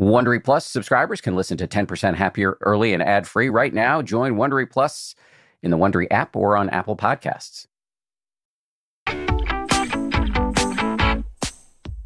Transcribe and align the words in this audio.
Wondery 0.00 0.42
Plus 0.42 0.64
subscribers 0.64 1.20
can 1.20 1.36
listen 1.36 1.58
to 1.58 1.68
10% 1.68 2.14
Happier 2.14 2.56
early 2.62 2.94
and 2.94 3.02
ad 3.02 3.28
free 3.28 3.50
right 3.50 3.74
now. 3.74 4.00
Join 4.00 4.36
Wondery 4.36 4.68
Plus 4.70 5.14
in 5.62 5.70
the 5.70 5.76
Wondery 5.76 6.06
app 6.10 6.34
or 6.34 6.56
on 6.56 6.70
Apple 6.70 6.96
Podcasts. 6.96 7.66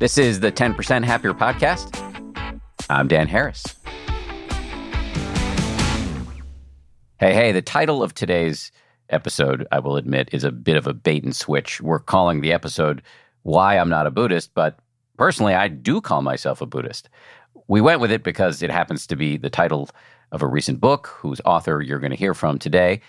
This 0.01 0.19
is 0.19 0.41
the 0.41 0.51
10% 0.51 1.05
Happier 1.05 1.35
podcast. 1.35 2.61
I'm 2.91 3.07
Dan 3.07 3.29
Harris. 3.29 3.63
Hey, 7.21 7.33
hey, 7.33 7.53
the 7.53 7.63
title 7.63 8.03
of 8.03 8.13
today's 8.13 8.73
episode, 9.09 9.69
I 9.71 9.79
will 9.79 9.97
admit, 9.97 10.31
is 10.33 10.43
a 10.43 10.51
bit 10.51 10.77
of 10.77 10.89
a 10.89 10.95
bait 10.95 11.23
and 11.23 11.35
switch. 11.35 11.81
We're 11.81 12.01
calling 12.01 12.41
the 12.41 12.53
episode 12.53 13.03
Why 13.43 13.79
I'm 13.79 13.89
Not 13.89 14.09
a 14.09 14.11
Buddhist, 14.11 14.53
but 14.53 14.81
personally, 15.17 15.55
I 15.55 15.69
do 15.69 16.01
call 16.01 16.23
myself 16.23 16.61
a 16.61 16.67
Buddhist. 16.67 17.09
We 17.69 17.81
went 17.81 18.01
with 18.01 18.13
it 18.13 18.23
because 18.23 18.63
it 18.63 18.71
happens 18.71 19.07
to 19.07 19.17
be 19.17 19.37
the 19.37 19.51
title 19.51 19.89
of 20.33 20.43
a 20.43 20.47
recent 20.47 20.81
book 20.81 21.09
whose 21.19 21.41
author 21.45 21.81
you're 21.81 21.99
going 21.99 22.11
to 22.11 22.17
hear 22.17 22.35
from 22.35 22.59
today. 22.59 23.01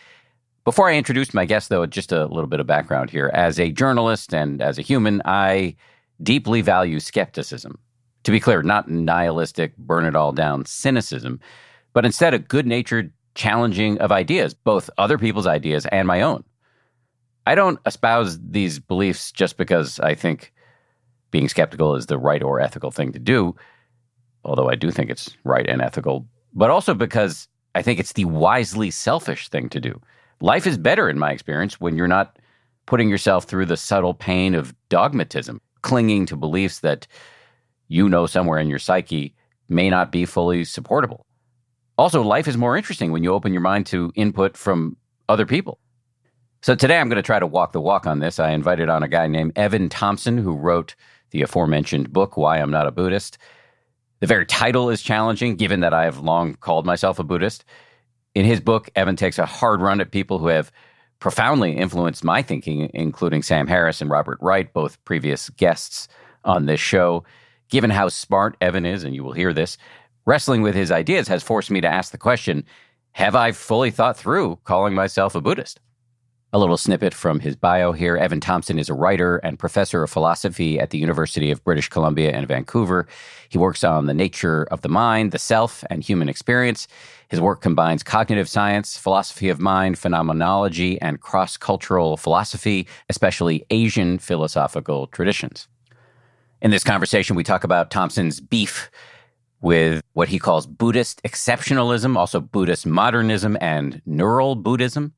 Before 0.64 0.90
I 0.90 0.96
introduce 0.96 1.34
my 1.34 1.46
guest, 1.46 1.70
though, 1.70 1.86
just 1.86 2.12
a 2.12 2.26
little 2.26 2.48
bit 2.48 2.60
of 2.60 2.68
background 2.68 3.10
here. 3.10 3.30
As 3.34 3.60
a 3.60 3.72
journalist 3.72 4.34
and 4.34 4.62
as 4.62 4.80
a 4.80 4.82
human, 4.82 5.22
I 5.26 5.76
deeply 6.24 6.62
value 6.62 7.00
skepticism. 7.00 7.78
To 8.24 8.32
be 8.32 8.40
clear, 8.40 8.64
not 8.64 8.90
nihilistic, 8.90 9.78
burn 9.78 10.06
it 10.06 10.16
all 10.16 10.32
down 10.32 10.66
cynicism, 10.66 11.40
but 11.94 12.06
instead 12.06 12.34
a 12.34 12.40
good 12.40 12.66
natured 12.66 13.12
challenging 13.36 14.00
of 14.00 14.12
ideas, 14.12 14.54
both 14.54 14.90
other 14.98 15.18
people's 15.18 15.46
ideas 15.46 15.86
and 15.88 16.08
my 16.08 16.22
own. 16.22 16.44
I 17.46 17.54
don't 17.54 17.80
espouse 17.86 18.40
these 18.42 18.80
beliefs 18.80 19.32
just 19.32 19.58
because 19.58 20.00
I 20.00 20.16
think 20.16 20.52
being 21.30 21.50
skeptical 21.50 21.96
is 21.96 22.08
the 22.08 22.18
right 22.18 22.42
or 22.42 22.60
ethical 22.60 22.90
thing 22.90 23.12
to 23.12 23.20
do 23.20 23.56
although 24.46 24.70
I 24.70 24.76
do 24.76 24.92
think 24.92 25.10
it's 25.10 25.36
right 25.44 25.68
and 25.68 25.82
ethical, 25.82 26.26
but 26.54 26.70
also 26.70 26.94
because 26.94 27.48
I 27.74 27.82
think 27.82 28.00
it's 28.00 28.14
the 28.14 28.26
wisely 28.26 28.92
selfish 28.92 29.50
thing 29.50 29.70
to 29.70 29.82
do. 29.82 30.00
Life 30.40 30.68
is 30.68 30.78
better, 30.78 31.10
in 31.10 31.20
my 31.20 31.32
experience, 31.32 31.80
when 31.82 31.98
you're 31.98 32.08
not 32.08 32.38
putting 32.86 33.10
yourself 33.10 33.46
through 33.46 33.66
the 33.66 33.78
subtle 33.78 34.14
pain 34.14 34.56
of 34.56 34.74
dogmatism, 34.90 35.60
clinging 35.82 36.26
to 36.28 36.36
beliefs 36.36 36.80
that 36.80 37.08
you 37.88 38.08
know 38.08 38.26
somewhere 38.26 38.60
in 38.60 38.68
your 38.68 38.80
psyche 38.80 39.34
may 39.68 39.90
not 39.90 40.12
be 40.12 40.26
fully 40.26 40.64
supportable. 40.64 41.26
Also, 41.98 42.22
life 42.22 42.48
is 42.48 42.58
more 42.58 42.78
interesting 42.78 43.12
when 43.12 43.24
you 43.24 43.34
open 43.34 43.54
your 43.54 43.62
mind 43.62 43.86
to 43.88 44.12
input 44.16 44.58
from 44.58 44.98
other 45.30 45.46
people. 45.46 45.80
So 46.62 46.76
today 46.76 46.98
I'm 46.98 47.10
going 47.10 47.18
to 47.18 47.24
try 47.24 47.40
to 47.40 47.48
walk 47.48 47.72
the 47.72 47.82
walk 47.82 48.06
on 48.06 48.20
this. 48.20 48.40
I 48.40 48.52
invited 48.52 48.90
on 48.90 49.04
a 49.04 49.08
guy 49.08 49.28
named 49.28 49.54
Evan 49.56 49.88
Thompson, 49.88 50.38
who 50.38 50.56
wrote 50.56 50.96
the 51.32 51.42
aforementioned 51.42 52.12
book, 52.12 52.38
Why 52.38 52.60
I'm 52.60 52.72
Not 52.72 52.88
a 52.88 52.92
Buddhist. 52.92 53.38
The 54.26 54.34
very 54.34 54.48
title 54.48 54.90
is 54.90 55.04
challenging, 55.04 55.56
given 55.56 55.82
that 55.82 55.94
I 55.94 56.06
have 56.06 56.18
long 56.18 56.56
called 56.56 56.84
myself 56.84 57.20
a 57.20 57.24
Buddhist. 57.24 57.64
In 58.34 58.44
his 58.44 58.60
book, 58.60 58.90
Evan 58.96 59.16
takes 59.16 59.38
a 59.38 59.46
hard 59.46 59.82
run 59.82 60.02
at 60.02 60.10
people 60.10 60.40
who 60.40 60.48
have 60.48 60.72
profoundly 61.20 61.74
influenced 61.78 62.24
my 62.24 62.42
thinking, 62.42 62.90
including 62.96 63.44
Sam 63.44 63.68
Harris 63.68 64.02
and 64.02 64.10
Robert 64.10 64.40
Wright, 64.42 64.74
both 64.74 64.98
previous 65.06 65.52
guests 65.52 66.08
on 66.44 66.66
this 66.66 66.80
show. 66.80 67.24
Given 67.70 67.92
how 67.92 68.10
smart 68.10 68.58
Evan 68.62 68.84
is, 68.84 69.04
and 69.04 69.14
you 69.14 69.24
will 69.24 69.32
hear 69.32 69.54
this, 69.54 69.78
wrestling 70.26 70.64
with 70.64 70.74
his 70.74 70.92
ideas 70.92 71.28
has 71.28 71.44
forced 71.44 71.70
me 71.70 71.80
to 71.82 71.88
ask 71.88 72.12
the 72.12 72.18
question 72.18 72.64
Have 73.12 73.36
I 73.36 73.52
fully 73.52 73.92
thought 73.92 74.18
through 74.18 74.56
calling 74.64 74.96
myself 74.96 75.36
a 75.36 75.40
Buddhist? 75.40 75.80
A 76.56 76.58
little 76.58 76.78
snippet 76.78 77.14
from 77.14 77.42
his 77.42 77.58
bio 77.58 77.92
here. 77.92 78.16
Evan 78.16 78.40
Thompson 78.40 78.80
is 78.80 78.88
a 78.88 78.94
writer 78.94 79.40
and 79.40 79.60
professor 79.60 80.04
of 80.04 80.10
philosophy 80.10 80.80
at 80.80 80.92
the 80.92 80.98
University 80.98 81.52
of 81.52 81.62
British 81.66 81.90
Columbia 81.90 82.32
in 82.32 82.46
Vancouver. 82.46 83.10
He 83.50 83.58
works 83.58 83.84
on 83.84 84.06
the 84.06 84.14
nature 84.14 84.64
of 84.72 84.80
the 84.80 84.88
mind, 84.88 85.34
the 85.34 85.38
self, 85.38 85.84
and 85.90 86.02
human 86.02 86.30
experience. 86.30 86.88
His 87.28 87.42
work 87.42 87.60
combines 87.60 88.04
cognitive 88.04 88.48
science, 88.48 88.98
philosophy 88.98 89.50
of 89.50 89.60
mind, 89.60 90.00
phenomenology, 90.00 90.98
and 91.02 91.20
cross 91.20 91.58
cultural 91.58 92.16
philosophy, 92.16 92.88
especially 93.10 93.66
Asian 93.70 94.18
philosophical 94.18 95.08
traditions. 95.08 95.68
In 96.62 96.72
this 96.72 96.86
conversation, 96.86 97.36
we 97.36 97.44
talk 97.44 97.66
about 97.66 97.92
Thompson's 97.92 98.40
beef 98.40 98.90
with 99.60 100.02
what 100.14 100.30
he 100.30 100.40
calls 100.40 100.68
Buddhist 100.68 101.22
exceptionalism, 101.24 102.16
also 102.16 102.40
Buddhist 102.40 102.86
modernism, 102.86 103.58
and 103.60 104.02
neural 104.06 104.56
Buddhism 104.56 105.12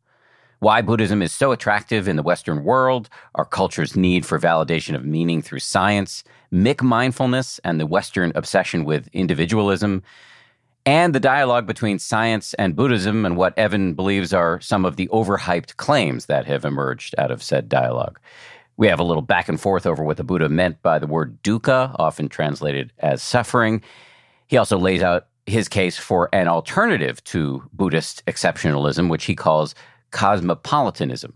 why 0.60 0.82
Buddhism 0.82 1.22
is 1.22 1.32
so 1.32 1.52
attractive 1.52 2.08
in 2.08 2.16
the 2.16 2.24
Western 2.24 2.64
world, 2.64 3.10
our 3.36 3.46
culture's 3.46 3.96
need 3.96 4.26
for 4.26 4.40
validation 4.40 4.96
of 4.96 5.06
meaning 5.06 5.42
through 5.42 5.60
science, 5.60 6.24
McMindfulness, 6.52 7.60
and 7.64 7.80
the 7.80 7.86
Western 7.86 8.32
obsession 8.36 8.84
with 8.84 9.08
individualism, 9.14 10.02
and 10.86 11.14
the 11.14 11.20
dialogue 11.20 11.68
between 11.68 12.00
science 12.00 12.54
and 12.54 12.76
Buddhism 12.76 13.26
and 13.26 13.36
what 13.36 13.58
Evan 13.58 13.94
believes 13.94 14.34
are 14.34 14.62
some 14.62 14.86
of 14.86 14.96
the 14.96 15.08
overhyped 15.10 15.76
claims 15.76 16.28
that 16.28 16.46
have 16.46 16.64
emerged 16.64 17.14
out 17.18 17.30
of 17.30 17.44
said 17.44 17.68
dialogue. 17.68 18.20
We 18.78 18.88
have 18.88 19.00
a 19.00 19.04
little 19.04 19.22
back 19.22 19.50
and 19.50 19.60
forth 19.60 19.86
over 19.86 20.04
what 20.04 20.18
the 20.18 20.24
Buddha 20.24 20.48
meant 20.48 20.82
by 20.82 20.98
the 20.98 21.08
word 21.08 21.44
dukkha, 21.44 21.94
often 22.00 22.30
translated 22.30 22.94
as 23.00 23.22
suffering. 23.22 23.82
He 24.48 24.56
also 24.56 24.78
lays 24.78 25.04
out 25.04 25.28
his 25.46 25.68
case 25.68 25.98
for 25.98 26.30
an 26.32 26.48
alternative 26.48 27.24
to 27.26 27.64
Buddhist 27.74 28.26
exceptionalism, 28.26 29.10
which 29.10 29.26
he 29.26 29.36
calls 29.36 29.76
cosmopolitanism. 30.12 31.34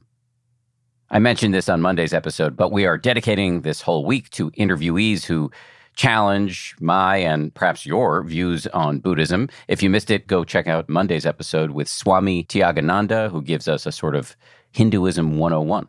I 1.09 1.19
mentioned 1.19 1.53
this 1.53 1.67
on 1.67 1.81
Monday's 1.81 2.13
episode, 2.13 2.55
but 2.55 2.71
we 2.71 2.85
are 2.85 2.97
dedicating 2.97 3.61
this 3.61 3.81
whole 3.81 4.05
week 4.05 4.29
to 4.31 4.49
interviewees 4.51 5.25
who 5.25 5.51
challenge 5.95 6.73
my 6.79 7.17
and 7.17 7.53
perhaps 7.53 7.85
your 7.85 8.23
views 8.23 8.65
on 8.67 8.99
Buddhism. 8.99 9.49
If 9.67 9.83
you 9.83 9.89
missed 9.89 10.09
it, 10.09 10.27
go 10.27 10.43
check 10.43 10.67
out 10.67 10.87
Monday's 10.87 11.25
episode 11.25 11.71
with 11.71 11.89
Swami 11.89 12.45
Tyagananda, 12.45 13.29
who 13.29 13.41
gives 13.41 13.67
us 13.67 13.85
a 13.85 13.91
sort 13.91 14.15
of 14.15 14.35
Hinduism 14.71 15.37
101. 15.37 15.87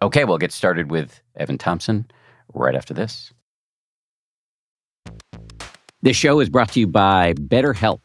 Okay, 0.00 0.24
we'll 0.24 0.38
get 0.38 0.52
started 0.52 0.90
with 0.90 1.20
Evan 1.36 1.58
Thompson 1.58 2.10
right 2.54 2.74
after 2.74 2.94
this. 2.94 3.32
This 6.00 6.16
show 6.16 6.40
is 6.40 6.48
brought 6.48 6.70
to 6.72 6.80
you 6.80 6.86
by 6.86 7.34
BetterHelp. 7.34 8.00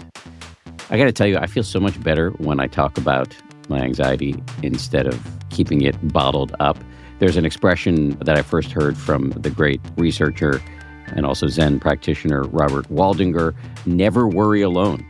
I 0.93 0.97
got 0.97 1.05
to 1.05 1.11
tell 1.11 1.25
you, 1.25 1.37
I 1.37 1.47
feel 1.47 1.63
so 1.63 1.79
much 1.79 1.99
better 2.03 2.29
when 2.37 2.59
I 2.59 2.67
talk 2.67 2.99
about 2.99 3.35
my 3.67 3.79
anxiety 3.79 4.35
instead 4.61 5.07
of 5.07 5.19
keeping 5.49 5.81
it 5.81 5.95
bottled 6.13 6.55
up. 6.59 6.77
There's 7.17 7.35
an 7.35 7.45
expression 7.45 8.11
that 8.19 8.37
I 8.37 8.43
first 8.43 8.71
heard 8.71 8.95
from 8.95 9.31
the 9.31 9.49
great 9.49 9.81
researcher 9.97 10.61
and 11.07 11.25
also 11.25 11.47
Zen 11.47 11.79
practitioner 11.79 12.43
Robert 12.43 12.87
Waldinger 12.89 13.55
never 13.87 14.27
worry 14.27 14.61
alone. 14.61 15.03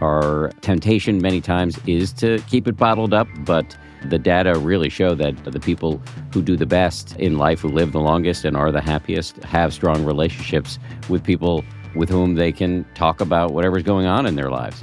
Our 0.00 0.50
temptation 0.60 1.22
many 1.22 1.40
times 1.40 1.78
is 1.86 2.12
to 2.14 2.42
keep 2.48 2.66
it 2.66 2.76
bottled 2.76 3.14
up, 3.14 3.28
but 3.44 3.76
the 4.06 4.18
data 4.18 4.58
really 4.58 4.88
show 4.88 5.14
that 5.14 5.44
the 5.44 5.60
people 5.60 6.02
who 6.32 6.42
do 6.42 6.56
the 6.56 6.66
best 6.66 7.14
in 7.20 7.38
life, 7.38 7.60
who 7.60 7.68
live 7.68 7.92
the 7.92 8.00
longest 8.00 8.44
and 8.44 8.56
are 8.56 8.72
the 8.72 8.80
happiest, 8.80 9.36
have 9.44 9.72
strong 9.72 10.04
relationships 10.04 10.80
with 11.08 11.22
people 11.22 11.64
with 11.94 12.08
whom 12.08 12.34
they 12.34 12.50
can 12.50 12.84
talk 12.94 13.20
about 13.20 13.52
whatever's 13.52 13.84
going 13.84 14.06
on 14.06 14.26
in 14.26 14.34
their 14.34 14.50
lives. 14.50 14.82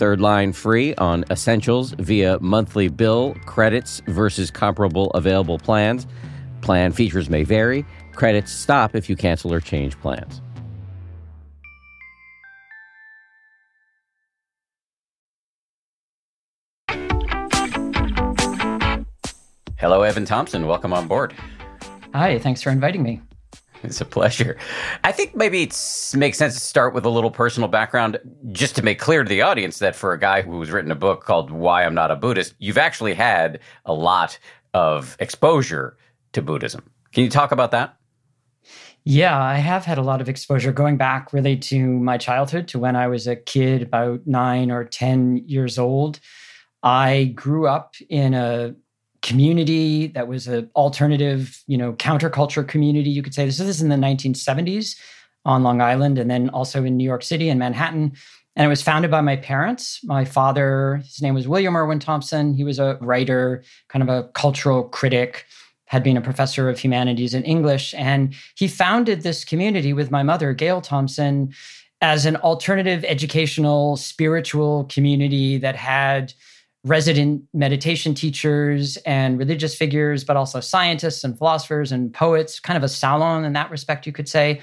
Third 0.00 0.18
line 0.18 0.54
free 0.54 0.94
on 0.94 1.26
essentials 1.30 1.90
via 1.98 2.38
monthly 2.40 2.88
bill 2.88 3.36
credits 3.44 4.00
versus 4.06 4.50
comparable 4.50 5.10
available 5.10 5.58
plans. 5.58 6.06
Plan 6.62 6.90
features 6.90 7.28
may 7.28 7.42
vary. 7.42 7.84
Credits 8.14 8.50
stop 8.50 8.94
if 8.94 9.10
you 9.10 9.16
cancel 9.16 9.52
or 9.52 9.60
change 9.60 10.00
plans. 10.00 10.40
Hello, 19.76 20.00
Evan 20.00 20.24
Thompson. 20.24 20.66
Welcome 20.66 20.94
on 20.94 21.08
board. 21.08 21.34
Hi, 22.14 22.38
thanks 22.38 22.62
for 22.62 22.70
inviting 22.70 23.02
me. 23.02 23.20
It's 23.84 24.00
a 24.00 24.04
pleasure. 24.04 24.58
I 25.04 25.12
think 25.12 25.34
maybe 25.34 25.62
it 25.62 26.14
makes 26.14 26.36
sense 26.36 26.54
to 26.54 26.60
start 26.60 26.92
with 26.92 27.06
a 27.06 27.08
little 27.08 27.30
personal 27.30 27.68
background, 27.68 28.18
just 28.52 28.76
to 28.76 28.82
make 28.82 28.98
clear 28.98 29.24
to 29.24 29.28
the 29.28 29.40
audience 29.40 29.78
that 29.78 29.96
for 29.96 30.12
a 30.12 30.18
guy 30.18 30.42
who 30.42 30.60
has 30.60 30.70
written 30.70 30.90
a 30.90 30.96
book 30.96 31.24
called 31.24 31.50
Why 31.50 31.84
I'm 31.84 31.94
Not 31.94 32.10
a 32.10 32.16
Buddhist, 32.16 32.54
you've 32.58 32.78
actually 32.78 33.14
had 33.14 33.58
a 33.86 33.94
lot 33.94 34.38
of 34.74 35.16
exposure 35.18 35.96
to 36.32 36.42
Buddhism. 36.42 36.82
Can 37.12 37.24
you 37.24 37.30
talk 37.30 37.52
about 37.52 37.70
that? 37.70 37.96
Yeah, 39.04 39.40
I 39.40 39.54
have 39.54 39.86
had 39.86 39.96
a 39.96 40.02
lot 40.02 40.20
of 40.20 40.28
exposure 40.28 40.72
going 40.72 40.98
back 40.98 41.32
really 41.32 41.56
to 41.56 41.86
my 41.86 42.18
childhood, 42.18 42.68
to 42.68 42.78
when 42.78 42.96
I 42.96 43.06
was 43.08 43.26
a 43.26 43.34
kid, 43.34 43.82
about 43.82 44.26
nine 44.26 44.70
or 44.70 44.84
10 44.84 45.44
years 45.46 45.78
old. 45.78 46.20
I 46.82 47.32
grew 47.34 47.66
up 47.66 47.94
in 48.08 48.34
a 48.34 48.74
community 49.22 50.08
that 50.08 50.28
was 50.28 50.46
an 50.46 50.70
alternative, 50.74 51.62
you 51.66 51.76
know, 51.76 51.92
counterculture 51.94 52.66
community, 52.66 53.10
you 53.10 53.22
could 53.22 53.34
say. 53.34 53.44
This 53.44 53.60
is 53.60 53.82
in 53.82 53.88
the 53.88 53.96
1970s 53.96 54.96
on 55.44 55.62
Long 55.62 55.80
Island 55.80 56.18
and 56.18 56.30
then 56.30 56.48
also 56.50 56.84
in 56.84 56.96
New 56.96 57.04
York 57.04 57.22
City 57.22 57.48
and 57.48 57.58
Manhattan. 57.58 58.12
And 58.56 58.66
it 58.66 58.68
was 58.68 58.82
founded 58.82 59.10
by 59.10 59.20
my 59.20 59.36
parents. 59.36 60.00
My 60.04 60.24
father, 60.24 60.96
his 61.04 61.22
name 61.22 61.34
was 61.34 61.46
William 61.46 61.76
Irwin 61.76 62.00
Thompson. 62.00 62.54
He 62.54 62.64
was 62.64 62.78
a 62.78 62.98
writer, 63.00 63.62
kind 63.88 64.02
of 64.02 64.08
a 64.08 64.28
cultural 64.30 64.84
critic, 64.84 65.46
had 65.86 66.02
been 66.02 66.16
a 66.16 66.22
professor 66.22 66.68
of 66.68 66.78
humanities 66.78 67.34
and 67.34 67.44
English. 67.44 67.94
And 67.94 68.34
he 68.54 68.68
founded 68.68 69.22
this 69.22 69.44
community 69.44 69.92
with 69.92 70.10
my 70.10 70.22
mother, 70.22 70.52
Gail 70.52 70.80
Thompson, 70.80 71.52
as 72.00 72.26
an 72.26 72.36
alternative 72.36 73.04
educational, 73.04 73.96
spiritual 73.96 74.84
community 74.84 75.58
that 75.58 75.76
had 75.76 76.32
resident 76.84 77.42
meditation 77.52 78.14
teachers 78.14 78.96
and 78.98 79.38
religious 79.38 79.74
figures, 79.74 80.24
but 80.24 80.36
also 80.36 80.60
scientists 80.60 81.24
and 81.24 81.36
philosophers 81.36 81.92
and 81.92 82.12
poets, 82.12 82.58
kind 82.58 82.76
of 82.76 82.82
a 82.82 82.88
salon 82.88 83.44
in 83.44 83.52
that 83.52 83.70
respect, 83.70 84.06
you 84.06 84.12
could 84.12 84.28
say. 84.28 84.60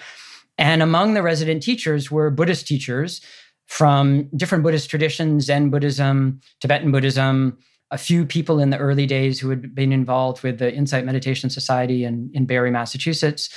And 0.58 0.82
among 0.82 1.14
the 1.14 1.22
resident 1.22 1.62
teachers 1.62 2.10
were 2.10 2.32
Buddhist 2.32 2.66
teachers 2.68 3.22
from 3.68 4.30
different 4.36 4.64
Buddhist 4.64 4.90
traditions, 4.90 5.46
Zen 5.46 5.70
Buddhism, 5.70 6.42
Tibetan 6.60 6.92
Buddhism, 6.92 7.58
a 7.92 7.98
few 7.98 8.26
people 8.26 8.60
in 8.60 8.70
the 8.70 8.78
early 8.78 9.06
days 9.06 9.40
who 9.40 9.50
had 9.50 9.74
been 9.74 9.94
involved 9.94 10.44
with 10.44 10.58
the 10.58 10.74
Insight 10.74 11.06
Meditation 11.06 11.50
Society 11.50 12.04
in, 12.04 12.30
in 12.34 12.46
Barre, 12.46 12.72
Massachusetts. 12.72 13.50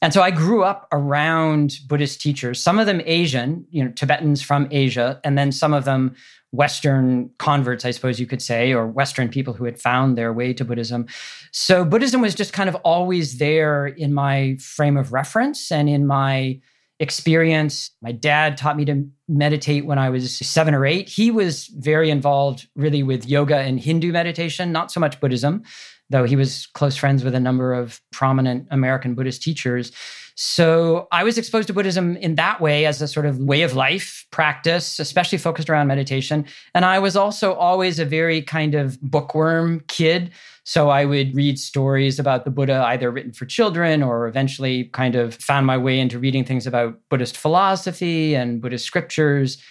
And 0.00 0.12
so 0.12 0.22
I 0.22 0.30
grew 0.30 0.62
up 0.62 0.86
around 0.92 1.78
Buddhist 1.88 2.20
teachers, 2.20 2.62
some 2.62 2.78
of 2.78 2.86
them 2.86 3.00
Asian, 3.06 3.66
you 3.70 3.84
know, 3.84 3.90
Tibetans 3.90 4.42
from 4.42 4.68
Asia, 4.70 5.20
and 5.24 5.36
then 5.36 5.50
some 5.50 5.72
of 5.72 5.84
them 5.84 6.14
Western 6.52 7.30
converts, 7.38 7.84
I 7.84 7.90
suppose 7.90 8.20
you 8.20 8.26
could 8.26 8.42
say, 8.42 8.72
or 8.72 8.86
Western 8.86 9.28
people 9.28 9.54
who 9.54 9.64
had 9.64 9.80
found 9.80 10.16
their 10.16 10.32
way 10.32 10.52
to 10.52 10.64
Buddhism. 10.64 11.06
So 11.50 11.84
Buddhism 11.84 12.20
was 12.20 12.34
just 12.34 12.52
kind 12.52 12.68
of 12.68 12.74
always 12.76 13.38
there 13.38 13.86
in 13.86 14.12
my 14.12 14.56
frame 14.60 14.96
of 14.96 15.12
reference 15.12 15.72
and 15.72 15.88
in 15.88 16.06
my 16.06 16.60
experience. 17.00 17.90
My 18.02 18.12
dad 18.12 18.56
taught 18.58 18.76
me 18.76 18.84
to 18.84 19.08
meditate 19.28 19.86
when 19.86 19.98
I 19.98 20.10
was 20.10 20.38
seven 20.38 20.74
or 20.74 20.84
eight. 20.84 21.08
He 21.08 21.30
was 21.30 21.66
very 21.68 22.10
involved 22.10 22.68
really 22.76 23.02
with 23.02 23.26
yoga 23.26 23.56
and 23.56 23.80
Hindu 23.80 24.12
meditation, 24.12 24.72
not 24.72 24.92
so 24.92 25.00
much 25.00 25.20
Buddhism, 25.20 25.62
though 26.10 26.24
he 26.24 26.36
was 26.36 26.66
close 26.74 26.96
friends 26.96 27.24
with 27.24 27.34
a 27.34 27.40
number 27.40 27.72
of 27.72 28.00
prominent 28.12 28.68
American 28.70 29.14
Buddhist 29.14 29.42
teachers. 29.42 29.90
So 30.34 31.08
I 31.12 31.24
was 31.24 31.36
exposed 31.36 31.66
to 31.68 31.74
Buddhism 31.74 32.16
in 32.16 32.36
that 32.36 32.60
way 32.60 32.86
as 32.86 33.02
a 33.02 33.08
sort 33.08 33.26
of 33.26 33.38
way 33.38 33.62
of 33.62 33.74
life 33.74 34.26
practice, 34.30 34.98
especially 34.98 35.38
focused 35.38 35.68
around 35.68 35.86
meditation. 35.88 36.46
And 36.74 36.84
I 36.84 36.98
was 36.98 37.16
also 37.16 37.52
always 37.54 37.98
a 37.98 38.04
very 38.04 38.40
kind 38.42 38.74
of 38.74 39.00
bookworm 39.02 39.80
kid. 39.88 40.30
So 40.64 40.90
I 40.90 41.04
would 41.04 41.34
read 41.34 41.58
stories 41.58 42.18
about 42.18 42.44
the 42.44 42.50
Buddha, 42.50 42.82
either 42.86 43.10
written 43.10 43.32
for 43.32 43.46
children 43.46 44.02
or 44.02 44.26
eventually 44.26 44.84
kind 44.84 45.16
of 45.16 45.34
found 45.34 45.66
my 45.66 45.76
way 45.76 45.98
into 45.98 46.18
reading 46.18 46.44
things 46.44 46.66
about 46.66 46.98
Buddhist 47.10 47.36
philosophy 47.36 48.34
and 48.34 48.60
Buddhist 48.62 48.86
scriptures. 48.86 49.62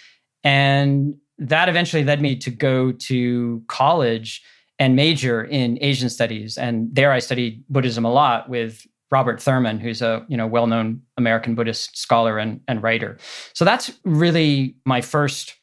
And 0.44 1.14
that 1.38 1.68
eventually 1.68 2.04
led 2.04 2.20
me 2.20 2.36
to 2.36 2.50
go 2.50 2.92
to 2.92 3.62
college 3.68 4.42
and 4.78 4.96
major 4.96 5.44
in 5.44 5.78
Asian 5.80 6.10
studies. 6.10 6.58
And 6.58 6.94
there 6.94 7.12
I 7.12 7.20
studied 7.20 7.64
Buddhism 7.68 8.04
a 8.04 8.12
lot 8.12 8.48
with 8.48 8.86
Robert 9.12 9.40
Thurman, 9.40 9.78
who's 9.78 10.02
a 10.02 10.24
you 10.28 10.36
know 10.36 10.46
well-known 10.46 11.02
American 11.18 11.54
Buddhist 11.54 11.96
scholar 11.96 12.38
and, 12.38 12.60
and 12.66 12.82
writer. 12.82 13.18
So 13.52 13.64
that's 13.64 13.92
really 14.04 14.74
my 14.84 15.02
first 15.02 15.54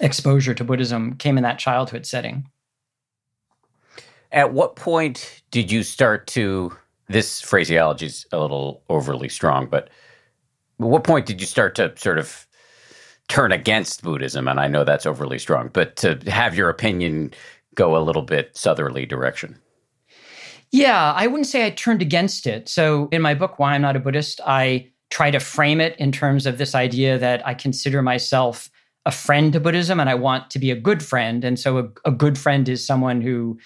exposure 0.00 0.54
to 0.54 0.64
Buddhism 0.64 1.14
came 1.14 1.38
in 1.38 1.44
that 1.44 1.60
childhood 1.60 2.04
setting. 2.04 2.48
At 4.32 4.52
what 4.52 4.74
point 4.74 5.42
did 5.52 5.70
you 5.70 5.84
start 5.84 6.26
to 6.28 6.76
this 7.08 7.40
phraseology 7.40 8.06
is 8.06 8.26
a 8.32 8.40
little 8.40 8.82
overly 8.88 9.28
strong, 9.28 9.66
but 9.66 9.84
at 10.80 10.86
what 10.86 11.04
point 11.04 11.26
did 11.26 11.40
you 11.40 11.46
start 11.46 11.76
to 11.76 11.92
sort 11.96 12.18
of 12.18 12.44
turn 13.28 13.52
against 13.52 14.02
Buddhism? 14.02 14.48
And 14.48 14.58
I 14.58 14.66
know 14.66 14.82
that's 14.82 15.06
overly 15.06 15.38
strong, 15.38 15.70
but 15.72 15.94
to 15.96 16.18
have 16.26 16.56
your 16.56 16.70
opinion 16.70 17.32
go 17.76 17.96
a 17.96 18.02
little 18.02 18.22
bit 18.22 18.56
southerly 18.56 19.06
direction. 19.06 19.60
Yeah, 20.74 21.12
I 21.12 21.28
wouldn't 21.28 21.46
say 21.46 21.64
I 21.64 21.70
turned 21.70 22.02
against 22.02 22.48
it. 22.48 22.68
So 22.68 23.08
in 23.12 23.22
my 23.22 23.32
book, 23.32 23.60
Why 23.60 23.74
I'm 23.74 23.82
Not 23.82 23.94
a 23.94 24.00
Buddhist, 24.00 24.40
I 24.44 24.90
try 25.08 25.30
to 25.30 25.38
frame 25.38 25.80
it 25.80 25.96
in 26.00 26.10
terms 26.10 26.46
of 26.46 26.58
this 26.58 26.74
idea 26.74 27.16
that 27.16 27.46
I 27.46 27.54
consider 27.54 28.02
myself 28.02 28.68
a 29.06 29.12
friend 29.12 29.52
to 29.52 29.60
Buddhism 29.60 30.00
and 30.00 30.10
I 30.10 30.16
want 30.16 30.50
to 30.50 30.58
be 30.58 30.72
a 30.72 30.76
good 30.76 31.00
friend. 31.00 31.44
And 31.44 31.60
so 31.60 31.78
a, 31.78 32.08
a 32.08 32.10
good 32.10 32.36
friend 32.36 32.68
is 32.68 32.84
someone 32.84 33.20
who 33.20 33.56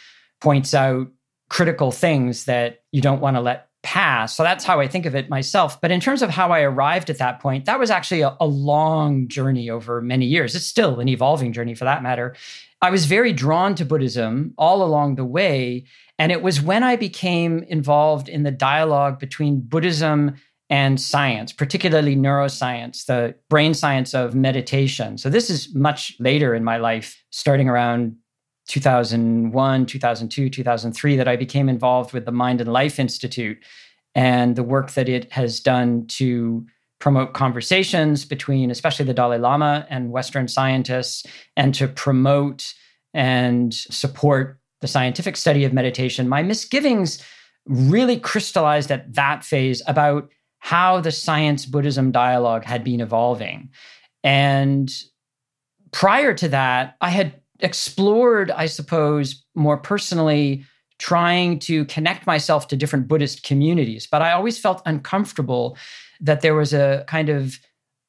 points 0.43 0.75
out 0.75 1.09
critical 1.49 1.93
things 1.93 2.45
that 2.45 2.83
you 2.93 3.01
don't 3.01 3.23
want 3.23 3.37
to 3.37 3.41
let 3.41 3.69
pass. 3.83 4.37
So 4.37 4.43
that's 4.43 4.65
how 4.65 4.79
I 4.79 4.87
think 4.87 5.07
of 5.07 5.15
it 5.15 5.31
myself. 5.31 5.81
But 5.81 5.91
in 5.91 6.01
terms 6.01 6.21
of 6.21 6.29
how 6.29 6.53
I 6.53 6.61
arrived 6.61 7.09
at 7.09 7.17
that 7.19 7.41
point, 7.41 7.65
that 7.65 7.79
was 7.79 7.91
actually 7.91 8.21
a, 8.21 8.37
a, 8.39 8.47
long 8.47 9.29
journey 9.29 9.71
over 9.71 10.03
many 10.03 10.27
years. 10.27 10.55
It's 10.55 10.67
still 10.67 11.01
an 11.01 11.09
evolving 11.09 11.55
journey 11.55 11.75
for 11.75 11.87
that 11.87 12.03
matter. 12.03 12.37
I 12.81 12.91
was 12.91 13.07
very 13.07 13.33
drawn 13.33 13.75
to 13.77 13.85
Buddhism 13.85 14.55
all 14.57 14.83
along 14.83 15.17
the 15.17 15.25
way. 15.25 15.85
And 16.19 16.31
it 16.31 16.43
was 16.43 16.61
when 16.61 16.83
I 16.83 16.97
became 16.97 17.65
involved 17.65 18.29
in 18.29 18.45
the 18.45 18.51
dialogue 18.51 19.19
between 19.19 19.61
Buddhism 19.61 20.37
and 20.71 21.01
science, 21.01 21.53
particularly 21.53 22.15
neuroscience, 22.15 23.07
the 23.07 23.35
brain 23.49 23.75
science 23.75 24.15
of 24.15 24.35
meditation. 24.35 25.17
So 25.17 25.31
this 25.31 25.49
is 25.49 25.75
much 25.75 26.15
later 26.21 26.55
in 26.55 26.63
my 26.63 26.77
life, 26.77 27.21
starting 27.31 27.69
around 27.69 28.17
2001, 28.69 29.87
2002, 29.87 30.51
2003, 30.51 31.17
that 31.17 31.27
I 31.27 31.37
became 31.37 31.69
involved 31.69 32.13
with 32.13 32.27
the 32.27 32.33
Mind 32.33 32.61
and 32.61 32.71
Life 32.71 32.99
Institute 32.99 33.59
and 34.15 34.57
the 34.57 34.63
work 34.63 34.93
that 34.93 35.09
it 35.09 35.33
has 35.33 35.59
done 35.59 36.07
to 36.09 36.67
promote 36.99 37.33
conversations 37.33 38.25
between, 38.25 38.71
especially 38.71 39.05
the 39.05 39.15
Dalai 39.15 39.39
Lama 39.39 39.87
and 39.89 40.11
Western 40.11 40.49
scientists, 40.49 41.25
and 41.57 41.75
to 41.75 41.87
promote 41.89 42.75
and 43.15 43.73
support 43.73 44.59
the 44.81 44.89
scientific 44.89 45.37
study 45.37 45.65
of 45.65 45.73
meditation, 45.73 46.29
my 46.29 46.43
misgivings 46.43 47.23
really 47.67 48.19
crystallized 48.19 48.91
at 48.91 49.15
that 49.15 49.45
phase 49.45 49.83
about 49.87 50.29
how 50.59 51.01
the 51.01 51.13
science 51.13 51.67
Buddhism 51.67 52.11
dialogue 52.11 52.65
had 52.65 52.83
been 52.83 53.01
evolving. 53.01 53.71
And 54.25 54.91
prior 55.93 56.35
to 56.35 56.49
that, 56.49 56.97
I 57.01 57.11
had 57.11 57.41
explored, 57.61 58.51
I 58.51 58.67
suppose, 58.67 59.45
more 59.55 59.77
personally, 59.77 60.65
trying 60.99 61.61
to 61.61 61.85
connect 61.85 62.27
myself 62.27 62.69
to 62.69 62.77
different 62.77 63.07
Buddhist 63.07 63.45
communities. 63.45 64.07
But 64.07 64.23
I 64.23 64.33
always 64.33 64.59
felt 64.59 64.83
uncomfortable 64.85 65.77
that 66.21 66.41
there 66.41 66.55
was 66.55 66.73
a 66.73 67.05
kind 67.07 67.29
of 67.29 67.59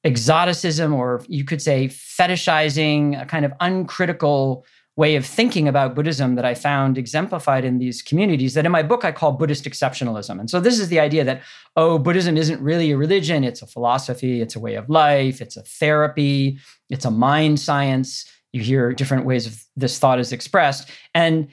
exoticism, 0.04 0.94
or 0.94 1.24
you 1.28 1.44
could 1.44 1.62
say 1.62 1.88
fetishizing, 1.88 3.22
a 3.22 3.26
kind 3.26 3.46
of 3.46 3.52
uncritical 3.60 4.66
way 4.96 5.16
of 5.16 5.26
thinking 5.26 5.68
about 5.68 5.96
Buddhism 5.96 6.36
that 6.36 6.44
I 6.44 6.54
found 6.54 6.98
exemplified 6.98 7.64
in 7.64 7.78
these 7.80 8.02
communities 8.02 8.54
that 8.54 8.66
in 8.66 8.72
my 8.72 8.84
book 8.84 9.06
I 9.06 9.14
call 9.14 9.32
Buddhist 9.32 9.64
exceptionalism. 9.64 10.40
And 10.40 10.50
so 10.50 10.60
this 10.60 10.78
is 10.78 10.90
the 10.90 11.00
idea 11.00 11.24
that, 11.24 11.42
oh, 11.78 11.98
Buddhism 11.98 12.36
isn't 12.36 12.62
really 12.62 12.92
a 12.92 12.98
religion, 12.98 13.46
it's 13.46 13.62
a 13.62 13.68
philosophy, 13.68 14.42
it's 14.42 14.58
a 14.58 14.60
way 14.60 14.76
of 14.76 14.90
life, 14.90 15.40
it's 15.40 15.56
a 15.56 15.64
therapy, 15.64 16.60
it's 16.90 17.06
a 17.06 17.12
mind 17.12 17.62
science, 17.62 18.26
You 18.52 18.62
hear 18.62 18.94
different 18.94 19.26
ways 19.26 19.46
of 19.46 19.64
this 19.76 20.00
thought 20.00 20.20
is 20.20 20.32
expressed. 20.32 20.90
And 21.14 21.50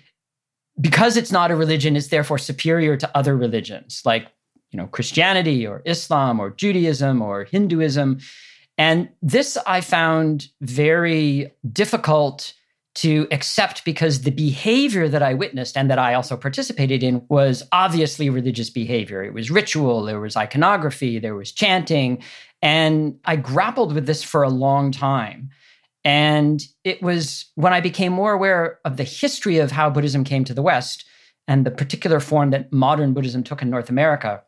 because 0.80 1.16
it's 1.16 1.32
not 1.32 1.50
a 1.50 1.56
religion, 1.56 1.96
it's 1.96 2.08
therefore 2.08 2.38
superior 2.38 2.96
to 2.96 3.16
other 3.16 3.36
religions. 3.36 4.02
Like 4.04 4.28
you 4.76 4.83
know 4.83 4.88
Christianity 4.88 5.66
or 5.66 5.80
Islam 5.87 6.38
or 6.38 6.50
Judaism 6.50 7.23
or 7.23 7.45
Hinduism. 7.45 8.18
And 8.76 9.09
this 9.23 9.56
I 9.66 9.80
found 9.80 10.49
very 10.61 11.50
difficult 11.73 12.52
to 12.97 13.26
accept 13.30 13.87
because 13.87 14.23
the 14.23 14.30
behavior 14.30 15.09
that 15.09 15.23
I 15.23 15.33
witnessed 15.33 15.78
and 15.78 15.90
that 15.90 15.99
I 15.99 16.12
also 16.12 16.37
participated 16.37 17.02
in 17.02 17.25
was 17.30 17.62
obviously 17.73 18.28
religious 18.28 18.68
behavior. 18.68 19.25
It 19.25 19.33
was 19.33 19.50
ritual, 19.50 20.04
there 20.04 20.21
was 20.21 20.37
iconography, 20.37 21.18
there 21.18 21.35
was 21.35 21.52
chanting. 21.52 22.23
And 22.61 23.18
I 23.25 23.37
grappled 23.37 23.95
with 23.95 24.06
this 24.06 24.23
for 24.23 24.42
a 24.42 24.50
long 24.50 24.92
time. 24.92 25.50
And 26.04 26.62
it 26.85 27.02
was 27.02 27.47
when 27.54 27.73
I 27.73 27.80
became 27.80 28.12
more 28.12 28.33
aware 28.35 28.78
of 28.85 28.99
the 28.99 29.04
history 29.04 29.59
of 29.59 29.71
how 29.73 29.88
Buddhism 29.88 30.23
came 30.23 30.45
to 30.45 30.54
the 30.54 30.62
West 30.62 31.06
and 31.49 31.64
the 31.64 31.71
particular 31.71 32.21
form 32.21 32.50
that 32.50 32.73
modern 32.73 33.14
Buddhism 33.14 33.42
took 33.42 33.62
in 33.62 33.71
North 33.71 33.88
America 33.88 34.42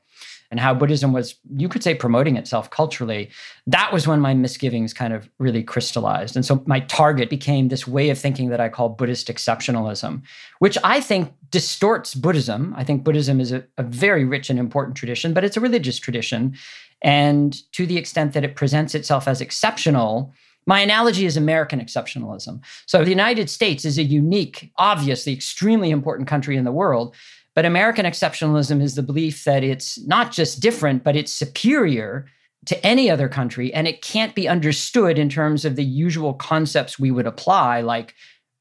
and 0.50 0.58
how 0.58 0.72
Buddhism 0.72 1.12
was, 1.12 1.34
you 1.56 1.68
could 1.68 1.82
say, 1.82 1.94
promoting 1.94 2.36
itself 2.36 2.70
culturally, 2.70 3.30
that 3.66 3.92
was 3.92 4.06
when 4.06 4.20
my 4.20 4.32
misgivings 4.32 4.94
kind 4.94 5.12
of 5.12 5.28
really 5.38 5.62
crystallized. 5.62 6.36
And 6.36 6.44
so 6.44 6.62
my 6.66 6.80
target 6.80 7.28
became 7.28 7.68
this 7.68 7.86
way 7.86 8.08
of 8.08 8.18
thinking 8.18 8.48
that 8.48 8.60
I 8.60 8.68
call 8.70 8.88
Buddhist 8.88 9.28
exceptionalism, 9.28 10.22
which 10.58 10.78
I 10.82 11.00
think 11.00 11.32
distorts 11.50 12.14
Buddhism. 12.14 12.74
I 12.76 12.84
think 12.84 13.04
Buddhism 13.04 13.40
is 13.40 13.52
a, 13.52 13.62
a 13.76 13.82
very 13.82 14.24
rich 14.24 14.48
and 14.48 14.58
important 14.58 14.96
tradition, 14.96 15.34
but 15.34 15.44
it's 15.44 15.56
a 15.56 15.60
religious 15.60 15.98
tradition. 15.98 16.56
And 17.02 17.54
to 17.72 17.86
the 17.86 17.98
extent 17.98 18.32
that 18.32 18.44
it 18.44 18.56
presents 18.56 18.94
itself 18.94 19.28
as 19.28 19.40
exceptional, 19.40 20.32
my 20.66 20.80
analogy 20.80 21.24
is 21.24 21.36
American 21.36 21.80
exceptionalism. 21.80 22.60
So 22.84 23.02
the 23.02 23.10
United 23.10 23.48
States 23.48 23.86
is 23.86 23.96
a 23.96 24.02
unique, 24.02 24.70
obviously 24.76 25.32
extremely 25.32 25.90
important 25.90 26.28
country 26.28 26.58
in 26.58 26.64
the 26.64 26.72
world. 26.72 27.14
But 27.58 27.66
American 27.66 28.06
exceptionalism 28.06 28.80
is 28.80 28.94
the 28.94 29.02
belief 29.02 29.42
that 29.42 29.64
it's 29.64 29.98
not 30.06 30.30
just 30.30 30.60
different, 30.60 31.02
but 31.02 31.16
it's 31.16 31.32
superior 31.32 32.26
to 32.66 32.86
any 32.86 33.10
other 33.10 33.28
country. 33.28 33.74
And 33.74 33.88
it 33.88 34.00
can't 34.00 34.32
be 34.36 34.46
understood 34.46 35.18
in 35.18 35.28
terms 35.28 35.64
of 35.64 35.74
the 35.74 35.82
usual 35.82 36.34
concepts 36.34 37.00
we 37.00 37.10
would 37.10 37.26
apply, 37.26 37.80
like 37.80 38.14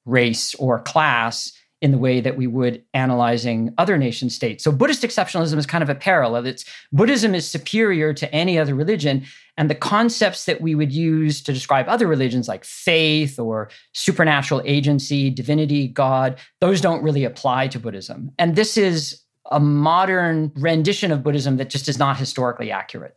race 0.05 0.55
or 0.55 0.81
class, 0.81 1.53
in 1.81 1.91
the 1.91 1.98
way 1.98 2.19
that 2.19 2.36
we 2.36 2.48
would 2.48 2.84
analyzing 2.93 3.74
other 3.77 3.98
nation 3.98 4.29
states. 4.29 4.63
So 4.63 4.72
Buddhist 4.72 5.03
exceptionalism 5.03 5.57
is 5.57 5.65
kind 5.65 5.84
of 5.84 5.89
a 5.89 5.96
parallel. 5.96 6.46
It's 6.48 6.65
Buddhism 6.91 7.36
is 7.36 7.48
superior 7.48 8.13
to 8.13 8.34
any 8.34 8.57
other 8.57 8.74
religion. 8.74 9.25
And 9.57 9.69
the 9.69 9.75
concepts 9.75 10.46
that 10.46 10.62
we 10.62 10.74
would 10.75 10.91
use 10.91 11.41
to 11.43 11.53
describe 11.53 11.88
other 11.88 12.07
religions 12.07 12.48
like 12.48 12.63
faith 12.63 13.39
or 13.39 13.69
supernatural 13.93 14.62
agency, 14.65 15.29
divinity, 15.29 15.88
God, 15.88 16.39
those 16.62 16.81
don't 16.81 17.03
really 17.03 17.24
apply 17.24 17.67
to 17.69 17.79
Buddhism. 17.79 18.31
And 18.39 18.55
this 18.55 18.77
is 18.77 19.22
a 19.51 19.60
modern 19.60 20.51
rendition 20.55 21.12
of 21.12 21.24
Buddhism 21.24 21.57
that 21.57 21.69
just 21.69 21.88
is 21.88 22.00
not 22.00 22.17
historically 22.17 22.72
accurate. 22.72 23.16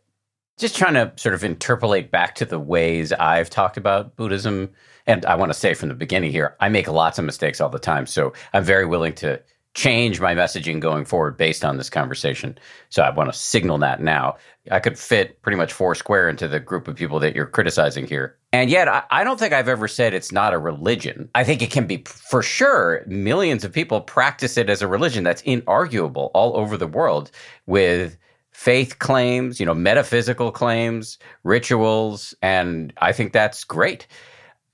Just 0.57 0.75
trying 0.75 0.93
to 0.93 1.11
sort 1.15 1.33
of 1.33 1.43
interpolate 1.43 2.11
back 2.11 2.35
to 2.35 2.45
the 2.45 2.59
ways 2.59 3.11
I've 3.13 3.49
talked 3.49 3.77
about 3.77 4.15
Buddhism 4.15 4.69
and 5.07 5.25
I 5.25 5.35
want 5.35 5.51
to 5.51 5.57
say 5.57 5.73
from 5.73 5.89
the 5.89 5.95
beginning 5.95 6.31
here, 6.31 6.55
I 6.59 6.69
make 6.69 6.87
lots 6.87 7.17
of 7.17 7.25
mistakes 7.25 7.61
all 7.61 7.69
the 7.69 7.79
time. 7.79 8.05
So 8.05 8.33
I'm 8.53 8.63
very 8.63 8.85
willing 8.85 9.13
to 9.15 9.41
change 9.73 10.19
my 10.19 10.35
messaging 10.35 10.81
going 10.81 11.05
forward 11.05 11.37
based 11.37 11.63
on 11.63 11.77
this 11.77 11.89
conversation. 11.89 12.57
So 12.89 13.03
I 13.03 13.09
want 13.09 13.31
to 13.31 13.37
signal 13.37 13.77
that 13.79 14.01
now. 14.01 14.35
I 14.69 14.81
could 14.81 14.99
fit 14.99 15.41
pretty 15.41 15.55
much 15.55 15.71
four 15.71 15.95
square 15.95 16.27
into 16.27 16.47
the 16.47 16.59
group 16.59 16.89
of 16.89 16.97
people 16.97 17.19
that 17.19 17.35
you're 17.35 17.45
criticizing 17.45 18.05
here. 18.05 18.37
And 18.51 18.69
yet, 18.69 18.89
I, 18.89 19.03
I, 19.09 19.23
don't 19.23 19.39
think 19.39 19.53
I've 19.53 19.69
ever 19.69 19.87
said 19.87 20.13
it's 20.13 20.33
not 20.33 20.53
a 20.53 20.57
religion. 20.57 21.29
I 21.35 21.45
think 21.45 21.61
it 21.61 21.71
can 21.71 21.87
be, 21.87 22.03
for 22.05 22.43
sure, 22.43 23.05
millions 23.07 23.63
of 23.63 23.71
people 23.71 24.01
practice 24.01 24.57
it 24.57 24.69
as 24.69 24.81
a 24.81 24.87
religion. 24.87 25.23
That's 25.23 25.41
inarguable 25.43 26.31
all 26.33 26.57
over 26.57 26.75
the 26.75 26.85
world 26.85 27.31
with 27.65 28.17
faith 28.51 28.99
claims, 28.99 29.59
you 29.59 29.65
know, 29.65 29.73
metaphysical 29.73 30.51
claims, 30.51 31.17
rituals. 31.43 32.35
And 32.41 32.93
I 32.97 33.11
think 33.11 33.33
that's 33.33 33.63
great. 33.63 34.07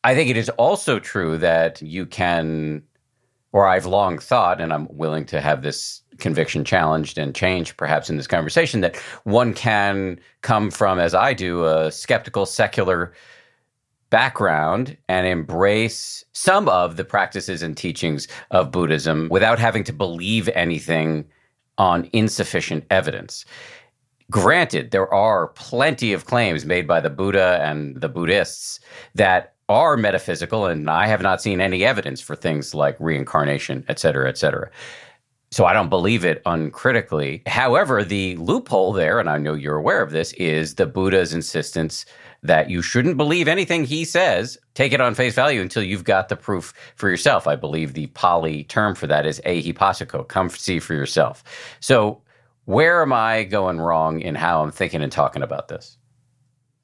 I 0.03 0.13
think 0.15 0.29
it 0.29 0.37
is 0.37 0.49
also 0.49 0.99
true 0.99 1.37
that 1.37 1.81
you 1.81 2.05
can, 2.05 2.83
or 3.51 3.67
I've 3.67 3.85
long 3.85 4.19
thought, 4.19 4.59
and 4.61 4.73
I'm 4.73 4.87
willing 4.89 5.25
to 5.27 5.41
have 5.41 5.61
this 5.61 6.01
conviction 6.17 6.65
challenged 6.65 7.17
and 7.17 7.35
changed 7.35 7.77
perhaps 7.77 8.09
in 8.09 8.17
this 8.17 8.27
conversation, 8.27 8.81
that 8.81 8.95
one 9.23 9.53
can 9.53 10.19
come 10.41 10.71
from, 10.71 10.99
as 10.99 11.13
I 11.13 11.33
do, 11.33 11.65
a 11.65 11.91
skeptical 11.91 12.45
secular 12.45 13.13
background 14.09 14.97
and 15.09 15.27
embrace 15.27 16.23
some 16.31 16.69
of 16.69 16.95
the 16.95 17.03
practices 17.03 17.61
and 17.61 17.75
teachings 17.75 18.27
of 18.51 18.71
Buddhism 18.71 19.27
without 19.29 19.59
having 19.59 19.83
to 19.83 19.93
believe 19.93 20.49
anything 20.49 21.25
on 21.77 22.09
insufficient 22.13 22.85
evidence. 22.89 23.45
Granted, 24.29 24.91
there 24.91 25.13
are 25.13 25.47
plenty 25.47 26.11
of 26.11 26.25
claims 26.25 26.65
made 26.65 26.87
by 26.87 26.99
the 26.99 27.09
Buddha 27.09 27.59
and 27.61 28.01
the 28.01 28.09
Buddhists 28.09 28.79
that 29.15 29.53
are 29.69 29.97
metaphysical, 29.97 30.65
and 30.65 30.89
I 30.89 31.07
have 31.07 31.21
not 31.21 31.41
seen 31.41 31.61
any 31.61 31.85
evidence 31.85 32.21
for 32.21 32.35
things 32.35 32.73
like 32.73 32.97
reincarnation, 32.99 33.85
et 33.87 33.99
cetera, 33.99 34.27
et 34.27 34.37
cetera. 34.37 34.69
So 35.51 35.65
I 35.65 35.73
don't 35.73 35.89
believe 35.89 36.25
it 36.25 36.41
uncritically. 36.45 37.41
However, 37.47 38.03
the 38.03 38.35
loophole 38.35 38.91
there, 38.91 39.19
and 39.19 39.29
I 39.29 39.37
know 39.37 39.53
you're 39.53 39.77
aware 39.77 40.01
of 40.01 40.11
this, 40.11 40.33
is 40.33 40.75
the 40.75 40.85
Buddha's 40.85 41.33
insistence 41.33 42.05
that 42.43 42.69
you 42.69 42.81
shouldn't 42.81 43.17
believe 43.17 43.47
anything 43.47 43.85
he 43.85 44.03
says. 44.03 44.57
Take 44.73 44.93
it 44.93 45.01
on 45.01 45.15
face 45.15 45.35
value 45.35 45.61
until 45.61 45.83
you've 45.83 46.03
got 46.03 46.29
the 46.29 46.35
proof 46.35 46.73
for 46.95 47.09
yourself. 47.09 47.47
I 47.47 47.55
believe 47.55 47.93
the 47.93 48.07
Pali 48.07 48.65
term 48.65 48.93
for 48.93 49.07
that 49.07 49.25
is 49.25 49.41
ehipassiko. 49.45 50.27
Come 50.27 50.49
see 50.49 50.79
for 50.79 50.93
yourself. 50.93 51.43
So 51.79 52.21
where 52.65 53.01
am 53.01 53.13
I 53.13 53.45
going 53.45 53.79
wrong 53.79 54.19
in 54.19 54.35
how 54.35 54.61
I'm 54.61 54.71
thinking 54.71 55.01
and 55.01 55.11
talking 55.11 55.41
about 55.41 55.69
this? 55.69 55.97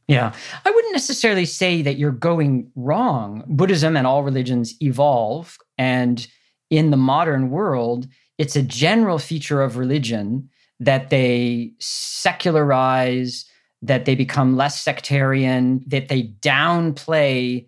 Yeah. 0.08 0.34
I 0.66 0.72
wouldn't 0.72 0.94
necessarily 0.94 1.46
say 1.46 1.82
that 1.82 1.98
you're 1.98 2.12
going 2.12 2.72
wrong. 2.76 3.44
Buddhism 3.48 3.96
and 3.96 4.08
all 4.08 4.24
religions 4.24 4.76
evolve. 4.82 5.58
And 5.78 6.26
in 6.70 6.92
the 6.92 6.98
modern 6.98 7.50
world, 7.50 8.08
it's 8.38 8.56
a 8.56 8.64
general 8.64 9.20
feature 9.20 9.62
of 9.62 9.78
religion 9.78 10.50
that 10.80 11.10
they 11.10 11.74
secularize, 11.80 13.46
that 13.82 14.06
they 14.06 14.16
become 14.16 14.56
less 14.56 14.82
sectarian, 14.82 15.84
that 15.88 16.10
they 16.10 16.24
downplay 16.42 17.68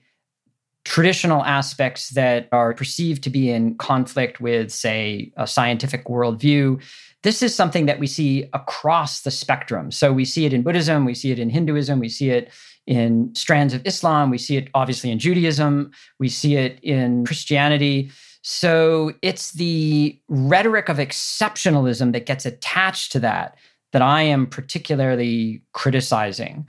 traditional 0.84 1.44
aspects 1.44 2.10
that 2.10 2.48
are 2.52 2.74
perceived 2.74 3.24
to 3.24 3.30
be 3.30 3.50
in 3.50 3.76
conflict 3.78 4.40
with, 4.40 4.72
say, 4.72 5.32
a 5.36 5.48
scientific 5.48 6.06
worldview 6.06 6.80
this 7.26 7.42
is 7.42 7.56
something 7.56 7.88
that 7.88 7.98
we 7.98 8.06
see 8.06 8.48
across 8.54 9.22
the 9.22 9.32
spectrum. 9.32 9.90
So 9.90 10.14
we 10.14 10.26
see 10.26 10.46
it 10.46 10.54
in 10.54 10.62
Buddhism, 10.62 11.06
we 11.06 11.16
see 11.16 11.32
it 11.32 11.40
in 11.40 11.50
Hinduism, 11.50 12.00
we 12.00 12.08
see 12.08 12.30
it 12.30 12.54
in 12.86 13.34
strands 13.34 13.74
of 13.74 13.82
Islam, 13.84 14.30
we 14.30 14.38
see 14.38 14.58
it 14.58 14.70
obviously 14.76 15.10
in 15.10 15.18
Judaism, 15.18 15.90
we 16.20 16.30
see 16.30 16.56
it 16.56 16.80
in 16.84 17.26
Christianity. 17.26 18.12
So 18.48 19.12
it's 19.24 19.54
the 19.54 20.20
rhetoric 20.28 20.88
of 20.88 20.98
exceptionalism 20.98 22.14
that 22.14 22.28
gets 22.28 22.46
attached 22.46 23.12
to 23.14 23.20
that 23.22 23.58
that 23.92 24.04
I 24.04 24.22
am 24.22 24.46
particularly 24.46 25.64
criticizing. 25.74 26.68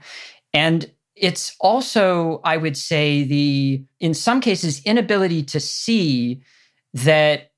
And 0.55 0.91
it's 1.15 1.55
also, 1.59 2.41
I 2.43 2.57
would 2.57 2.75
say, 2.75 3.25
the, 3.25 3.83
in 3.99 4.15
some 4.15 4.41
cases, 4.41 4.81
inability 4.85 5.43
to 5.43 5.59
see 5.59 6.41
that 6.95 7.51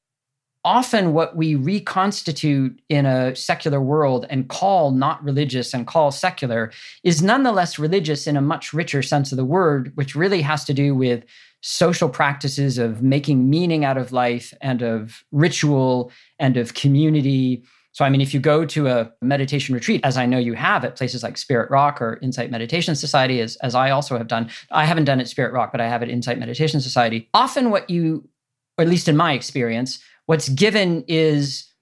often 0.66 1.14
what 1.14 1.38
we 1.38 1.56
reconstitute 1.56 2.82
in 2.90 3.06
a 3.06 3.34
secular 3.38 3.80
world 3.80 4.26
and 4.30 4.50
call 4.50 4.92
not 4.92 5.24
religious 5.24 5.74
and 5.74 5.88
call 5.88 6.12
secular 6.12 6.74
is 7.06 7.24
nonetheless 7.24 7.80
religious 7.80 8.28
in 8.28 8.36
a 8.36 8.42
much 8.42 8.74
richer 8.74 9.02
sense 9.02 9.32
of 9.32 9.38
the 9.38 9.46
word, 9.46 9.94
which 9.96 10.14
really 10.14 10.42
has 10.42 10.66
to 10.66 10.74
do 10.74 10.94
with 10.94 11.24
social 11.62 12.10
practices 12.10 12.78
of 12.78 13.02
making 13.02 13.50
meaning 13.50 13.84
out 13.84 13.98
of 13.98 14.12
life 14.12 14.54
and 14.62 14.82
of 14.82 15.24
ritual 15.32 16.12
and 16.40 16.58
of 16.58 16.74
community. 16.74 17.64
So, 17.92 18.06
I 18.06 18.10
mean, 18.10 18.22
if 18.22 18.34
you 18.34 18.40
go 18.40 18.66
to 18.66 18.88
a 18.88 19.12
meditation 19.22 19.76
retreat, 19.76 20.02
as 20.04 20.16
I 20.16 20.26
know 20.26 20.38
you 20.38 20.54
have 20.54 20.86
at 20.86 20.96
places 20.96 21.24
like 21.24 21.38
Spirit 21.38 21.70
Rock 21.70 22.02
or 22.02 22.20
Insight 22.22 22.52
Meditation 22.52 22.96
Society, 22.96 23.42
as, 23.42 23.56
as 23.58 23.76
I 23.76 23.90
also 23.90 24.18
have 24.18 24.28
done, 24.28 24.50
I 24.72 24.86
haven't 24.86 25.06
done 25.06 25.20
at 25.20 25.28
Spirit 25.28 25.54
Rock, 25.54 25.72
but 25.72 25.82
I 25.82 25.88
have 25.88 26.02
at 26.02 26.10
Insight 26.10 26.40
Meditation 26.40 26.80
Society. 26.82 27.30
Often, 27.34 27.72
what 27.72 27.90
you, 27.90 28.30
or 28.78 28.84
at 28.84 28.90
least 28.90 29.10
in 29.10 29.18
my 29.18 29.34
experience, 29.34 30.00
What's 30.30 30.48
given 30.50 31.04
is 31.08 31.74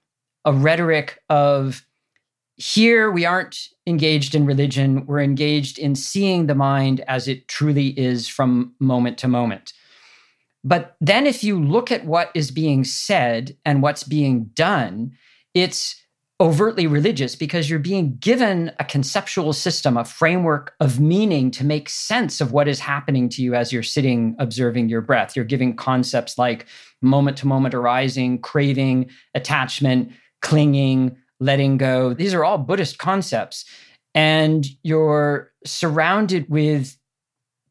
a 0.46 0.54
rhetoric 0.54 1.22
of 1.28 1.84
here 2.58 3.10
we 3.10 3.24
aren't 3.24 3.68
engaged 3.86 4.34
in 4.34 4.44
religion, 4.44 5.06
we're 5.06 5.20
engaged 5.20 5.78
in 5.78 5.94
seeing 5.94 6.46
the 6.46 6.56
mind 6.56 7.00
as 7.06 7.28
it 7.28 7.46
truly 7.46 7.88
is 7.98 8.28
from 8.28 8.74
moment 8.80 9.16
to 9.18 9.28
moment. 9.28 9.72
But 10.64 10.96
then, 11.00 11.26
if 11.26 11.44
you 11.44 11.62
look 11.62 11.92
at 11.92 12.04
what 12.04 12.32
is 12.34 12.50
being 12.50 12.82
said 12.82 13.56
and 13.64 13.80
what's 13.80 14.02
being 14.02 14.50
done, 14.54 15.12
it's 15.54 15.94
overtly 16.40 16.86
religious 16.86 17.34
because 17.36 17.70
you're 17.70 17.78
being 17.78 18.16
given 18.16 18.72
a 18.78 18.84
conceptual 18.84 19.52
system, 19.52 19.96
a 19.96 20.04
framework 20.04 20.74
of 20.80 21.00
meaning 21.00 21.50
to 21.52 21.64
make 21.64 21.88
sense 21.88 22.40
of 22.40 22.52
what 22.52 22.68
is 22.68 22.80
happening 22.80 23.28
to 23.28 23.42
you 23.42 23.54
as 23.54 23.72
you're 23.72 23.82
sitting 23.82 24.36
observing 24.38 24.88
your 24.88 25.00
breath. 25.00 25.34
You're 25.34 25.44
giving 25.44 25.74
concepts 25.74 26.38
like 26.38 26.66
moment 27.02 27.38
to 27.38 27.46
moment 27.46 27.74
arising, 27.74 28.40
craving, 28.40 29.10
attachment, 29.34 30.12
clinging, 30.42 31.16
letting 31.40 31.76
go. 31.76 32.14
These 32.14 32.34
are 32.34 32.44
all 32.44 32.58
Buddhist 32.58 32.98
concepts. 32.98 33.64
And 34.14 34.66
you're 34.82 35.52
surrounded 35.64 36.48
with 36.48 36.96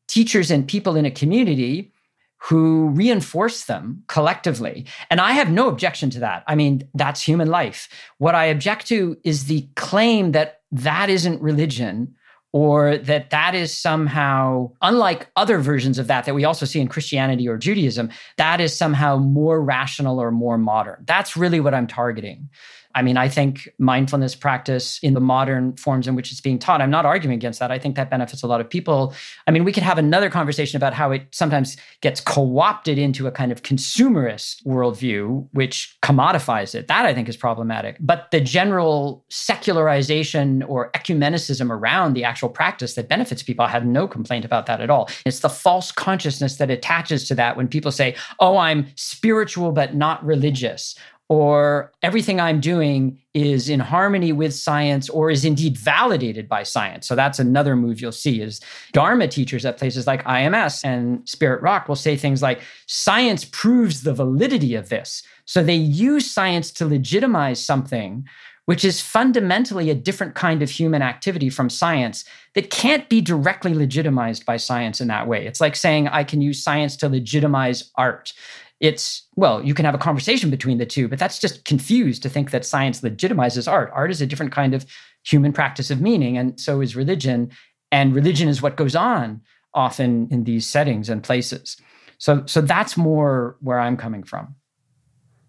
teachers 0.07 0.51
and 0.51 0.67
people 0.67 0.95
in 0.95 1.05
a 1.05 1.11
community 1.11 1.91
who 2.39 2.89
reinforce 2.89 3.65
them 3.65 4.03
collectively. 4.07 4.85
And 5.09 5.19
I 5.19 5.31
have 5.31 5.51
no 5.51 5.67
objection 5.67 6.09
to 6.11 6.19
that. 6.19 6.43
I 6.47 6.55
mean, 6.55 6.87
that's 6.93 7.21
human 7.21 7.49
life. 7.49 7.89
What 8.19 8.35
I 8.35 8.45
object 8.45 8.87
to 8.87 9.17
is 9.23 9.45
the 9.45 9.67
claim 9.75 10.31
that 10.33 10.61
that 10.71 11.09
isn't 11.09 11.41
religion 11.41 12.15
or 12.53 12.97
that 12.97 13.29
that 13.29 13.55
is 13.55 13.75
somehow 13.75 14.71
unlike 14.81 15.29
other 15.35 15.59
versions 15.59 15.99
of 15.99 16.07
that 16.07 16.25
that 16.25 16.35
we 16.35 16.45
also 16.45 16.65
see 16.65 16.79
in 16.79 16.87
Christianity 16.87 17.47
or 17.47 17.57
Judaism 17.57 18.09
that 18.37 18.61
is 18.61 18.75
somehow 18.75 19.17
more 19.17 19.61
rational 19.61 20.19
or 20.19 20.31
more 20.31 20.57
modern 20.57 21.03
that's 21.05 21.35
really 21.35 21.59
what 21.59 21.73
i'm 21.73 21.87
targeting 21.87 22.49
I 22.97 23.03
mean, 23.03 23.15
I 23.15 23.29
think 23.29 23.69
mindfulness 23.77 24.33
practice 24.33 24.97
in 25.03 25.13
the 25.13 25.19
modern 25.19 25.75
forms 25.75 26.07
in 26.07 26.15
which 26.15 26.31
it's 26.31 26.41
being 26.41 26.57
taught, 26.57 26.81
I'm 26.81 26.89
not 26.89 27.05
arguing 27.05 27.35
against 27.35 27.59
that. 27.59 27.69
I 27.69 27.77
think 27.77 27.95
that 27.95 28.09
benefits 28.09 28.41
a 28.41 28.47
lot 28.47 28.59
of 28.59 28.67
people. 28.67 29.13
I 29.45 29.51
mean, 29.51 29.63
we 29.63 29.71
could 29.71 29.83
have 29.83 29.99
another 29.99 30.31
conversation 30.31 30.77
about 30.77 30.95
how 30.95 31.11
it 31.11 31.27
sometimes 31.29 31.77
gets 32.01 32.19
co 32.19 32.57
opted 32.57 32.97
into 32.97 33.27
a 33.27 33.31
kind 33.31 33.51
of 33.51 33.61
consumerist 33.61 34.65
worldview, 34.65 35.47
which 35.51 35.95
commodifies 36.01 36.73
it. 36.73 36.87
That 36.87 37.05
I 37.05 37.13
think 37.13 37.29
is 37.29 37.37
problematic. 37.37 37.97
But 37.99 38.31
the 38.31 38.41
general 38.41 39.23
secularization 39.29 40.63
or 40.63 40.89
ecumenicism 40.93 41.69
around 41.69 42.15
the 42.15 42.23
actual 42.23 42.49
practice 42.49 42.95
that 42.95 43.07
benefits 43.07 43.43
people, 43.43 43.63
I 43.63 43.69
have 43.69 43.85
no 43.85 44.07
complaint 44.07 44.43
about 44.43 44.65
that 44.65 44.81
at 44.81 44.89
all. 44.89 45.07
It's 45.23 45.41
the 45.41 45.49
false 45.49 45.91
consciousness 45.91 46.55
that 46.55 46.71
attaches 46.71 47.27
to 47.27 47.35
that 47.35 47.57
when 47.57 47.67
people 47.67 47.91
say, 47.91 48.15
oh, 48.39 48.57
I'm 48.57 48.87
spiritual 48.95 49.71
but 49.71 49.93
not 49.93 50.25
religious 50.25 50.95
or 51.29 51.91
everything 52.03 52.39
I'm 52.39 52.61
doing 52.61 53.19
is 53.33 53.67
in 53.67 53.81
harmony 53.81 54.31
with 54.31 54.53
science 54.53 55.09
or 55.09 55.29
is 55.29 55.43
indeed 55.43 55.77
validated 55.77 56.47
by 56.47 56.63
science. 56.63 57.05
So 57.07 57.15
that's 57.15 57.37
another 57.37 57.75
move 57.75 57.99
you'll 57.99 58.13
see 58.13 58.41
is 58.41 58.61
Dharma 58.93 59.27
teachers 59.27 59.65
at 59.65 59.77
places 59.77 60.07
like 60.07 60.23
IMS 60.23 60.85
and 60.85 61.27
Spirit 61.27 61.61
Rock 61.61 61.89
will 61.89 61.95
say 61.95 62.15
things 62.15 62.41
like 62.41 62.61
science 62.85 63.43
proves 63.43 64.03
the 64.03 64.13
validity 64.13 64.73
of 64.75 64.87
this. 64.87 65.21
So 65.45 65.61
they 65.61 65.75
use 65.75 66.31
science 66.31 66.71
to 66.71 66.87
legitimize 66.87 67.63
something 67.63 68.25
which 68.67 68.83
is 68.83 68.99
fundamentally 68.99 69.89
a 69.89 69.95
different 69.95 70.35
kind 70.35 70.61
of 70.61 70.69
human 70.69 71.01
activity 71.01 71.49
from 71.49 71.69
science 71.69 72.25
that 72.53 72.69
can't 72.69 73.07
be 73.07 73.21
directly 73.21 73.73
legitimized 73.73 74.45
by 74.45 74.57
science 74.57 74.99
in 74.99 75.07
that 75.07 75.25
way. 75.25 75.47
It's 75.47 75.61
like 75.61 75.73
saying 75.73 76.09
I 76.09 76.25
can 76.25 76.41
use 76.41 76.61
science 76.61 76.97
to 76.97 77.07
legitimize 77.07 77.91
art 77.95 78.33
it's 78.79 79.27
well 79.35 79.63
you 79.63 79.73
can 79.73 79.85
have 79.85 79.95
a 79.95 79.99
conversation 79.99 80.49
between 80.49 80.77
the 80.77 80.85
two 80.85 81.07
but 81.07 81.17
that's 81.17 81.39
just 81.39 81.65
confused 81.65 82.21
to 82.21 82.29
think 82.29 82.51
that 82.51 82.65
science 82.65 83.01
legitimizes 83.01 83.71
art. 83.71 83.91
Art 83.93 84.11
is 84.11 84.21
a 84.21 84.25
different 84.27 84.51
kind 84.51 84.73
of 84.73 84.85
human 85.25 85.51
practice 85.51 85.89
of 85.91 86.01
meaning 86.01 86.37
and 86.37 86.59
so 86.59 86.81
is 86.81 86.95
religion 86.95 87.49
and 87.91 88.13
religion 88.13 88.47
is 88.47 88.61
what 88.61 88.77
goes 88.77 88.95
on 88.95 89.41
often 89.73 90.27
in 90.31 90.43
these 90.43 90.65
settings 90.65 91.09
and 91.09 91.23
places. 91.23 91.77
So 92.17 92.43
so 92.45 92.61
that's 92.61 92.97
more 92.97 93.57
where 93.61 93.79
i'm 93.79 93.97
coming 93.97 94.23
from. 94.23 94.55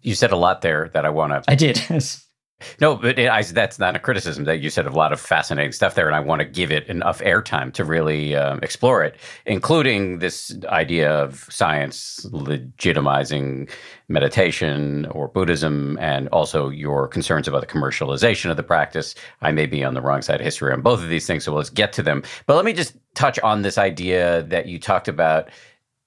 You 0.02 0.14
said 0.14 0.32
a 0.32 0.37
lot 0.37 0.62
there 0.62 0.90
that 0.94 1.04
i 1.04 1.11
want 1.11 1.32
to 1.32 1.50
i 1.50 1.54
did 1.54 1.82
No, 2.81 2.97
but 2.97 3.19
it, 3.19 3.29
I, 3.29 3.43
that's 3.43 3.79
not 3.79 3.97
a 3.97 3.99
criticism. 3.99 4.45
That 4.45 4.61
you 4.61 4.71
said 4.71 4.87
a 4.87 4.91
lot 4.91 5.12
of 5.12 5.21
fascinating 5.21 5.73
stuff 5.73 5.95
there, 5.95 6.07
and 6.07 6.15
I 6.15 6.21
want 6.21 6.41
to 6.41 6.45
give 6.45 6.71
it 6.71 6.87
enough 6.87 7.21
airtime 7.21 7.73
to 7.75 7.85
really 7.85 8.35
um, 8.35 8.61
explore 8.62 9.05
it, 9.05 9.17
including 9.47 10.19
this 10.19 10.57
idea 10.67 11.11
of 11.11 11.47
science 11.50 12.27
legitimizing 12.31 13.71
meditation 14.09 15.07
or 15.07 15.29
Buddhism, 15.29 15.99
and 16.00 16.29
also 16.29 16.69
your 16.69 17.09
concerns 17.09 17.49
about 17.49 17.61
the 17.61 17.67
commercialization 17.67 18.50
of 18.50 18.56
the 18.56 18.63
practice. 18.63 19.15
I 19.43 19.52
may 19.52 19.67
be 19.67 19.85
on 19.85 19.95
the 19.95 20.02
wrong 20.02 20.23
side 20.23 20.41
of 20.41 20.45
history 20.45 20.73
on 20.73 20.82
both 20.82 21.02
of 21.02 21.09
these 21.09 21.26
things, 21.26 21.45
so 21.45 21.54
let's 21.54 21.71
get 21.71 21.93
to 21.95 22.02
them. 22.02 22.23
But 22.47 22.56
let 22.56 22.65
me 22.65 22.73
just 22.73 22.97
touch 23.15 23.39
on 23.41 23.63
this 23.63 23.78
idea 23.78 24.43
that 24.45 24.67
you 24.67 24.78
talked 24.78 25.09
about 25.09 25.49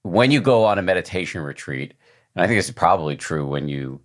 when 0.03 0.31
you 0.31 0.41
go 0.41 0.65
on 0.65 0.79
a 0.79 0.81
meditation 0.81 1.41
retreat, 1.41 1.93
and 2.35 2.43
I 2.43 2.47
think 2.47 2.57
this 2.57 2.69
is 2.69 2.75
probably 2.75 3.15
true 3.15 3.45
when 3.45 3.67
you 3.67 4.01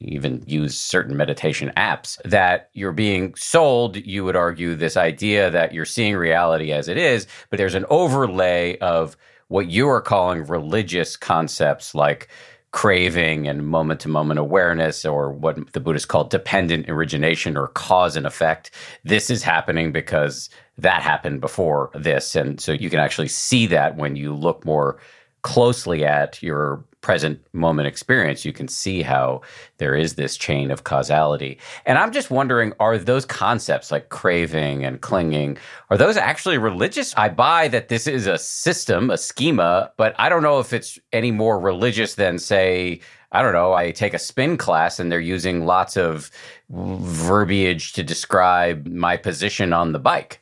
even 0.00 0.42
use 0.46 0.78
certain 0.78 1.16
meditation 1.16 1.72
apps 1.76 2.20
that 2.24 2.70
you're 2.72 2.92
being 2.92 3.34
sold 3.34 3.96
you 3.96 4.24
would 4.24 4.36
argue 4.36 4.74
this 4.74 4.96
idea 4.96 5.50
that 5.50 5.74
you're 5.74 5.84
seeing 5.84 6.16
reality 6.16 6.72
as 6.72 6.88
it 6.88 6.96
is 6.96 7.26
but 7.50 7.56
there's 7.58 7.74
an 7.74 7.84
overlay 7.90 8.76
of 8.78 9.16
what 9.48 9.68
you 9.68 9.88
are 9.88 10.00
calling 10.00 10.44
religious 10.46 11.16
concepts 11.16 11.94
like 11.94 12.28
craving 12.72 13.48
and 13.48 13.66
moment 13.66 14.00
to 14.00 14.08
moment 14.08 14.38
awareness 14.38 15.04
or 15.04 15.32
what 15.32 15.72
the 15.72 15.80
buddhists 15.80 16.06
call 16.06 16.24
dependent 16.24 16.88
origination 16.88 17.56
or 17.56 17.68
cause 17.68 18.16
and 18.16 18.26
effect. 18.26 18.70
This 19.02 19.28
is 19.28 19.42
happening 19.42 19.90
because 19.90 20.50
that 20.78 21.02
happened 21.02 21.40
before 21.40 21.90
this 21.94 22.36
and 22.36 22.60
so 22.60 22.72
you 22.72 22.88
can 22.88 23.00
actually 23.00 23.28
see 23.28 23.66
that 23.66 23.96
when 23.96 24.14
you 24.14 24.34
look 24.34 24.64
more 24.64 24.98
closely 25.42 26.04
at 26.04 26.42
your 26.42 26.84
present 27.00 27.40
moment 27.52 27.88
experience, 27.88 28.44
you 28.44 28.52
can 28.52 28.68
see 28.68 29.02
how 29.02 29.40
there 29.78 29.94
is 29.94 30.14
this 30.14 30.36
chain 30.36 30.70
of 30.70 30.84
causality. 30.84 31.58
And 31.86 31.98
I'm 31.98 32.12
just 32.12 32.30
wondering 32.30 32.72
are 32.78 32.98
those 32.98 33.24
concepts 33.24 33.90
like 33.90 34.08
craving 34.10 34.84
and 34.84 35.00
clinging, 35.00 35.56
are 35.88 35.96
those 35.96 36.16
actually 36.16 36.58
religious? 36.58 37.14
I 37.16 37.28
buy 37.28 37.68
that 37.68 37.88
this 37.88 38.06
is 38.06 38.26
a 38.26 38.38
system, 38.38 39.10
a 39.10 39.18
schema, 39.18 39.92
but 39.96 40.14
I 40.18 40.28
don't 40.28 40.42
know 40.42 40.60
if 40.60 40.72
it's 40.72 40.98
any 41.12 41.30
more 41.30 41.58
religious 41.58 42.14
than, 42.14 42.38
say, 42.38 43.00
I 43.32 43.42
don't 43.42 43.52
know, 43.52 43.72
I 43.72 43.92
take 43.92 44.14
a 44.14 44.18
spin 44.18 44.56
class 44.56 44.98
and 44.98 45.10
they're 45.10 45.20
using 45.20 45.64
lots 45.64 45.96
of 45.96 46.30
verbiage 46.68 47.92
to 47.92 48.02
describe 48.02 48.86
my 48.86 49.16
position 49.16 49.72
on 49.72 49.92
the 49.92 49.98
bike. 49.98 50.40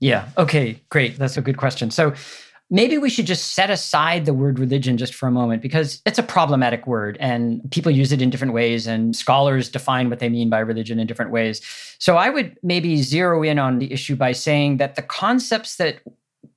Yeah. 0.00 0.28
Okay. 0.38 0.80
Great. 0.90 1.18
That's 1.18 1.36
a 1.36 1.42
good 1.42 1.56
question. 1.56 1.90
So, 1.90 2.14
maybe 2.70 2.98
we 2.98 3.08
should 3.08 3.26
just 3.26 3.52
set 3.52 3.70
aside 3.70 4.26
the 4.26 4.34
word 4.34 4.58
religion 4.58 4.98
just 4.98 5.14
for 5.14 5.26
a 5.26 5.30
moment 5.30 5.62
because 5.62 6.02
it's 6.04 6.18
a 6.18 6.22
problematic 6.22 6.86
word 6.86 7.16
and 7.18 7.62
people 7.70 7.90
use 7.90 8.12
it 8.12 8.20
in 8.20 8.28
different 8.30 8.52
ways 8.52 8.86
and 8.86 9.16
scholars 9.16 9.68
define 9.68 10.10
what 10.10 10.18
they 10.18 10.28
mean 10.28 10.50
by 10.50 10.58
religion 10.58 10.98
in 10.98 11.06
different 11.06 11.30
ways. 11.30 11.60
So 11.98 12.16
I 12.16 12.28
would 12.28 12.56
maybe 12.62 12.96
zero 13.02 13.42
in 13.42 13.58
on 13.58 13.78
the 13.78 13.92
issue 13.92 14.16
by 14.16 14.32
saying 14.32 14.76
that 14.78 14.96
the 14.96 15.02
concepts 15.02 15.76
that 15.76 16.00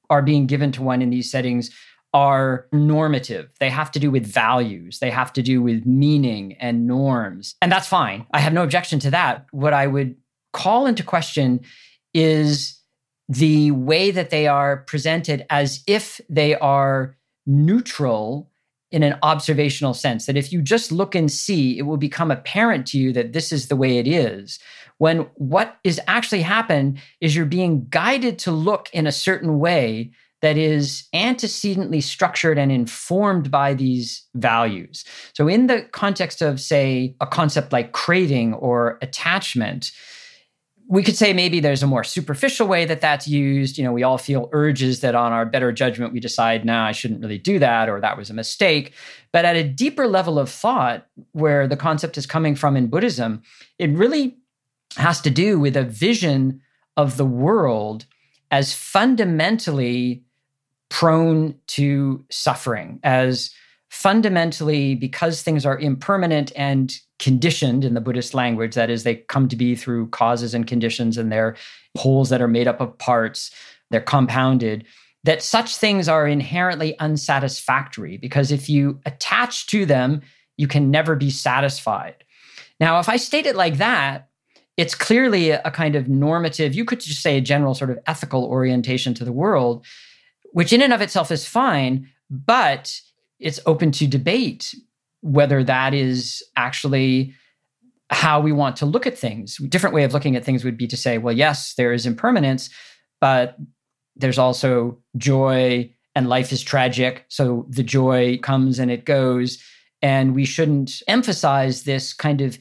are 0.10 0.21
being 0.21 0.45
given 0.45 0.71
to 0.74 0.82
one 0.82 1.02
in 1.02 1.10
these 1.10 1.32
settings 1.32 1.71
are 2.13 2.67
normative. 2.74 3.50
They 3.62 3.69
have 3.69 3.89
to 3.91 4.00
do 4.00 4.12
with 4.12 4.26
values. 4.26 5.00
They 5.00 5.10
have 5.10 5.32
to 5.34 5.41
do 5.41 5.62
with 5.62 5.86
meaning 5.86 6.54
and 6.60 6.86
norms. 6.86 7.56
And 7.62 7.71
that's 7.71 7.88
fine. 7.88 8.26
I 8.34 8.39
have 8.39 8.52
no 8.52 8.63
objection 8.63 9.00
to 9.00 9.12
that. 9.12 9.45
What 9.52 9.74
I 9.74 9.88
would 9.88 10.15
call 10.52 10.88
into 10.88 11.04
question 11.04 11.62
is 12.13 12.81
the 13.32 13.72
way 13.72 14.12
that 14.12 14.30
they 14.30 14.46
are 14.46 14.78
presented 14.78 15.46
as 15.50 15.84
if 15.88 16.20
they 16.30 16.54
are 16.56 17.15
neutral 17.46 18.50
in 18.91 19.04
an 19.04 19.17
observational 19.24 19.94
sense 19.94 20.26
that 20.26 20.36
if 20.36 20.52
you 20.52 20.62
just 20.62 20.91
look 20.91 21.15
and 21.15 21.32
see 21.32 21.78
it 21.78 21.84
will 21.84 21.96
become 21.96 22.30
apparent 22.30 22.86
to 22.86 22.98
you 22.98 23.13
that 23.13 23.32
this 23.32 23.54
is 23.54 23.70
the 23.70 23.76
way 23.76 23.98
it 23.98 24.06
is 24.06 24.60
when 24.98 25.20
what 25.36 25.78
is 25.86 26.00
actually 26.08 26.41
happened 26.41 27.00
is 27.22 27.34
you're 27.34 27.46
being 27.46 27.88
guided 27.89 28.38
to 28.38 28.52
look 28.52 28.89
in 28.91 29.08
a 29.08 29.13
certain 29.13 29.60
way 29.60 30.12
that 30.41 30.58
is 30.58 31.08
antecedently 31.13 32.02
structured 32.02 32.58
and 32.58 32.72
informed 32.72 33.50
by 33.50 33.74
these 33.74 34.28
values. 34.34 35.06
So, 35.34 35.48
in 35.48 35.67
the 35.67 35.84
context 35.91 36.41
of, 36.41 36.60
say, 36.60 37.15
a 37.22 37.28
concept 37.28 37.72
like 37.72 37.91
craving 37.91 38.56
or 38.56 38.98
attachment, 39.04 39.91
we 40.92 41.04
could 41.04 41.16
say 41.16 41.32
maybe 41.32 41.62
there's 41.62 41.82
a 41.82 41.88
more 41.88 42.04
superficial 42.04 42.68
way 42.68 42.84
that 42.84 43.00
that's 43.00 43.26
used. 43.26 43.78
You 43.78 43.86
know, 43.86 43.94
we 43.94 44.04
all 44.04 44.18
feel 44.18 44.50
urges 44.52 45.00
that 45.00 45.16
on 45.16 45.32
our 45.32 45.46
better 45.46 45.72
judgment, 45.72 46.12
we 46.12 46.20
decide, 46.20 46.66
nah, 46.66 46.86
I 46.86 46.92
shouldn't 46.92 47.22
really 47.22 47.38
do 47.38 47.60
that, 47.60 47.88
or 47.88 48.02
that 48.02 48.18
was 48.18 48.30
a 48.30 48.34
mistake. 48.34 48.94
But 49.32 49.46
at 49.46 49.56
a 49.56 49.64
deeper 49.64 50.06
level 50.06 50.38
of 50.38 50.50
thought, 50.50 51.08
where 51.32 51.66
the 51.66 51.78
concept 51.78 52.18
is 52.18 52.26
coming 52.26 52.56
from 52.56 52.76
in 52.76 52.88
Buddhism, 52.88 53.42
it 53.80 53.90
really 53.92 54.36
has 54.98 55.22
to 55.22 55.30
do 55.30 55.58
with 55.58 55.78
a 55.78 55.86
vision 55.86 56.60
of 56.98 57.16
the 57.16 57.26
world 57.26 58.06
as 58.52 58.74
fundamentally 58.74 60.26
prone 60.90 61.56
to 61.68 62.26
suffering, 62.30 63.00
as 63.02 63.56
fundamentally, 63.92 64.96
because 64.96 65.42
things 65.42 65.66
are 65.66 65.78
impermanent 65.78 66.52
and 66.56 66.98
conditioned 67.20 67.84
in 67.84 67.94
the 67.94 68.02
Buddhist 68.02 68.34
language, 68.34 68.74
that 68.74 68.90
is, 68.90 69.04
they 69.04 69.16
come 69.16 69.50
to 69.50 69.56
be 69.58 69.76
through 69.76 70.08
causes 70.08 70.54
and 70.54 70.66
conditions 70.66 71.18
and 71.18 71.30
they're 71.30 71.58
wholes 71.98 72.30
that 72.30 72.42
are 72.42 72.48
made 72.48 72.70
up 72.70 72.80
of 72.80 72.98
parts, 72.98 73.52
they're 73.90 74.00
compounded, 74.00 74.86
that 75.26 75.44
such 75.44 75.76
things 75.76 76.08
are 76.08 76.26
inherently 76.26 76.98
unsatisfactory 77.00 78.18
because 78.18 78.50
if 78.50 78.70
you 78.70 79.00
attach 79.06 79.68
to 79.68 79.86
them, 79.86 80.22
you 80.56 80.68
can 80.68 80.90
never 80.90 81.16
be 81.16 81.30
satisfied. 81.30 82.24
Now, 82.80 83.00
if 83.00 83.10
I 83.10 83.18
state 83.18 83.46
it 83.46 83.58
like 83.58 83.78
that, 83.78 84.30
it's 84.78 84.96
clearly 84.96 85.52
a 85.52 85.70
kind 85.70 85.98
of 85.98 86.08
normative, 86.08 86.74
you 86.74 86.86
could 86.86 87.02
just 87.02 87.22
say 87.22 87.38
a 87.38 87.42
general 87.42 87.76
sort 87.76 87.92
of 87.92 88.00
ethical 88.08 88.46
orientation 88.46 89.14
to 89.16 89.26
the 89.26 89.34
world, 89.34 89.86
which 90.54 90.72
in 90.72 90.82
and 90.82 90.94
of 90.94 91.02
itself 91.02 91.30
is 91.30 91.46
fine, 91.46 92.10
but 92.30 93.02
it's 93.42 93.60
open 93.66 93.92
to 93.92 94.08
debate 94.08 94.74
whether 95.22 95.64
that 95.64 95.94
is 95.94 96.44
actually 96.56 97.34
how 98.10 98.40
we 98.40 98.52
want 98.52 98.76
to 98.78 98.86
look 98.86 99.08
at 99.08 99.18
things. 99.18 99.58
A 99.60 99.68
different 99.68 99.96
way 99.96 100.04
of 100.04 100.14
looking 100.14 100.36
at 100.36 100.44
things 100.44 100.64
would 100.64 100.78
be 100.78 100.88
to 100.88 100.98
say, 100.98 101.18
well, 101.18 101.36
yes, 101.36 101.74
there 101.76 101.94
is 101.94 102.06
impermanence, 102.06 102.70
but 103.20 103.58
there's 104.16 104.38
also 104.38 105.00
joy 105.18 105.90
and 106.16 106.28
life 106.28 106.52
is 106.52 106.62
tragic. 106.62 107.26
So 107.30 107.66
the 107.70 107.84
joy 107.84 108.38
comes 108.40 108.80
and 108.80 108.92
it 108.92 109.06
goes. 109.06 109.64
And 110.02 110.36
we 110.36 110.46
shouldn't 110.46 111.02
emphasize 111.08 111.84
this 111.84 112.14
kind 112.14 112.42
of 112.42 112.58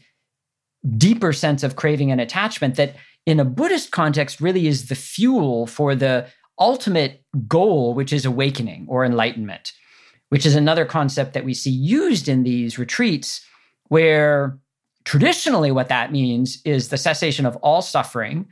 deeper 0.97 1.33
sense 1.33 1.63
of 1.63 1.77
craving 1.77 2.13
and 2.13 2.21
attachment 2.21 2.77
that 2.77 2.95
in 3.27 3.41
a 3.41 3.45
Buddhist 3.45 3.91
context 3.91 4.41
really 4.41 4.67
is 4.67 4.89
the 4.89 4.95
fuel 4.95 5.67
for 5.67 5.95
the 5.95 6.27
ultimate 6.59 7.25
goal, 7.49 7.95
which 7.95 8.13
is 8.13 8.25
awakening 8.25 8.87
or 8.89 9.05
enlightenment, 9.05 9.73
which 10.31 10.47
is 10.47 10.57
another 10.57 10.85
concept 10.85 11.35
that 11.35 11.45
we 11.45 11.55
see 11.55 11.71
used 11.71 12.29
in 12.29 12.43
these 12.43 12.79
retreats, 12.79 13.45
where 13.89 14.59
traditionally 15.05 15.71
what 15.71 15.89
that 15.89 16.11
means 16.11 16.61
is 16.65 16.89
the 16.89 16.97
cessation 16.97 17.47
of 17.47 17.57
all 17.57 17.83
suffering 17.83 18.47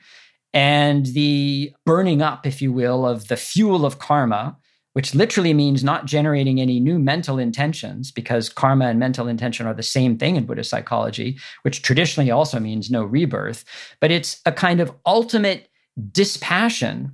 and 0.55 1.07
the 1.07 1.73
burning 1.85 2.23
up, 2.23 2.47
if 2.47 2.61
you 2.61 2.73
will, 2.73 3.07
of 3.07 3.29
the 3.29 3.37
fuel 3.37 3.85
of 3.85 3.99
karma, 3.99 4.57
which 4.95 5.14
literally 5.14 5.55
means 5.55 5.85
not 5.85 6.07
generating 6.07 6.61
any 6.61 6.81
new 6.81 6.99
mental 6.99 7.38
intentions, 7.38 8.11
because 8.11 8.49
karma 8.49 8.87
and 8.87 8.99
mental 8.99 9.29
intention 9.29 9.67
are 9.67 9.75
the 9.75 9.83
same 9.83 10.19
thing 10.19 10.35
in 10.35 10.47
Buddhist 10.47 10.71
psychology, 10.71 11.38
which 11.62 11.83
traditionally 11.83 12.31
also 12.31 12.59
means 12.59 12.91
no 12.91 13.05
rebirth. 13.05 13.64
But 14.01 14.11
it's 14.11 14.41
a 14.47 14.51
kind 14.51 14.81
of 14.81 14.91
ultimate 15.07 15.69
dispassion. 16.11 17.12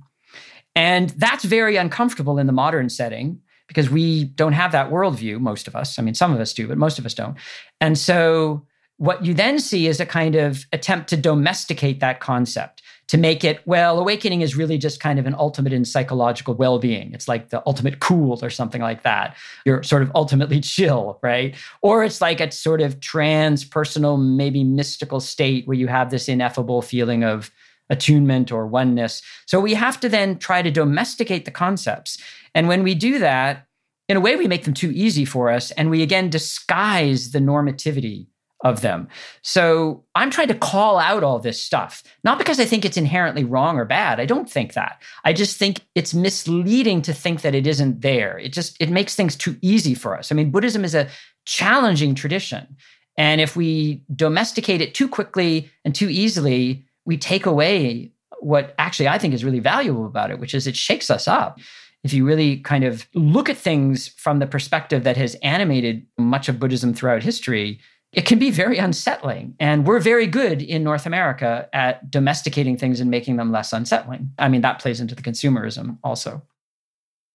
And 0.75 1.11
that's 1.11 1.43
very 1.43 1.75
uncomfortable 1.75 2.39
in 2.39 2.47
the 2.47 2.53
modern 2.53 2.89
setting 2.89 3.41
because 3.67 3.89
we 3.89 4.25
don't 4.25 4.53
have 4.53 4.71
that 4.71 4.91
worldview, 4.91 5.39
most 5.39 5.67
of 5.67 5.75
us. 5.75 5.97
I 5.97 6.01
mean, 6.01 6.13
some 6.13 6.33
of 6.33 6.39
us 6.39 6.53
do, 6.53 6.67
but 6.67 6.77
most 6.77 6.99
of 6.99 7.05
us 7.05 7.13
don't. 7.13 7.37
And 7.81 7.97
so 7.97 8.65
what 8.97 9.25
you 9.25 9.33
then 9.33 9.59
see 9.59 9.87
is 9.87 9.99
a 9.99 10.05
kind 10.05 10.35
of 10.35 10.65
attempt 10.71 11.09
to 11.09 11.17
domesticate 11.17 11.99
that 11.99 12.19
concept 12.19 12.81
to 13.07 13.17
make 13.17 13.43
it, 13.43 13.61
well, 13.65 13.99
awakening 13.99 14.41
is 14.41 14.55
really 14.55 14.77
just 14.77 14.99
kind 14.99 15.19
of 15.19 15.27
an 15.27 15.35
ultimate 15.35 15.73
in 15.73 15.85
psychological 15.85 16.55
well 16.55 16.79
being. 16.79 17.13
It's 17.13 17.27
like 17.27 17.49
the 17.49 17.61
ultimate 17.67 17.99
cool 17.99 18.43
or 18.43 18.49
something 18.49 18.81
like 18.81 19.03
that. 19.03 19.35
You're 19.65 19.83
sort 19.83 20.01
of 20.01 20.11
ultimately 20.15 20.59
chill, 20.61 21.19
right? 21.21 21.55
Or 21.81 22.03
it's 22.03 22.21
like 22.21 22.39
a 22.39 22.51
sort 22.51 22.81
of 22.81 22.99
transpersonal, 22.99 24.19
maybe 24.19 24.63
mystical 24.63 25.19
state 25.19 25.67
where 25.67 25.77
you 25.77 25.87
have 25.87 26.09
this 26.09 26.27
ineffable 26.27 26.81
feeling 26.81 27.23
of 27.23 27.51
attunement 27.89 28.51
or 28.51 28.67
oneness. 28.67 29.21
So 29.45 29.59
we 29.59 29.73
have 29.73 29.99
to 30.01 30.09
then 30.09 30.37
try 30.37 30.61
to 30.61 30.71
domesticate 30.71 31.45
the 31.45 31.51
concepts. 31.51 32.17
And 32.53 32.67
when 32.67 32.83
we 32.83 32.95
do 32.95 33.19
that, 33.19 33.67
in 34.07 34.17
a 34.17 34.21
way, 34.21 34.35
we 34.35 34.47
make 34.47 34.65
them 34.65 34.73
too 34.73 34.91
easy 34.91 35.25
for 35.25 35.49
us. 35.49 35.71
And 35.71 35.89
we 35.89 36.01
again 36.03 36.29
disguise 36.29 37.31
the 37.31 37.39
normativity 37.39 38.27
of 38.63 38.81
them. 38.81 39.07
So 39.41 40.03
I'm 40.15 40.31
trying 40.31 40.47
to 40.47 40.55
call 40.55 40.97
out 40.97 41.23
all 41.23 41.39
this 41.39 41.61
stuff, 41.61 42.03
not 42.23 42.37
because 42.37 42.59
I 42.59 42.65
think 42.65 42.83
it's 42.83 42.97
inherently 42.97 43.43
wrong 43.43 43.77
or 43.77 43.85
bad. 43.85 44.19
I 44.19 44.25
don't 44.25 44.49
think 44.49 44.73
that. 44.73 45.01
I 45.23 45.33
just 45.33 45.57
think 45.57 45.81
it's 45.93 46.13
misleading 46.13 47.01
to 47.03 47.13
think 47.13 47.41
that 47.41 47.53
it 47.53 47.67
isn't 47.67 48.01
there. 48.01 48.39
It 48.39 48.53
just 48.53 48.75
it 48.79 48.89
makes 48.89 49.15
things 49.15 49.35
too 49.35 49.57
easy 49.61 49.93
for 49.93 50.17
us. 50.17 50.31
I 50.31 50.35
mean, 50.35 50.51
Buddhism 50.51 50.83
is 50.83 50.95
a 50.95 51.07
challenging 51.45 52.15
tradition. 52.15 52.75
And 53.17 53.39
if 53.39 53.55
we 53.55 54.01
domesticate 54.15 54.81
it 54.81 54.93
too 54.93 55.07
quickly 55.07 55.69
and 55.83 55.93
too 55.93 56.09
easily, 56.09 56.84
we 57.05 57.17
take 57.17 57.45
away 57.45 58.11
what 58.39 58.75
actually 58.77 59.07
I 59.07 59.17
think 59.17 59.33
is 59.33 59.43
really 59.43 59.59
valuable 59.59 60.05
about 60.05 60.31
it, 60.31 60.39
which 60.39 60.53
is 60.53 60.67
it 60.67 60.75
shakes 60.75 61.09
us 61.09 61.27
up 61.27 61.59
if 62.05 62.13
you 62.13 62.23
really 62.23 62.57
kind 62.57 62.83
of 62.83 63.07
look 63.15 63.49
at 63.49 63.57
things 63.57 64.09
from 64.09 64.37
the 64.37 64.45
perspective 64.45 65.03
that 65.05 65.17
has 65.17 65.33
animated 65.41 66.05
much 66.19 66.47
of 66.47 66.59
Buddhism 66.59 66.93
throughout 66.93 67.23
history, 67.23 67.79
it 68.11 68.27
can 68.27 68.37
be 68.37 68.51
very 68.51 68.77
unsettling. 68.77 69.55
And 69.59 69.87
we're 69.87 69.99
very 69.99 70.27
good 70.27 70.61
in 70.61 70.83
North 70.83 71.07
America 71.07 71.67
at 71.73 72.11
domesticating 72.11 72.77
things 72.77 72.99
and 72.99 73.09
making 73.09 73.37
them 73.37 73.51
less 73.51 73.73
unsettling. 73.73 74.31
I 74.37 74.49
mean, 74.49 74.61
that 74.61 74.77
plays 74.77 75.01
into 75.01 75.15
the 75.15 75.23
consumerism 75.23 75.97
also. 76.03 76.43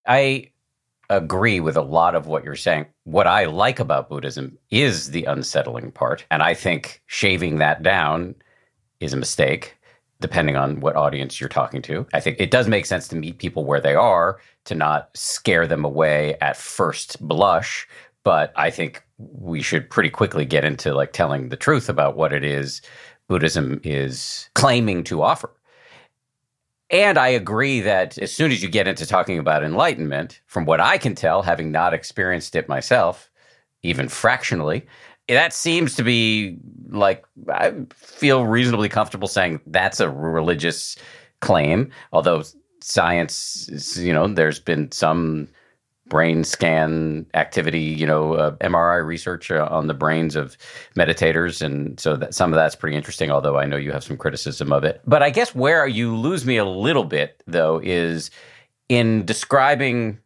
I 0.07 0.53
agree 1.09 1.59
with 1.59 1.77
a 1.77 1.83
lot 1.83 2.15
of 2.15 2.29
what 2.29 2.45
you're 2.45 2.55
saying. 2.55 2.87
What 3.03 3.27
I 3.27 3.47
like 3.47 3.81
about 3.81 4.09
Buddhism 4.09 4.57
is 4.71 5.11
the 5.11 5.25
unsettling 5.25 5.91
part. 5.91 6.25
And 6.31 6.45
I 6.45 6.55
think 6.55 7.03
shaving 7.07 7.59
that 7.59 7.83
down 7.83 8.37
is 9.01 9.13
a 9.13 9.17
mistake, 9.17 9.77
depending 10.21 10.57
on 10.57 10.81
what 10.81 10.97
audience 10.97 11.41
you're 11.41 11.49
talking 11.49 11.83
to. 11.83 12.07
I 12.13 12.21
think 12.21 12.37
it 12.39 12.51
does 12.51 12.69
make 12.69 12.87
sense 12.87 13.09
to 13.09 13.17
meet 13.17 13.39
people 13.39 13.65
where 13.65 13.81
they 13.81 13.95
are, 13.95 14.39
to 14.67 14.75
not 14.75 15.11
scare 15.15 15.67
them 15.67 15.85
away 15.85 16.37
at 16.41 16.57
first 16.57 17.27
blush. 17.27 17.89
But 18.23 18.53
I 18.55 18.71
think 18.71 19.03
we 19.19 19.63
should 19.63 19.89
pretty 19.89 20.11
quickly 20.11 20.45
get 20.45 20.65
into 20.65 20.95
like 20.95 21.13
telling 21.13 21.49
the 21.49 21.57
truth 21.57 21.89
about 21.89 22.17
what 22.17 22.33
it 22.33 22.45
is 22.45 22.83
Buddhism 23.29 23.81
is 23.85 24.51
claiming 24.55 25.05
to 25.05 25.23
offer. 25.23 25.51
And 26.91 27.17
I 27.17 27.29
agree 27.29 27.81
that 27.81 28.19
as 28.19 28.33
soon 28.33 28.51
as 28.51 28.61
you 28.61 28.69
get 28.69 28.89
into 28.89 29.07
talking 29.07 29.39
about 29.39 29.63
enlightenment, 29.63 30.41
from 30.47 30.65
what 30.65 30.81
I 30.81 30.99
can 30.99 31.15
tell, 31.15 31.43
having 31.43 31.71
not 31.71 31.95
experienced 31.95 32.57
it 32.57 32.69
myself, 32.69 33.31
even 33.85 34.09
fractionally, 34.09 34.85
that 35.35 35.53
seems 35.53 35.95
to 35.97 36.03
be 36.03 36.59
like 36.89 37.25
I 37.49 37.73
feel 37.95 38.47
reasonably 38.47 38.89
comfortable 38.89 39.29
saying 39.29 39.61
that's 39.67 40.01
a 40.01 40.11
religious 40.11 40.97
claim, 41.41 41.91
although 42.13 42.43
science, 42.81 43.97
you 43.97 44.13
know, 44.13 44.27
there's 44.27 44.61
been 44.61 44.91
some 44.93 45.49
brain 46.11 46.45
scan 46.45 47.25
activity, 47.35 47.81
you 47.81 48.07
know, 48.07 48.35
uh, 48.35 48.57
MRI 48.57 49.05
research 49.05 49.51
uh, 49.51 49.69
on 49.71 49.87
the 49.87 49.95
brains 49.95 50.37
of 50.37 50.59
meditators. 50.97 51.63
And 51.63 51.99
so 52.01 52.17
that 52.17 52.35
some 52.35 52.53
of 52.53 52.57
that's 52.57 52.75
pretty 52.75 52.97
interesting, 52.97 53.31
although 53.31 53.57
I 53.57 53.65
know 53.65 53.77
you 53.77 53.93
have 53.93 54.05
some 54.05 54.17
criticism 54.17 54.73
of 54.73 54.85
it. 54.85 55.01
But 55.07 55.23
I 55.23 55.31
guess 55.31 55.55
where 55.55 55.87
you 55.87 56.15
lose 56.17 56.45
me 56.45 56.57
a 56.57 56.65
little 56.65 57.05
bit, 57.05 57.43
though, 57.47 57.81
is 57.83 58.31
in 58.89 59.25
describing 59.25 60.19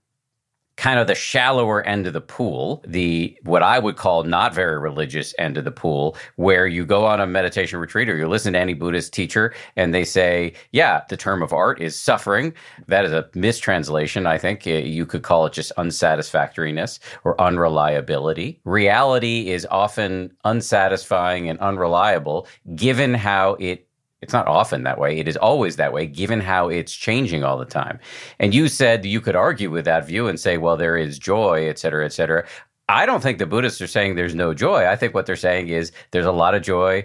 kind 0.76 0.98
of 0.98 1.06
the 1.06 1.14
shallower 1.14 1.82
end 1.82 2.06
of 2.06 2.12
the 2.12 2.20
pool, 2.20 2.82
the 2.86 3.36
what 3.42 3.62
I 3.62 3.78
would 3.78 3.96
call 3.96 4.24
not 4.24 4.54
very 4.54 4.78
religious 4.78 5.34
end 5.38 5.56
of 5.56 5.64
the 5.64 5.70
pool, 5.70 6.16
where 6.36 6.66
you 6.66 6.84
go 6.84 7.04
on 7.06 7.20
a 7.20 7.26
meditation 7.26 7.78
retreat 7.78 8.08
or 8.08 8.16
you 8.16 8.28
listen 8.28 8.54
to 8.54 8.58
any 8.58 8.74
Buddhist 8.74 9.12
teacher 9.12 9.54
and 9.76 9.94
they 9.94 10.04
say, 10.04 10.52
yeah, 10.72 11.02
the 11.08 11.16
term 11.16 11.42
of 11.42 11.52
art 11.52 11.80
is 11.80 11.98
suffering. 11.98 12.52
That 12.88 13.04
is 13.04 13.12
a 13.12 13.28
mistranslation, 13.34 14.26
I 14.26 14.38
think. 14.38 14.66
You 14.66 15.06
could 15.06 15.22
call 15.22 15.46
it 15.46 15.52
just 15.52 15.72
unsatisfactoriness 15.76 16.98
or 17.22 17.40
unreliability. 17.40 18.60
Reality 18.64 19.50
is 19.50 19.66
often 19.70 20.32
unsatisfying 20.44 21.48
and 21.48 21.58
unreliable 21.60 22.46
given 22.74 23.14
how 23.14 23.54
it 23.54 23.86
it's 24.24 24.32
not 24.32 24.48
often 24.48 24.84
that 24.84 24.98
way. 24.98 25.18
It 25.18 25.28
is 25.28 25.36
always 25.36 25.76
that 25.76 25.92
way, 25.92 26.06
given 26.06 26.40
how 26.40 26.70
it's 26.70 26.94
changing 26.94 27.44
all 27.44 27.58
the 27.58 27.66
time. 27.66 28.00
And 28.40 28.54
you 28.54 28.68
said 28.68 29.04
you 29.04 29.20
could 29.20 29.36
argue 29.36 29.70
with 29.70 29.84
that 29.84 30.06
view 30.06 30.26
and 30.26 30.40
say, 30.40 30.56
well, 30.56 30.78
there 30.78 30.96
is 30.96 31.18
joy, 31.18 31.68
et 31.68 31.78
cetera, 31.78 32.06
et 32.06 32.12
cetera. 32.14 32.46
I 32.88 33.04
don't 33.04 33.22
think 33.22 33.38
the 33.38 33.44
Buddhists 33.44 33.82
are 33.82 33.86
saying 33.86 34.14
there's 34.14 34.34
no 34.34 34.54
joy. 34.54 34.86
I 34.86 34.96
think 34.96 35.12
what 35.12 35.26
they're 35.26 35.36
saying 35.36 35.68
is 35.68 35.92
there's 36.10 36.24
a 36.24 36.32
lot 36.32 36.54
of 36.54 36.62
joy 36.62 37.04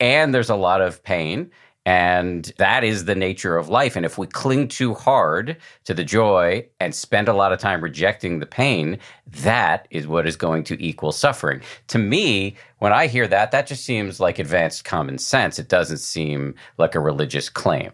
and 0.00 0.34
there's 0.34 0.50
a 0.50 0.56
lot 0.56 0.80
of 0.80 1.00
pain. 1.04 1.50
And 1.88 2.52
that 2.58 2.84
is 2.84 3.06
the 3.06 3.14
nature 3.14 3.56
of 3.56 3.70
life. 3.70 3.96
And 3.96 4.04
if 4.04 4.18
we 4.18 4.26
cling 4.26 4.68
too 4.68 4.92
hard 4.92 5.56
to 5.84 5.94
the 5.94 6.04
joy 6.04 6.68
and 6.80 6.94
spend 6.94 7.28
a 7.28 7.32
lot 7.32 7.50
of 7.50 7.60
time 7.60 7.80
rejecting 7.80 8.40
the 8.40 8.46
pain, 8.46 8.98
that 9.26 9.88
is 9.90 10.06
what 10.06 10.26
is 10.26 10.36
going 10.36 10.64
to 10.64 10.84
equal 10.84 11.12
suffering. 11.12 11.62
To 11.86 11.98
me, 11.98 12.56
when 12.80 12.92
I 12.92 13.06
hear 13.06 13.26
that, 13.28 13.52
that 13.52 13.66
just 13.66 13.86
seems 13.86 14.20
like 14.20 14.38
advanced 14.38 14.84
common 14.84 15.16
sense. 15.16 15.58
It 15.58 15.70
doesn't 15.70 16.00
seem 16.00 16.54
like 16.76 16.94
a 16.94 17.00
religious 17.00 17.48
claim. 17.48 17.92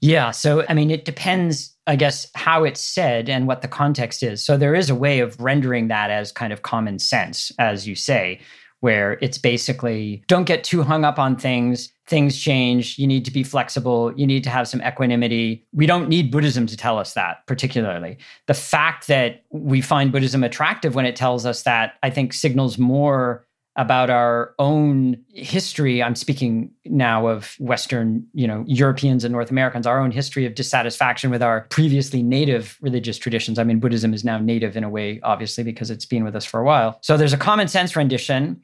Yeah. 0.00 0.30
So, 0.30 0.64
I 0.70 0.72
mean, 0.72 0.90
it 0.90 1.04
depends, 1.04 1.76
I 1.86 1.96
guess, 1.96 2.30
how 2.34 2.64
it's 2.64 2.80
said 2.80 3.28
and 3.28 3.46
what 3.46 3.60
the 3.60 3.68
context 3.68 4.22
is. 4.22 4.42
So, 4.42 4.56
there 4.56 4.74
is 4.74 4.88
a 4.88 4.94
way 4.94 5.20
of 5.20 5.38
rendering 5.38 5.88
that 5.88 6.10
as 6.10 6.32
kind 6.32 6.54
of 6.54 6.62
common 6.62 6.98
sense, 6.98 7.52
as 7.58 7.86
you 7.86 7.94
say, 7.94 8.40
where 8.80 9.18
it's 9.20 9.38
basically 9.38 10.22
don't 10.28 10.44
get 10.44 10.64
too 10.64 10.82
hung 10.82 11.04
up 11.04 11.18
on 11.18 11.36
things. 11.36 11.92
Things 12.06 12.38
change. 12.38 12.98
You 12.98 13.06
need 13.06 13.24
to 13.24 13.30
be 13.30 13.42
flexible. 13.42 14.12
You 14.16 14.26
need 14.26 14.44
to 14.44 14.50
have 14.50 14.68
some 14.68 14.80
equanimity. 14.82 15.66
We 15.72 15.86
don't 15.86 16.08
need 16.08 16.30
Buddhism 16.30 16.66
to 16.66 16.76
tell 16.76 16.98
us 16.98 17.14
that, 17.14 17.46
particularly. 17.46 18.18
The 18.46 18.54
fact 18.54 19.08
that 19.08 19.44
we 19.50 19.80
find 19.80 20.12
Buddhism 20.12 20.42
attractive 20.42 20.94
when 20.94 21.06
it 21.06 21.16
tells 21.16 21.44
us 21.44 21.62
that, 21.64 21.94
I 22.02 22.10
think, 22.10 22.32
signals 22.32 22.78
more 22.78 23.46
about 23.78 24.10
our 24.10 24.54
own 24.58 25.16
history 25.28 26.02
i'm 26.02 26.16
speaking 26.16 26.70
now 26.84 27.28
of 27.28 27.54
western 27.60 28.26
you 28.34 28.46
know 28.46 28.64
europeans 28.66 29.24
and 29.24 29.32
north 29.32 29.50
americans 29.50 29.86
our 29.86 30.00
own 30.00 30.10
history 30.10 30.44
of 30.44 30.54
dissatisfaction 30.56 31.30
with 31.30 31.42
our 31.42 31.62
previously 31.70 32.20
native 32.20 32.76
religious 32.82 33.16
traditions 33.16 33.56
i 33.58 33.62
mean 33.64 33.78
buddhism 33.78 34.12
is 34.12 34.24
now 34.24 34.36
native 34.36 34.76
in 34.76 34.82
a 34.82 34.90
way 34.90 35.20
obviously 35.22 35.62
because 35.62 35.90
it's 35.90 36.04
been 36.04 36.24
with 36.24 36.34
us 36.34 36.44
for 36.44 36.58
a 36.58 36.64
while 36.64 36.98
so 37.02 37.16
there's 37.16 37.32
a 37.32 37.38
common 37.38 37.68
sense 37.68 37.94
rendition 37.94 38.60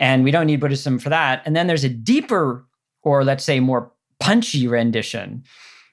And 0.00 0.24
we 0.24 0.32
don't 0.32 0.46
need 0.46 0.58
Buddhism 0.60 0.98
for 0.98 1.10
that. 1.10 1.42
And 1.46 1.54
then 1.54 1.68
there's 1.68 1.84
a 1.84 1.88
deeper, 1.88 2.66
or 3.02 3.22
let's 3.22 3.44
say 3.44 3.60
more 3.60 3.92
punchy 4.18 4.66
rendition, 4.66 5.44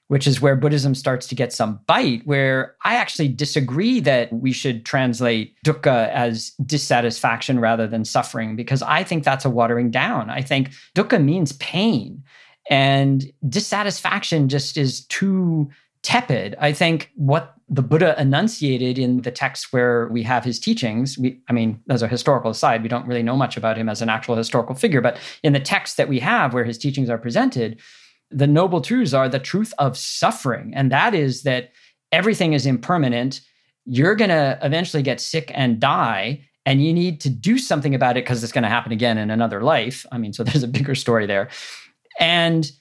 which 0.08 0.26
is 0.26 0.40
where 0.40 0.56
Buddhism 0.56 0.96
starts 0.96 1.28
to 1.28 1.36
get 1.36 1.52
some 1.52 1.82
bite, 1.86 2.22
where 2.26 2.76
I 2.86 2.96
actually 2.96 3.28
disagree 3.28 4.00
that 4.00 4.32
we 4.32 4.54
should 4.54 4.86
translate 4.86 5.56
dukkha 5.66 6.10
as 6.10 6.52
dissatisfaction 6.66 7.60
rather 7.60 7.86
than 7.86 8.06
suffering, 8.06 8.56
because 8.56 8.82
I 8.82 9.04
think 9.04 9.26
that's 9.26 9.44
a 9.44 9.50
watering 9.50 9.92
down. 9.92 10.30
I 10.30 10.42
think 10.42 10.72
dukkha 10.96 11.22
means 11.22 11.52
pain, 11.54 12.24
and 12.70 13.26
dissatisfaction 13.50 14.48
just 14.48 14.78
is 14.78 15.06
too 15.08 15.70
tepid. 16.08 16.56
I 16.58 16.72
think 16.72 17.12
what 17.16 17.54
the 17.68 17.82
Buddha 17.82 18.16
enunciated 18.18 18.98
in 18.98 19.24
the 19.24 19.32
texts 19.32 19.74
where 19.74 20.08
we 20.08 20.24
have 20.24 20.46
his 20.46 20.58
teachings, 20.58 21.18
we, 21.18 21.42
I 21.50 21.52
mean, 21.54 21.82
as 21.90 22.02
a 22.02 22.08
historical 22.08 22.50
aside, 22.50 22.82
we 22.82 22.88
don't 22.88 23.06
really 23.06 23.24
know 23.24 23.36
much 23.36 23.58
about 23.58 23.78
him 23.78 23.90
as 23.90 24.02
an 24.02 24.08
actual 24.08 24.38
historical 24.38 24.74
figure, 24.74 25.02
but 25.02 25.20
in 25.44 25.52
the 25.52 25.60
texts 25.60 25.98
that 25.98 26.08
we 26.08 26.20
have 26.20 26.54
where 26.54 26.64
his 26.64 26.78
teachings 26.78 27.10
are 27.10 27.18
presented, 27.18 27.82
the 28.32 28.48
noble 28.48 28.80
truths 28.80 29.14
are 29.14 29.28
the 29.28 29.38
truth 29.38 29.74
of 29.80 29.98
suffering. 29.98 30.72
And 30.74 30.94
that 30.94 31.14
is 31.14 31.44
that 31.44 31.74
everything 32.14 32.54
is 32.54 32.66
impermanent. 32.66 33.42
You're 33.84 34.16
going 34.16 34.30
to 34.30 34.58
eventually 34.62 35.04
get 35.04 35.20
sick 35.20 35.52
and 35.54 35.78
die. 35.78 36.42
And 36.66 36.82
you 36.82 36.94
need 36.94 37.20
to 37.22 37.30
do 37.30 37.58
something 37.58 37.94
about 37.94 38.16
it 38.16 38.24
because 38.24 38.46
it's 38.46 38.54
going 38.54 38.64
to 38.64 38.70
happen 38.70 38.94
again 38.94 39.18
in 39.18 39.30
another 39.30 39.62
life. 39.62 40.06
I 40.10 40.18
mean, 40.18 40.32
so 40.32 40.46
there's 40.46 40.64
a 40.64 40.70
bigger 40.70 40.96
story 40.96 41.26
there. 41.26 41.50
And 42.18 42.72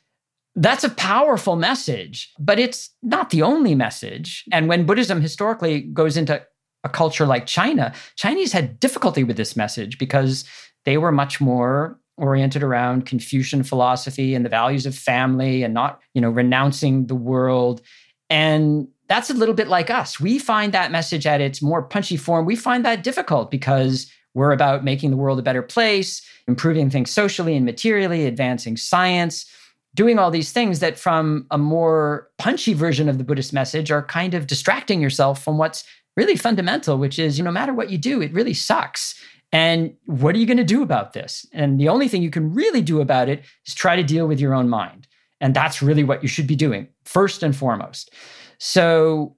that's 0.56 0.84
a 0.84 0.90
powerful 0.90 1.54
message, 1.54 2.32
but 2.38 2.58
it's 2.58 2.90
not 3.02 3.30
the 3.30 3.42
only 3.42 3.74
message. 3.74 4.44
And 4.50 4.68
when 4.68 4.86
Buddhism 4.86 5.20
historically 5.20 5.82
goes 5.82 6.16
into 6.16 6.42
a 6.82 6.88
culture 6.88 7.26
like 7.26 7.46
China, 7.46 7.92
Chinese 8.16 8.52
had 8.52 8.80
difficulty 8.80 9.22
with 9.22 9.36
this 9.36 9.54
message 9.54 9.98
because 9.98 10.44
they 10.86 10.96
were 10.96 11.12
much 11.12 11.40
more 11.40 12.00
oriented 12.16 12.62
around 12.62 13.04
Confucian 13.04 13.62
philosophy 13.62 14.34
and 14.34 14.46
the 14.46 14.50
values 14.50 14.86
of 14.86 14.94
family 14.94 15.62
and 15.62 15.74
not, 15.74 16.00
you 16.14 16.22
know, 16.22 16.30
renouncing 16.30 17.06
the 17.06 17.14
world. 17.14 17.82
And 18.30 18.88
that's 19.08 19.28
a 19.28 19.34
little 19.34 19.54
bit 19.54 19.68
like 19.68 19.90
us. 19.90 20.18
We 20.18 20.38
find 20.38 20.72
that 20.72 20.90
message 20.90 21.26
at 21.26 21.42
its 21.42 21.60
more 21.60 21.82
punchy 21.82 22.16
form. 22.16 22.46
We 22.46 22.56
find 22.56 22.84
that 22.86 23.04
difficult 23.04 23.50
because 23.50 24.10
we're 24.32 24.52
about 24.52 24.84
making 24.84 25.10
the 25.10 25.16
world 25.16 25.38
a 25.38 25.42
better 25.42 25.62
place, 25.62 26.22
improving 26.48 26.88
things 26.88 27.10
socially 27.10 27.56
and 27.56 27.66
materially, 27.66 28.26
advancing 28.26 28.76
science, 28.76 29.46
doing 29.96 30.18
all 30.18 30.30
these 30.30 30.52
things 30.52 30.80
that, 30.80 30.98
from 30.98 31.46
a 31.50 31.58
more 31.58 32.28
punchy 32.38 32.74
version 32.74 33.08
of 33.08 33.16
the 33.18 33.24
Buddhist 33.24 33.52
message, 33.52 33.90
are 33.90 34.02
kind 34.02 34.34
of 34.34 34.46
distracting 34.46 35.00
yourself 35.00 35.42
from 35.42 35.56
what's 35.56 35.84
really 36.16 36.36
fundamental, 36.36 36.98
which 36.98 37.18
is, 37.18 37.38
you 37.38 37.44
know, 37.44 37.50
no 37.50 37.54
matter 37.54 37.74
what 37.74 37.90
you 37.90 37.98
do, 37.98 38.20
it 38.20 38.32
really 38.32 38.54
sucks. 38.54 39.20
And 39.52 39.94
what 40.04 40.34
are 40.34 40.38
you 40.38 40.46
going 40.46 40.56
to 40.58 40.64
do 40.64 40.82
about 40.82 41.14
this? 41.14 41.46
And 41.52 41.80
the 41.80 41.88
only 41.88 42.08
thing 42.08 42.22
you 42.22 42.30
can 42.30 42.52
really 42.52 42.82
do 42.82 43.00
about 43.00 43.28
it 43.28 43.44
is 43.66 43.74
try 43.74 43.96
to 43.96 44.02
deal 44.02 44.26
with 44.26 44.38
your 44.38 44.54
own 44.54 44.68
mind. 44.68 45.08
And 45.40 45.54
that's 45.54 45.82
really 45.82 46.04
what 46.04 46.22
you 46.22 46.28
should 46.28 46.46
be 46.46 46.56
doing, 46.56 46.88
first 47.04 47.42
and 47.42 47.56
foremost. 47.56 48.10
So, 48.58 49.36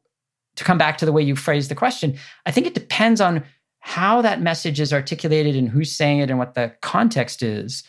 to 0.57 0.65
come 0.65 0.79
back 0.79 0.99
to 0.99 1.07
the 1.07 1.13
way 1.13 1.23
you 1.23 1.37
phrased 1.37 1.71
the 1.71 1.77
question, 1.77 2.19
I 2.45 2.51
think 2.51 2.67
it 2.67 2.75
depends 2.75 3.21
on 3.21 3.45
how 3.79 4.23
that 4.23 4.43
message 4.43 4.81
is 4.81 4.93
articulated 4.93 5.55
and 5.55 5.69
who's 5.69 5.93
saying 5.93 6.19
it 6.19 6.31
and 6.31 6.39
what 6.39 6.55
the 6.55 6.75
context 6.83 7.45
is 7.45 7.85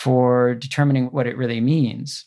for 0.00 0.54
determining 0.54 1.08
what 1.08 1.26
it 1.26 1.36
really 1.36 1.60
means. 1.60 2.24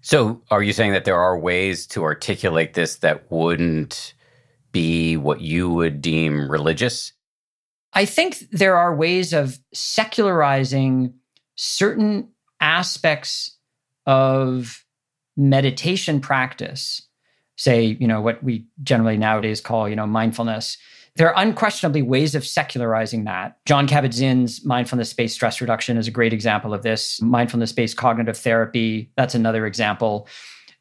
So, 0.00 0.40
are 0.50 0.62
you 0.62 0.72
saying 0.72 0.92
that 0.92 1.04
there 1.04 1.20
are 1.20 1.38
ways 1.38 1.86
to 1.88 2.02
articulate 2.02 2.72
this 2.72 2.96
that 2.96 3.30
wouldn't 3.30 4.14
be 4.72 5.18
what 5.18 5.42
you 5.42 5.70
would 5.70 6.00
deem 6.00 6.50
religious? 6.50 7.12
I 7.92 8.06
think 8.06 8.38
there 8.50 8.76
are 8.78 8.96
ways 8.96 9.34
of 9.34 9.58
secularizing 9.74 11.12
certain 11.56 12.28
aspects 12.58 13.58
of 14.06 14.82
meditation 15.36 16.22
practice, 16.22 17.02
say, 17.56 17.84
you 18.00 18.06
know, 18.06 18.22
what 18.22 18.42
we 18.42 18.66
generally 18.82 19.18
nowadays 19.18 19.60
call, 19.60 19.90
you 19.90 19.96
know, 19.96 20.06
mindfulness. 20.06 20.78
There 21.16 21.32
are 21.32 21.42
unquestionably 21.42 22.02
ways 22.02 22.34
of 22.34 22.44
secularizing 22.44 23.24
that. 23.24 23.56
Jon 23.66 23.86
Kabat-Zinn's 23.86 24.64
mindfulness-based 24.64 25.34
stress 25.34 25.60
reduction 25.60 25.96
is 25.96 26.08
a 26.08 26.10
great 26.10 26.32
example 26.32 26.74
of 26.74 26.82
this. 26.82 27.22
Mindfulness-based 27.22 27.96
cognitive 27.96 28.36
therapy, 28.36 29.12
that's 29.16 29.34
another 29.34 29.64
example 29.64 30.26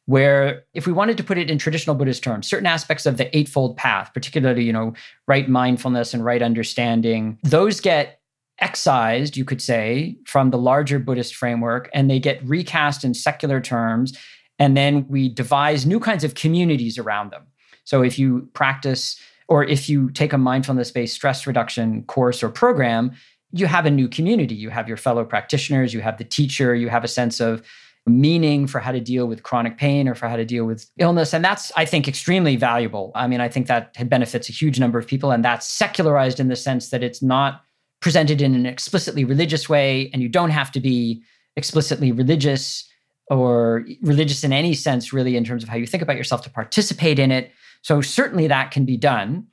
where 0.05 0.65
if 0.73 0.85
we 0.85 0.91
wanted 0.91 1.17
to 1.17 1.23
put 1.23 1.37
it 1.37 1.49
in 1.49 1.57
traditional 1.57 1.95
buddhist 1.95 2.23
terms 2.23 2.47
certain 2.47 2.65
aspects 2.65 3.05
of 3.05 3.15
the 3.15 3.35
eightfold 3.37 3.77
path 3.77 4.11
particularly 4.13 4.61
you 4.61 4.73
know 4.73 4.93
right 5.27 5.47
mindfulness 5.47 6.13
and 6.13 6.25
right 6.25 6.41
understanding 6.41 7.37
those 7.43 7.79
get 7.79 8.19
excised 8.59 9.37
you 9.37 9.45
could 9.45 9.61
say 9.61 10.17
from 10.25 10.49
the 10.49 10.57
larger 10.57 10.99
buddhist 10.99 11.33
framework 11.35 11.89
and 11.93 12.09
they 12.09 12.19
get 12.19 12.43
recast 12.43 13.05
in 13.05 13.13
secular 13.13 13.61
terms 13.61 14.17
and 14.59 14.75
then 14.75 15.05
we 15.07 15.29
devise 15.29 15.85
new 15.85 16.01
kinds 16.01 16.25
of 16.25 16.35
communities 16.35 16.97
around 16.97 17.31
them 17.31 17.47
so 17.85 18.01
if 18.01 18.19
you 18.19 18.49
practice 18.53 19.17
or 19.53 19.63
if 19.63 19.87
you 19.87 20.09
take 20.11 20.33
a 20.33 20.37
mindfulness 20.37 20.91
based 20.91 21.13
stress 21.13 21.45
reduction 21.45 22.03
course 22.03 22.41
or 22.43 22.49
program 22.49 23.11
you 23.51 23.67
have 23.67 23.85
a 23.85 23.91
new 23.91 24.07
community 24.07 24.55
you 24.55 24.69
have 24.69 24.87
your 24.87 24.97
fellow 24.97 25.23
practitioners 25.23 25.93
you 25.93 26.01
have 26.01 26.17
the 26.17 26.23
teacher 26.23 26.73
you 26.73 26.89
have 26.89 27.03
a 27.03 27.07
sense 27.07 27.39
of 27.39 27.61
meaning 28.05 28.67
for 28.67 28.79
how 28.79 28.91
to 28.91 28.99
deal 28.99 29.27
with 29.27 29.43
chronic 29.43 29.77
pain 29.77 30.07
or 30.07 30.15
for 30.15 30.27
how 30.27 30.35
to 30.35 30.45
deal 30.45 30.65
with 30.65 30.89
illness. 30.97 31.33
And 31.33 31.43
that's, 31.43 31.71
I 31.77 31.85
think, 31.85 32.07
extremely 32.07 32.57
valuable. 32.57 33.11
I 33.15 33.27
mean, 33.27 33.39
I 33.39 33.47
think 33.47 33.67
that 33.67 34.09
benefits 34.09 34.49
a 34.49 34.51
huge 34.51 34.79
number 34.79 34.99
of 34.99 35.07
people. 35.07 35.31
And 35.31 35.45
that's 35.45 35.67
secularized 35.67 36.39
in 36.39 36.49
the 36.49 36.55
sense 36.57 36.89
that 36.89 37.01
it's 37.01 37.21
not 37.21 37.61
presented 38.01 38.41
in 38.41 38.55
an 38.55 38.65
explicitly 38.65 39.23
religious 39.23 39.69
way. 39.69 40.09
And 40.11 40.21
you 40.21 40.27
don't 40.27 40.49
have 40.49 40.71
to 40.73 40.81
be 40.81 41.23
explicitly 41.55 42.11
religious 42.11 42.89
or 43.29 43.85
religious 44.01 44.43
in 44.43 44.53
any 44.53 44.73
sense, 44.73 45.13
really, 45.13 45.35
in 45.35 45.43
terms 45.43 45.63
of 45.63 45.69
how 45.69 45.77
you 45.77 45.87
think 45.87 46.03
about 46.03 46.17
yourself 46.17 46.41
to 46.43 46.49
participate 46.49 47.19
in 47.19 47.31
it. 47.31 47.51
So, 47.81 48.01
certainly 48.01 48.47
that 48.47 48.71
can 48.71 48.85
be 48.85 48.97
done. 48.97 49.47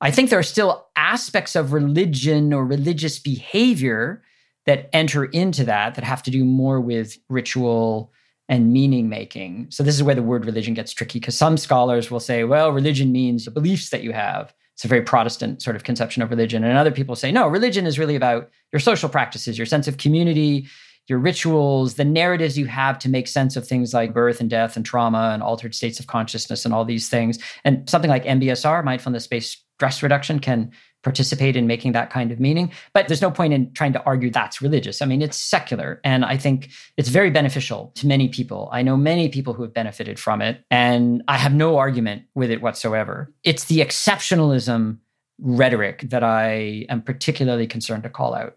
I 0.00 0.10
think 0.10 0.30
there 0.30 0.38
are 0.38 0.44
still 0.44 0.86
aspects 0.96 1.56
of 1.56 1.72
religion 1.72 2.52
or 2.52 2.64
religious 2.64 3.18
behavior 3.18 4.22
that 4.66 4.90
enter 4.92 5.24
into 5.24 5.64
that 5.64 5.94
that 5.94 6.04
have 6.04 6.22
to 6.24 6.30
do 6.30 6.44
more 6.44 6.80
with 6.80 7.16
ritual 7.28 8.12
and 8.48 8.72
meaning 8.72 9.08
making. 9.08 9.66
So 9.70 9.82
this 9.82 9.94
is 9.94 10.02
where 10.02 10.14
the 10.14 10.22
word 10.22 10.44
religion 10.44 10.74
gets 10.74 10.92
tricky 10.92 11.18
because 11.18 11.36
some 11.36 11.56
scholars 11.56 12.10
will 12.10 12.20
say, 12.20 12.44
well, 12.44 12.70
religion 12.70 13.10
means 13.10 13.44
the 13.44 13.50
beliefs 13.50 13.90
that 13.90 14.02
you 14.02 14.12
have. 14.12 14.54
It's 14.74 14.84
a 14.84 14.88
very 14.88 15.02
Protestant 15.02 15.62
sort 15.62 15.74
of 15.74 15.84
conception 15.84 16.22
of 16.22 16.30
religion. 16.30 16.62
And 16.62 16.76
other 16.76 16.90
people 16.90 17.16
say, 17.16 17.32
no, 17.32 17.48
religion 17.48 17.86
is 17.86 17.98
really 17.98 18.14
about 18.14 18.50
your 18.72 18.80
social 18.80 19.08
practices, 19.08 19.56
your 19.56 19.66
sense 19.66 19.88
of 19.88 19.96
community, 19.96 20.66
your 21.08 21.18
rituals, 21.18 21.94
the 21.94 22.04
narratives 22.04 22.58
you 22.58 22.66
have 22.66 22.98
to 23.00 23.08
make 23.08 23.28
sense 23.28 23.56
of 23.56 23.66
things 23.66 23.94
like 23.94 24.12
birth 24.12 24.40
and 24.40 24.50
death 24.50 24.76
and 24.76 24.84
trauma 24.84 25.30
and 25.32 25.42
altered 25.42 25.74
states 25.74 26.00
of 26.00 26.06
consciousness 26.06 26.64
and 26.64 26.74
all 26.74 26.84
these 26.84 27.08
things. 27.08 27.38
And 27.64 27.88
something 27.88 28.10
like 28.10 28.24
MBSR, 28.24 28.84
mindfulness 28.84 29.26
based 29.26 29.64
stress 29.76 30.02
reduction, 30.02 30.40
can 30.40 30.72
participate 31.02 31.54
in 31.54 31.68
making 31.68 31.92
that 31.92 32.10
kind 32.10 32.32
of 32.32 32.40
meaning. 32.40 32.72
But 32.92 33.06
there's 33.06 33.22
no 33.22 33.30
point 33.30 33.52
in 33.52 33.72
trying 33.74 33.92
to 33.92 34.02
argue 34.02 34.28
that's 34.28 34.60
religious. 34.60 35.00
I 35.00 35.06
mean, 35.06 35.22
it's 35.22 35.36
secular. 35.36 36.00
And 36.02 36.24
I 36.24 36.36
think 36.36 36.70
it's 36.96 37.10
very 37.10 37.30
beneficial 37.30 37.92
to 37.94 38.08
many 38.08 38.28
people. 38.28 38.68
I 38.72 38.82
know 38.82 38.96
many 38.96 39.28
people 39.28 39.52
who 39.52 39.62
have 39.62 39.72
benefited 39.72 40.18
from 40.18 40.42
it. 40.42 40.64
And 40.68 41.22
I 41.28 41.36
have 41.36 41.54
no 41.54 41.76
argument 41.78 42.24
with 42.34 42.50
it 42.50 42.60
whatsoever. 42.60 43.32
It's 43.44 43.66
the 43.66 43.78
exceptionalism 43.78 44.98
rhetoric 45.38 46.00
that 46.10 46.24
I 46.24 46.86
am 46.88 47.02
particularly 47.02 47.68
concerned 47.68 48.02
to 48.02 48.10
call 48.10 48.34
out. 48.34 48.56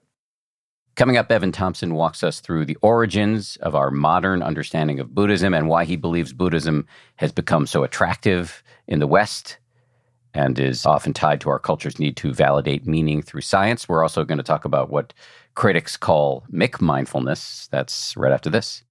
Coming 0.95 1.17
up, 1.17 1.31
Evan 1.31 1.51
Thompson 1.51 1.93
walks 1.93 2.23
us 2.23 2.41
through 2.41 2.65
the 2.65 2.77
origins 2.81 3.55
of 3.57 3.73
our 3.73 3.89
modern 3.89 4.43
understanding 4.43 4.99
of 4.99 5.15
Buddhism 5.15 5.53
and 5.53 5.69
why 5.69 5.85
he 5.85 5.95
believes 5.95 6.33
Buddhism 6.33 6.85
has 7.15 7.31
become 7.31 7.65
so 7.65 7.83
attractive 7.83 8.61
in 8.87 8.99
the 8.99 9.07
West 9.07 9.57
and 10.33 10.59
is 10.59 10.85
often 10.85 11.13
tied 11.13 11.41
to 11.41 11.49
our 11.49 11.59
culture's 11.59 11.99
need 11.99 12.17
to 12.17 12.33
validate 12.33 12.85
meaning 12.85 13.21
through 13.21 13.41
science. 13.41 13.87
We're 13.87 14.03
also 14.03 14.23
going 14.23 14.37
to 14.37 14.43
talk 14.43 14.65
about 14.65 14.89
what 14.89 15.13
critics 15.55 15.97
call 15.97 16.43
McMindfulness. 16.51 17.69
That's 17.69 18.15
right 18.15 18.31
after 18.31 18.49
this. 18.49 18.83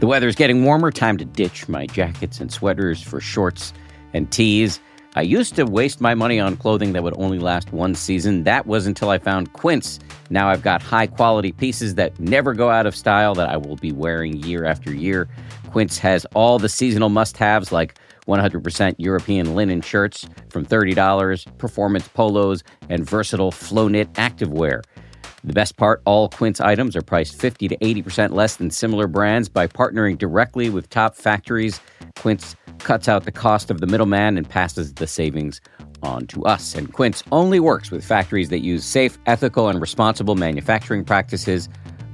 The 0.00 0.06
weather 0.06 0.28
is 0.28 0.34
getting 0.34 0.64
warmer. 0.64 0.90
Time 0.90 1.16
to 1.16 1.24
ditch 1.24 1.68
my 1.68 1.86
jackets 1.86 2.38
and 2.38 2.52
sweaters 2.52 3.00
for 3.00 3.18
shorts 3.18 3.72
and 4.12 4.30
tees. 4.30 4.78
I 5.16 5.22
used 5.22 5.54
to 5.56 5.64
waste 5.64 6.02
my 6.02 6.14
money 6.14 6.38
on 6.38 6.58
clothing 6.58 6.92
that 6.92 7.02
would 7.02 7.16
only 7.16 7.38
last 7.38 7.72
one 7.72 7.94
season. 7.94 8.44
That 8.44 8.66
was 8.66 8.86
until 8.86 9.08
I 9.08 9.16
found 9.16 9.54
Quince. 9.54 9.98
Now 10.28 10.50
I've 10.50 10.60
got 10.60 10.82
high 10.82 11.06
quality 11.06 11.52
pieces 11.52 11.94
that 11.94 12.20
never 12.20 12.52
go 12.52 12.68
out 12.68 12.84
of 12.84 12.94
style 12.94 13.34
that 13.36 13.48
I 13.48 13.56
will 13.56 13.76
be 13.76 13.92
wearing 13.92 14.36
year 14.44 14.66
after 14.66 14.94
year. 14.94 15.26
Quince 15.70 15.96
has 15.96 16.26
all 16.34 16.58
the 16.58 16.68
seasonal 16.68 17.08
must 17.08 17.38
haves 17.38 17.72
like 17.72 17.98
100% 18.28 18.94
European 18.98 19.54
linen 19.54 19.80
shirts 19.80 20.28
from 20.50 20.66
$30, 20.66 21.46
performance 21.56 22.08
polos, 22.08 22.62
and 22.90 23.08
versatile 23.08 23.50
flow 23.50 23.88
knit 23.88 24.12
activewear. 24.14 24.82
The 25.46 25.52
best 25.52 25.76
part 25.76 26.02
all 26.04 26.28
Quince 26.28 26.60
items 26.60 26.96
are 26.96 27.02
priced 27.02 27.40
50 27.40 27.68
to 27.68 27.76
80% 27.76 28.32
less 28.32 28.56
than 28.56 28.68
similar 28.68 29.06
brands 29.06 29.48
by 29.48 29.68
partnering 29.68 30.18
directly 30.18 30.70
with 30.70 30.90
top 30.90 31.14
factories. 31.14 31.80
Quince 32.16 32.56
cuts 32.80 33.08
out 33.08 33.22
the 33.22 33.32
cost 33.32 33.70
of 33.70 33.80
the 33.80 33.86
middleman 33.86 34.36
and 34.36 34.48
passes 34.48 34.94
the 34.94 35.06
savings 35.06 35.60
on 36.02 36.26
to 36.26 36.44
us. 36.44 36.74
And 36.74 36.92
Quince 36.92 37.22
only 37.30 37.60
works 37.60 37.92
with 37.92 38.04
factories 38.04 38.48
that 38.48 38.58
use 38.58 38.84
safe, 38.84 39.18
ethical, 39.26 39.68
and 39.68 39.80
responsible 39.80 40.34
manufacturing 40.34 41.04
practices, 41.04 41.68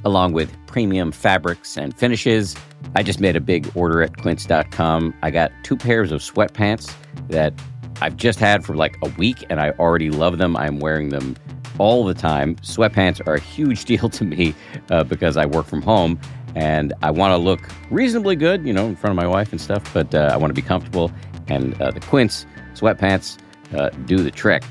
along 0.04 0.34
with 0.34 0.54
premium 0.66 1.10
fabrics 1.10 1.78
and 1.78 1.96
finishes. 1.96 2.54
I 2.94 3.02
just 3.02 3.18
made 3.18 3.34
a 3.34 3.40
big 3.40 3.70
order 3.74 4.02
at 4.02 4.18
quince.com. 4.18 5.14
I 5.22 5.30
got 5.30 5.50
two 5.62 5.78
pairs 5.78 6.12
of 6.12 6.20
sweatpants 6.20 6.94
that 7.28 7.54
I've 8.02 8.18
just 8.18 8.38
had 8.38 8.62
for 8.62 8.76
like 8.76 8.98
a 9.02 9.08
week 9.10 9.42
and 9.48 9.58
I 9.58 9.70
already 9.78 10.10
love 10.10 10.36
them. 10.36 10.54
I'm 10.54 10.80
wearing 10.80 11.08
them 11.08 11.34
all 11.78 12.04
the 12.04 12.14
time. 12.14 12.56
Sweatpants 12.56 13.26
are 13.26 13.34
a 13.34 13.40
huge 13.40 13.84
deal 13.86 14.08
to 14.08 14.24
me 14.24 14.54
uh, 14.90 15.04
because 15.04 15.36
I 15.36 15.46
work 15.46 15.66
from 15.66 15.82
home 15.82 16.18
and 16.54 16.92
I 17.02 17.10
want 17.10 17.32
to 17.32 17.38
look 17.38 17.60
reasonably 17.90 18.36
good, 18.36 18.66
you 18.66 18.72
know, 18.72 18.86
in 18.86 18.96
front 18.96 19.12
of 19.12 19.16
my 19.16 19.26
wife 19.26 19.52
and 19.52 19.60
stuff, 19.60 19.82
but 19.94 20.14
uh, 20.14 20.30
I 20.32 20.36
want 20.36 20.50
to 20.50 20.54
be 20.54 20.66
comfortable. 20.66 21.10
And 21.48 21.80
uh, 21.80 21.90
the 21.90 22.00
Quince 22.00 22.46
sweatpants 22.74 23.38
uh, 23.74 23.90
do 24.06 24.18
the 24.18 24.30
trick. 24.30 24.62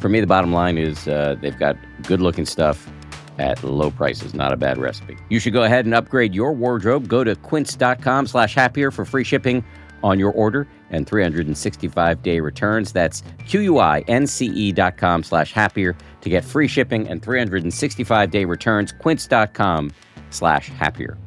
For 0.00 0.08
me, 0.08 0.20
the 0.20 0.26
bottom 0.26 0.52
line 0.52 0.76
is 0.76 1.08
uh, 1.08 1.36
they've 1.40 1.58
got 1.58 1.76
good 2.02 2.20
looking 2.20 2.46
stuff 2.46 2.90
at 3.38 3.62
low 3.64 3.90
prices. 3.90 4.34
Not 4.34 4.52
a 4.52 4.56
bad 4.56 4.78
recipe. 4.78 5.16
You 5.28 5.40
should 5.40 5.52
go 5.52 5.62
ahead 5.62 5.84
and 5.86 5.94
upgrade 5.94 6.34
your 6.34 6.52
wardrobe. 6.52 7.08
Go 7.08 7.24
to 7.24 7.34
quince.com 7.36 8.26
slash 8.26 8.54
happier 8.54 8.90
for 8.90 9.04
free 9.04 9.24
shipping 9.24 9.64
on 10.02 10.18
your 10.18 10.32
order 10.32 10.68
and 10.94 11.06
365 11.06 12.22
day 12.22 12.40
returns. 12.40 12.92
That's 12.92 13.22
Q-U-I-N-C-E 13.46 14.72
dot 14.72 14.96
com 14.96 15.22
slash 15.22 15.52
happier 15.52 15.96
to 16.20 16.30
get 16.30 16.44
free 16.44 16.68
shipping 16.68 17.08
and 17.08 17.22
365 17.22 18.30
day 18.30 18.44
returns. 18.44 18.92
Quince.com 18.92 19.90
slash 20.30 20.68
happier. 20.68 21.18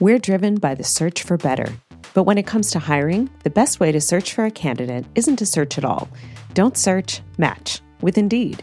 We're 0.00 0.20
driven 0.20 0.56
by 0.56 0.76
the 0.76 0.84
search 0.84 1.24
for 1.24 1.36
better. 1.36 1.66
But 2.14 2.22
when 2.22 2.38
it 2.38 2.46
comes 2.46 2.70
to 2.70 2.78
hiring, 2.78 3.30
the 3.42 3.50
best 3.50 3.80
way 3.80 3.90
to 3.90 4.00
search 4.00 4.32
for 4.32 4.44
a 4.44 4.50
candidate 4.50 5.04
isn't 5.16 5.36
to 5.36 5.46
search 5.46 5.76
at 5.76 5.84
all. 5.84 6.08
Don't 6.54 6.76
search, 6.76 7.20
match 7.36 7.80
with 8.00 8.16
Indeed. 8.16 8.62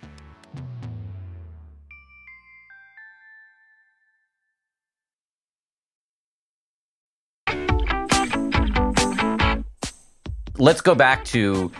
Let's 10.61 10.79
go 10.79 10.93
back 10.93 11.25
to 11.25 11.71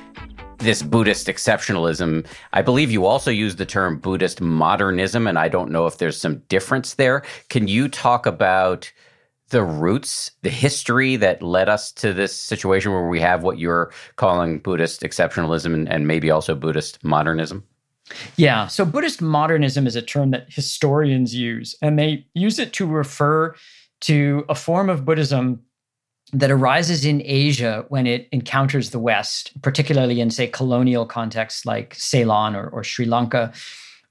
this 0.58 0.82
Buddhist 0.82 1.28
exceptionalism. 1.28 2.26
I 2.54 2.64
believe 2.64 2.90
you 2.90 3.06
also 3.06 3.30
use 3.30 3.58
the 3.58 3.66
term 3.66 4.00
Buddhist 4.00 4.42
modernism, 4.42 5.28
and 5.28 5.38
I 5.38 5.50
don't 5.50 5.70
know 5.70 5.86
if 5.86 6.00
there's 6.00 6.20
some 6.20 6.40
difference 6.50 6.96
there. 6.96 7.22
Can 7.50 7.68
you 7.68 7.88
talk 7.88 8.26
about 8.26 8.92
the 9.50 9.62
roots, 9.62 10.32
the 10.42 10.50
history 10.50 11.16
that 11.18 11.44
led 11.44 11.70
us 11.70 11.92
to 11.92 12.12
this 12.12 12.36
situation 12.36 12.92
where 12.92 13.08
we 13.08 13.20
have 13.20 13.44
what 13.44 13.60
you're 13.60 13.92
calling 14.16 14.58
Buddhist 14.58 15.04
exceptionalism 15.04 15.76
and, 15.76 15.88
and 15.88 16.08
maybe 16.08 16.32
also 16.32 16.56
Buddhist 16.56 17.04
modernism? 17.04 17.64
Yeah. 18.36 18.66
So 18.66 18.84
Buddhist 18.84 19.22
modernism 19.22 19.86
is 19.86 19.96
a 19.96 20.02
term 20.02 20.32
that 20.32 20.48
historians 20.50 21.36
use, 21.36 21.76
and 21.84 22.00
they 22.00 22.26
use 22.34 22.58
it 22.58 22.74
to 22.74 22.88
refer 22.88 23.54
to 24.00 24.44
a 24.50 24.56
form 24.56 24.90
of 24.90 25.06
Buddhism 25.06 25.62
that 26.34 26.52
arises 26.52 27.04
in 27.04 27.22
Asia 27.26 27.86
when 27.90 28.08
it 28.08 28.28
encounters 28.32 28.92
the 28.92 29.00
West, 29.00 29.52
particularly 29.62 30.22
in, 30.22 30.30
say, 30.30 30.48
colonial 30.48 31.06
contexts 31.06 31.66
like 31.66 31.94
Ceylon 31.96 32.56
or, 32.56 32.68
or 32.70 32.84
Sri 32.84 33.06
Lanka, 33.06 33.52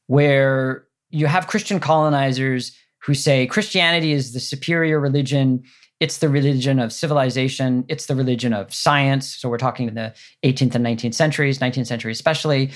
where 0.06 0.86
you 1.10 1.26
have 1.26 1.46
Christian 1.46 1.80
colonizers 1.80 2.76
who 2.98 3.14
say 3.14 3.46
Christianity 3.46 4.12
is 4.12 4.32
the 4.32 4.40
superior 4.40 5.00
religion. 5.00 5.62
It's 5.98 6.18
the 6.18 6.28
religion 6.28 6.78
of 6.78 6.92
civilization. 6.92 7.84
It's 7.88 8.06
the 8.06 8.14
religion 8.14 8.52
of 8.52 8.72
science. 8.72 9.34
So 9.36 9.48
we're 9.48 9.58
talking 9.58 9.88
in 9.88 9.94
the 9.94 10.14
18th 10.44 10.74
and 10.74 10.84
19th 10.84 11.14
centuries, 11.14 11.58
19th 11.58 11.86
century 11.86 12.12
especially. 12.12 12.70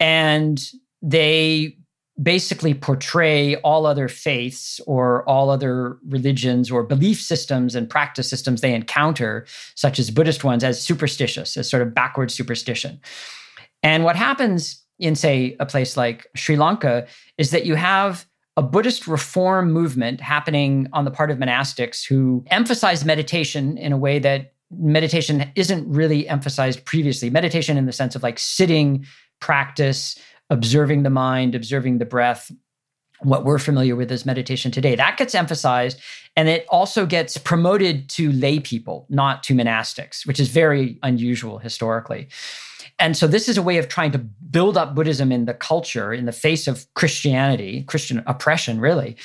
And 0.00 0.62
they 1.02 1.76
basically 2.22 2.74
portray 2.74 3.56
all 3.56 3.86
other 3.86 4.08
faiths 4.08 4.80
or 4.86 5.28
all 5.28 5.50
other 5.50 5.98
religions 6.08 6.70
or 6.70 6.82
belief 6.82 7.20
systems 7.20 7.74
and 7.74 7.88
practice 7.88 8.28
systems 8.28 8.60
they 8.60 8.74
encounter, 8.74 9.46
such 9.74 9.98
as 9.98 10.10
Buddhist 10.10 10.44
ones, 10.44 10.62
as 10.62 10.82
superstitious, 10.82 11.56
as 11.56 11.68
sort 11.68 11.82
of 11.82 11.94
backward 11.94 12.30
superstition. 12.30 13.00
And 13.82 14.04
what 14.04 14.16
happens 14.16 14.84
in, 14.98 15.14
say, 15.14 15.56
a 15.58 15.66
place 15.66 15.96
like 15.96 16.26
Sri 16.36 16.56
Lanka 16.56 17.06
is 17.38 17.50
that 17.50 17.66
you 17.66 17.74
have 17.74 18.26
a 18.56 18.62
Buddhist 18.62 19.08
reform 19.08 19.72
movement 19.72 20.20
happening 20.20 20.86
on 20.92 21.04
the 21.04 21.10
part 21.10 21.30
of 21.30 21.38
monastics 21.38 22.06
who 22.06 22.44
emphasize 22.48 23.04
meditation 23.04 23.78
in 23.78 23.92
a 23.92 23.96
way 23.96 24.18
that 24.18 24.52
meditation 24.70 25.50
isn't 25.54 25.88
really 25.88 26.28
emphasized 26.28 26.84
previously. 26.84 27.30
Meditation 27.30 27.76
in 27.76 27.86
the 27.86 27.92
sense 27.92 28.14
of 28.14 28.22
like 28.22 28.38
sitting 28.38 29.06
practice, 29.40 30.18
observing 30.52 31.02
the 31.02 31.10
mind, 31.10 31.54
observing 31.54 31.96
the 31.96 32.04
breath, 32.04 32.52
what 33.20 33.44
we're 33.44 33.58
familiar 33.58 33.96
with 33.96 34.12
as 34.12 34.26
meditation 34.26 34.70
today. 34.70 34.94
That 34.94 35.16
gets 35.16 35.34
emphasized 35.34 35.98
and 36.36 36.48
it 36.48 36.66
also 36.68 37.06
gets 37.06 37.38
promoted 37.38 38.08
to 38.10 38.30
lay 38.32 38.60
people, 38.60 39.06
not 39.08 39.42
to 39.44 39.54
monastics, 39.54 40.26
which 40.26 40.38
is 40.38 40.48
very 40.48 40.98
unusual 41.02 41.58
historically. 41.58 42.28
And 42.98 43.16
so 43.16 43.26
this 43.26 43.48
is 43.48 43.56
a 43.56 43.62
way 43.62 43.78
of 43.78 43.88
trying 43.88 44.12
to 44.12 44.18
build 44.18 44.76
up 44.76 44.94
Buddhism 44.94 45.32
in 45.32 45.46
the 45.46 45.54
culture 45.54 46.12
in 46.12 46.26
the 46.26 46.32
face 46.32 46.68
of 46.68 46.86
Christianity, 46.94 47.84
Christian 47.84 48.22
oppression, 48.26 48.78
really. 48.78 49.16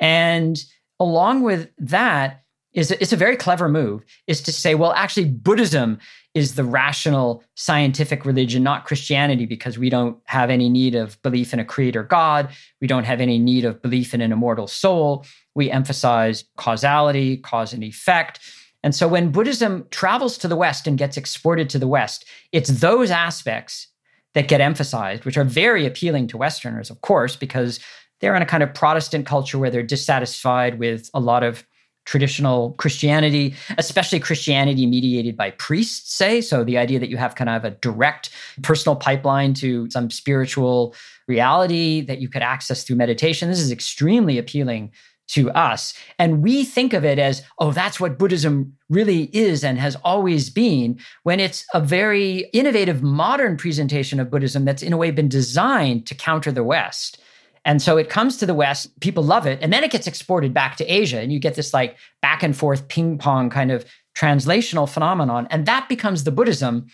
And 0.00 0.56
along 0.98 1.42
with 1.42 1.68
that, 1.78 2.42
is 2.72 2.90
it's 2.90 3.12
a 3.12 3.16
very 3.16 3.36
clever 3.36 3.68
move 3.68 4.02
is 4.26 4.40
to 4.40 4.52
say 4.52 4.74
well 4.74 4.92
actually 4.94 5.26
buddhism 5.26 5.98
is 6.34 6.54
the 6.54 6.64
rational 6.64 7.44
scientific 7.54 8.24
religion 8.24 8.62
not 8.62 8.86
christianity 8.86 9.46
because 9.46 9.78
we 9.78 9.90
don't 9.90 10.16
have 10.24 10.50
any 10.50 10.68
need 10.68 10.94
of 10.94 11.20
belief 11.22 11.52
in 11.52 11.60
a 11.60 11.64
creator 11.64 12.02
god. 12.02 12.48
We 12.80 12.86
don't 12.86 13.04
have 13.04 13.20
any 13.20 13.38
need 13.38 13.64
of 13.64 13.82
belief 13.82 14.14
in 14.14 14.20
an 14.20 14.32
immortal 14.32 14.66
soul. 14.66 15.24
We 15.54 15.70
emphasize 15.70 16.44
causality 16.56 17.36
cause 17.38 17.72
and 17.72 17.84
effect. 17.84 18.40
And 18.82 18.94
so 18.94 19.06
when 19.06 19.30
buddhism 19.30 19.86
travels 19.90 20.38
to 20.38 20.48
the 20.48 20.56
west 20.56 20.86
and 20.86 20.98
gets 20.98 21.16
exported 21.16 21.68
to 21.70 21.78
the 21.78 21.88
west 21.88 22.24
it's 22.52 22.70
those 22.80 23.10
aspects 23.10 23.88
that 24.34 24.48
get 24.48 24.60
emphasized 24.60 25.24
which 25.24 25.36
are 25.36 25.44
very 25.44 25.86
appealing 25.86 26.26
to 26.28 26.38
westerners 26.38 26.90
of 26.90 27.00
course 27.02 27.36
because 27.36 27.78
they're 28.20 28.36
in 28.36 28.42
a 28.42 28.46
kind 28.46 28.62
of 28.62 28.72
protestant 28.72 29.26
culture 29.26 29.58
where 29.58 29.70
they're 29.70 29.82
dissatisfied 29.82 30.78
with 30.78 31.10
a 31.12 31.20
lot 31.20 31.42
of 31.42 31.66
traditional 32.04 32.72
Christianity, 32.72 33.54
especially 33.78 34.20
Christianity 34.20 34.86
mediated 34.86 35.36
by 35.36 35.50
priests, 35.52 36.14
say. 36.14 36.40
So 36.40 36.64
the 36.64 36.78
idea 36.78 36.98
that 36.98 37.10
you 37.10 37.16
have 37.16 37.34
kind 37.34 37.50
of 37.50 37.64
a 37.64 37.70
direct 37.70 38.30
personal 38.62 38.96
pipeline 38.96 39.54
to 39.54 39.88
some 39.90 40.10
spiritual 40.10 40.94
reality 41.28 42.00
that 42.02 42.18
you 42.18 42.28
could 42.28 42.42
access 42.42 42.82
through 42.82 42.96
meditation. 42.96 43.48
This 43.48 43.60
is 43.60 43.70
extremely 43.70 44.38
appealing 44.38 44.92
to 45.28 45.50
us. 45.52 45.94
And 46.18 46.42
we 46.42 46.64
think 46.64 46.92
of 46.92 47.04
it 47.04 47.18
as, 47.18 47.42
oh, 47.58 47.70
that's 47.70 48.00
what 48.00 48.18
Buddhism 48.18 48.76
really 48.90 49.34
is 49.34 49.64
and 49.64 49.78
has 49.78 49.96
always 50.04 50.50
been, 50.50 50.98
when 51.22 51.40
it's 51.40 51.64
a 51.72 51.80
very 51.80 52.50
innovative 52.52 53.02
modern 53.02 53.56
presentation 53.56 54.20
of 54.20 54.30
Buddhism 54.30 54.64
that's 54.64 54.82
in 54.82 54.92
a 54.92 54.96
way 54.96 55.10
been 55.10 55.28
designed 55.28 56.06
to 56.08 56.14
counter 56.14 56.52
the 56.52 56.64
West. 56.64 57.18
And 57.64 57.80
so 57.80 57.96
it 57.96 58.08
comes 58.08 58.36
to 58.38 58.46
the 58.46 58.54
West, 58.54 58.98
people 59.00 59.22
love 59.22 59.46
it, 59.46 59.58
and 59.62 59.72
then 59.72 59.84
it 59.84 59.92
gets 59.92 60.06
exported 60.06 60.52
back 60.52 60.76
to 60.76 60.86
Asia. 60.86 61.20
And 61.20 61.32
you 61.32 61.38
get 61.38 61.54
this 61.54 61.72
like 61.72 61.96
back 62.20 62.42
and 62.42 62.56
forth 62.56 62.88
ping 62.88 63.18
pong 63.18 63.50
kind 63.50 63.70
of 63.70 63.84
translational 64.16 64.88
phenomenon. 64.88 65.46
And 65.50 65.66
that 65.66 65.88
becomes 65.88 66.24
the 66.24 66.32
Buddhism 66.32 66.86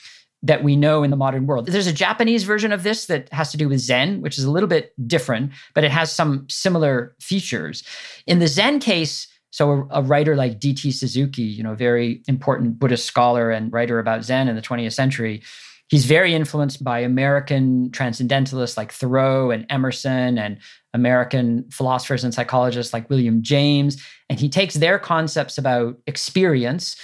that 0.43 0.62
we 0.62 0.77
know 0.77 1.03
in 1.03 1.11
the 1.11 1.16
modern 1.16 1.47
world. 1.47 1.66
There's 1.66 1.89
a 1.89 1.93
Japanese 1.93 2.45
version 2.45 2.73
of 2.73 2.85
this 2.85 3.07
that 3.07 3.33
has 3.33 3.51
to 3.51 3.57
do 3.57 3.69
with 3.69 3.81
Zen, 3.81 4.21
which 4.21 4.39
is 4.39 4.45
a 4.45 4.51
little 4.51 4.69
bit 4.69 4.93
different, 5.09 5.53
but 5.75 5.85
it 5.85 5.91
has 5.91 6.12
some 6.12 6.47
similar 6.49 7.16
features. 7.21 7.83
In 8.27 8.39
the 8.39 8.47
Zen 8.47 8.79
case, 8.79 9.27
so 9.51 9.89
a, 9.91 10.01
a 10.01 10.03
writer 10.03 10.37
like 10.37 10.61
D.T. 10.61 10.93
Suzuki, 10.93 11.43
you 11.43 11.64
know, 11.64 11.75
very 11.75 12.23
important 12.29 12.79
Buddhist 12.79 13.07
scholar 13.07 13.51
and 13.51 13.73
writer 13.73 13.99
about 13.99 14.23
Zen 14.23 14.47
in 14.47 14.55
the 14.55 14.62
20th 14.62 14.93
century, 14.93 15.43
he's 15.89 16.05
very 16.05 16.34
influenced 16.34 16.84
by 16.84 17.01
American 17.01 17.91
transcendentalists 17.91 18.76
like 18.76 18.93
Thoreau 18.93 19.51
and 19.51 19.66
Emerson 19.70 20.39
and 20.39 20.59
American 20.95 21.68
philosophers 21.70 22.24
and 22.24 22.32
psychologists 22.32 22.93
like 22.93 23.11
William 23.11 23.43
James. 23.43 24.03
And 24.30 24.39
he 24.39 24.49
takes 24.49 24.74
their 24.74 24.99
concepts 24.99 25.59
about 25.59 25.99
experience 26.07 26.97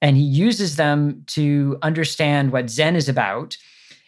and 0.00 0.16
he 0.16 0.22
uses 0.22 0.76
them 0.76 1.22
to 1.28 1.76
understand 1.82 2.52
what 2.52 2.70
Zen 2.70 2.96
is 2.96 3.08
about. 3.08 3.56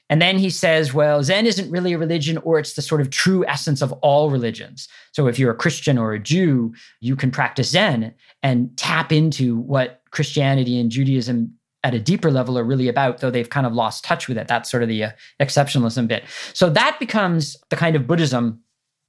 And 0.09 0.21
then 0.21 0.39
he 0.39 0.51
says, 0.51 0.93
well, 0.93 1.23
Zen 1.23 1.47
isn't 1.47 1.71
really 1.71 1.93
a 1.93 1.99
religion, 1.99 2.39
or 2.39 2.59
it's 2.59 2.75
the 2.75 2.83
sort 2.83 3.01
of 3.01 3.11
true 3.11 3.47
essence 3.47 3.81
of 3.81 3.93
all 3.95 4.29
religions. 4.29 4.89
So 5.13 5.29
if 5.29 5.39
you're 5.39 5.53
a 5.53 5.57
Christian 5.57 5.99
or 5.99 6.13
a 6.13 6.19
Jew, 6.19 6.75
you 7.01 7.15
can 7.15 7.31
practice 7.31 7.71
Zen 7.71 8.13
and 8.43 8.77
tap 8.77 9.13
into 9.13 9.57
what 9.57 10.03
Christianity 10.11 10.81
and 10.81 10.91
Judaism 10.91 11.55
at 11.83 11.95
a 11.95 12.01
deeper 12.01 12.31
level 12.31 12.59
are 12.59 12.65
really 12.65 12.89
about, 12.89 13.19
though 13.19 13.31
they've 13.31 13.49
kind 13.49 13.67
of 13.67 13.73
lost 13.73 14.05
touch 14.05 14.29
with 14.29 14.37
it. 14.37 14.49
That's 14.49 14.71
sort 14.71 14.83
of 14.83 14.89
the 14.89 15.05
uh, 15.05 15.11
exceptionalism 15.41 16.09
bit. 16.09 16.25
So 16.53 16.69
that 16.71 16.99
becomes 16.99 17.57
the 17.71 17.77
kind 17.77 17.97
of 17.97 18.07
Buddhism 18.07 18.63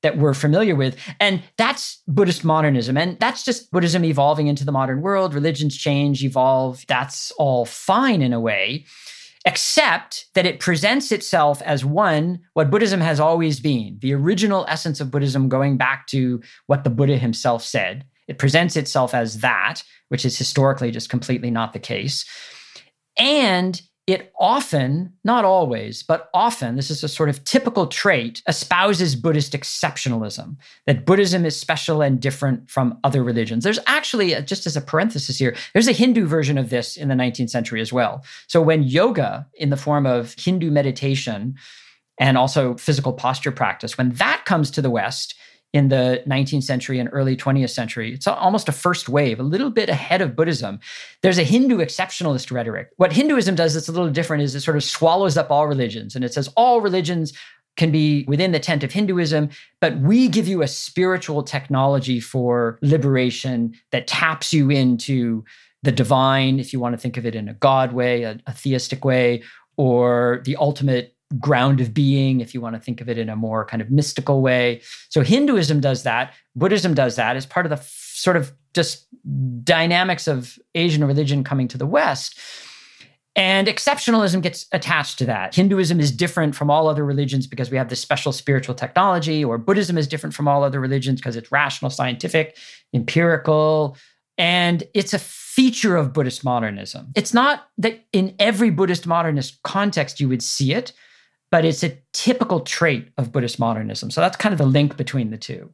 that 0.04 0.18
we're 0.18 0.34
familiar 0.34 0.76
with. 0.76 0.98
And 1.20 1.44
that's 1.58 2.02
Buddhist 2.08 2.44
modernism. 2.44 2.98
And 2.98 3.20
that's 3.20 3.44
just 3.44 3.72
Buddhism 3.72 4.04
evolving 4.04 4.48
into 4.48 4.66
the 4.66 4.72
modern 4.72 5.02
world. 5.02 5.34
Religions 5.34 5.78
change, 5.78 6.24
evolve. 6.24 6.84
That's 6.88 7.32
all 7.32 7.66
fine 7.66 8.22
in 8.22 8.34
a 8.34 8.40
way, 8.40 8.86
except 9.46 10.26
that 10.34 10.46
it 10.46 10.60
presents 10.60 11.12
itself 11.12 11.62
as 11.64 11.86
one, 11.86 12.40
what 12.54 12.72
Buddhism 12.72 13.02
has 13.02 13.20
always 13.20 13.60
been 13.60 13.98
the 14.02 14.14
original 14.14 14.66
essence 14.68 15.00
of 15.00 15.12
Buddhism, 15.12 15.50
going 15.50 15.78
back 15.78 16.08
to 16.08 16.42
what 16.66 16.84
the 16.84 16.90
Buddha 16.90 17.18
himself 17.18 17.64
said. 17.64 18.06
It 18.28 18.40
presents 18.40 18.76
itself 18.76 19.14
as 19.14 19.42
that, 19.42 19.84
which 20.10 20.26
is 20.26 20.38
historically 20.38 20.90
just 20.90 21.10
completely 21.10 21.52
not 21.52 21.74
the 21.74 21.80
case. 21.80 22.26
And 23.18 23.82
it 24.08 24.34
often, 24.40 25.14
not 25.24 25.46
always, 25.46 26.04
but 26.04 26.30
often, 26.34 26.76
this 26.76 26.90
is 26.90 27.04
a 27.04 27.08
sort 27.08 27.30
of 27.30 27.44
typical 27.44 27.88
trait, 27.88 28.42
espouses 28.48 29.16
Buddhist 29.16 29.54
exceptionalism, 29.54 30.58
that 30.88 31.06
Buddhism 31.06 31.46
is 31.46 31.56
special 31.56 32.02
and 32.02 32.20
different 32.20 32.70
from 32.70 32.98
other 33.04 33.24
religions. 33.24 33.64
There's 33.64 33.80
actually, 33.86 34.36
uh, 34.36 34.42
just 34.42 34.66
as 34.66 34.76
a 34.76 34.82
parenthesis 34.82 35.38
here, 35.38 35.56
there's 35.74 35.88
a 35.88 35.94
Hindu 35.94 36.26
version 36.26 36.58
of 36.58 36.72
this 36.72 36.98
in 36.98 37.10
the 37.10 37.16
19th 37.16 37.52
century 37.52 37.80
as 37.80 37.94
well. 37.94 38.26
So 38.48 38.62
when 38.62 38.84
yoga, 38.84 39.48
in 39.54 39.70
the 39.70 39.78
form 39.78 40.06
of 40.06 40.36
Hindu 40.38 40.72
meditation, 40.72 41.56
and 42.20 42.38
also 42.38 42.76
physical 42.76 43.14
posture 43.14 43.52
practice, 43.52 43.98
when 43.98 44.12
that 44.14 44.46
comes 44.46 44.72
to 44.72 44.82
the 44.82 44.92
West, 44.92 45.36
in 45.74 45.88
the 45.88 46.22
19th 46.28 46.64
century 46.64 47.00
and 47.00 47.10
early 47.14 47.38
20th 47.38 47.70
century. 47.70 48.14
It's 48.14 48.28
almost 48.28 48.68
a 48.68 48.74
first 48.74 49.08
wave, 49.08 49.40
a 49.40 49.44
little 49.44 49.70
bit 49.70 49.90
ahead 49.90 50.22
of 50.22 50.36
Buddhism. 50.36 50.80
There's 51.22 51.38
a 51.38 51.44
Hindu 51.44 51.78
exceptionalist 51.78 52.52
rhetoric. 52.52 52.90
What 52.98 53.14
Hinduism 53.14 53.56
does 53.56 53.74
that's 53.74 53.88
a 53.88 53.94
little 53.94 54.10
different 54.10 54.44
is 54.44 54.54
it 54.54 54.62
sort 54.62 54.78
of 54.78 54.84
swallows 54.84 55.38
up 55.38 55.50
all 55.50 55.68
religions 55.68 56.16
and 56.16 56.26
it 56.26 56.34
says 56.34 56.50
all 56.58 56.82
religions 56.82 57.34
can 57.78 57.90
be 57.90 58.26
within 58.28 58.52
the 58.52 58.60
tent 58.60 58.84
of 58.84 58.92
Hinduism, 58.92 59.50
but 59.80 59.98
we 60.00 60.28
give 60.28 60.48
you 60.48 60.62
a 60.62 60.68
spiritual 60.68 61.42
technology 61.42 62.20
for 62.20 62.78
liberation 62.82 63.74
that 63.92 64.08
taps 64.08 64.52
you 64.52 64.70
into 64.70 65.46
the 65.84 65.92
divine, 65.92 66.60
if 66.60 66.74
you 66.74 66.80
want 66.80 66.94
to 66.94 66.98
think 66.98 67.18
of 67.18 67.26
it 67.26 67.34
in 67.34 67.48
a 67.48 67.54
God 67.54 67.94
way, 67.94 68.24
a, 68.24 68.40
a 68.46 68.54
theistic 68.54 69.06
way, 69.06 69.42
or 69.78 70.42
the 70.46 70.58
ultimate 70.58 71.16
ground 71.40 71.82
of 71.82 71.94
being, 71.94 72.42
if 72.42 72.54
you 72.54 72.62
want 72.62 72.76
to 72.76 72.82
think 72.82 73.02
of 73.02 73.10
it 73.10 73.18
in 73.18 73.30
a 73.30 73.36
more 73.36 73.66
kind 73.66 73.82
of 73.82 73.92
mystical 73.92 74.42
way. 74.42 74.82
So 75.10 75.22
Hinduism 75.22 75.80
does 75.80 76.04
that. 76.04 76.34
Buddhism 76.56 76.94
does 76.94 77.16
that 77.16 77.36
as 77.36 77.46
part 77.46 77.66
of 77.66 77.70
the 77.70 77.78
f- 77.78 78.12
sort 78.14 78.38
of 78.38 78.52
just 78.74 79.08
dynamics 79.64 80.28
of 80.28 80.58
Asian 80.76 81.04
religion 81.04 81.44
coming 81.44 81.68
to 81.68 81.78
the 81.78 81.86
West. 81.86 82.40
And 83.36 83.68
exceptionalism 83.68 84.42
gets 84.42 84.66
attached 84.74 85.18
to 85.20 85.26
that. 85.26 85.56
Hinduism 85.56 86.02
is 86.02 86.12
different 86.12 86.54
from 86.54 86.70
all 86.70 86.90
other 86.90 87.06
religions 87.06 87.48
because 87.48 87.72
we 87.72 87.78
have 87.78 87.88
this 87.88 88.02
special 88.02 88.34
spiritual 88.34 88.76
technology, 88.76 89.44
or 89.44 89.58
Buddhism 89.58 89.98
is 89.98 90.08
different 90.08 90.36
from 90.36 90.50
all 90.50 90.64
other 90.64 90.82
religions 90.82 91.22
because 91.22 91.38
it's 91.38 91.52
rational, 91.52 91.90
scientific, 91.90 92.58
empirical. 92.94 93.96
And 94.38 94.84
it's 94.94 95.14
a 95.14 95.20
feature 95.20 95.96
of 95.96 96.12
Buddhist 96.12 96.44
modernism. 96.44 97.12
It's 97.16 97.34
not 97.34 97.68
that 97.78 98.06
in 98.12 98.36
every 98.40 98.70
Buddhist 98.70 99.08
modernist 99.08 99.62
context 99.64 100.20
you 100.20 100.28
would 100.28 100.44
see 100.44 100.74
it, 100.74 100.92
but 101.52 101.66
it's 101.66 101.84
a 101.84 101.98
typical 102.14 102.62
trait 102.62 103.10
of 103.18 103.32
Buddhist 103.32 103.60
modernism. 103.60 104.10
So 104.10 104.22
that's 104.22 104.38
kind 104.38 104.54
of 104.54 104.58
the 104.58 104.66
link 104.66 104.98
between 104.98 105.30
the 105.30 105.38
two. 105.38 105.72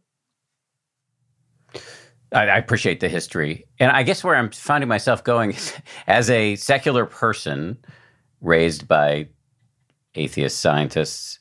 I, 2.33 2.57
appreciate 2.57 2.99
the 2.99 3.07
history. 3.07 3.65
And 3.79 3.91
I 3.91 4.03
guess 4.03 4.23
where 4.23 4.35
I'm 4.35 4.51
finding 4.51 4.89
myself 4.89 5.23
going 5.23 5.51
is 5.51 5.73
as 6.07 6.29
a 6.29 6.55
secular 6.55 7.05
person 7.05 7.77
raised 8.41 8.87
by 8.87 9.29
atheist 10.15 10.59
scientists, 10.59 11.39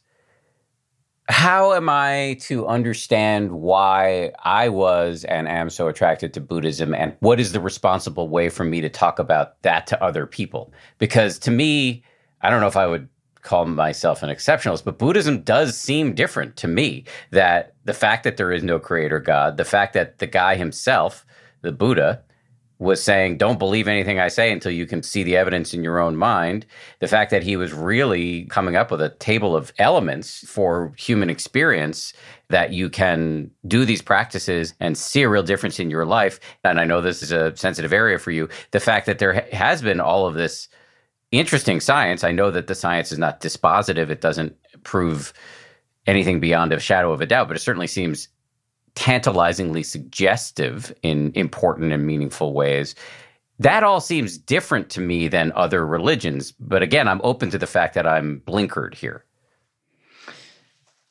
how 1.29 1.73
am 1.73 1.89
I 1.89 2.39
to 2.43 2.69
understand 2.69 3.51
why 3.51 4.31
I 4.45 4.69
was 4.69 5.25
and 5.25 5.49
am 5.49 5.71
so 5.71 5.89
attracted 5.89 6.33
to 6.35 6.41
Buddhism? 6.41 6.95
And 6.95 7.17
what 7.19 7.41
is 7.41 7.51
the 7.51 7.59
responsible 7.59 8.29
way 8.29 8.49
for 8.49 8.63
me 8.63 8.81
to 8.81 8.89
talk 8.89 9.19
about 9.19 9.61
that 9.63 9.89
to 9.89 10.01
other 10.01 10.25
people? 10.25 10.73
Because 10.99 11.41
to 11.41 11.51
me, 11.51 12.05
I 12.43 12.51
don't 12.51 12.61
know 12.61 12.69
if 12.69 12.77
I 12.77 12.87
would 12.87 13.09
call 13.47 13.65
myself 13.65 14.23
an 14.23 14.29
exceptionalist, 14.29 14.85
but 14.85 14.99
Buddhism 14.99 15.43
does 15.43 15.79
seem 15.79 16.15
different 16.15 16.57
to 16.57 16.69
me. 16.69 17.05
That 17.31 17.75
the 17.85 17.95
fact 17.95 18.25
that 18.25 18.37
there 18.37 18.53
is 18.53 18.63
no 18.63 18.79
creator 18.79 19.21
God, 19.21 19.57
the 19.57 19.65
fact 19.65 19.95
that 19.95 20.19
the 20.19 20.27
guy 20.27 20.57
himself, 20.57 21.25
the 21.63 21.73
Buddha, 21.73 22.23
was 22.79 23.03
saying, 23.03 23.39
Don't 23.39 23.59
believe 23.59 23.89
anything 23.89 24.21
I 24.21 24.29
say 24.29 24.53
until 24.53 24.73
you 24.73 24.87
can 24.87 25.03
see 25.03 25.23
the 25.23 25.37
evidence 25.37 25.73
in 25.73 25.83
your 25.83 25.99
own 25.99 26.17
mind. 26.17 26.67
The 27.01 27.09
fact 27.09 27.31
that 27.31 27.43
he 27.43 27.57
was 27.57 27.73
really 27.73 28.45
coming 28.47 28.77
up 28.77 28.91
with 28.91 29.01
a 29.01 29.09
table 29.09 29.57
of 29.57 29.73
elements 29.79 30.47
for 30.47 30.93
human 30.99 31.31
experience 31.31 32.13
that 32.49 32.73
you 32.73 32.91
can 32.91 33.51
do 33.67 33.85
these 33.85 34.03
practices 34.03 34.75
and 34.79 34.97
see 34.97 35.23
a 35.23 35.29
real 35.29 35.43
difference 35.43 35.81
in 35.81 35.91
your 35.91 36.05
life. 36.05 36.39
And 36.65 36.79
I 36.79 36.85
know 36.85 37.01
this 37.01 37.23
is 37.23 37.33
a 37.33 37.57
sensitive 37.57 37.93
area 37.93 38.19
for 38.19 38.31
you. 38.31 38.49
The 38.73 38.81
fact 38.81 39.07
that 39.07 39.19
there 39.19 39.47
has 39.53 39.81
been 39.81 40.01
all 40.01 40.27
of 40.27 40.35
this 40.35 40.69
interesting 41.33 41.81
science. 41.81 42.25
I 42.25 42.33
know 42.33 42.51
that 42.51 42.67
the 42.67 42.75
science 42.75 43.13
is 43.13 43.19
not 43.19 43.41
dispositive, 43.41 44.11
it 44.11 44.21
doesn't 44.21 44.57
prove 44.85 45.33
anything 46.07 46.41
beyond 46.41 46.73
a 46.73 46.81
shadow 46.81 47.13
of 47.13 47.21
a 47.21 47.27
doubt, 47.27 47.49
but 47.49 47.57
it 47.57 47.61
certainly 47.61 47.87
seems 47.87 48.29
tantalizingly 48.95 49.83
suggestive 49.83 50.95
in 51.03 51.33
important 51.35 51.93
and 51.93 52.07
meaningful 52.07 52.53
ways. 52.53 52.95
That 53.59 53.85
all 53.85 54.01
seems 54.01 54.37
different 54.37 54.91
to 54.91 55.01
me 55.01 55.29
than 55.29 55.53
other 55.55 55.87
religions. 55.87 56.53
But 56.53 56.83
again, 56.83 57.09
I'm 57.09 57.21
open 57.25 57.51
to 57.51 57.59
the 57.59 57.67
fact 57.67 57.95
that 57.95 58.07
I'm 58.07 58.43
blinkered 58.47 58.95
here. 58.95 59.25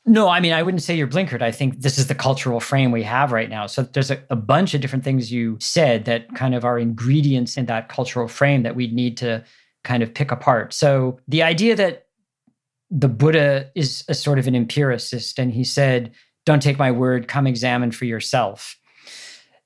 No, 0.08 0.30
I 0.30 0.40
mean, 0.40 0.54
I 0.54 0.62
wouldn't 0.62 0.84
say 0.84 0.96
you're 0.96 1.08
blinkered. 1.08 1.42
I 1.42 1.52
think 1.52 1.82
this 1.82 1.98
is 1.98 2.06
the 2.06 2.14
cultural 2.14 2.60
frame 2.60 2.92
we 2.92 3.02
have 3.02 3.32
right 3.32 3.50
now. 3.50 3.66
So 3.66 3.82
there's 3.82 4.12
a, 4.12 4.22
a, 4.30 4.36
bunch 4.36 4.76
of 4.76 4.82
different 4.82 5.04
things 5.04 5.32
you 5.32 5.58
said 5.60 6.06
that 6.06 6.36
kind 6.36 6.54
of 6.54 6.64
are 6.64 6.78
ingredients 6.78 7.58
in 7.58 7.66
that 7.66 7.90
cultural 7.90 8.28
frame 8.28 8.62
that 8.62 8.76
we 8.76 8.86
need 8.88 9.18
to 9.18 9.44
kind 9.86 10.04
of 10.04 10.14
pick 10.14 10.32
apart. 10.32 10.74
So 10.74 11.20
the 11.28 11.44
idea 11.44 11.76
that 11.76 12.08
the 12.92 13.08
Buddha 13.08 13.72
is 13.76 14.04
a 14.08 14.14
sort 14.14 14.40
of 14.40 14.48
an 14.48 14.56
empiricist 14.56 15.40
and 15.40 15.52
he 15.52 15.64
said, 15.64 16.12
Don't 16.46 16.62
take 16.62 16.78
my 16.78 16.92
word, 16.92 17.28
come 17.28 17.48
examine 17.48 17.92
for 17.92 18.06
yourself. 18.06 18.78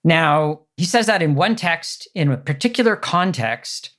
Now, 0.03 0.61
he 0.77 0.85
says 0.85 1.07
that 1.07 1.21
in 1.21 1.35
one 1.35 1.55
text, 1.55 2.07
in 2.15 2.31
a 2.31 2.37
particular 2.37 2.95
context, 2.95 3.91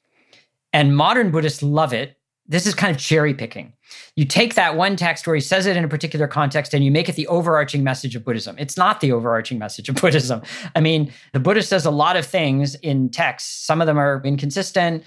and 0.73 0.97
modern 0.97 1.31
Buddhists 1.31 1.63
love 1.63 1.93
it. 1.93 2.17
This 2.47 2.67
is 2.67 2.75
kind 2.75 2.95
of 2.95 3.01
cherry 3.01 3.35
picking. 3.35 3.75
You 4.17 4.25
take 4.25 4.55
that 4.55 4.77
one 4.77 4.97
text 4.97 5.27
where 5.27 5.37
he 5.37 5.41
says 5.41 5.67
it 5.67 5.77
in 5.77 5.85
a 5.85 5.89
particular 5.89 6.27
context 6.27 6.75
and 6.75 6.85
you 6.85 6.91
make 6.91 7.09
it 7.09 7.15
the 7.15 7.27
overarching 7.29 7.85
message 7.85 8.17
of 8.17 8.25
Buddhism. 8.25 8.57
It's 8.59 8.77
not 8.77 9.01
the 9.01 9.13
overarching 9.13 9.59
message 9.59 9.89
of 9.89 9.95
Buddhism. 10.01 10.43
I 10.75 10.81
mean, 10.81 11.13
the 11.33 11.41
Buddha 11.41 11.63
says 11.63 11.87
a 11.87 11.91
lot 11.91 12.17
of 12.17 12.27
things 12.27 12.75
in 12.77 13.11
texts. 13.11 13.67
Some 13.67 13.81
of 13.81 13.87
them 13.87 13.99
are 13.99 14.21
inconsistent 14.25 15.05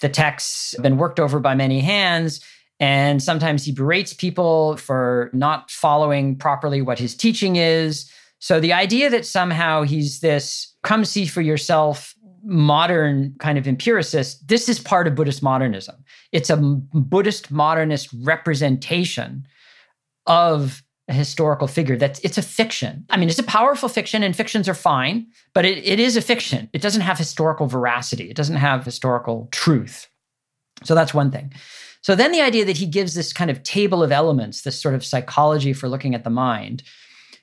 the 0.00 0.08
text's 0.08 0.74
been 0.78 0.96
worked 0.96 1.20
over 1.20 1.40
by 1.40 1.54
many 1.54 1.80
hands. 1.80 2.40
And 2.78 3.22
sometimes 3.22 3.64
he 3.64 3.72
berates 3.72 4.14
people 4.14 4.76
for 4.78 5.30
not 5.34 5.70
following 5.70 6.36
properly 6.36 6.80
what 6.80 6.98
his 6.98 7.14
teaching 7.14 7.56
is. 7.56 8.10
So 8.38 8.58
the 8.58 8.72
idea 8.72 9.10
that 9.10 9.26
somehow 9.26 9.82
he's 9.82 10.20
this 10.20 10.74
come 10.82 11.04
see 11.04 11.26
for 11.26 11.42
yourself 11.42 12.14
modern 12.42 13.34
kind 13.38 13.58
of 13.58 13.68
empiricist, 13.68 14.48
this 14.48 14.66
is 14.66 14.80
part 14.80 15.06
of 15.06 15.14
Buddhist 15.14 15.42
modernism. 15.42 15.96
It's 16.32 16.48
a 16.48 16.56
Buddhist 16.56 17.50
modernist 17.50 18.08
representation 18.22 19.46
of 20.26 20.82
a 21.10 21.12
historical 21.12 21.66
figure. 21.66 21.96
That's 21.96 22.20
it's 22.20 22.38
a 22.38 22.42
fiction. 22.42 23.04
I 23.10 23.16
mean, 23.16 23.28
it's 23.28 23.38
a 23.38 23.42
powerful 23.42 23.88
fiction, 23.88 24.22
and 24.22 24.34
fictions 24.34 24.68
are 24.68 24.74
fine, 24.74 25.26
but 25.52 25.66
it, 25.66 25.78
it 25.78 25.98
is 25.98 26.16
a 26.16 26.22
fiction. 26.22 26.70
It 26.72 26.80
doesn't 26.80 27.02
have 27.02 27.18
historical 27.18 27.66
veracity. 27.66 28.30
It 28.30 28.36
doesn't 28.36 28.56
have 28.56 28.84
historical 28.84 29.48
truth. 29.50 30.08
So 30.84 30.94
that's 30.94 31.12
one 31.12 31.30
thing. 31.30 31.52
So 32.02 32.14
then 32.14 32.32
the 32.32 32.40
idea 32.40 32.64
that 32.64 32.78
he 32.78 32.86
gives 32.86 33.14
this 33.14 33.32
kind 33.32 33.50
of 33.50 33.62
table 33.62 34.02
of 34.02 34.12
elements, 34.12 34.62
this 34.62 34.80
sort 34.80 34.94
of 34.94 35.04
psychology 35.04 35.74
for 35.74 35.88
looking 35.88 36.14
at 36.14 36.24
the 36.24 36.30
mind. 36.30 36.82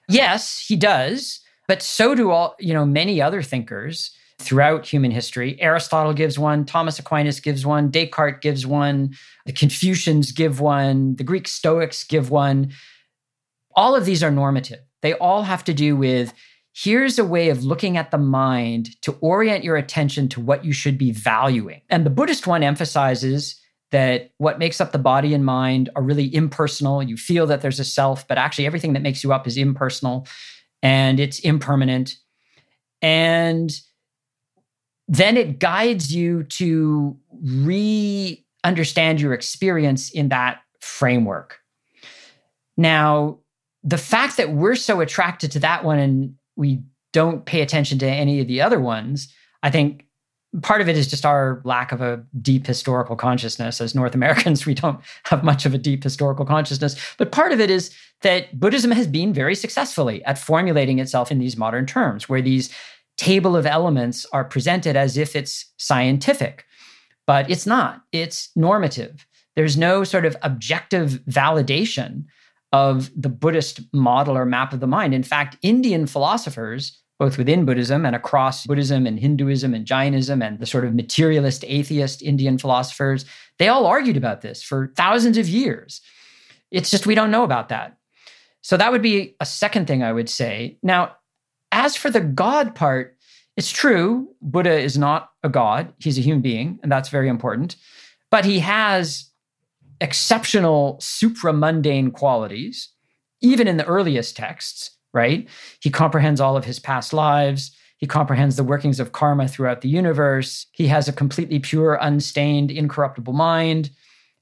Yes, 0.10 0.66
he 0.66 0.76
does, 0.78 1.42
but 1.68 1.84
so 1.84 2.16
do 2.16 2.32
all, 2.32 2.56
you 2.58 2.74
know, 2.74 2.86
many 2.86 3.22
other 3.22 3.44
thinkers 3.44 4.12
throughout 4.40 4.86
human 4.86 5.12
history. 5.12 5.62
Aristotle 5.62 6.14
gives 6.14 6.40
one, 6.40 6.64
Thomas 6.64 6.98
Aquinas 6.98 7.40
gives 7.40 7.66
one, 7.66 7.90
Descartes 7.90 8.40
gives 8.42 8.66
one, 8.66 9.14
the 9.46 9.52
Confucians 9.52 10.32
give 10.32 10.60
one, 10.60 11.16
the 11.16 11.24
Greek 11.24 11.48
Stoics 11.48 12.04
give 12.06 12.30
one. 12.32 12.72
All 13.78 13.96
of 13.96 14.06
these 14.06 14.24
are 14.24 14.32
normative. 14.32 14.80
They 15.02 15.14
all 15.14 15.44
have 15.44 15.64
to 15.66 15.74
do 15.74 15.96
with 15.96 16.34
here's 16.74 17.18
a 17.18 17.26
way 17.26 17.50
of 17.50 17.64
looking 17.64 17.96
at 17.96 18.12
the 18.12 18.18
mind 18.18 18.90
to 19.04 19.14
orient 19.22 19.64
your 19.64 19.78
attention 19.78 20.28
to 20.30 20.42
what 20.42 20.66
you 20.66 20.74
should 20.74 20.98
be 20.98 21.12
valuing. 21.12 21.82
And 21.90 22.06
the 22.06 22.10
Buddhist 22.10 22.46
one 22.46 22.64
emphasizes 22.64 23.60
that 23.92 24.32
what 24.38 24.60
makes 24.60 24.82
up 24.82 24.92
the 24.92 25.00
body 25.00 25.34
and 25.34 25.46
mind 25.46 25.90
are 25.96 26.04
really 26.04 26.34
impersonal. 26.36 27.02
You 27.02 27.18
feel 27.18 27.48
that 27.48 27.62
there's 27.62 27.80
a 27.80 27.86
self, 27.86 28.28
but 28.28 28.38
actually 28.38 28.66
everything 28.66 28.94
that 28.94 29.02
makes 29.02 29.24
you 29.24 29.32
up 29.32 29.48
is 29.48 29.58
impersonal 29.58 30.28
and 30.84 31.20
it's 31.20 31.40
impermanent. 31.40 32.18
And 33.02 33.72
then 35.08 35.38
it 35.38 35.60
guides 35.60 36.14
you 36.14 36.44
to 36.44 37.18
re 37.32 38.44
understand 38.64 39.22
your 39.22 39.34
experience 39.34 40.10
in 40.10 40.30
that 40.30 40.62
framework. 40.82 41.60
Now, 42.76 43.40
the 43.88 43.98
fact 43.98 44.36
that 44.36 44.52
we're 44.52 44.76
so 44.76 45.00
attracted 45.00 45.50
to 45.54 45.60
that 45.60 45.86
one 45.86 45.98
and 45.98 46.36
we 46.58 46.84
don't 47.14 47.46
pay 47.46 47.62
attention 47.62 47.98
to 48.00 48.06
any 48.06 48.42
of 48.42 48.48
the 48.48 48.60
other 48.60 48.82
ones, 48.82 49.34
I 49.64 49.70
think 49.70 50.06
part 50.62 50.82
of 50.82 50.90
it 50.90 50.98
is 50.98 51.08
just 51.08 51.26
our 51.26 51.62
lack 51.64 51.94
of 51.94 52.02
a 52.02 52.22
deep 52.42 52.68
historical 52.68 53.16
consciousness. 53.16 53.80
As 53.80 53.96
North 53.96 54.14
Americans, 54.14 54.66
we 54.66 54.74
don't 54.74 55.00
have 55.24 55.42
much 55.42 55.66
of 55.66 55.74
a 55.74 55.78
deep 55.78 56.04
historical 56.04 56.44
consciousness. 56.44 56.98
But 57.18 57.32
part 57.32 57.54
of 57.54 57.62
it 57.62 57.72
is 57.72 57.96
that 58.24 58.60
Buddhism 58.60 58.92
has 58.92 59.08
been 59.08 59.34
very 59.34 59.56
successfully 59.56 60.22
at 60.26 60.38
formulating 60.38 61.00
itself 61.00 61.32
in 61.32 61.40
these 61.40 61.56
modern 61.56 61.86
terms, 61.86 62.28
where 62.28 62.42
these 62.42 62.70
table 63.16 63.56
of 63.56 63.66
elements 63.66 64.26
are 64.34 64.44
presented 64.44 64.98
as 64.98 65.16
if 65.16 65.34
it's 65.34 65.66
scientific, 65.78 66.66
but 67.26 67.50
it's 67.50 67.66
not. 67.66 68.02
It's 68.12 68.50
normative. 68.54 69.26
There's 69.56 69.78
no 69.78 70.04
sort 70.04 70.26
of 70.26 70.36
objective 70.42 71.22
validation 71.30 72.26
of 72.72 73.10
the 73.16 73.30
Buddhist 73.30 73.82
model 73.94 74.38
or 74.38 74.46
map 74.46 74.74
of 74.74 74.80
the 74.80 74.88
mind. 74.88 75.14
In 75.14 75.24
fact, 75.24 75.58
Indian 75.62 76.06
philosophers, 76.06 77.02
both 77.20 77.38
within 77.38 77.66
Buddhism 77.66 78.06
and 78.06 78.16
across 78.16 78.66
Buddhism 78.66 79.08
and 79.08 79.20
Hinduism 79.20 79.74
and 79.74 79.86
Jainism 79.86 80.42
and 80.42 80.60
the 80.60 80.66
sort 80.66 80.86
of 80.86 80.94
materialist, 80.94 81.64
atheist 81.68 82.22
Indian 82.22 82.58
philosophers, 82.58 83.26
they 83.58 83.70
all 83.70 83.86
argued 83.86 84.18
about 84.18 84.42
this 84.42 84.62
for 84.62 84.94
thousands 84.96 85.38
of 85.38 85.48
years. 85.48 86.02
It's 86.72 86.92
just 86.92 87.08
we 87.08 87.16
don't 87.16 87.32
know 87.32 87.44
about 87.44 87.70
that. 87.70 87.98
So 88.62 88.76
that 88.76 88.92
would 88.92 89.02
be 89.02 89.36
a 89.40 89.46
second 89.46 89.88
thing 89.88 90.04
I 90.04 90.12
would 90.12 90.30
say. 90.30 90.78
Now, 90.84 91.16
as 91.72 91.96
for 91.96 92.10
the 92.10 92.22
God 92.22 92.76
part, 92.76 93.18
it's 93.56 93.72
true, 93.72 94.30
Buddha 94.42 94.78
is 94.78 94.98
not 94.98 95.32
a 95.42 95.50
God, 95.50 95.94
he's 96.00 96.18
a 96.18 96.22
human 96.22 96.42
being, 96.42 96.80
and 96.84 96.92
that's 96.92 97.10
very 97.10 97.30
important. 97.30 97.76
But 98.30 98.46
he 98.46 98.60
has 98.60 99.32
exceptional 100.02 100.98
supramundane 101.02 102.14
qualities, 102.14 102.90
even 103.42 103.68
in 103.68 103.78
the 103.78 103.86
earliest 103.86 104.36
texts, 104.36 104.98
right? 105.14 105.48
He 105.82 105.90
comprehends 105.90 106.42
all 106.42 106.58
of 106.58 106.66
his 106.66 106.80
past 106.80 107.14
lives. 107.14 107.72
He 107.98 108.08
comprehends 108.08 108.56
the 108.56 108.64
workings 108.64 109.00
of 109.00 109.12
karma 109.12 109.48
throughout 109.48 109.82
the 109.82 109.90
universe. 109.90 110.68
He 110.72 110.88
has 110.88 111.08
a 111.08 111.14
completely 111.14 111.60
pure, 111.60 111.96
unstained, 111.96 112.70
incorruptible 112.70 113.34
mind. 113.34 113.90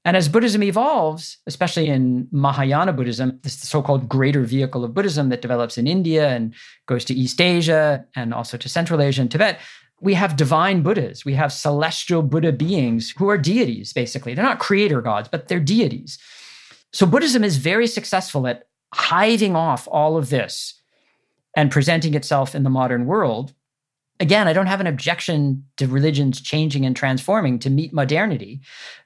And 0.04 0.16
as 0.16 0.28
Buddhism 0.28 0.62
evolves, 0.62 1.38
especially 1.46 1.88
in 1.88 2.28
Mahayana 2.30 2.92
Buddhism, 2.92 3.40
this 3.42 3.58
so 3.58 3.82
called 3.82 4.08
greater 4.08 4.42
vehicle 4.42 4.84
of 4.84 4.94
Buddhism 4.94 5.30
that 5.30 5.42
develops 5.42 5.78
in 5.78 5.88
India 5.88 6.28
and 6.28 6.54
goes 6.86 7.04
to 7.06 7.14
East 7.14 7.40
Asia 7.40 8.04
and 8.14 8.32
also 8.32 8.56
to 8.56 8.68
Central 8.68 9.02
Asia 9.02 9.22
and 9.22 9.30
Tibet, 9.30 9.58
we 10.00 10.14
have 10.14 10.36
divine 10.36 10.82
Buddhas. 10.82 11.24
We 11.24 11.34
have 11.34 11.52
celestial 11.52 12.22
Buddha 12.22 12.52
beings 12.52 13.14
who 13.16 13.28
are 13.28 13.38
deities, 13.38 13.92
basically. 13.92 14.34
They're 14.34 14.44
not 14.44 14.58
creator 14.58 15.00
gods, 15.00 15.28
but 15.28 15.48
they're 15.48 15.60
deities. 15.60 16.18
So 16.92 17.06
Buddhism 17.06 17.42
is 17.42 17.56
very 17.56 17.86
successful 17.86 18.46
at 18.46 18.68
hiving 18.94 19.56
off 19.56 19.88
all 19.90 20.16
of 20.16 20.30
this 20.30 20.80
and 21.56 21.70
presenting 21.70 22.14
itself 22.14 22.54
in 22.54 22.62
the 22.62 22.70
modern 22.70 23.06
world. 23.06 23.54
Again, 24.20 24.48
I 24.48 24.52
don't 24.52 24.66
have 24.66 24.80
an 24.80 24.86
objection 24.86 25.64
to 25.78 25.86
religions 25.86 26.40
changing 26.40 26.86
and 26.86 26.94
transforming 26.94 27.58
to 27.60 27.70
meet 27.70 27.92
modernity, 27.92 28.60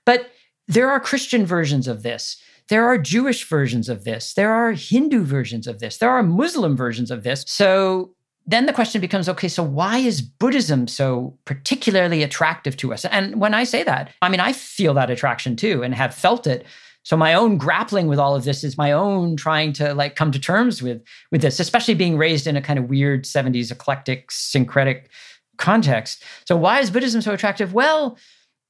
but 0.04 0.30
there 0.68 0.90
are 0.90 1.00
Christian 1.00 1.46
versions 1.46 1.88
of 1.88 2.02
this. 2.02 2.36
There 2.68 2.86
are 2.86 2.98
Jewish 2.98 3.48
versions 3.48 3.88
of 3.88 4.04
this. 4.04 4.34
There 4.34 4.52
are 4.52 4.72
Hindu 4.72 5.24
versions 5.24 5.66
of 5.66 5.80
this. 5.80 5.96
There 5.96 6.10
are 6.10 6.22
Muslim 6.22 6.76
versions 6.76 7.10
of 7.10 7.24
this. 7.24 7.44
So 7.48 8.14
then 8.46 8.66
the 8.66 8.72
question 8.72 9.00
becomes 9.00 9.28
okay, 9.28 9.48
so 9.48 9.62
why 9.62 9.98
is 9.98 10.22
Buddhism 10.22 10.88
so 10.88 11.38
particularly 11.44 12.22
attractive 12.22 12.76
to 12.78 12.92
us? 12.92 13.04
And 13.04 13.40
when 13.40 13.54
I 13.54 13.64
say 13.64 13.82
that, 13.84 14.12
I 14.22 14.28
mean, 14.28 14.40
I 14.40 14.52
feel 14.52 14.94
that 14.94 15.10
attraction 15.10 15.56
too 15.56 15.82
and 15.82 15.94
have 15.94 16.14
felt 16.14 16.46
it. 16.46 16.66
So 17.02 17.16
my 17.16 17.32
own 17.32 17.56
grappling 17.56 18.08
with 18.08 18.18
all 18.18 18.36
of 18.36 18.44
this 18.44 18.62
is 18.62 18.76
my 18.76 18.92
own 18.92 19.36
trying 19.36 19.72
to 19.74 19.94
like 19.94 20.16
come 20.16 20.32
to 20.32 20.38
terms 20.38 20.82
with 20.82 21.02
with 21.30 21.42
this, 21.42 21.60
especially 21.60 21.94
being 21.94 22.18
raised 22.18 22.46
in 22.46 22.56
a 22.56 22.62
kind 22.62 22.78
of 22.78 22.90
weird 22.90 23.24
70s 23.24 23.70
eclectic 23.70 24.30
syncretic 24.30 25.10
context. 25.56 26.22
So 26.46 26.56
why 26.56 26.80
is 26.80 26.90
Buddhism 26.90 27.22
so 27.22 27.32
attractive? 27.32 27.72
Well, 27.72 28.18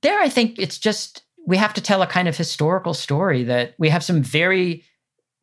there 0.03 0.21
I 0.21 0.29
think 0.29 0.59
it's 0.59 0.79
just 0.79 1.23
we 1.47 1.57
have 1.57 1.75
to 1.75 1.81
tell 1.81 2.03
a 2.03 2.07
kind 2.07 2.29
of 2.29 2.37
historical 2.37 2.95
story 2.95 3.45
that 3.45 3.75
we 3.79 3.89
have 3.89 4.05
some 4.05 4.23
very 4.23 4.85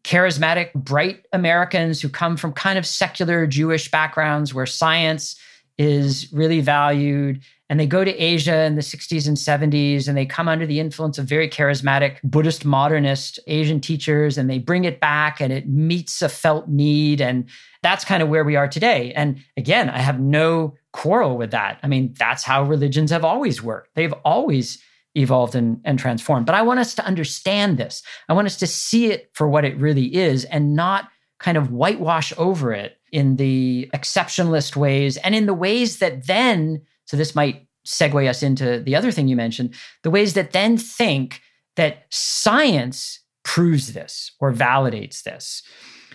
charismatic, 0.03 0.73
bright 0.73 1.25
Americans 1.33 2.01
who 2.01 2.09
come 2.09 2.37
from 2.37 2.53
kind 2.53 2.77
of 2.77 2.85
secular 2.85 3.45
Jewish 3.45 3.91
backgrounds 3.91 4.53
where 4.53 4.65
science 4.65 5.35
is 5.77 6.31
really 6.31 6.61
valued. 6.61 7.43
And 7.69 7.79
they 7.79 7.85
go 7.85 8.05
to 8.05 8.11
Asia 8.15 8.63
in 8.63 8.75
the 8.75 8.81
60s 8.81 9.27
and 9.27 9.35
70s 9.35 10.07
and 10.07 10.17
they 10.17 10.25
come 10.25 10.47
under 10.47 10.65
the 10.65 10.79
influence 10.79 11.17
of 11.17 11.25
very 11.25 11.49
charismatic 11.49 12.21
Buddhist 12.23 12.63
modernist 12.63 13.39
Asian 13.47 13.81
teachers 13.81 14.37
and 14.37 14.49
they 14.49 14.57
bring 14.57 14.85
it 14.85 15.01
back 15.01 15.41
and 15.41 15.51
it 15.51 15.67
meets 15.67 16.21
a 16.21 16.29
felt 16.29 16.69
need. 16.69 17.19
And 17.19 17.49
that's 17.83 18.05
kind 18.05 18.23
of 18.23 18.29
where 18.29 18.45
we 18.45 18.55
are 18.55 18.69
today. 18.69 19.11
And 19.13 19.43
again, 19.57 19.89
I 19.89 19.99
have 19.99 20.19
no 20.19 20.75
quarrel 20.93 21.37
with 21.37 21.51
that. 21.51 21.79
I 21.83 21.87
mean, 21.87 22.15
that's 22.17 22.43
how 22.43 22.63
religions 22.63 23.11
have 23.11 23.25
always 23.25 23.61
worked. 23.61 23.93
They've 23.95 24.13
always 24.23 24.81
evolved 25.17 25.55
and, 25.55 25.81
and 25.83 25.97
transformed. 25.97 26.45
But 26.45 26.55
I 26.55 26.61
want 26.61 26.79
us 26.79 26.93
to 26.95 27.05
understand 27.05 27.77
this. 27.77 28.03
I 28.29 28.33
want 28.33 28.45
us 28.47 28.57
to 28.57 28.67
see 28.67 29.07
it 29.07 29.29
for 29.33 29.49
what 29.49 29.65
it 29.65 29.77
really 29.77 30.15
is 30.15 30.45
and 30.45 30.75
not 30.75 31.09
kind 31.39 31.57
of 31.57 31.71
whitewash 31.71 32.33
over 32.37 32.71
it 32.71 32.97
in 33.11 33.35
the 33.35 33.89
exceptionalist 33.93 34.75
ways 34.75 35.17
and 35.17 35.33
in 35.33 35.45
the 35.45 35.53
ways 35.53 35.99
that 35.99 36.27
then, 36.27 36.81
so 37.05 37.17
this 37.17 37.35
might 37.35 37.67
segue 37.85 38.29
us 38.29 38.43
into 38.43 38.79
the 38.79 38.95
other 38.95 39.11
thing 39.11 39.27
you 39.27 39.35
mentioned, 39.35 39.73
the 40.03 40.09
ways 40.09 40.33
that 40.33 40.51
then 40.51 40.77
think 40.77 41.41
that 41.75 42.05
science 42.09 43.19
proves 43.43 43.93
this 43.93 44.31
or 44.39 44.51
validates 44.51 45.23
this. 45.23 45.63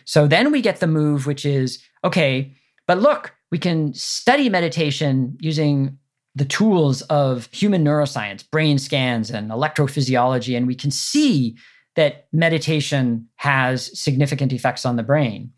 So 0.04 0.26
then 0.26 0.52
we 0.52 0.60
get 0.60 0.80
the 0.80 0.86
move, 0.86 1.26
which 1.26 1.46
is 1.46 1.82
okay, 2.04 2.54
but 2.86 3.00
look, 3.00 3.34
we 3.50 3.58
can 3.58 3.94
study 3.94 4.48
meditation 4.48 5.36
using 5.40 5.98
the 6.34 6.44
tools 6.44 7.02
of 7.02 7.48
human 7.52 7.84
neuroscience, 7.84 8.48
brain 8.50 8.78
scans, 8.78 9.30
and 9.30 9.50
electrophysiology, 9.50 10.56
and 10.56 10.66
we 10.66 10.74
can 10.74 10.90
see 10.90 11.56
that 11.94 12.26
meditation 12.32 13.28
has 13.36 13.98
significant 13.98 14.52
effects 14.52 14.86
on 14.86 14.96
the 14.96 15.02
brain. 15.02 15.52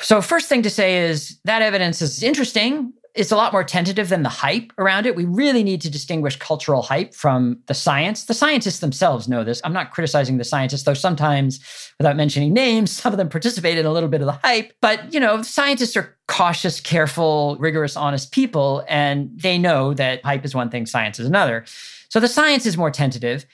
So, 0.00 0.20
first 0.22 0.48
thing 0.48 0.62
to 0.62 0.70
say 0.70 1.08
is 1.08 1.38
that 1.44 1.62
evidence 1.62 2.02
is 2.02 2.22
interesting 2.22 2.92
it's 3.16 3.32
a 3.32 3.36
lot 3.36 3.52
more 3.52 3.64
tentative 3.64 4.10
than 4.10 4.22
the 4.22 4.28
hype 4.28 4.72
around 4.78 5.06
it. 5.06 5.16
We 5.16 5.24
really 5.24 5.64
need 5.64 5.80
to 5.80 5.90
distinguish 5.90 6.36
cultural 6.36 6.82
hype 6.82 7.14
from 7.14 7.58
the 7.66 7.74
science. 7.74 8.24
The 8.24 8.34
scientists 8.34 8.80
themselves 8.80 9.26
know 9.26 9.42
this. 9.42 9.60
I'm 9.64 9.72
not 9.72 9.90
criticizing 9.90 10.36
the 10.36 10.44
scientists, 10.44 10.82
though 10.82 10.94
sometimes, 10.94 11.58
without 11.98 12.16
mentioning 12.16 12.52
names, 12.52 12.90
some 13.02 13.12
of 13.12 13.16
them 13.16 13.28
participate 13.28 13.78
in 13.78 13.86
a 13.86 13.92
little 13.92 14.08
bit 14.08 14.20
of 14.20 14.26
the 14.26 14.38
hype. 14.44 14.72
But, 14.80 15.12
you 15.12 15.18
know, 15.18 15.42
scientists 15.42 15.96
are 15.96 16.16
cautious, 16.28 16.80
careful, 16.80 17.56
rigorous, 17.58 17.96
honest 17.96 18.32
people, 18.32 18.84
and 18.88 19.30
they 19.34 19.58
know 19.58 19.94
that 19.94 20.24
hype 20.24 20.44
is 20.44 20.54
one 20.54 20.70
thing, 20.70 20.86
science 20.86 21.18
is 21.18 21.26
another. 21.26 21.64
So 22.08 22.20
the 22.20 22.28
science 22.28 22.66
is 22.66 22.76
more 22.76 22.90
tentative. 22.90 23.46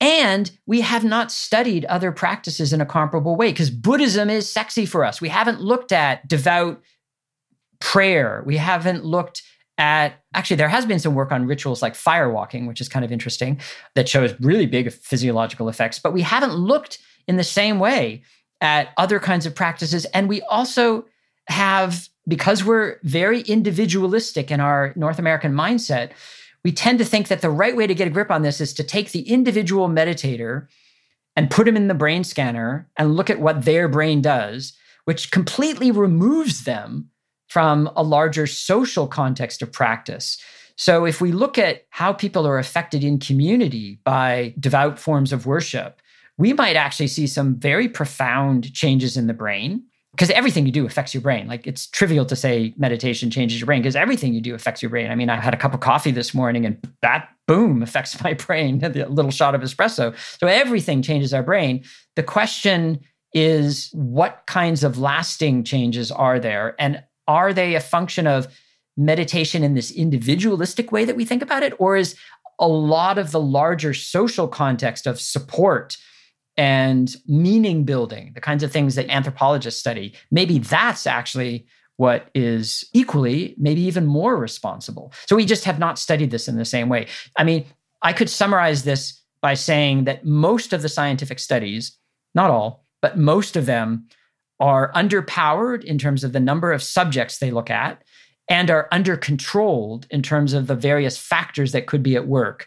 And 0.00 0.50
we 0.66 0.80
have 0.82 1.02
not 1.02 1.32
studied 1.32 1.84
other 1.86 2.12
practices 2.12 2.72
in 2.72 2.80
a 2.80 2.86
comparable 2.86 3.34
way 3.34 3.50
because 3.50 3.70
Buddhism 3.70 4.30
is 4.30 4.48
sexy 4.50 4.86
for 4.86 5.04
us. 5.04 5.20
We 5.20 5.28
haven't 5.28 5.60
looked 5.60 5.90
at 5.90 6.26
devout 6.28 6.80
prayer. 7.80 8.42
We 8.46 8.56
haven't 8.56 9.04
looked 9.04 9.42
at 9.78 10.20
actually 10.34 10.56
there 10.56 10.68
has 10.68 10.84
been 10.86 10.98
some 10.98 11.14
work 11.14 11.30
on 11.30 11.46
rituals 11.46 11.82
like 11.82 11.94
fire 11.94 12.28
walking 12.28 12.66
which 12.66 12.80
is 12.80 12.88
kind 12.88 13.04
of 13.04 13.12
interesting 13.12 13.60
that 13.94 14.08
shows 14.08 14.34
really 14.40 14.66
big 14.66 14.92
physiological 14.92 15.68
effects 15.68 16.00
but 16.00 16.12
we 16.12 16.20
haven't 16.20 16.52
looked 16.52 16.98
in 17.28 17.36
the 17.36 17.44
same 17.44 17.78
way 17.78 18.24
at 18.60 18.88
other 18.96 19.20
kinds 19.20 19.46
of 19.46 19.54
practices. 19.54 20.04
And 20.06 20.28
we 20.28 20.42
also 20.42 21.06
have, 21.48 22.08
because 22.26 22.64
we're 22.64 22.98
very 23.04 23.42
individualistic 23.42 24.50
in 24.50 24.60
our 24.60 24.92
North 24.96 25.18
American 25.18 25.52
mindset, 25.52 26.10
we 26.64 26.72
tend 26.72 26.98
to 26.98 27.04
think 27.04 27.28
that 27.28 27.40
the 27.40 27.50
right 27.50 27.76
way 27.76 27.86
to 27.86 27.94
get 27.94 28.08
a 28.08 28.10
grip 28.10 28.30
on 28.30 28.42
this 28.42 28.60
is 28.60 28.74
to 28.74 28.82
take 28.82 29.12
the 29.12 29.28
individual 29.28 29.88
meditator 29.88 30.66
and 31.36 31.50
put 31.50 31.68
him 31.68 31.76
in 31.76 31.88
the 31.88 31.94
brain 31.94 32.24
scanner 32.24 32.90
and 32.96 33.14
look 33.14 33.30
at 33.30 33.40
what 33.40 33.64
their 33.64 33.86
brain 33.86 34.20
does, 34.20 34.72
which 35.04 35.30
completely 35.30 35.90
removes 35.90 36.64
them 36.64 37.08
from 37.48 37.90
a 37.96 38.02
larger 38.02 38.46
social 38.46 39.06
context 39.06 39.62
of 39.62 39.72
practice. 39.72 40.38
So, 40.76 41.04
if 41.04 41.20
we 41.20 41.32
look 41.32 41.58
at 41.58 41.86
how 41.90 42.12
people 42.12 42.46
are 42.46 42.58
affected 42.58 43.02
in 43.02 43.18
community 43.18 43.98
by 44.04 44.54
devout 44.60 44.98
forms 44.98 45.32
of 45.32 45.44
worship, 45.44 46.00
we 46.36 46.52
might 46.52 46.76
actually 46.76 47.08
see 47.08 47.26
some 47.26 47.56
very 47.56 47.88
profound 47.88 48.72
changes 48.72 49.16
in 49.16 49.26
the 49.26 49.34
brain 49.34 49.82
because 50.12 50.30
everything 50.30 50.66
you 50.66 50.72
do 50.72 50.86
affects 50.86 51.12
your 51.12 51.20
brain. 51.20 51.46
Like 51.46 51.66
it's 51.66 51.86
trivial 51.86 52.24
to 52.26 52.36
say 52.36 52.74
meditation 52.76 53.30
changes 53.30 53.60
your 53.60 53.66
brain 53.66 53.82
because 53.82 53.96
everything 53.96 54.34
you 54.34 54.40
do 54.40 54.54
affects 54.54 54.82
your 54.82 54.90
brain. 54.90 55.10
I 55.10 55.14
mean, 55.14 55.30
I 55.30 55.40
had 55.40 55.54
a 55.54 55.56
cup 55.56 55.74
of 55.74 55.80
coffee 55.80 56.10
this 56.10 56.32
morning 56.32 56.64
and 56.64 56.78
that 57.02 57.28
boom 57.46 57.82
affects 57.82 58.20
my 58.24 58.34
brain, 58.34 58.78
the 58.80 59.06
little 59.08 59.30
shot 59.30 59.54
of 59.54 59.60
espresso. 59.60 60.14
So 60.40 60.46
everything 60.46 61.02
changes 61.02 61.34
our 61.34 61.42
brain. 61.42 61.84
The 62.16 62.22
question 62.22 63.00
is 63.34 63.90
what 63.92 64.42
kinds 64.46 64.82
of 64.82 64.98
lasting 64.98 65.64
changes 65.64 66.10
are 66.10 66.40
there? 66.40 66.74
And 66.78 67.02
are 67.28 67.52
they 67.52 67.76
a 67.76 67.80
function 67.80 68.26
of 68.26 68.48
meditation 68.96 69.62
in 69.62 69.74
this 69.74 69.92
individualistic 69.92 70.90
way 70.90 71.04
that 71.04 71.14
we 71.14 71.24
think 71.24 71.42
about 71.42 71.62
it? 71.62 71.72
Or 71.78 71.96
is 71.96 72.16
a 72.58 72.66
lot 72.66 73.18
of 73.18 73.30
the 73.30 73.40
larger 73.40 73.94
social 73.94 74.48
context 74.48 75.06
of 75.06 75.20
support 75.20 75.96
and 76.56 77.14
meaning 77.28 77.84
building, 77.84 78.32
the 78.34 78.40
kinds 78.40 78.64
of 78.64 78.72
things 78.72 78.96
that 78.96 79.08
anthropologists 79.08 79.78
study, 79.78 80.14
maybe 80.32 80.58
that's 80.58 81.06
actually 81.06 81.66
what 81.98 82.30
is 82.34 82.84
equally, 82.92 83.54
maybe 83.58 83.80
even 83.82 84.06
more 84.06 84.36
responsible. 84.36 85.12
So 85.26 85.36
we 85.36 85.44
just 85.44 85.64
have 85.64 85.78
not 85.78 85.98
studied 85.98 86.32
this 86.32 86.48
in 86.48 86.56
the 86.56 86.64
same 86.64 86.88
way. 86.88 87.06
I 87.36 87.44
mean, 87.44 87.64
I 88.02 88.12
could 88.12 88.30
summarize 88.30 88.82
this 88.82 89.20
by 89.40 89.54
saying 89.54 90.04
that 90.04 90.24
most 90.24 90.72
of 90.72 90.82
the 90.82 90.88
scientific 90.88 91.38
studies, 91.38 91.96
not 92.34 92.50
all, 92.50 92.84
but 93.02 93.18
most 93.18 93.56
of 93.56 93.66
them 93.66 94.08
are 94.60 94.92
underpowered 94.92 95.84
in 95.84 95.98
terms 95.98 96.24
of 96.24 96.32
the 96.32 96.40
number 96.40 96.72
of 96.72 96.82
subjects 96.82 97.38
they 97.38 97.50
look 97.50 97.70
at 97.70 98.02
and 98.48 98.70
are 98.70 98.88
under 98.90 99.16
controlled 99.16 100.06
in 100.10 100.22
terms 100.22 100.52
of 100.52 100.66
the 100.66 100.74
various 100.74 101.18
factors 101.18 101.72
that 101.72 101.86
could 101.86 102.02
be 102.02 102.16
at 102.16 102.26
work 102.26 102.66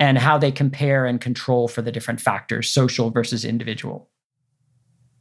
and 0.00 0.18
how 0.18 0.36
they 0.36 0.52
compare 0.52 1.06
and 1.06 1.20
control 1.20 1.68
for 1.68 1.82
the 1.82 1.92
different 1.92 2.20
factors, 2.20 2.68
social 2.68 3.10
versus 3.10 3.44
individual. 3.44 4.10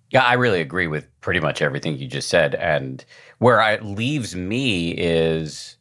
Yeah, 0.10 0.24
I 0.24 0.34
really 0.34 0.62
agree 0.62 0.88
with 0.88 1.08
pretty 1.22 1.40
much 1.40 1.62
everything 1.62 1.98
you 1.98 2.08
just 2.08 2.30
said. 2.30 2.54
And 2.56 3.04
where 3.40 3.60
it 3.72 3.84
leaves 3.84 4.36
me 4.36 4.92
is, 4.92 5.78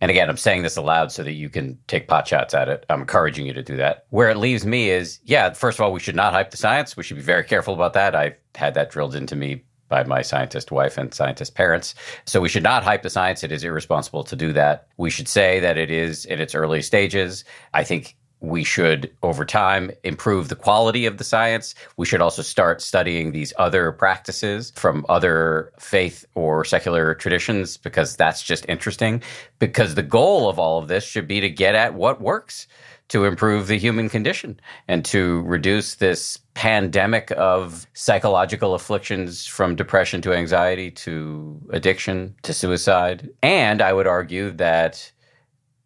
and 0.00 0.10
again, 0.10 0.28
I'm 0.28 0.36
saying 0.36 0.62
this 0.62 0.76
aloud 0.76 1.10
so 1.10 1.24
that 1.24 1.32
you 1.32 1.48
can 1.48 1.78
take 1.88 2.06
pot 2.06 2.28
shots 2.28 2.54
at 2.54 2.68
it. 2.68 2.86
I'm 2.88 3.00
encouraging 3.00 3.46
you 3.46 3.52
to 3.54 3.62
do 3.62 3.76
that. 3.76 4.06
Where 4.10 4.30
it 4.30 4.36
leaves 4.36 4.64
me 4.64 4.90
is, 4.90 5.18
yeah, 5.24 5.52
first 5.52 5.78
of 5.78 5.84
all, 5.84 5.92
we 5.92 6.00
should 6.00 6.14
not 6.14 6.32
hype 6.32 6.50
the 6.50 6.56
science. 6.56 6.96
We 6.96 7.02
should 7.02 7.16
be 7.16 7.22
very 7.22 7.42
careful 7.42 7.74
about 7.74 7.94
that. 7.94 8.14
I've 8.14 8.36
had 8.54 8.74
that 8.74 8.90
drilled 8.90 9.16
into 9.16 9.34
me 9.34 9.64
by 9.92 10.02
my 10.04 10.22
scientist 10.22 10.72
wife 10.72 10.96
and 10.96 11.12
scientist 11.12 11.54
parents. 11.54 11.94
So 12.24 12.40
we 12.40 12.48
should 12.48 12.62
not 12.62 12.82
hype 12.82 13.02
the 13.02 13.10
science. 13.10 13.44
It 13.44 13.52
is 13.52 13.62
irresponsible 13.62 14.24
to 14.24 14.34
do 14.34 14.50
that. 14.54 14.88
We 14.96 15.10
should 15.10 15.28
say 15.28 15.60
that 15.60 15.76
it 15.76 15.90
is 15.90 16.24
in 16.24 16.40
its 16.40 16.54
early 16.54 16.80
stages. 16.80 17.44
I 17.74 17.84
think 17.84 18.16
we 18.40 18.64
should, 18.64 19.14
over 19.22 19.44
time, 19.44 19.90
improve 20.02 20.48
the 20.48 20.56
quality 20.56 21.04
of 21.04 21.18
the 21.18 21.24
science. 21.24 21.74
We 21.98 22.06
should 22.06 22.22
also 22.22 22.40
start 22.40 22.80
studying 22.80 23.32
these 23.32 23.52
other 23.58 23.92
practices 23.92 24.72
from 24.76 25.04
other 25.10 25.70
faith 25.78 26.24
or 26.34 26.64
secular 26.64 27.14
traditions 27.14 27.76
because 27.76 28.16
that's 28.16 28.42
just 28.42 28.64
interesting. 28.70 29.22
Because 29.58 29.94
the 29.94 30.02
goal 30.02 30.48
of 30.48 30.58
all 30.58 30.78
of 30.78 30.88
this 30.88 31.04
should 31.04 31.28
be 31.28 31.38
to 31.40 31.50
get 31.50 31.74
at 31.74 31.92
what 31.92 32.22
works 32.22 32.66
to 33.12 33.26
improve 33.26 33.66
the 33.66 33.76
human 33.76 34.08
condition 34.08 34.58
and 34.88 35.04
to 35.04 35.42
reduce 35.42 35.96
this 35.96 36.38
pandemic 36.54 37.30
of 37.32 37.86
psychological 37.92 38.72
afflictions 38.72 39.44
from 39.44 39.76
depression 39.76 40.22
to 40.22 40.32
anxiety 40.32 40.90
to 40.90 41.60
addiction 41.74 42.34
to 42.40 42.54
suicide. 42.54 43.28
And 43.42 43.82
I 43.82 43.92
would 43.92 44.06
argue 44.06 44.50
that 44.52 45.12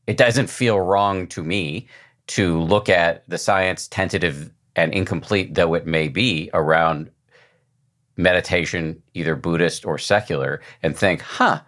it 0.06 0.16
doesn't 0.16 0.48
feel 0.48 0.78
wrong 0.80 1.26
to 1.26 1.42
me 1.42 1.88
to 2.28 2.60
look 2.60 2.88
at 2.88 3.28
the 3.28 3.38
science, 3.38 3.88
tentative 3.88 4.52
and 4.76 4.94
incomplete 4.94 5.56
though 5.56 5.74
it 5.74 5.84
may 5.84 6.06
be, 6.06 6.48
around 6.54 7.10
meditation, 8.16 9.02
either 9.14 9.34
Buddhist 9.34 9.84
or 9.84 9.98
secular, 9.98 10.60
and 10.80 10.96
think, 10.96 11.22
huh, 11.22 11.60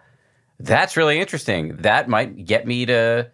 that's 0.57 0.95
really 0.95 1.19
interesting. 1.19 1.75
That 1.75 2.07
might 2.07 2.45
get 2.45 2.65
me 2.65 2.85
to 2.85 3.29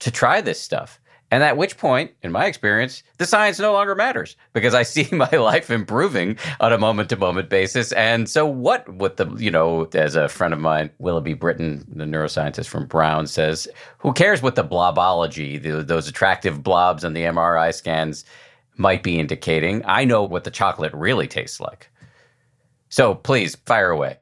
to 0.00 0.10
try 0.10 0.40
this 0.40 0.60
stuff. 0.60 0.98
And 1.30 1.42
at 1.42 1.58
which 1.58 1.76
point, 1.76 2.12
in 2.22 2.32
my 2.32 2.46
experience, 2.46 3.02
the 3.18 3.26
science 3.26 3.58
no 3.58 3.72
longer 3.72 3.94
matters 3.94 4.36
because 4.54 4.74
I 4.74 4.82
see 4.84 5.08
my 5.14 5.30
life 5.30 5.70
improving 5.70 6.38
on 6.60 6.72
a 6.72 6.78
moment 6.78 7.10
to 7.10 7.16
moment 7.16 7.50
basis. 7.50 7.92
And 7.92 8.28
so, 8.28 8.46
what 8.46 8.88
with 8.94 9.16
the, 9.16 9.30
you 9.36 9.50
know, 9.50 9.88
as 9.92 10.16
a 10.16 10.28
friend 10.28 10.54
of 10.54 10.60
mine, 10.60 10.90
Willoughby 10.98 11.34
Britton, 11.34 11.84
the 11.94 12.04
neuroscientist 12.04 12.68
from 12.68 12.86
Brown, 12.86 13.26
says, 13.26 13.68
who 13.98 14.12
cares 14.12 14.42
what 14.42 14.54
the 14.54 14.64
blobology, 14.64 15.60
the, 15.60 15.82
those 15.82 16.08
attractive 16.08 16.62
blobs 16.62 17.04
on 17.04 17.12
the 17.12 17.22
MRI 17.22 17.74
scans 17.74 18.24
might 18.76 19.02
be 19.02 19.18
indicating? 19.18 19.82
I 19.84 20.04
know 20.04 20.22
what 20.22 20.44
the 20.44 20.50
chocolate 20.50 20.94
really 20.94 21.26
tastes 21.26 21.60
like. 21.60 21.90
So, 22.88 23.14
please 23.14 23.54
fire 23.66 23.90
away. 23.90 24.18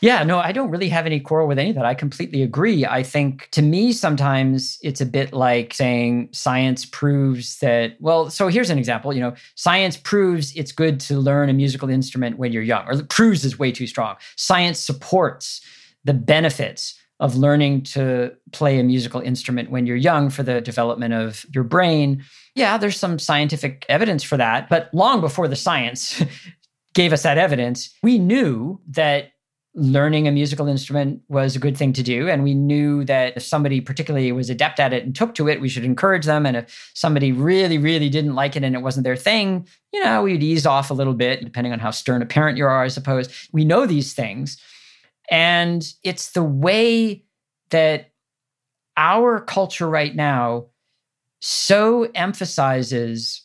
Yeah, 0.00 0.22
no, 0.22 0.38
I 0.38 0.52
don't 0.52 0.70
really 0.70 0.88
have 0.90 1.06
any 1.06 1.18
quarrel 1.18 1.48
with 1.48 1.58
any 1.58 1.70
of 1.70 1.76
that. 1.76 1.84
I 1.84 1.94
completely 1.94 2.42
agree. 2.42 2.86
I 2.86 3.02
think 3.02 3.48
to 3.50 3.62
me, 3.62 3.92
sometimes 3.92 4.78
it's 4.82 5.00
a 5.00 5.06
bit 5.06 5.32
like 5.32 5.74
saying 5.74 6.28
science 6.32 6.84
proves 6.84 7.58
that, 7.58 7.96
well, 7.98 8.30
so 8.30 8.48
here's 8.48 8.70
an 8.70 8.78
example. 8.78 9.12
You 9.12 9.20
know, 9.20 9.34
science 9.56 9.96
proves 9.96 10.54
it's 10.54 10.70
good 10.70 11.00
to 11.00 11.18
learn 11.18 11.48
a 11.48 11.52
musical 11.52 11.90
instrument 11.90 12.38
when 12.38 12.52
you're 12.52 12.62
young, 12.62 12.86
or 12.86 13.02
proves 13.04 13.44
is 13.44 13.58
way 13.58 13.72
too 13.72 13.86
strong. 13.86 14.16
Science 14.36 14.78
supports 14.78 15.60
the 16.04 16.14
benefits 16.14 16.94
of 17.20 17.36
learning 17.36 17.82
to 17.82 18.32
play 18.52 18.78
a 18.78 18.84
musical 18.84 19.20
instrument 19.20 19.70
when 19.70 19.86
you're 19.86 19.96
young 19.96 20.30
for 20.30 20.44
the 20.44 20.60
development 20.60 21.12
of 21.12 21.44
your 21.52 21.64
brain. 21.64 22.24
Yeah, 22.54 22.78
there's 22.78 22.96
some 22.96 23.18
scientific 23.18 23.84
evidence 23.88 24.22
for 24.22 24.36
that. 24.36 24.68
But 24.68 24.88
long 24.94 25.20
before 25.20 25.48
the 25.48 25.56
science 25.56 26.22
gave 26.94 27.12
us 27.12 27.24
that 27.24 27.38
evidence, 27.38 27.90
we 28.04 28.20
knew 28.20 28.80
that 28.88 29.32
learning 29.78 30.26
a 30.26 30.32
musical 30.32 30.66
instrument 30.66 31.22
was 31.28 31.54
a 31.54 31.58
good 31.60 31.76
thing 31.76 31.92
to 31.92 32.02
do. 32.02 32.28
And 32.28 32.42
we 32.42 32.52
knew 32.52 33.04
that 33.04 33.36
if 33.36 33.44
somebody 33.44 33.80
particularly 33.80 34.32
was 34.32 34.50
adept 34.50 34.80
at 34.80 34.92
it 34.92 35.04
and 35.04 35.14
took 35.14 35.36
to 35.36 35.48
it, 35.48 35.60
we 35.60 35.68
should 35.68 35.84
encourage 35.84 36.24
them. 36.24 36.44
And 36.44 36.56
if 36.56 36.90
somebody 36.94 37.30
really, 37.30 37.78
really 37.78 38.08
didn't 38.08 38.34
like 38.34 38.56
it 38.56 38.64
and 38.64 38.74
it 38.74 38.82
wasn't 38.82 39.04
their 39.04 39.16
thing, 39.16 39.68
you 39.92 40.02
know, 40.02 40.22
we'd 40.22 40.42
ease 40.42 40.66
off 40.66 40.90
a 40.90 40.94
little 40.94 41.14
bit, 41.14 41.44
depending 41.44 41.72
on 41.72 41.78
how 41.78 41.92
stern 41.92 42.22
a 42.22 42.26
parent 42.26 42.58
you 42.58 42.66
are, 42.66 42.82
I 42.82 42.88
suppose. 42.88 43.48
We 43.52 43.64
know 43.64 43.86
these 43.86 44.14
things. 44.14 44.60
And 45.30 45.86
it's 46.02 46.32
the 46.32 46.42
way 46.42 47.24
that 47.70 48.10
our 48.96 49.40
culture 49.40 49.88
right 49.88 50.14
now 50.14 50.66
so 51.40 52.10
emphasizes 52.16 53.42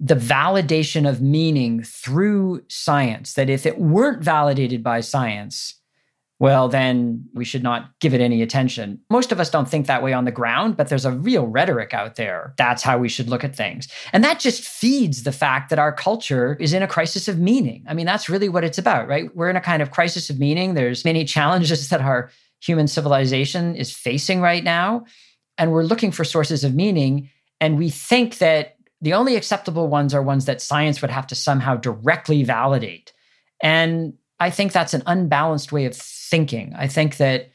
the 0.00 0.14
validation 0.14 1.08
of 1.08 1.20
meaning 1.20 1.82
through 1.82 2.64
science, 2.68 3.34
that 3.34 3.50
if 3.50 3.66
it 3.66 3.78
weren't 3.78 4.24
validated 4.24 4.82
by 4.82 5.00
science, 5.00 5.74
well, 6.38 6.68
then 6.68 7.28
we 7.34 7.44
should 7.44 7.62
not 7.62 7.90
give 8.00 8.14
it 8.14 8.22
any 8.22 8.40
attention. 8.40 8.98
Most 9.10 9.30
of 9.30 9.38
us 9.38 9.50
don't 9.50 9.68
think 9.68 9.86
that 9.86 10.02
way 10.02 10.14
on 10.14 10.24
the 10.24 10.30
ground, 10.30 10.74
but 10.74 10.88
there's 10.88 11.04
a 11.04 11.12
real 11.12 11.46
rhetoric 11.46 11.92
out 11.92 12.16
there. 12.16 12.54
That's 12.56 12.82
how 12.82 12.96
we 12.96 13.10
should 13.10 13.28
look 13.28 13.44
at 13.44 13.54
things. 13.54 13.88
And 14.14 14.24
that 14.24 14.40
just 14.40 14.62
feeds 14.62 15.24
the 15.24 15.32
fact 15.32 15.68
that 15.68 15.78
our 15.78 15.92
culture 15.92 16.56
is 16.58 16.72
in 16.72 16.82
a 16.82 16.88
crisis 16.88 17.28
of 17.28 17.38
meaning. 17.38 17.84
I 17.86 17.92
mean, 17.92 18.06
that's 18.06 18.30
really 18.30 18.48
what 18.48 18.64
it's 18.64 18.78
about, 18.78 19.06
right? 19.06 19.34
We're 19.36 19.50
in 19.50 19.56
a 19.56 19.60
kind 19.60 19.82
of 19.82 19.90
crisis 19.90 20.30
of 20.30 20.38
meaning. 20.38 20.72
There's 20.72 21.04
many 21.04 21.26
challenges 21.26 21.86
that 21.90 22.00
our 22.00 22.30
human 22.60 22.88
civilization 22.88 23.76
is 23.76 23.92
facing 23.92 24.40
right 24.40 24.64
now. 24.64 25.04
And 25.58 25.72
we're 25.72 25.84
looking 25.84 26.10
for 26.10 26.24
sources 26.24 26.64
of 26.64 26.74
meaning. 26.74 27.28
And 27.60 27.76
we 27.76 27.90
think 27.90 28.38
that 28.38 28.76
the 29.00 29.14
only 29.14 29.36
acceptable 29.36 29.88
ones 29.88 30.14
are 30.14 30.22
ones 30.22 30.44
that 30.44 30.60
science 30.60 31.00
would 31.00 31.10
have 31.10 31.26
to 31.28 31.34
somehow 31.34 31.76
directly 31.76 32.42
validate. 32.44 33.12
And 33.62 34.14
I 34.38 34.50
think 34.50 34.72
that's 34.72 34.94
an 34.94 35.02
unbalanced 35.06 35.72
way 35.72 35.84
of 35.84 35.94
thinking. 35.94 36.74
I 36.76 36.86
think 36.86 37.16
that 37.18 37.50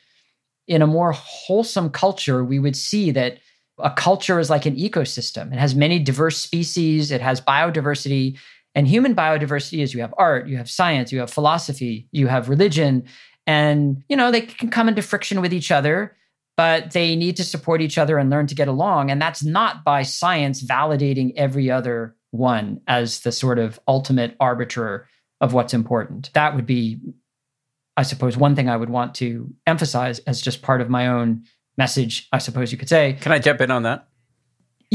in 0.67 0.81
a 0.81 0.87
more 0.87 1.11
wholesome 1.11 1.89
culture, 1.89 2.43
we 2.43 2.59
would 2.59 2.75
see 2.75 3.11
that 3.11 3.39
a 3.79 3.91
culture 3.91 4.39
is 4.39 4.49
like 4.49 4.65
an 4.65 4.75
ecosystem. 4.75 5.51
It 5.51 5.59
has 5.59 5.75
many 5.75 5.99
diverse 5.99 6.37
species, 6.37 7.11
it 7.11 7.21
has 7.21 7.41
biodiversity. 7.41 8.37
And 8.73 8.87
human 8.87 9.15
biodiversity 9.15 9.81
is 9.81 9.93
you 9.93 10.01
have 10.01 10.13
art, 10.17 10.47
you 10.47 10.57
have 10.57 10.69
science, 10.69 11.11
you 11.11 11.19
have 11.19 11.31
philosophy, 11.31 12.07
you 12.11 12.27
have 12.27 12.49
religion. 12.49 13.03
And, 13.47 14.03
you 14.09 14.15
know, 14.15 14.31
they 14.31 14.41
can 14.41 14.69
come 14.69 14.89
into 14.89 15.01
friction 15.01 15.41
with 15.41 15.53
each 15.53 15.71
other 15.71 16.15
but 16.57 16.91
they 16.91 17.15
need 17.15 17.37
to 17.37 17.43
support 17.43 17.81
each 17.81 17.97
other 17.97 18.17
and 18.17 18.29
learn 18.29 18.47
to 18.47 18.55
get 18.55 18.67
along. 18.67 19.11
And 19.11 19.21
that's 19.21 19.43
not 19.43 19.83
by 19.83 20.03
science 20.03 20.63
validating 20.63 21.33
every 21.35 21.69
other 21.69 22.15
one 22.31 22.81
as 22.87 23.21
the 23.21 23.31
sort 23.31 23.59
of 23.59 23.79
ultimate 23.87 24.35
arbiter 24.39 25.07
of 25.41 25.53
what's 25.53 25.73
important. 25.73 26.31
That 26.33 26.55
would 26.55 26.65
be, 26.65 26.99
I 27.97 28.03
suppose, 28.03 28.37
one 28.37 28.55
thing 28.55 28.69
I 28.69 28.77
would 28.77 28.89
want 28.89 29.15
to 29.15 29.53
emphasize 29.67 30.19
as 30.19 30.41
just 30.41 30.61
part 30.61 30.81
of 30.81 30.89
my 30.89 31.07
own 31.07 31.43
message, 31.77 32.27
I 32.31 32.37
suppose 32.37 32.71
you 32.71 32.77
could 32.77 32.89
say. 32.89 33.17
Can 33.19 33.31
I 33.31 33.39
jump 33.39 33.61
in 33.61 33.71
on 33.71 33.83
that? 33.83 34.07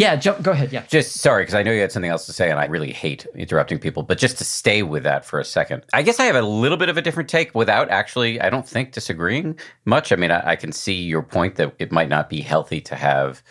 Yeah, 0.00 0.16
jump, 0.16 0.40
go 0.40 0.52
ahead. 0.52 0.72
Yeah. 0.72 0.82
Just 0.88 1.16
sorry, 1.16 1.42
because 1.42 1.54
I 1.54 1.62
know 1.62 1.72
you 1.72 1.82
had 1.82 1.92
something 1.92 2.10
else 2.10 2.24
to 2.24 2.32
say, 2.32 2.50
and 2.50 2.58
I 2.58 2.64
really 2.64 2.90
hate 2.90 3.26
interrupting 3.34 3.78
people, 3.78 4.02
but 4.02 4.16
just 4.16 4.38
to 4.38 4.44
stay 4.44 4.82
with 4.82 5.02
that 5.02 5.26
for 5.26 5.38
a 5.38 5.44
second. 5.44 5.84
I 5.92 6.00
guess 6.00 6.18
I 6.18 6.24
have 6.24 6.36
a 6.36 6.40
little 6.40 6.78
bit 6.78 6.88
of 6.88 6.96
a 6.96 7.02
different 7.02 7.28
take 7.28 7.54
without 7.54 7.90
actually, 7.90 8.40
I 8.40 8.48
don't 8.48 8.66
think, 8.66 8.92
disagreeing 8.92 9.58
much. 9.84 10.10
I 10.10 10.16
mean, 10.16 10.30
I, 10.30 10.52
I 10.52 10.56
can 10.56 10.72
see 10.72 10.94
your 10.94 11.22
point 11.22 11.56
that 11.56 11.74
it 11.78 11.92
might 11.92 12.08
not 12.08 12.30
be 12.30 12.40
healthy 12.40 12.80
to 12.80 12.96
have 12.96 13.42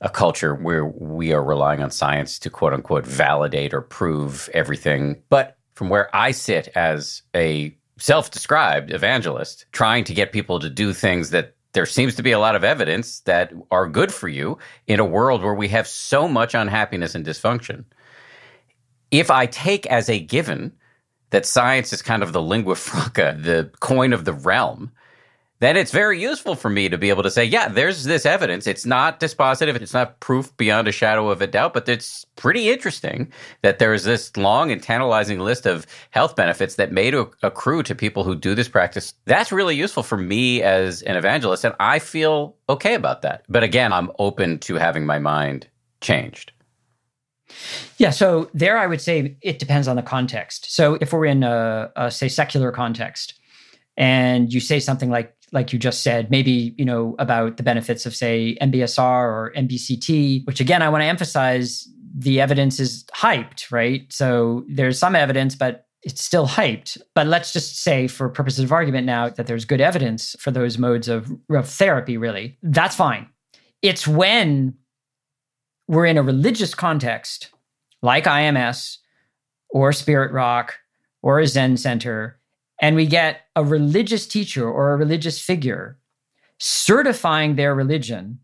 a 0.00 0.08
culture 0.08 0.54
where 0.54 0.86
we 0.86 1.32
are 1.32 1.42
relying 1.42 1.82
on 1.82 1.90
science 1.90 2.38
to 2.38 2.50
quote 2.50 2.72
unquote 2.72 3.04
validate 3.04 3.74
or 3.74 3.80
prove 3.80 4.48
everything. 4.54 5.20
But 5.30 5.58
from 5.74 5.88
where 5.88 6.14
I 6.14 6.30
sit 6.30 6.68
as 6.76 7.22
a 7.34 7.76
self 7.98 8.30
described 8.30 8.92
evangelist, 8.92 9.66
trying 9.72 10.04
to 10.04 10.14
get 10.14 10.30
people 10.30 10.60
to 10.60 10.70
do 10.70 10.92
things 10.92 11.30
that 11.30 11.56
there 11.72 11.86
seems 11.86 12.16
to 12.16 12.22
be 12.22 12.32
a 12.32 12.38
lot 12.38 12.54
of 12.54 12.64
evidence 12.64 13.20
that 13.20 13.52
are 13.70 13.88
good 13.88 14.12
for 14.12 14.28
you 14.28 14.58
in 14.86 15.00
a 15.00 15.04
world 15.04 15.42
where 15.42 15.54
we 15.54 15.68
have 15.68 15.86
so 15.86 16.28
much 16.28 16.54
unhappiness 16.54 17.14
and 17.14 17.24
dysfunction. 17.24 17.84
If 19.10 19.30
I 19.30 19.46
take 19.46 19.86
as 19.86 20.08
a 20.08 20.18
given 20.18 20.72
that 21.30 21.46
science 21.46 21.92
is 21.92 22.02
kind 22.02 22.22
of 22.22 22.32
the 22.32 22.42
lingua 22.42 22.74
franca, 22.76 23.36
the 23.38 23.70
coin 23.80 24.12
of 24.12 24.24
the 24.24 24.32
realm, 24.32 24.92
then 25.62 25.76
it's 25.76 25.92
very 25.92 26.20
useful 26.20 26.56
for 26.56 26.68
me 26.68 26.88
to 26.88 26.98
be 26.98 27.08
able 27.08 27.22
to 27.22 27.30
say, 27.30 27.44
yeah, 27.44 27.68
there's 27.68 28.02
this 28.02 28.26
evidence. 28.26 28.66
It's 28.66 28.84
not 28.84 29.20
dispositive, 29.20 29.76
it's 29.76 29.94
not 29.94 30.18
proof 30.18 30.54
beyond 30.56 30.88
a 30.88 30.92
shadow 30.92 31.30
of 31.30 31.40
a 31.40 31.46
doubt, 31.46 31.72
but 31.72 31.88
it's 31.88 32.24
pretty 32.34 32.68
interesting 32.68 33.30
that 33.62 33.78
there 33.78 33.94
is 33.94 34.02
this 34.02 34.36
long 34.36 34.72
and 34.72 34.82
tantalizing 34.82 35.38
list 35.38 35.64
of 35.64 35.86
health 36.10 36.34
benefits 36.34 36.74
that 36.74 36.90
may 36.90 37.12
accrue 37.42 37.84
to 37.84 37.94
people 37.94 38.24
who 38.24 38.34
do 38.34 38.56
this 38.56 38.68
practice. 38.68 39.14
That's 39.26 39.52
really 39.52 39.76
useful 39.76 40.02
for 40.02 40.16
me 40.16 40.62
as 40.62 41.02
an 41.02 41.16
evangelist, 41.16 41.64
and 41.64 41.74
I 41.78 42.00
feel 42.00 42.56
okay 42.68 42.94
about 42.94 43.22
that. 43.22 43.44
But 43.48 43.62
again, 43.62 43.92
I'm 43.92 44.10
open 44.18 44.58
to 44.60 44.74
having 44.74 45.06
my 45.06 45.20
mind 45.20 45.68
changed. 46.00 46.50
Yeah, 47.98 48.10
so 48.10 48.50
there 48.52 48.78
I 48.78 48.86
would 48.88 49.00
say 49.00 49.36
it 49.42 49.58
depends 49.60 49.86
on 49.86 49.94
the 49.94 50.02
context. 50.02 50.74
So 50.74 50.98
if 51.00 51.12
we're 51.12 51.26
in 51.26 51.44
a, 51.44 51.92
a 51.94 52.10
say 52.10 52.28
secular 52.28 52.72
context, 52.72 53.34
and 53.96 54.52
you 54.52 54.58
say 54.58 54.80
something 54.80 55.10
like 55.10 55.36
like 55.52 55.72
you 55.72 55.78
just 55.78 56.02
said, 56.02 56.30
maybe, 56.30 56.74
you 56.78 56.84
know, 56.84 57.14
about 57.18 57.58
the 57.58 57.62
benefits 57.62 58.06
of, 58.06 58.16
say, 58.16 58.56
MBSR 58.60 58.98
or 58.98 59.52
MBCT, 59.54 60.46
which 60.46 60.60
again, 60.60 60.82
I 60.82 60.88
want 60.88 61.02
to 61.02 61.06
emphasize 61.06 61.86
the 62.14 62.40
evidence 62.40 62.80
is 62.80 63.04
hyped, 63.14 63.70
right? 63.70 64.10
So 64.10 64.64
there's 64.68 64.98
some 64.98 65.14
evidence, 65.14 65.54
but 65.54 65.86
it's 66.02 66.22
still 66.22 66.46
hyped. 66.46 66.98
But 67.14 67.26
let's 67.26 67.52
just 67.52 67.82
say, 67.82 68.08
for 68.08 68.28
purposes 68.28 68.64
of 68.64 68.72
argument 68.72 69.06
now, 69.06 69.28
that 69.28 69.46
there's 69.46 69.64
good 69.64 69.80
evidence 69.80 70.34
for 70.38 70.50
those 70.50 70.78
modes 70.78 71.08
of, 71.08 71.30
of 71.50 71.68
therapy, 71.68 72.16
really. 72.16 72.58
That's 72.62 72.96
fine. 72.96 73.28
It's 73.82 74.06
when 74.08 74.74
we're 75.86 76.06
in 76.06 76.18
a 76.18 76.22
religious 76.22 76.74
context, 76.74 77.50
like 78.02 78.24
IMS 78.24 78.98
or 79.70 79.92
Spirit 79.92 80.32
Rock 80.32 80.74
or 81.22 81.40
a 81.40 81.46
Zen 81.46 81.76
Center, 81.76 82.38
and 82.82 82.96
we 82.96 83.06
get 83.06 83.42
a 83.54 83.64
religious 83.64 84.26
teacher 84.26 84.68
or 84.68 84.92
a 84.92 84.96
religious 84.96 85.40
figure 85.40 85.98
certifying 86.58 87.54
their 87.54 87.74
religion 87.74 88.40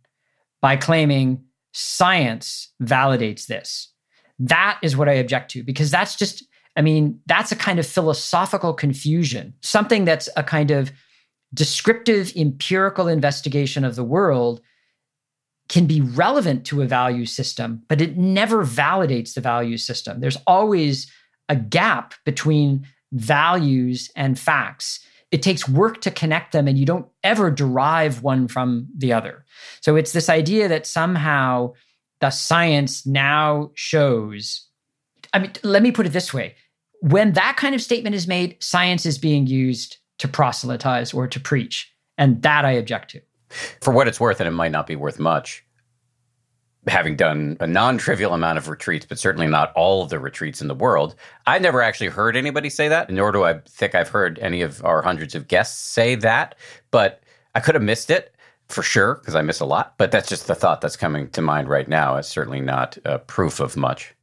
by 0.62 0.76
claiming 0.76 1.44
science 1.72 2.72
validates 2.82 3.46
this. 3.46 3.92
That 4.38 4.78
is 4.82 4.96
what 4.96 5.08
I 5.08 5.14
object 5.14 5.50
to 5.52 5.62
because 5.62 5.90
that's 5.90 6.16
just, 6.16 6.44
I 6.76 6.82
mean, 6.82 7.20
that's 7.26 7.52
a 7.52 7.56
kind 7.56 7.78
of 7.78 7.86
philosophical 7.86 8.72
confusion, 8.72 9.54
something 9.60 10.04
that's 10.04 10.28
a 10.36 10.42
kind 10.42 10.70
of 10.70 10.92
descriptive 11.52 12.32
empirical 12.36 13.08
investigation 13.08 13.84
of 13.84 13.96
the 13.96 14.04
world 14.04 14.60
can 15.68 15.86
be 15.86 16.00
relevant 16.00 16.64
to 16.66 16.80
a 16.80 16.86
value 16.86 17.26
system, 17.26 17.82
but 17.88 18.00
it 18.00 18.16
never 18.16 18.64
validates 18.64 19.34
the 19.34 19.40
value 19.40 19.76
system. 19.76 20.20
There's 20.20 20.38
always 20.46 21.10
a 21.48 21.56
gap 21.56 22.14
between 22.24 22.86
values 23.12 24.10
and 24.16 24.38
facts. 24.38 25.00
It 25.30 25.42
takes 25.42 25.68
work 25.68 26.00
to 26.02 26.10
connect 26.10 26.52
them, 26.52 26.68
and 26.68 26.78
you 26.78 26.86
don't 26.86 27.06
ever 27.22 27.50
derive 27.50 28.22
one 28.22 28.48
from 28.48 28.88
the 28.96 29.12
other. 29.12 29.44
So 29.80 29.96
it's 29.96 30.12
this 30.12 30.28
idea 30.28 30.68
that 30.68 30.86
somehow 30.86 31.74
the 32.20 32.30
science 32.30 33.06
now 33.06 33.70
shows. 33.74 34.66
I 35.34 35.38
mean, 35.38 35.52
let 35.62 35.82
me 35.82 35.92
put 35.92 36.06
it 36.06 36.12
this 36.12 36.32
way 36.32 36.54
when 37.00 37.32
that 37.32 37.56
kind 37.56 37.74
of 37.74 37.82
statement 37.82 38.14
is 38.14 38.26
made, 38.26 38.56
science 38.60 39.06
is 39.06 39.18
being 39.18 39.46
used 39.46 39.98
to 40.18 40.28
proselytize 40.28 41.14
or 41.14 41.26
to 41.28 41.40
preach. 41.40 41.92
And 42.16 42.42
that 42.42 42.64
I 42.64 42.72
object 42.72 43.10
to. 43.12 43.20
For 43.80 43.92
what 43.92 44.08
it's 44.08 44.18
worth, 44.18 44.40
and 44.40 44.48
it 44.48 44.52
might 44.52 44.72
not 44.72 44.86
be 44.86 44.96
worth 44.96 45.18
much, 45.18 45.64
having 46.88 47.16
done 47.16 47.56
a 47.60 47.66
non-trivial 47.66 48.34
amount 48.34 48.58
of 48.58 48.68
retreats, 48.68 49.06
but 49.06 49.18
certainly 49.18 49.46
not 49.46 49.72
all 49.74 50.02
of 50.02 50.10
the 50.10 50.18
retreats 50.18 50.60
in 50.60 50.68
the 50.68 50.74
world, 50.74 51.14
I 51.46 51.58
never 51.58 51.82
actually 51.82 52.08
heard 52.08 52.36
anybody 52.36 52.70
say 52.70 52.88
that, 52.88 53.10
nor 53.10 53.32
do 53.32 53.44
I 53.44 53.60
think 53.68 53.94
I've 53.94 54.08
heard 54.08 54.38
any 54.40 54.62
of 54.62 54.84
our 54.84 55.02
hundreds 55.02 55.34
of 55.34 55.48
guests 55.48 55.78
say 55.78 56.14
that. 56.16 56.54
But 56.90 57.22
I 57.54 57.60
could 57.60 57.74
have 57.74 57.84
missed 57.84 58.10
it 58.10 58.34
for 58.68 58.82
sure 58.82 59.14
because 59.16 59.34
I 59.34 59.42
miss 59.42 59.60
a 59.60 59.64
lot. 59.64 59.94
But 59.98 60.10
that's 60.10 60.28
just 60.28 60.46
the 60.46 60.54
thought 60.54 60.80
that's 60.80 60.96
coming 60.96 61.28
to 61.30 61.42
mind 61.42 61.68
right 61.68 61.88
now. 61.88 62.16
It's 62.16 62.28
certainly 62.28 62.60
not 62.60 62.98
uh, 63.04 63.18
proof 63.18 63.60
of 63.60 63.76
much. 63.76 64.14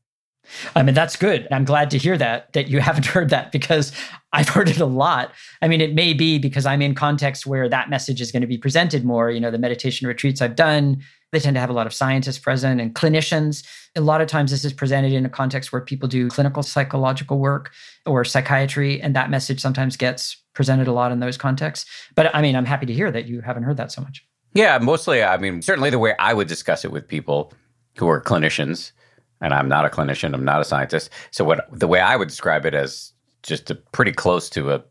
I 0.75 0.83
mean, 0.83 0.95
that's 0.95 1.15
good. 1.15 1.47
I'm 1.51 1.65
glad 1.65 1.89
to 1.91 1.97
hear 1.97 2.17
that, 2.17 2.53
that 2.53 2.67
you 2.67 2.79
haven't 2.81 3.05
heard 3.05 3.29
that 3.29 3.51
because 3.51 3.91
I've 4.33 4.49
heard 4.49 4.69
it 4.69 4.79
a 4.79 4.85
lot. 4.85 5.31
I 5.61 5.67
mean, 5.67 5.81
it 5.81 5.93
may 5.93 6.13
be 6.13 6.37
because 6.37 6.65
I'm 6.65 6.81
in 6.81 6.95
context 6.95 7.45
where 7.45 7.69
that 7.69 7.89
message 7.89 8.21
is 8.21 8.31
going 8.31 8.41
to 8.41 8.47
be 8.47 8.57
presented 8.57 9.05
more. 9.05 9.31
You 9.31 9.39
know, 9.39 9.51
the 9.51 9.57
meditation 9.57 10.07
retreats 10.07 10.41
I've 10.41 10.55
done, 10.55 11.01
they 11.31 11.39
tend 11.39 11.55
to 11.55 11.59
have 11.59 11.69
a 11.69 11.73
lot 11.73 11.87
of 11.87 11.93
scientists 11.93 12.39
present 12.39 12.81
and 12.81 12.93
clinicians. 12.93 13.65
A 13.95 14.01
lot 14.01 14.21
of 14.21 14.27
times, 14.27 14.51
this 14.51 14.65
is 14.65 14.73
presented 14.73 15.13
in 15.13 15.25
a 15.25 15.29
context 15.29 15.71
where 15.71 15.81
people 15.81 16.07
do 16.07 16.29
clinical 16.29 16.63
psychological 16.63 17.39
work 17.39 17.71
or 18.05 18.25
psychiatry, 18.25 19.01
and 19.01 19.15
that 19.15 19.29
message 19.29 19.59
sometimes 19.59 19.97
gets 19.97 20.37
presented 20.53 20.87
a 20.87 20.91
lot 20.91 21.11
in 21.11 21.19
those 21.19 21.37
contexts. 21.37 21.89
But 22.15 22.33
I 22.35 22.41
mean, 22.41 22.55
I'm 22.55 22.65
happy 22.65 22.85
to 22.85 22.93
hear 22.93 23.11
that 23.11 23.25
you 23.25 23.41
haven't 23.41 23.63
heard 23.63 23.77
that 23.77 23.91
so 23.91 24.01
much. 24.01 24.25
Yeah, 24.53 24.77
mostly. 24.79 25.21
I 25.21 25.37
mean, 25.37 25.61
certainly 25.61 25.89
the 25.89 25.99
way 25.99 26.15
I 26.17 26.33
would 26.33 26.47
discuss 26.47 26.85
it 26.85 26.91
with 26.91 27.07
people 27.07 27.53
who 27.97 28.07
are 28.07 28.21
clinicians, 28.21 28.93
and 29.41 29.53
I'm 29.53 29.67
not 29.67 29.85
a 29.85 29.89
clinician, 29.89 30.33
I'm 30.33 30.45
not 30.45 30.61
a 30.61 30.65
scientist. 30.65 31.09
So, 31.31 31.43
what 31.43 31.67
the 31.71 31.87
way 31.87 31.99
I 31.99 32.15
would 32.15 32.27
describe 32.27 32.65
it 32.65 32.73
as 32.73 33.13
just 33.43 33.69
a 33.69 33.75
pretty 33.75 34.11
close 34.11 34.49
to 34.51 34.71
a 34.71 34.83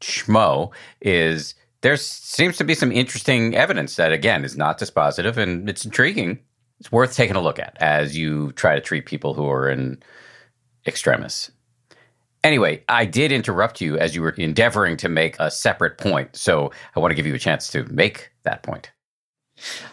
schmo 0.00 0.72
is 1.00 1.54
there 1.82 1.96
seems 1.96 2.56
to 2.56 2.64
be 2.64 2.74
some 2.74 2.92
interesting 2.92 3.54
evidence 3.54 3.96
that, 3.96 4.12
again, 4.12 4.44
is 4.44 4.56
not 4.56 4.78
dispositive 4.78 5.36
and 5.36 5.68
it's 5.68 5.84
intriguing. 5.84 6.38
It's 6.80 6.92
worth 6.92 7.14
taking 7.14 7.36
a 7.36 7.40
look 7.40 7.58
at 7.58 7.76
as 7.80 8.16
you 8.16 8.52
try 8.52 8.74
to 8.74 8.80
treat 8.80 9.06
people 9.06 9.34
who 9.34 9.48
are 9.48 9.68
in 9.68 10.02
extremis. 10.86 11.50
Anyway, 12.44 12.84
I 12.88 13.06
did 13.06 13.32
interrupt 13.32 13.80
you 13.80 13.98
as 13.98 14.14
you 14.14 14.22
were 14.22 14.30
endeavoring 14.30 14.96
to 14.98 15.08
make 15.08 15.36
a 15.40 15.50
separate 15.50 15.98
point. 15.98 16.36
So 16.36 16.70
I 16.94 17.00
want 17.00 17.10
to 17.10 17.16
give 17.16 17.26
you 17.26 17.34
a 17.34 17.38
chance 17.38 17.68
to 17.70 17.84
make 17.84 18.30
that 18.44 18.62
point. 18.62 18.90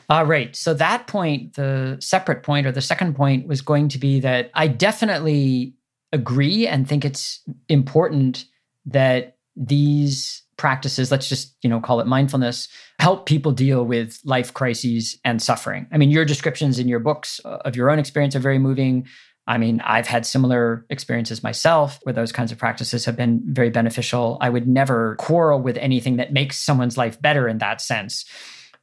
All 0.09 0.25
right. 0.25 0.55
So 0.55 0.73
that 0.73 1.07
point, 1.07 1.53
the 1.53 1.97
separate 1.99 2.43
point 2.43 2.67
or 2.67 2.71
the 2.71 2.81
second 2.81 3.15
point 3.15 3.47
was 3.47 3.61
going 3.61 3.87
to 3.89 3.97
be 3.97 4.19
that 4.19 4.51
I 4.53 4.67
definitely 4.67 5.73
agree 6.11 6.67
and 6.67 6.87
think 6.87 7.03
it's 7.03 7.41
important 7.69 8.45
that 8.85 9.37
these 9.55 10.43
practices 10.57 11.11
let's 11.11 11.27
just 11.27 11.55
you 11.63 11.69
know 11.69 11.79
call 11.79 11.99
it 11.99 12.05
mindfulness 12.05 12.67
help 12.99 13.25
people 13.25 13.51
deal 13.51 13.83
with 13.83 14.19
life 14.23 14.53
crises 14.53 15.19
and 15.25 15.41
suffering. 15.41 15.87
I 15.91 15.97
mean 15.97 16.11
your 16.11 16.25
descriptions 16.25 16.79
in 16.79 16.87
your 16.87 16.99
books 16.99 17.41
uh, 17.43 17.57
of 17.65 17.75
your 17.75 17.89
own 17.89 17.99
experience 17.99 18.35
are 18.35 18.39
very 18.39 18.59
moving. 18.59 19.07
I 19.47 19.57
mean 19.57 19.81
i've 19.81 20.07
had 20.07 20.25
similar 20.25 20.85
experiences 20.89 21.41
myself 21.43 21.99
where 22.03 22.13
those 22.13 22.31
kinds 22.31 22.51
of 22.51 22.57
practices 22.57 23.05
have 23.05 23.15
been 23.15 23.41
very 23.47 23.71
beneficial. 23.71 24.37
I 24.41 24.49
would 24.49 24.67
never 24.67 25.15
quarrel 25.15 25.59
with 25.59 25.77
anything 25.77 26.17
that 26.17 26.31
makes 26.31 26.59
someone's 26.59 26.97
life 26.97 27.19
better 27.21 27.47
in 27.47 27.57
that 27.57 27.81
sense 27.81 28.25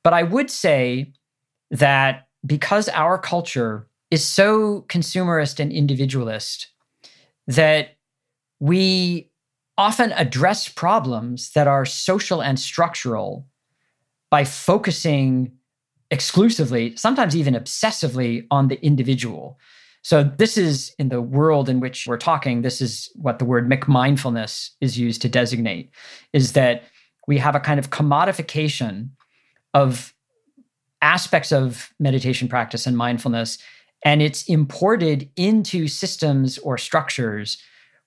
but 0.02 0.12
i 0.12 0.22
would 0.22 0.50
say 0.50 1.12
that 1.70 2.28
because 2.44 2.88
our 2.90 3.18
culture 3.18 3.88
is 4.10 4.24
so 4.24 4.82
consumerist 4.88 5.60
and 5.60 5.72
individualist 5.72 6.68
that 7.46 7.96
we 8.58 9.30
often 9.78 10.12
address 10.12 10.68
problems 10.68 11.52
that 11.52 11.66
are 11.66 11.86
social 11.86 12.42
and 12.42 12.58
structural 12.58 13.46
by 14.30 14.44
focusing 14.44 15.52
exclusively, 16.10 16.94
sometimes 16.96 17.36
even 17.36 17.54
obsessively, 17.54 18.46
on 18.50 18.68
the 18.68 18.84
individual. 18.84 19.58
So, 20.02 20.24
this 20.24 20.56
is 20.56 20.94
in 20.98 21.08
the 21.08 21.20
world 21.20 21.68
in 21.68 21.80
which 21.80 22.06
we're 22.06 22.16
talking, 22.16 22.62
this 22.62 22.80
is 22.80 23.10
what 23.14 23.38
the 23.38 23.44
word 23.44 23.68
McMindfulness 23.68 24.70
is 24.80 24.98
used 24.98 25.22
to 25.22 25.28
designate, 25.28 25.90
is 26.32 26.52
that 26.52 26.82
we 27.26 27.38
have 27.38 27.54
a 27.54 27.60
kind 27.60 27.78
of 27.78 27.90
commodification 27.90 29.10
of 29.74 30.14
aspects 31.02 31.52
of 31.52 31.92
meditation 31.98 32.48
practice 32.48 32.86
and 32.86 32.96
mindfulness 32.96 33.58
and 34.04 34.22
it's 34.22 34.44
imported 34.44 35.30
into 35.36 35.86
systems 35.86 36.58
or 36.58 36.78
structures 36.78 37.58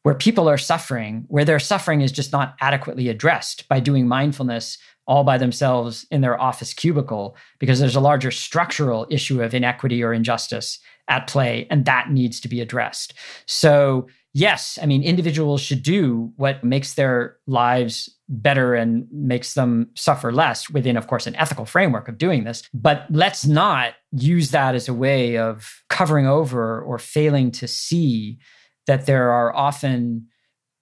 where 0.03 0.15
people 0.15 0.49
are 0.49 0.57
suffering, 0.57 1.25
where 1.27 1.45
their 1.45 1.59
suffering 1.59 2.01
is 2.01 2.11
just 2.11 2.31
not 2.31 2.55
adequately 2.59 3.07
addressed 3.09 3.67
by 3.69 3.79
doing 3.79 4.07
mindfulness 4.07 4.77
all 5.05 5.23
by 5.23 5.37
themselves 5.37 6.05
in 6.11 6.21
their 6.21 6.39
office 6.39 6.73
cubicle, 6.73 7.35
because 7.59 7.79
there's 7.79 7.95
a 7.95 8.01
larger 8.01 8.31
structural 8.31 9.05
issue 9.09 9.41
of 9.41 9.53
inequity 9.53 10.03
or 10.03 10.13
injustice 10.13 10.79
at 11.09 11.27
play, 11.27 11.67
and 11.69 11.85
that 11.85 12.09
needs 12.09 12.39
to 12.39 12.47
be 12.47 12.61
addressed. 12.61 13.13
So, 13.45 14.07
yes, 14.33 14.79
I 14.81 14.85
mean, 14.85 15.03
individuals 15.03 15.61
should 15.61 15.83
do 15.83 16.31
what 16.37 16.63
makes 16.63 16.93
their 16.93 17.37
lives 17.47 18.09
better 18.41 18.73
and 18.73 19.07
makes 19.11 19.53
them 19.53 19.89
suffer 19.95 20.31
less 20.31 20.69
within, 20.69 20.97
of 20.97 21.07
course, 21.07 21.27
an 21.27 21.35
ethical 21.35 21.65
framework 21.65 22.07
of 22.07 22.17
doing 22.17 22.43
this. 22.43 22.63
But 22.73 23.05
let's 23.09 23.45
not 23.45 23.93
use 24.11 24.51
that 24.51 24.75
as 24.75 24.87
a 24.87 24.93
way 24.93 25.37
of 25.37 25.83
covering 25.89 26.25
over 26.25 26.81
or 26.81 26.97
failing 26.97 27.51
to 27.51 27.67
see 27.67 28.39
that 28.87 29.05
there 29.05 29.31
are 29.31 29.55
often 29.55 30.27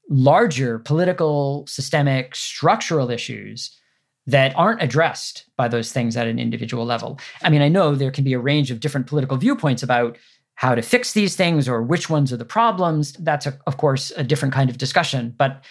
larger 0.10 0.80
political, 0.80 1.66
systemic, 1.68 2.36
structural 2.36 3.12
issues 3.12 3.78
that 4.28 4.56
aren't 4.56 4.82
addressed 4.82 5.46
by 5.58 5.68
those 5.68 5.92
things 5.92 6.16
at 6.16 6.28
an 6.28 6.40
individual 6.40 6.86
level. 6.86 7.20
I 7.42 7.50
mean, 7.50 7.62
I 7.62 7.70
know 7.70 7.96
there 7.96 8.12
can 8.12 8.24
be 8.24 8.34
a 8.34 8.40
range 8.40 8.72
of 8.72 8.80
different 8.80 9.08
political 9.08 9.38
viewpoints 9.38 9.84
about 9.84 10.18
how 10.56 10.76
to 10.76 10.82
fix 10.82 11.14
these 11.14 11.36
things 11.36 11.68
or 11.68 11.82
which 11.82 12.10
ones 12.10 12.32
are 12.32 12.38
the 12.38 12.46
problems. 12.46 13.14
That's, 13.14 13.48
a, 13.48 13.58
of 13.66 13.78
course, 13.78 14.12
a 14.16 14.24
different 14.24 14.54
kind 14.54 14.70
of 14.70 14.78
discussion. 14.78 15.34
But 15.36 15.64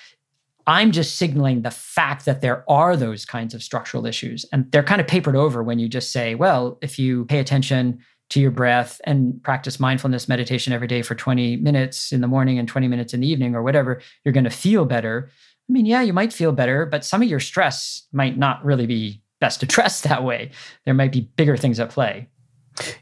I'm 0.67 0.93
just 0.93 1.17
signaling 1.17 1.63
the 1.63 1.71
fact 1.71 2.25
that 2.25 2.41
there 2.41 2.65
are 2.71 2.97
those 2.97 3.25
kinds 3.25 3.55
of 3.55 3.63
structural 3.63 4.07
issues. 4.07 4.45
And 4.53 4.71
they're 4.73 4.83
kind 4.83 5.01
of 5.01 5.07
papered 5.07 5.37
over 5.37 5.63
when 5.63 5.79
you 5.79 5.89
just 5.89 6.13
say, 6.13 6.35
well, 6.35 6.79
if 6.83 6.99
you 6.99 7.25
pay 7.27 7.39
attention 7.39 7.99
to 8.31 8.41
your 8.41 8.51
breath 8.51 9.01
and 9.05 9.43
practice 9.43 9.81
mindfulness 9.81 10.29
meditation 10.29 10.73
every 10.73 10.87
day 10.87 11.03
for 11.03 11.15
20 11.15 11.57
minutes 11.57 12.13
in 12.13 12.21
the 12.21 12.29
morning 12.29 12.59
and 12.59 12.69
20 12.69 12.89
minutes 12.89 13.13
in 13.13 13.21
the 13.21 13.29
evening 13.29 13.55
or 13.55 13.63
whatever, 13.63 14.01
you're 14.25 14.33
going 14.33 14.45
to 14.45 14.51
feel 14.51 14.85
better. 14.85 15.29
I 15.69 15.73
mean, 15.73 15.87
yeah, 15.87 16.03
you 16.03 16.13
might 16.13 16.33
feel 16.33 16.53
better, 16.53 16.87
but 16.87 17.05
some 17.05 17.23
of 17.23 17.29
your 17.29 17.41
stress 17.41 18.07
might 18.13 18.39
not 18.39 18.65
really 18.65 18.87
be 18.87 19.23
best 19.41 19.63
addressed 19.63 20.05
that 20.09 20.25
way. 20.25 20.53
There 20.85 20.95
might 20.95 21.13
be 21.13 21.23
bigger 21.37 21.57
things 21.57 21.81
at 21.81 21.91
play. 21.91 22.29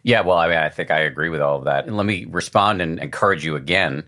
Yeah, 0.02 0.22
well, 0.22 0.38
I 0.38 0.48
mean, 0.48 0.56
I 0.56 0.70
think 0.70 0.90
I 0.90 1.00
agree 1.00 1.28
with 1.28 1.42
all 1.42 1.58
of 1.58 1.64
that. 1.64 1.86
And 1.86 1.96
let 1.96 2.06
me 2.06 2.24
respond 2.28 2.80
and 2.80 2.98
encourage 2.98 3.44
you 3.44 3.54
again 3.54 4.04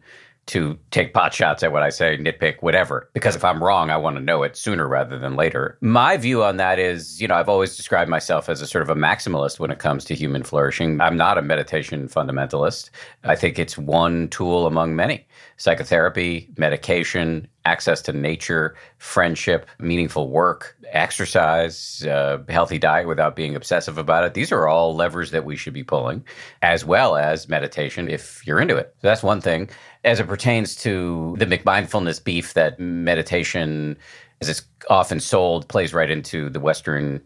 to 0.50 0.78
take 0.90 1.14
pot 1.14 1.32
shots 1.32 1.62
at 1.62 1.72
what 1.72 1.82
I 1.82 1.90
say, 1.90 2.16
nitpick, 2.18 2.60
whatever. 2.60 3.08
Because 3.12 3.36
if 3.36 3.44
I'm 3.44 3.62
wrong, 3.62 3.90
I 3.90 3.96
want 3.96 4.16
to 4.16 4.22
know 4.22 4.42
it 4.42 4.56
sooner 4.56 4.88
rather 4.88 5.18
than 5.18 5.36
later. 5.36 5.78
My 5.80 6.16
view 6.16 6.42
on 6.42 6.56
that 6.56 6.78
is, 6.78 7.20
you 7.20 7.28
know, 7.28 7.36
I've 7.36 7.48
always 7.48 7.76
described 7.76 8.10
myself 8.10 8.48
as 8.48 8.60
a 8.60 8.66
sort 8.66 8.82
of 8.82 8.90
a 8.90 8.94
maximalist 8.94 9.60
when 9.60 9.70
it 9.70 9.78
comes 9.78 10.04
to 10.06 10.14
human 10.14 10.42
flourishing. 10.42 11.00
I'm 11.00 11.16
not 11.16 11.38
a 11.38 11.42
meditation 11.42 12.08
fundamentalist. 12.08 12.90
I 13.22 13.36
think 13.36 13.58
it's 13.58 13.78
one 13.78 14.28
tool 14.28 14.66
among 14.66 14.96
many 14.96 15.26
psychotherapy, 15.56 16.48
medication, 16.56 17.46
access 17.64 18.00
to 18.02 18.12
nature, 18.12 18.74
friendship, 18.98 19.66
meaningful 19.78 20.30
work, 20.30 20.76
exercise, 20.90 22.04
uh, 22.06 22.38
healthy 22.48 22.78
diet 22.78 23.06
without 23.06 23.36
being 23.36 23.54
obsessive 23.54 23.98
about 23.98 24.24
it. 24.24 24.34
These 24.34 24.52
are 24.52 24.66
all 24.66 24.94
levers 24.94 25.30
that 25.30 25.44
we 25.44 25.56
should 25.56 25.74
be 25.74 25.84
pulling, 25.84 26.24
as 26.62 26.84
well 26.84 27.16
as 27.16 27.48
meditation 27.48 28.08
if 28.08 28.46
you're 28.46 28.60
into 28.60 28.76
it. 28.76 28.94
So 29.00 29.08
that's 29.08 29.22
one 29.22 29.40
thing. 29.40 29.68
As 30.04 30.20
it 30.20 30.26
pertains 30.26 30.74
to 30.76 31.36
the 31.38 31.46
McMindfulness 31.46 32.22
beef 32.22 32.54
that 32.54 32.80
meditation, 32.80 33.96
as 34.40 34.48
it's 34.48 34.62
often 34.88 35.20
sold, 35.20 35.68
plays 35.68 35.92
right 35.92 36.10
into 36.10 36.48
the 36.48 36.60
Western 36.60 37.20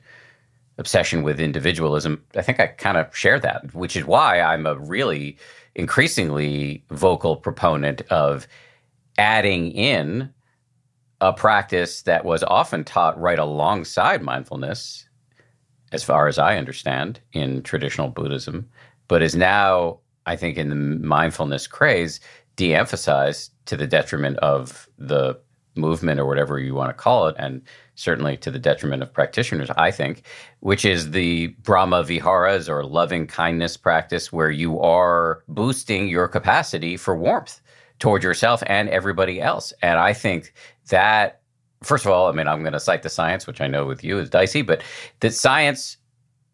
obsession 0.79 1.23
with 1.23 1.39
individualism. 1.39 2.23
I 2.35 2.43
think 2.43 2.59
I 2.59 2.67
kind 2.67 2.97
of 2.97 3.15
share 3.17 3.39
that, 3.39 3.73
which 3.75 3.97
is 3.97 4.05
why 4.05 4.41
I'm 4.41 4.67
a 4.67 4.77
really 4.77 5.37
increasingly 5.77 6.85
vocal 6.91 7.37
proponent 7.37 8.03
of 8.11 8.47
adding 9.19 9.71
in 9.73 10.31
a 11.21 11.33
practice 11.33 12.03
that 12.03 12.25
was 12.25 12.43
often 12.45 12.85
taught 12.85 13.21
right 13.21 13.39
alongside 13.39 14.23
mindfulness, 14.23 15.09
as 15.93 16.05
far 16.05 16.27
as 16.29 16.39
I 16.39 16.57
understand, 16.57 17.21
in 17.33 17.63
traditional 17.63 18.09
Buddhism, 18.09 18.69
but 19.09 19.23
is 19.23 19.37
now, 19.37 20.01
I 20.27 20.37
think, 20.37 20.59
in 20.59 20.69
the 20.69 20.75
mindfulness 20.75 21.67
craze, 21.67 22.21
de 22.57 22.75
emphasized 22.75 23.53
to 23.67 23.77
the 23.77 23.87
detriment 23.87 24.37
of 24.39 24.89
the 24.99 25.39
movement 25.77 26.21
or 26.21 26.27
whatever 26.27 26.59
you 26.59 26.75
want 26.75 26.91
to 26.91 26.95
call 26.95 27.27
it, 27.27 27.37
and 27.39 27.63
certainly 27.97 28.37
to 28.37 28.51
the 28.51 28.59
detriment 28.59 29.03
of 29.03 29.13
practitioners, 29.13 29.71
I 29.77 29.91
think, 29.91 30.23
which 30.61 30.85
is 30.85 31.11
the 31.11 31.49
Brahma 31.63 32.05
Viharas 32.05 32.69
or 32.69 32.85
loving 32.85 33.27
kindness 33.27 33.77
practice, 33.77 34.33
where 34.33 34.51
you 34.51 34.81
are 34.81 35.43
boosting 35.49 36.09
your 36.09 36.29
capacity 36.29 36.97
for 36.97 37.17
warmth 37.17 37.61
toward 37.99 38.23
yourself 38.23 38.63
and 38.67 38.89
everybody 38.89 39.41
else. 39.41 39.73
And 39.83 39.99
I 39.99 40.13
think 40.13 40.53
that, 40.89 41.41
first 41.83 42.05
of 42.05 42.11
all, 42.11 42.29
I 42.29 42.33
mean, 42.33 42.49
I'm 42.49 42.61
going 42.61 42.73
to 42.73 42.81
cite 42.81 43.03
the 43.03 43.09
science, 43.09 43.47
which 43.47 43.61
I 43.61 43.67
know 43.67 43.87
with 43.87 44.05
you 44.05 44.19
is 44.19 44.31
dicey, 44.31 44.63
but 44.63 44.83
that 45.21 45.33
science, 45.33 45.97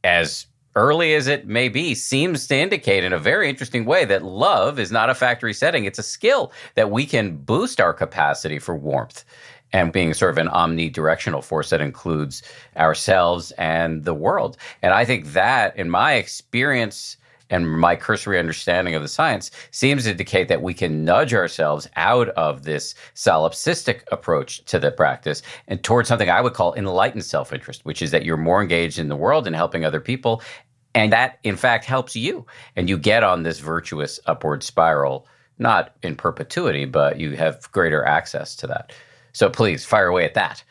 as 0.05 0.47
early 0.77 1.15
as 1.15 1.27
it 1.27 1.47
may 1.47 1.69
be, 1.69 1.95
seems 1.95 2.47
to 2.47 2.57
indicate 2.57 3.03
in 3.03 3.13
a 3.13 3.19
very 3.19 3.49
interesting 3.49 3.85
way 3.85 4.05
that 4.05 4.25
love 4.25 4.79
is 4.79 4.93
not 4.93 5.11
a 5.11 5.15
factory 5.15 5.53
setting. 5.53 5.85
It's 5.85 5.99
a 5.99 6.05
skill 6.05 6.53
that 6.77 6.91
we 6.91 7.07
can 7.07 7.37
boost 7.37 7.81
our 7.81 7.93
capacity 7.93 8.59
for 8.59 8.77
warmth 8.77 9.25
and 9.73 9.93
being 9.93 10.15
sort 10.15 10.31
of 10.31 10.39
an 10.39 10.49
omnidirectional 10.49 11.45
force 11.45 11.71
that 11.71 11.81
includes 11.81 12.43
ourselves 12.77 13.51
and 13.53 14.05
the 14.05 14.15
world. 14.15 14.57
And 14.83 14.93
I 14.95 15.05
think 15.05 15.33
that, 15.33 15.77
in 15.77 15.91
my 15.91 16.15
experience, 16.15 17.17
and 17.51 17.71
my 17.71 17.97
cursory 17.97 18.39
understanding 18.39 18.95
of 18.95 19.03
the 19.03 19.09
science 19.09 19.51
seems 19.73 20.05
to 20.05 20.11
indicate 20.13 20.49
that 20.49 20.63
we 20.63 20.73
can 20.73 21.05
nudge 21.05 21.35
ourselves 21.35 21.89
out 21.97 22.29
of 22.31 22.63
this 22.63 22.95
solipsistic 23.15 24.03
approach 24.13 24.65
to 24.67 24.79
the 24.79 24.91
practice 24.91 25.43
and 25.69 25.83
towards 25.83 26.09
something 26.09 26.31
I 26.31 26.41
would 26.41 26.55
call 26.55 26.75
enlightened 26.75 27.25
self 27.25 27.53
interest, 27.53 27.85
which 27.85 28.03
is 28.03 28.11
that 28.13 28.25
you're 28.25 28.37
more 28.37 28.63
engaged 28.63 28.99
in 28.99 29.09
the 29.09 29.17
world 29.17 29.47
and 29.47 29.55
helping 29.55 29.85
other 29.85 30.01
people. 30.01 30.43
And 30.95 31.13
that, 31.13 31.39
in 31.45 31.57
fact, 31.57 31.85
helps 31.85 32.17
you. 32.17 32.47
And 32.75 32.89
you 32.89 32.99
get 32.99 33.23
on 33.23 33.43
this 33.43 33.61
virtuous 33.61 34.19
upward 34.27 34.63
spiral, 34.63 35.27
not 35.59 35.95
in 36.03 36.17
perpetuity, 36.17 36.85
but 36.85 37.21
you 37.21 37.37
have 37.37 37.71
greater 37.71 38.05
access 38.05 38.57
to 38.57 38.67
that. 38.67 38.93
So 39.33 39.49
please 39.49 39.85
fire 39.85 40.09
away 40.09 40.25
at 40.25 40.35
that. 40.35 40.65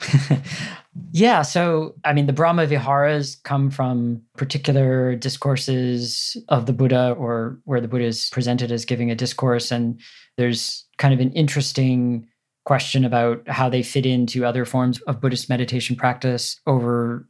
Yeah. 1.12 1.42
So, 1.42 1.94
I 2.04 2.12
mean, 2.12 2.26
the 2.26 2.32
Brahma 2.32 2.66
Viharas 2.66 3.36
come 3.42 3.70
from 3.70 4.22
particular 4.36 5.16
discourses 5.16 6.36
of 6.48 6.66
the 6.66 6.72
Buddha 6.72 7.12
or 7.18 7.58
where 7.64 7.80
the 7.80 7.88
Buddha 7.88 8.04
is 8.04 8.28
presented 8.30 8.70
as 8.70 8.84
giving 8.84 9.10
a 9.10 9.16
discourse. 9.16 9.72
And 9.72 10.00
there's 10.36 10.84
kind 10.98 11.12
of 11.12 11.20
an 11.20 11.32
interesting 11.32 12.28
question 12.64 13.04
about 13.04 13.46
how 13.48 13.68
they 13.68 13.82
fit 13.82 14.06
into 14.06 14.44
other 14.44 14.64
forms 14.64 15.00
of 15.02 15.20
Buddhist 15.20 15.48
meditation 15.48 15.96
practice 15.96 16.60
over 16.66 17.28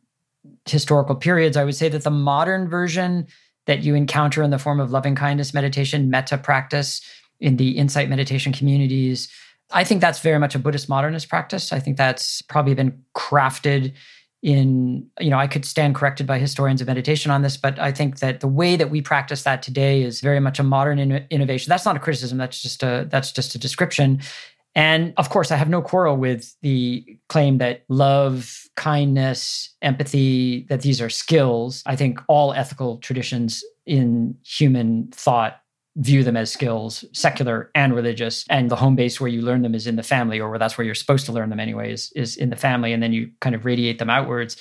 historical 0.67 1.15
periods. 1.15 1.57
I 1.57 1.65
would 1.65 1.75
say 1.75 1.89
that 1.89 2.05
the 2.05 2.11
modern 2.11 2.69
version 2.69 3.27
that 3.67 3.83
you 3.83 3.95
encounter 3.95 4.43
in 4.43 4.51
the 4.51 4.59
form 4.59 4.79
of 4.79 4.93
loving 4.93 5.15
kindness 5.15 5.55
meditation, 5.55 6.11
metta 6.11 6.37
practice 6.37 7.01
in 7.41 7.57
the 7.57 7.79
insight 7.79 8.11
meditation 8.11 8.53
communities, 8.53 9.29
I 9.75 9.85
think 9.85 10.01
that's 10.01 10.21
very 10.21 10.39
much 10.39 10.55
a 10.55 10.59
Buddhist 10.59 10.89
modernist 10.89 11.29
practice. 11.29 11.73
I 11.73 11.81
think 11.81 11.97
that's 11.97 12.41
probably 12.43 12.75
been 12.75 13.03
crafted 13.15 13.93
in, 14.41 15.07
you 15.19 15.31
know, 15.31 15.39
I 15.39 15.47
could 15.47 15.65
stand 15.65 15.95
corrected 15.95 16.27
by 16.27 16.39
historians 16.39 16.81
of 16.81 16.87
meditation 16.87 17.31
on 17.31 17.43
this, 17.43 17.57
but 17.57 17.79
I 17.79 17.91
think 17.91 18.21
that 18.21 18.41
the 18.41 18.47
way 18.47 18.77
that 18.77 18.91
we 18.91 19.01
practice 19.01 19.43
that 19.43 19.63
today 19.63 20.03
is 20.03 20.21
very 20.21 20.39
much 20.39 20.59
a 20.59 20.63
modern 20.63 20.99
in- 20.99 21.27
innovation. 21.31 21.71
That's 21.71 21.85
not 21.85 21.97
a 21.97 21.99
criticism. 21.99 22.39
That's 22.39 22.63
just 22.63 22.83
a 22.83 23.07
that's 23.11 23.33
just 23.33 23.55
a 23.55 23.59
description. 23.59 24.21
And 24.77 25.15
of 25.17 25.31
course, 25.31 25.51
I 25.51 25.57
have 25.57 25.69
no 25.69 25.81
quarrel 25.81 26.17
with 26.17 26.55
the 26.61 27.19
claim 27.29 27.59
that 27.59 27.85
love, 27.89 28.69
kindness, 28.77 29.75
empathy, 29.83 30.67
that 30.69 30.83
these 30.83 31.01
are 31.01 31.11
skills. 31.11 31.83
I 31.87 31.97
think 31.97 32.21
all 32.29 32.53
ethical 32.53 32.99
traditions 32.99 33.65
in 33.87 34.37
human 34.45 35.09
thought 35.13 35.61
view 35.97 36.25
them 36.25 36.37
as 36.37 36.51
skills, 36.51 37.05
secular 37.13 37.71
and 37.75 37.95
religious. 37.95 38.45
And 38.51 38.71
the 38.71 38.77
home 38.77 38.97
base 38.97 39.21
where 39.21 39.31
you 39.31 39.43
learn 39.43 39.63
them 39.63 39.75
is 39.75 39.87
in 39.87 39.97
the 39.97 40.03
family, 40.03 40.41
or 40.41 40.51
where 40.51 40.59
that's 40.59 40.77
where 40.77 40.85
you're 40.85 40.95
supposed 40.95 41.27
to 41.27 41.33
learn 41.33 41.51
them 41.51 41.61
anyway, 41.61 41.93
is, 41.93 42.11
is 42.17 42.37
in 42.37 42.51
the 42.51 42.57
family. 42.57 42.93
And 42.93 43.03
then 43.03 43.13
you 43.13 43.31
kind 43.41 43.55
of 43.55 43.65
radiate 43.65 43.99
them 43.99 44.11
outwards. 44.11 44.57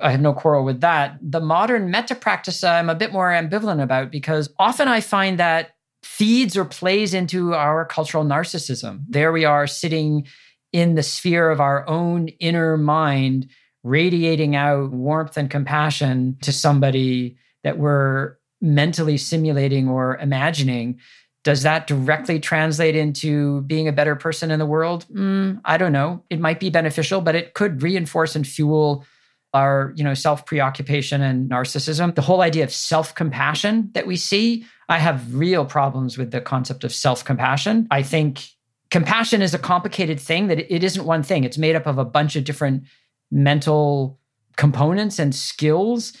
I 0.00 0.12
have 0.12 0.20
no 0.20 0.32
quarrel 0.32 0.64
with 0.64 0.80
that. 0.80 1.18
The 1.20 1.40
modern 1.40 1.90
metta 1.90 2.14
practice, 2.14 2.62
I'm 2.64 2.88
a 2.88 2.94
bit 2.94 3.12
more 3.12 3.30
ambivalent 3.30 3.82
about 3.82 4.10
because 4.10 4.52
often 4.58 4.88
I 4.88 5.00
find 5.00 5.38
that 5.38 5.72
feeds 6.02 6.56
or 6.56 6.64
plays 6.64 7.12
into 7.14 7.54
our 7.54 7.84
cultural 7.84 8.24
narcissism. 8.24 9.04
There 9.08 9.32
we 9.32 9.44
are 9.44 9.66
sitting 9.66 10.26
in 10.72 10.94
the 10.94 11.02
sphere 11.02 11.50
of 11.50 11.60
our 11.60 11.86
own 11.88 12.28
inner 12.28 12.76
mind, 12.76 13.50
radiating 13.82 14.56
out 14.56 14.92
warmth 14.92 15.36
and 15.36 15.50
compassion 15.50 16.38
to 16.42 16.52
somebody 16.52 17.36
that 17.64 17.76
we're 17.76 18.36
mentally 18.60 19.16
simulating 19.16 19.88
or 19.88 20.16
imagining 20.18 20.98
does 21.42 21.62
that 21.62 21.86
directly 21.86 22.38
translate 22.38 22.94
into 22.94 23.62
being 23.62 23.88
a 23.88 23.92
better 23.92 24.14
person 24.14 24.50
in 24.50 24.58
the 24.58 24.66
world 24.66 25.06
mm, 25.12 25.60
i 25.64 25.76
don't 25.76 25.92
know 25.92 26.22
it 26.30 26.40
might 26.40 26.60
be 26.60 26.70
beneficial 26.70 27.20
but 27.20 27.34
it 27.34 27.54
could 27.54 27.82
reinforce 27.82 28.36
and 28.36 28.46
fuel 28.46 29.04
our, 29.52 29.92
you 29.96 30.04
know, 30.04 30.14
self-preoccupation 30.14 31.20
and 31.22 31.50
narcissism. 31.50 32.14
The 32.14 32.22
whole 32.22 32.40
idea 32.40 32.64
of 32.64 32.72
self-compassion 32.72 33.90
that 33.94 34.06
we 34.06 34.16
see, 34.16 34.64
I 34.88 34.98
have 34.98 35.34
real 35.34 35.64
problems 35.64 36.16
with 36.16 36.30
the 36.30 36.40
concept 36.40 36.84
of 36.84 36.92
self-compassion. 36.92 37.88
I 37.90 38.02
think 38.02 38.44
compassion 38.90 39.42
is 39.42 39.54
a 39.54 39.58
complicated 39.58 40.20
thing 40.20 40.46
that 40.48 40.58
it 40.72 40.84
isn't 40.84 41.04
one 41.04 41.22
thing. 41.22 41.44
It's 41.44 41.58
made 41.58 41.76
up 41.76 41.86
of 41.86 41.98
a 41.98 42.04
bunch 42.04 42.36
of 42.36 42.44
different 42.44 42.84
mental 43.30 44.20
components 44.56 45.18
and 45.18 45.34
skills 45.34 46.12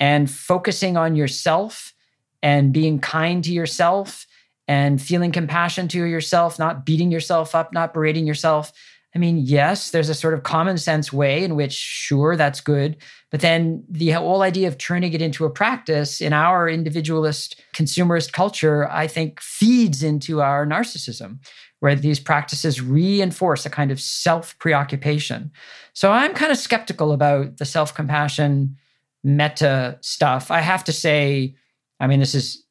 and 0.00 0.30
focusing 0.30 0.96
on 0.96 1.16
yourself 1.16 1.94
and 2.42 2.72
being 2.72 2.98
kind 2.98 3.42
to 3.44 3.52
yourself 3.52 4.26
and 4.66 5.00
feeling 5.00 5.32
compassion 5.32 5.88
to 5.88 6.04
yourself, 6.04 6.58
not 6.58 6.86
beating 6.86 7.10
yourself 7.10 7.54
up, 7.54 7.72
not 7.72 7.94
berating 7.94 8.26
yourself. 8.26 8.72
I 9.14 9.18
mean, 9.18 9.38
yes, 9.38 9.90
there's 9.90 10.08
a 10.08 10.14
sort 10.14 10.34
of 10.34 10.42
common 10.42 10.76
sense 10.76 11.12
way 11.12 11.44
in 11.44 11.54
which, 11.54 11.72
sure, 11.72 12.36
that's 12.36 12.60
good. 12.60 12.96
But 13.30 13.40
then 13.40 13.84
the 13.88 14.10
whole 14.10 14.42
idea 14.42 14.66
of 14.68 14.78
turning 14.78 15.12
it 15.12 15.22
into 15.22 15.44
a 15.44 15.50
practice 15.50 16.20
in 16.20 16.32
our 16.32 16.68
individualist, 16.68 17.60
consumerist 17.74 18.32
culture, 18.32 18.88
I 18.90 19.06
think 19.06 19.40
feeds 19.40 20.02
into 20.02 20.40
our 20.40 20.66
narcissism, 20.66 21.38
where 21.80 21.94
these 21.94 22.18
practices 22.18 22.80
reinforce 22.80 23.64
a 23.66 23.70
kind 23.70 23.90
of 23.90 24.00
self 24.00 24.58
preoccupation. 24.58 25.52
So 25.92 26.10
I'm 26.10 26.34
kind 26.34 26.50
of 26.50 26.58
skeptical 26.58 27.12
about 27.12 27.58
the 27.58 27.64
self 27.64 27.94
compassion 27.94 28.76
metta 29.24 29.98
stuff. 30.02 30.50
I 30.50 30.60
have 30.60 30.84
to 30.84 30.92
say, 30.92 31.56
I 31.98 32.06
mean, 32.06 32.20
this 32.20 32.34
is 32.34 32.64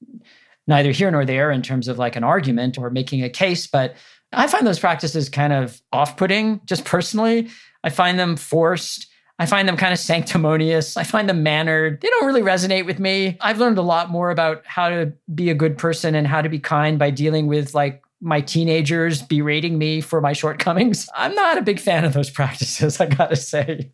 neither 0.68 0.92
here 0.92 1.12
nor 1.12 1.26
there 1.26 1.52
in 1.52 1.62
terms 1.62 1.88
of 1.88 1.98
like 1.98 2.16
an 2.16 2.24
argument 2.24 2.78
or 2.78 2.90
making 2.90 3.24
a 3.24 3.30
case, 3.30 3.68
but 3.68 3.96
I 4.32 4.48
find 4.48 4.66
those 4.66 4.80
practices 4.80 5.30
kind 5.30 5.54
of 5.54 5.82
off 5.92 6.16
putting 6.16 6.62
just 6.66 6.86
personally. 6.86 7.50
I 7.84 7.90
find 7.90 8.18
them 8.18 8.38
forced. 8.38 9.08
I 9.40 9.46
find 9.46 9.68
them 9.68 9.78
kind 9.78 9.92
of 9.92 10.00
sanctimonious. 10.00 10.96
I 10.96 11.04
find 11.04 11.28
them 11.28 11.44
mannered. 11.44 12.02
They 12.02 12.10
don't 12.10 12.26
really 12.26 12.42
resonate 12.42 12.86
with 12.86 13.00
me. 13.00 13.38
I've 13.42 13.58
learned 13.60 13.78
a 13.78 13.84
lot 13.84 14.10
more 14.10 14.30
about 14.30 14.66
how 14.66 14.90
to 14.90 15.12
be 15.34 15.50
a 15.50 15.56
good 15.56 15.78
person 15.78 16.16
and 16.16 16.28
how 16.28 16.42
to 16.42 16.50
be 16.50 16.60
kind 16.60 17.00
by 17.00 17.10
dealing 17.10 17.48
with 17.48 17.74
like 17.74 18.04
my 18.22 18.42
teenagers 18.42 19.22
berating 19.22 19.78
me 19.78 20.02
for 20.02 20.22
my 20.22 20.34
shortcomings. 20.34 21.10
I'm 21.16 21.36
not 21.36 21.58
a 21.58 21.62
big 21.62 21.80
fan 21.80 22.06
of 22.06 22.14
those 22.14 22.30
practices, 22.30 23.02
I 23.02 23.08
gotta 23.08 23.36
say. 23.36 23.92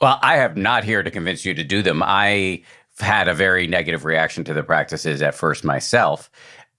Well, 0.00 0.18
I 0.22 0.36
have 0.36 0.56
not 0.56 0.84
here 0.84 1.02
to 1.02 1.10
convince 1.10 1.44
you 1.44 1.54
to 1.54 1.64
do 1.64 1.82
them. 1.82 2.02
I 2.04 2.62
had 3.00 3.28
a 3.28 3.34
very 3.34 3.66
negative 3.66 4.04
reaction 4.04 4.44
to 4.44 4.54
the 4.54 4.62
practices 4.62 5.22
at 5.22 5.34
first 5.34 5.64
myself. 5.64 6.30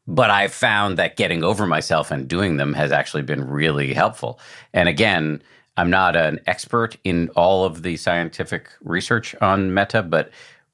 But 0.05 0.29
I 0.29 0.47
found 0.49 0.97
that 0.97 1.15
getting 1.15 1.43
over 1.43 1.65
myself 1.65 2.11
and 2.11 2.27
doing 2.27 2.57
them 2.57 2.73
has 2.73 2.91
actually 2.91 3.23
been 3.23 3.47
really 3.47 3.93
helpful. 3.93 4.39
And 4.73 4.89
again, 4.89 5.41
I'm 5.77 5.89
not 5.89 6.15
an 6.15 6.39
expert 6.45 6.97
in 7.03 7.29
all 7.29 7.63
of 7.63 7.83
the 7.83 7.97
scientific 7.97 8.69
research 8.81 9.33
on 9.41 9.73
metta, 9.73 10.03
but 10.03 10.29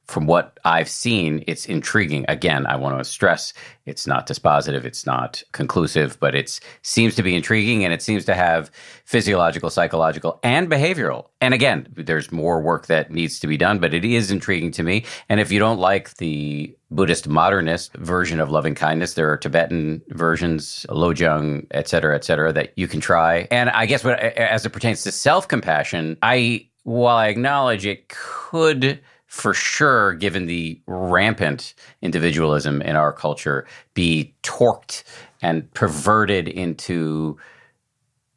from 0.10 0.26
what 0.26 0.60
I've 0.66 0.90
seen, 0.90 1.44
it's 1.46 1.68
intriguing. 1.68 2.26
Again, 2.28 2.66
I 2.66 2.76
want 2.76 2.98
to 2.98 3.04
stress 3.04 3.54
it's 3.86 4.06
not 4.06 4.28
dispositive, 4.28 4.86
it's 4.86 5.06
not 5.06 5.42
conclusive, 5.52 6.20
but 6.20 6.36
it 6.36 6.60
seems 6.84 7.16
to 7.16 7.24
be 7.24 7.36
intriguing 7.36 7.84
and 7.84 7.94
it 7.94 8.02
seems 8.02 8.24
to 8.26 8.36
have 8.36 8.70
physiological, 9.06 9.70
psychological, 9.70 10.40
and 10.44 10.70
behavioral. 10.70 11.28
And 11.42 11.54
again, 11.54 11.88
there's 11.96 12.32
more 12.32 12.62
work 12.62 12.88
that 12.88 13.12
needs 13.12 13.40
to 13.40 13.48
be 13.48 13.58
done, 13.58 13.80
but 13.80 13.94
it 13.94 14.06
is 14.06 14.32
intriguing 14.32 14.72
to 14.74 14.84
me. 14.84 15.06
And 15.28 15.40
if 15.40 15.52
you 15.52 15.60
don't 15.60 15.80
like 15.80 16.16
the 16.18 16.76
Buddhist 16.92 17.28
modernist 17.28 17.94
version 17.98 18.40
of 18.40 18.52
loving 18.52 18.76
kindness, 18.76 19.14
there 19.14 19.32
are 19.32 19.38
Tibetan 19.38 20.02
versions, 20.10 20.86
Lojong, 20.90 21.66
et 21.72 21.88
cetera, 21.88 22.16
et 22.16 22.24
cetera, 22.24 22.54
that 22.54 22.74
you 22.76 22.88
can 22.88 23.00
try. 23.00 23.48
And 23.52 23.70
I 23.70 23.86
guess 23.86 24.04
what, 24.04 24.20
as 24.20 24.66
it 24.66 24.70
pertains 24.70 25.04
to 25.04 25.12
self 25.12 25.48
compassion, 25.48 26.18
I, 26.22 26.68
while 26.84 27.18
I 27.18 27.28
acknowledge 27.28 27.86
it 27.86 28.10
could 28.10 29.00
for 29.30 29.54
sure, 29.54 30.16
given 30.16 30.48
the 30.48 30.82
rampant 30.88 31.76
individualism 32.02 32.82
in 32.82 32.96
our 32.96 33.14
culture, 33.14 33.68
be 33.94 34.34
torqued 34.42 35.04
and 35.42 35.72
perverted 35.76 36.48
into 36.48 37.38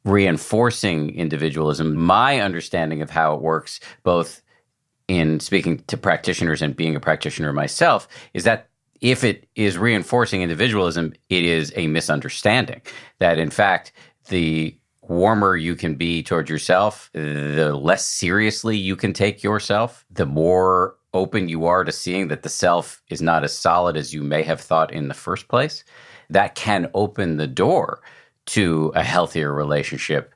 reinforcing 0.04 1.14
individualism. 1.14 1.96
My 1.96 2.40
understanding 2.40 3.00
of 3.00 3.08
how 3.08 3.34
it 3.34 3.40
works, 3.40 3.80
both 4.02 4.42
in 5.08 5.40
speaking 5.40 5.78
to 5.86 5.96
practitioners 5.96 6.60
and 6.60 6.76
being 6.76 6.94
a 6.94 7.00
practitioner 7.00 7.54
myself, 7.54 8.06
is 8.34 8.44
that 8.44 8.68
if 9.00 9.24
it 9.24 9.48
is 9.54 9.78
reinforcing 9.78 10.42
individualism, 10.42 11.14
it 11.30 11.44
is 11.44 11.72
a 11.74 11.86
misunderstanding. 11.86 12.82
That 13.18 13.38
in 13.38 13.50
fact, 13.50 13.92
the 14.28 14.76
warmer 15.02 15.56
you 15.56 15.74
can 15.74 15.94
be 15.94 16.22
towards 16.22 16.48
yourself, 16.48 17.10
the 17.12 17.74
less 17.74 18.06
seriously 18.06 18.76
you 18.76 18.96
can 18.96 19.12
take 19.12 19.42
yourself, 19.42 20.04
the 20.10 20.26
more 20.26 20.96
open 21.14 21.48
you 21.48 21.66
are 21.66 21.84
to 21.84 21.92
seeing 21.92 22.28
that 22.28 22.42
the 22.42 22.48
self 22.48 23.02
is 23.10 23.20
not 23.20 23.44
as 23.44 23.56
solid 23.56 23.96
as 23.96 24.14
you 24.14 24.22
may 24.22 24.42
have 24.42 24.60
thought 24.60 24.92
in 24.92 25.08
the 25.08 25.14
first 25.14 25.48
place, 25.48 25.84
that 26.30 26.54
can 26.54 26.90
open 26.94 27.36
the 27.36 27.46
door 27.46 28.00
to 28.46 28.92
a 28.94 29.02
healthier 29.02 29.52
relationship 29.52 30.34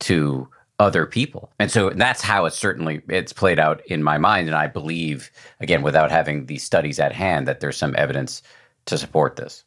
to 0.00 0.48
other 0.78 1.06
people. 1.06 1.52
And 1.58 1.70
so 1.70 1.90
that's 1.90 2.20
how 2.20 2.44
it's 2.44 2.58
certainly 2.58 3.00
it's 3.08 3.32
played 3.32 3.58
out 3.58 3.80
in 3.86 4.02
my 4.02 4.18
mind 4.18 4.48
and 4.48 4.56
I 4.56 4.66
believe 4.66 5.30
again 5.60 5.82
without 5.82 6.10
having 6.10 6.46
these 6.46 6.64
studies 6.64 6.98
at 6.98 7.12
hand 7.12 7.48
that 7.48 7.60
there's 7.60 7.78
some 7.78 7.94
evidence 7.96 8.42
to 8.86 8.98
support 8.98 9.36
this. 9.36 9.64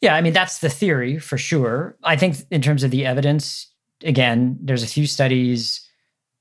Yeah, 0.00 0.14
I 0.14 0.22
mean, 0.22 0.32
that's 0.32 0.58
the 0.58 0.70
theory 0.70 1.18
for 1.18 1.36
sure. 1.36 1.96
I 2.02 2.16
think 2.16 2.36
in 2.50 2.62
terms 2.62 2.82
of 2.82 2.90
the 2.90 3.04
evidence, 3.04 3.66
again, 4.02 4.58
there's 4.60 4.82
a 4.82 4.86
few 4.86 5.06
studies. 5.06 5.86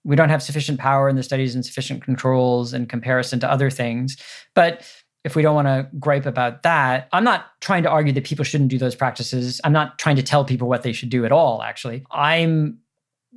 We 0.05 0.16
don't 0.16 0.30
have 0.30 0.41
sufficient 0.41 0.80
power 0.80 1.10
in 1.10 1.18
the 1.18 1.24
studies 1.24 1.55
and 1.55 1.66
sufficient 1.66 2.03
controls 2.03 2.74
in 2.74 2.86
comparison 2.86 3.39
to 3.41 3.51
other 3.51 3.70
things. 3.70 4.18
But 4.55 4.89
if 5.26 5.36
we 5.36 5.41
don't 5.41 5.55
want 5.55 5.68
to 5.68 5.89
gripe 5.99 6.26
about 6.26 6.64
that, 6.64 7.10
I'm 7.12 7.26
not 7.26 7.47
trying 7.60 7.84
to 7.84 7.89
argue 7.89 8.14
that 8.14 8.24
people 8.24 8.45
shouldn't 8.45 8.70
do 8.70 8.78
those 8.78 8.95
practices. 8.95 9.60
I'm 9.66 9.74
not 9.74 9.99
trying 9.99 10.16
to 10.16 10.24
tell 10.24 10.45
people 10.45 10.70
what 10.70 10.84
they 10.84 10.93
should 10.93 11.10
do 11.10 11.26
at 11.26 11.32
all, 11.34 11.62
actually. 11.62 12.05
I'm 12.12 12.80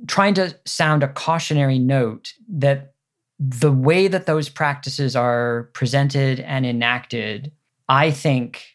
trying 0.07 0.33
to 0.35 0.57
sound 0.65 1.03
a 1.03 1.09
cautionary 1.09 1.79
note 1.79 2.33
that 2.47 2.93
the 3.39 3.71
way 3.71 4.07
that 4.07 4.25
those 4.25 4.47
practices 4.47 5.15
are 5.15 5.69
presented 5.73 6.39
and 6.39 6.65
enacted, 6.65 7.51
I 7.89 8.11
think 8.11 8.72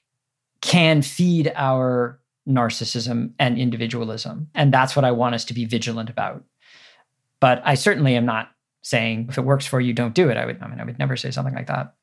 can 0.61 1.03
feed 1.03 1.53
our 1.55 2.21
narcissism 2.49 3.33
and 3.39 3.59
individualism. 3.59 4.49
And 4.55 4.73
that's 4.73 4.97
what 4.97 5.05
I 5.05 5.13
want 5.13 5.35
us 5.35 5.45
to 5.47 5.55
be 5.55 5.65
vigilant 5.65 6.11
about. 6.11 6.45
But 7.41 7.63
I 7.65 7.75
certainly 7.75 8.17
am 8.17 8.27
not 8.27 8.51
saying 8.83 9.27
if 9.29 9.39
it 9.39 9.45
works 9.45 9.67
for 9.67 9.81
you, 9.81 9.93
don't 9.93 10.15
do 10.15 10.29
it. 10.31 10.37
I 10.37 10.47
would, 10.47 10.61
I 10.63 10.67
mean, 10.67 10.81
I 10.81 10.85
would 10.85 10.99
never 10.99 11.17
say 11.17 11.31
something 11.31 11.55
like 11.55 11.67
that. 11.67 11.95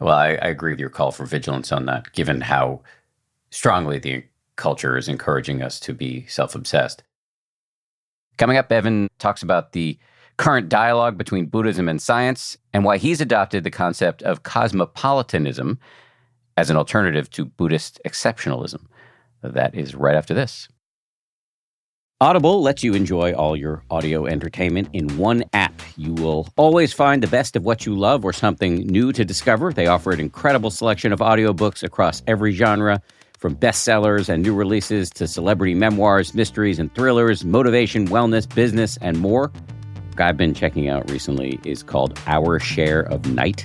Well, 0.00 0.14
I, 0.14 0.28
I 0.30 0.48
agree 0.48 0.72
with 0.72 0.80
your 0.80 0.90
call 0.90 1.10
for 1.10 1.26
vigilance 1.26 1.72
on 1.72 1.86
that, 1.86 2.12
given 2.12 2.40
how 2.40 2.82
strongly 3.50 3.98
the 3.98 4.24
culture 4.56 4.96
is 4.96 5.08
encouraging 5.08 5.62
us 5.62 5.80
to 5.80 5.92
be 5.92 6.26
self 6.26 6.54
obsessed. 6.54 7.02
Coming 8.36 8.56
up, 8.56 8.70
Evan 8.70 9.08
talks 9.18 9.42
about 9.42 9.72
the 9.72 9.98
current 10.36 10.68
dialogue 10.68 11.18
between 11.18 11.46
Buddhism 11.46 11.88
and 11.88 12.00
science 12.00 12.56
and 12.72 12.84
why 12.84 12.96
he's 12.96 13.20
adopted 13.20 13.64
the 13.64 13.70
concept 13.70 14.22
of 14.22 14.44
cosmopolitanism 14.44 15.80
as 16.58 16.70
an 16.70 16.76
alternative 16.76 17.30
to 17.30 17.44
Buddhist 17.44 18.00
exceptionalism. 18.04 18.84
That 19.42 19.76
is 19.76 19.94
right 19.94 20.16
after 20.16 20.34
this. 20.34 20.68
Audible 22.20 22.60
lets 22.60 22.82
you 22.82 22.94
enjoy 22.94 23.32
all 23.32 23.56
your 23.56 23.84
audio 23.92 24.26
entertainment 24.26 24.88
in 24.92 25.16
one 25.16 25.44
app. 25.52 25.80
You 25.96 26.14
will 26.14 26.48
always 26.56 26.92
find 26.92 27.22
the 27.22 27.28
best 27.28 27.54
of 27.54 27.62
what 27.62 27.86
you 27.86 27.94
love 27.96 28.24
or 28.24 28.32
something 28.32 28.78
new 28.88 29.12
to 29.12 29.24
discover. 29.24 29.72
They 29.72 29.86
offer 29.86 30.10
an 30.10 30.18
incredible 30.18 30.72
selection 30.72 31.12
of 31.12 31.20
audiobooks 31.20 31.84
across 31.84 32.24
every 32.26 32.50
genre, 32.50 33.00
from 33.38 33.54
bestsellers 33.54 34.28
and 34.28 34.42
new 34.42 34.52
releases 34.52 35.10
to 35.10 35.28
celebrity 35.28 35.76
memoirs, 35.76 36.34
mysteries 36.34 36.80
and 36.80 36.92
thrillers, 36.92 37.44
motivation, 37.44 38.08
wellness, 38.08 38.52
business, 38.52 38.98
and 39.00 39.20
more. 39.20 39.52
I've 40.18 40.36
been 40.36 40.54
checking 40.54 40.88
out 40.88 41.08
recently 41.08 41.60
is 41.64 41.84
called 41.84 42.18
Our 42.26 42.58
Share 42.58 43.02
of 43.02 43.32
Night. 43.32 43.64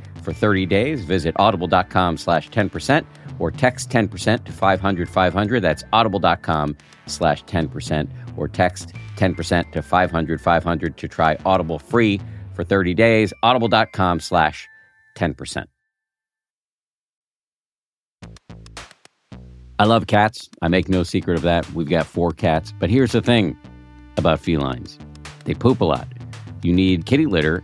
for 0.21 0.33
30 0.33 0.65
days. 0.65 1.03
Visit 1.03 1.35
audible.com 1.37 2.17
slash 2.17 2.49
10% 2.49 3.05
or 3.39 3.51
text 3.51 3.89
10% 3.89 4.45
to 4.45 4.51
500 4.51 5.09
500. 5.09 5.59
That's 5.59 5.83
audible.com 5.91 6.77
slash 7.07 7.43
10% 7.45 8.09
or 8.37 8.47
text 8.47 8.93
10% 9.17 9.71
to 9.71 9.81
500 9.81 10.41
500 10.41 10.97
to 10.97 11.07
try 11.07 11.37
Audible 11.45 11.79
free 11.79 12.21
for 12.53 12.63
30 12.63 12.93
days. 12.93 13.33
Audible.com 13.43 14.19
slash 14.19 14.67
10%. 15.17 15.65
I 19.79 19.85
love 19.85 20.05
cats. 20.05 20.47
I 20.61 20.67
make 20.67 20.89
no 20.89 21.01
secret 21.01 21.37
of 21.37 21.41
that. 21.41 21.67
We've 21.73 21.89
got 21.89 22.05
four 22.05 22.31
cats. 22.31 22.71
But 22.79 22.91
here's 22.91 23.13
the 23.13 23.21
thing 23.21 23.57
about 24.17 24.39
felines 24.39 24.99
they 25.45 25.55
poop 25.55 25.81
a 25.81 25.85
lot. 25.85 26.07
You 26.61 26.71
need 26.71 27.07
kitty 27.07 27.25
litter, 27.25 27.63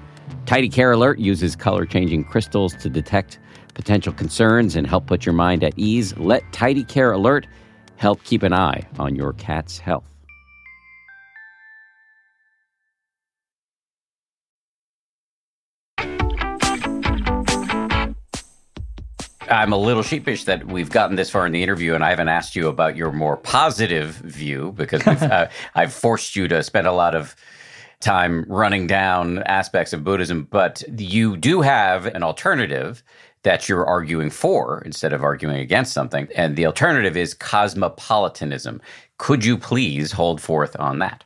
Tidy 0.45 0.69
Care 0.69 0.91
Alert 0.91 1.19
uses 1.19 1.55
color 1.55 1.85
changing 1.85 2.23
crystals 2.25 2.73
to 2.75 2.89
detect 2.89 3.39
potential 3.73 4.13
concerns 4.13 4.75
and 4.75 4.85
help 4.85 5.07
put 5.07 5.25
your 5.25 5.33
mind 5.33 5.63
at 5.63 5.73
ease. 5.77 6.15
Let 6.17 6.43
Tidy 6.51 6.83
Care 6.83 7.11
Alert 7.11 7.47
help 7.97 8.23
keep 8.23 8.43
an 8.43 8.53
eye 8.53 8.87
on 8.99 9.15
your 9.15 9.33
cat's 9.33 9.77
health. 9.77 10.03
I'm 19.51 19.73
a 19.73 19.77
little 19.77 20.01
sheepish 20.01 20.45
that 20.45 20.65
we've 20.65 20.89
gotten 20.89 21.17
this 21.17 21.29
far 21.29 21.45
in 21.45 21.51
the 21.51 21.61
interview 21.61 21.93
and 21.93 22.05
I 22.05 22.09
haven't 22.09 22.29
asked 22.29 22.55
you 22.55 22.69
about 22.69 22.95
your 22.95 23.11
more 23.11 23.35
positive 23.35 24.15
view 24.15 24.73
because 24.77 25.05
uh, 25.07 25.49
I've 25.75 25.93
forced 25.93 26.37
you 26.37 26.47
to 26.47 26.63
spend 26.63 26.87
a 26.87 26.93
lot 26.93 27.15
of 27.15 27.35
time 28.01 28.45
running 28.47 28.87
down 28.87 29.39
aspects 29.43 29.93
of 29.93 30.03
Buddhism, 30.03 30.47
but 30.49 30.83
you 30.97 31.37
do 31.37 31.61
have 31.61 32.05
an 32.07 32.23
alternative 32.23 33.03
that 33.43 33.67
you're 33.67 33.85
arguing 33.85 34.29
for 34.29 34.81
instead 34.85 35.13
of 35.13 35.23
arguing 35.23 35.57
against 35.57 35.93
something. 35.93 36.27
And 36.35 36.55
the 36.55 36.65
alternative 36.65 37.17
is 37.17 37.33
cosmopolitanism. 37.33 38.81
Could 39.17 39.43
you 39.45 39.57
please 39.57 40.11
hold 40.11 40.41
forth 40.41 40.75
on 40.79 40.99
that? 40.99 41.23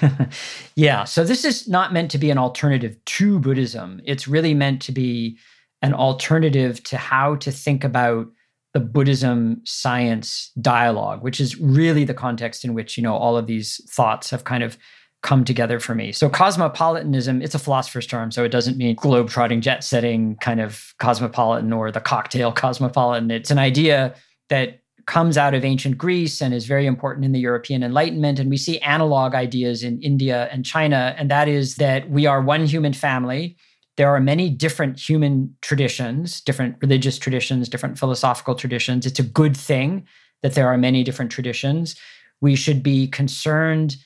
yeah. 0.74 1.04
So 1.04 1.24
this 1.24 1.44
is 1.44 1.68
not 1.68 1.92
meant 1.92 2.10
to 2.12 2.18
be 2.18 2.30
an 2.30 2.38
alternative 2.38 2.96
to 3.04 3.38
Buddhism. 3.38 4.00
It's 4.04 4.28
really 4.28 4.54
meant 4.54 4.82
to 4.82 4.92
be 4.92 5.38
an 5.82 5.94
alternative 5.94 6.82
to 6.84 6.96
how 6.96 7.36
to 7.36 7.50
think 7.50 7.84
about 7.84 8.28
the 8.74 8.80
Buddhism 8.80 9.60
science 9.64 10.50
dialogue, 10.60 11.22
which 11.22 11.40
is 11.40 11.58
really 11.58 12.04
the 12.04 12.14
context 12.14 12.64
in 12.64 12.74
which, 12.74 12.96
you 12.96 13.02
know, 13.02 13.14
all 13.14 13.36
of 13.36 13.46
these 13.46 13.80
thoughts 13.90 14.30
have 14.30 14.44
kind 14.44 14.62
of 14.62 14.76
come 15.22 15.44
together 15.44 15.80
for 15.80 15.94
me. 15.94 16.12
So 16.12 16.28
cosmopolitanism, 16.28 17.42
it's 17.42 17.54
a 17.54 17.58
philosopher's 17.58 18.06
term, 18.06 18.30
so 18.30 18.44
it 18.44 18.50
doesn't 18.50 18.76
mean 18.76 18.94
globe-trotting, 18.94 19.60
jet-setting 19.60 20.36
kind 20.36 20.60
of 20.60 20.94
cosmopolitan 20.98 21.72
or 21.72 21.90
the 21.90 22.00
cocktail 22.00 22.52
cosmopolitan. 22.64 23.30
It's 23.30 23.50
an 23.50 23.58
idea 23.58 24.14
that 24.48 24.80
comes 25.06 25.38
out 25.38 25.54
of 25.54 25.64
ancient 25.64 25.96
Greece 25.96 26.40
and 26.40 26.52
is 26.52 26.66
very 26.66 26.86
important 26.86 27.24
in 27.24 27.32
the 27.32 27.40
European 27.40 27.82
Enlightenment. 27.82 28.38
And 28.38 28.50
we 28.50 28.58
see 28.58 28.78
analog 28.80 29.34
ideas 29.34 29.82
in 29.82 30.00
India 30.02 30.48
and 30.52 30.64
China, 30.64 31.14
and 31.18 31.30
that 31.30 31.48
is 31.48 31.76
that 31.76 32.10
we 32.10 32.26
are 32.26 32.42
one 32.42 32.66
human 32.66 32.92
family 32.92 33.56
there 33.98 34.14
are 34.14 34.20
many 34.20 34.48
different 34.48 34.96
human 34.96 35.54
traditions, 35.60 36.40
different 36.40 36.76
religious 36.80 37.18
traditions, 37.18 37.68
different 37.68 37.98
philosophical 37.98 38.54
traditions. 38.54 39.04
It's 39.04 39.18
a 39.18 39.24
good 39.24 39.56
thing 39.56 40.06
that 40.42 40.54
there 40.54 40.68
are 40.68 40.78
many 40.78 41.02
different 41.02 41.32
traditions. 41.32 41.96
We 42.40 42.54
should 42.54 42.80
be 42.80 43.08
concerned 43.08 43.96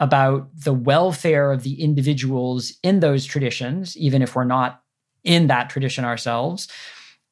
about 0.00 0.48
the 0.54 0.72
welfare 0.72 1.52
of 1.52 1.62
the 1.62 1.80
individuals 1.80 2.72
in 2.82 3.00
those 3.00 3.26
traditions, 3.26 3.96
even 3.96 4.22
if 4.22 4.34
we're 4.34 4.44
not 4.44 4.82
in 5.24 5.46
that 5.46 5.68
tradition 5.68 6.04
ourselves. 6.04 6.68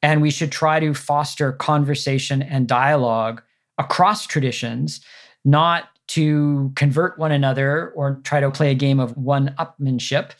And 0.01 0.21
we 0.21 0.31
should 0.31 0.51
try 0.51 0.79
to 0.79 0.93
foster 0.93 1.51
conversation 1.51 2.41
and 2.41 2.67
dialogue 2.67 3.41
across 3.77 4.27
traditions, 4.27 5.01
not 5.43 5.85
to 6.09 6.71
convert 6.75 7.17
one 7.19 7.31
another 7.31 7.89
or 7.95 8.21
try 8.23 8.39
to 8.39 8.51
play 8.51 8.71
a 8.71 8.75
game 8.75 8.99
of 8.99 9.17
one 9.17 9.53
upmanship, 9.59 10.31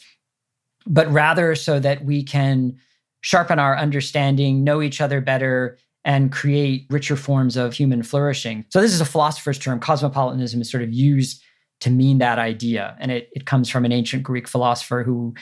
but 0.86 1.12
rather 1.12 1.56
so 1.56 1.80
that 1.80 2.06
we 2.06 2.24
can 2.24 2.78
sharpen 3.22 3.60
our 3.60 3.76
understanding, 3.76 4.64
know 4.64 4.82
each 4.82 5.02
other 5.02 5.20
better, 5.20 5.78
and 6.06 6.32
create 6.32 6.86
richer 6.90 7.16
forms 7.16 7.58
of 7.58 7.74
human 7.74 8.02
flourishing. 8.02 8.66
So, 8.70 8.82
this 8.82 8.94
is 8.94 9.02
a 9.02 9.06
philosopher's 9.06 9.60
term. 9.60 9.80
Cosmopolitanism 9.80 10.62
is 10.62 10.72
sort 10.72 10.84
of 10.84 10.94
used 10.94 11.44
to 11.82 11.90
mean 11.90 12.18
that 12.20 12.40
idea. 12.40 12.96
And 13.00 13.12
it, 13.12 13.30
it 13.34 13.46
comes 13.46 13.70
from 13.70 13.86
an 13.86 13.92
ancient 13.92 14.24
Greek 14.24 14.48
philosopher 14.48 15.04
who, 15.04 15.34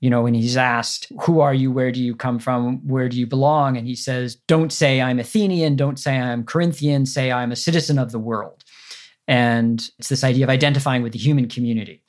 you 0.00 0.10
know, 0.10 0.22
when 0.22 0.34
he's 0.34 0.56
asked, 0.56 1.10
Who 1.22 1.40
are 1.40 1.54
you? 1.54 1.72
Where 1.72 1.92
do 1.92 2.02
you 2.02 2.14
come 2.14 2.38
from? 2.38 2.86
Where 2.86 3.08
do 3.08 3.18
you 3.18 3.26
belong? 3.26 3.76
And 3.76 3.86
he 3.86 3.94
says, 3.94 4.36
Don't 4.46 4.72
say 4.72 5.00
I'm 5.00 5.18
Athenian. 5.18 5.76
Don't 5.76 5.98
say 5.98 6.18
I'm 6.18 6.44
Corinthian. 6.44 7.06
Say 7.06 7.32
I'm 7.32 7.52
a 7.52 7.56
citizen 7.56 7.98
of 7.98 8.12
the 8.12 8.18
world. 8.18 8.64
And 9.28 9.88
it's 9.98 10.08
this 10.08 10.22
idea 10.22 10.44
of 10.44 10.50
identifying 10.50 11.02
with 11.02 11.12
the 11.12 11.18
human 11.18 11.48
community. 11.48 12.02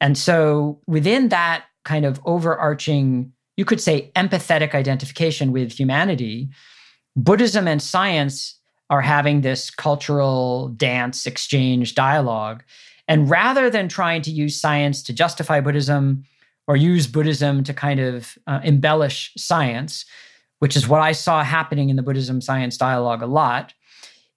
And 0.00 0.16
so, 0.16 0.80
within 0.86 1.28
that 1.30 1.64
kind 1.84 2.04
of 2.04 2.20
overarching, 2.24 3.32
you 3.56 3.64
could 3.64 3.80
say, 3.80 4.12
empathetic 4.14 4.74
identification 4.74 5.50
with 5.50 5.72
humanity, 5.72 6.50
Buddhism 7.16 7.66
and 7.66 7.82
science 7.82 8.58
are 8.90 9.00
having 9.00 9.40
this 9.40 9.70
cultural 9.70 10.68
dance 10.68 11.26
exchange 11.26 11.94
dialogue. 11.94 12.62
And 13.08 13.28
rather 13.28 13.70
than 13.70 13.88
trying 13.88 14.22
to 14.22 14.30
use 14.30 14.60
science 14.60 15.02
to 15.04 15.14
justify 15.14 15.60
Buddhism 15.60 16.24
or 16.66 16.76
use 16.76 17.06
Buddhism 17.06 17.64
to 17.64 17.72
kind 17.72 17.98
of 17.98 18.36
uh, 18.46 18.60
embellish 18.62 19.32
science, 19.38 20.04
which 20.58 20.76
is 20.76 20.86
what 20.86 21.00
I 21.00 21.12
saw 21.12 21.42
happening 21.42 21.88
in 21.88 21.96
the 21.96 22.02
Buddhism 22.02 22.42
science 22.42 22.76
dialogue 22.76 23.22
a 23.22 23.26
lot, 23.26 23.72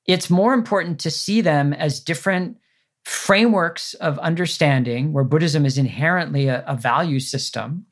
it's 0.07 0.29
more 0.29 0.53
important 0.53 0.99
to 1.01 1.11
see 1.11 1.41
them 1.41 1.73
as 1.73 1.99
different 1.99 2.57
frameworks 3.03 3.93
of 3.95 4.17
understanding 4.19 5.11
where 5.11 5.25
Buddhism 5.25 5.65
is 5.65 5.77
inherently 5.77 6.47
a, 6.47 6.63
a 6.65 6.75
value 6.75 7.19
system 7.19 7.85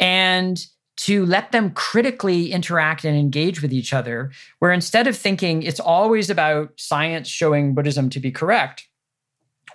and 0.00 0.66
to 0.96 1.24
let 1.26 1.52
them 1.52 1.70
critically 1.70 2.52
interact 2.52 3.04
and 3.04 3.16
engage 3.16 3.62
with 3.62 3.72
each 3.72 3.92
other, 3.92 4.30
where 4.58 4.72
instead 4.72 5.06
of 5.06 5.16
thinking 5.16 5.62
it's 5.62 5.80
always 5.80 6.30
about 6.30 6.70
science 6.76 7.28
showing 7.28 7.74
Buddhism 7.74 8.10
to 8.10 8.20
be 8.20 8.30
correct 8.30 8.88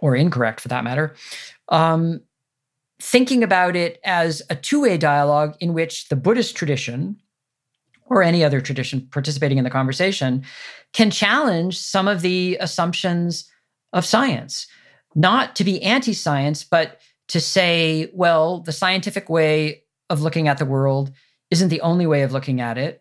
or 0.02 0.16
incorrect 0.16 0.62
for 0.62 0.68
that 0.70 0.84
matter, 0.84 1.16
um, 1.70 2.22
thinking 3.02 3.44
about 3.44 3.76
it 3.76 4.00
as 4.04 4.42
a 4.50 4.56
two 4.56 4.82
way 4.82 4.98
dialogue 4.98 5.56
in 5.60 5.74
which 5.74 6.10
the 6.10 6.16
Buddhist 6.16 6.56
tradition 6.56 7.18
or 8.06 8.24
any 8.24 8.44
other 8.44 8.60
tradition 8.60 9.08
participating 9.12 9.58
in 9.58 9.64
the 9.64 9.70
conversation 9.70 10.44
can 10.94 11.12
challenge 11.12 11.78
some 11.78 12.08
of 12.08 12.22
the 12.22 12.58
assumptions 12.60 13.50
of 13.94 14.06
science, 14.06 14.68
not 15.16 15.56
to 15.56 15.64
be 15.64 15.82
anti 15.82 16.14
science, 16.14 16.64
but 16.64 17.00
to 17.28 17.40
say, 17.40 18.10
well, 18.14 18.62
the 18.62 18.72
scientific 18.72 19.30
way 19.30 19.84
of 20.10 20.22
looking 20.22 20.48
at 20.48 20.58
the 20.58 20.66
world 20.66 21.12
isn't 21.52 21.70
the 21.70 21.82
only 21.82 22.08
way 22.08 22.24
of 22.24 22.32
looking 22.32 22.60
at 22.60 22.78
it, 22.78 23.00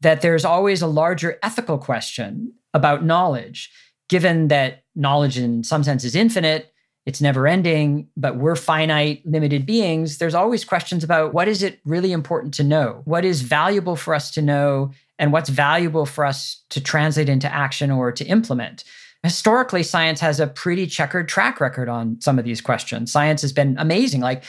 that 0.00 0.22
there's 0.22 0.44
always 0.44 0.82
a 0.82 0.86
larger 0.86 1.38
ethical 1.42 1.78
question 1.78 2.52
about 2.74 3.04
knowledge, 3.04 3.70
given 4.08 4.48
that 4.48 4.84
knowledge 4.96 5.38
in 5.38 5.62
some 5.62 5.84
sense 5.84 6.04
is 6.04 6.14
infinite. 6.16 6.72
It's 7.04 7.20
never 7.20 7.46
ending, 7.46 8.08
but 8.16 8.36
we're 8.36 8.56
finite, 8.56 9.24
limited 9.24 9.64
beings. 9.64 10.18
There's 10.18 10.34
always 10.34 10.64
questions 10.64 11.04
about 11.04 11.32
what 11.32 11.46
is 11.46 11.62
it 11.62 11.78
really 11.84 12.10
important 12.10 12.54
to 12.54 12.64
know? 12.64 13.02
What 13.04 13.24
is 13.24 13.42
valuable 13.42 13.94
for 13.94 14.12
us 14.12 14.32
to 14.32 14.42
know? 14.42 14.90
And 15.18 15.32
what's 15.32 15.48
valuable 15.48 16.04
for 16.04 16.24
us 16.24 16.62
to 16.70 16.80
translate 16.80 17.28
into 17.28 17.52
action 17.52 17.90
or 17.90 18.10
to 18.12 18.24
implement? 18.24 18.84
historically 19.26 19.82
science 19.82 20.20
has 20.20 20.38
a 20.40 20.46
pretty 20.46 20.86
checkered 20.86 21.28
track 21.28 21.60
record 21.60 21.88
on 21.88 22.20
some 22.20 22.38
of 22.38 22.44
these 22.44 22.60
questions. 22.60 23.10
Science 23.10 23.42
has 23.42 23.52
been 23.52 23.76
amazing. 23.78 24.20
Like 24.20 24.44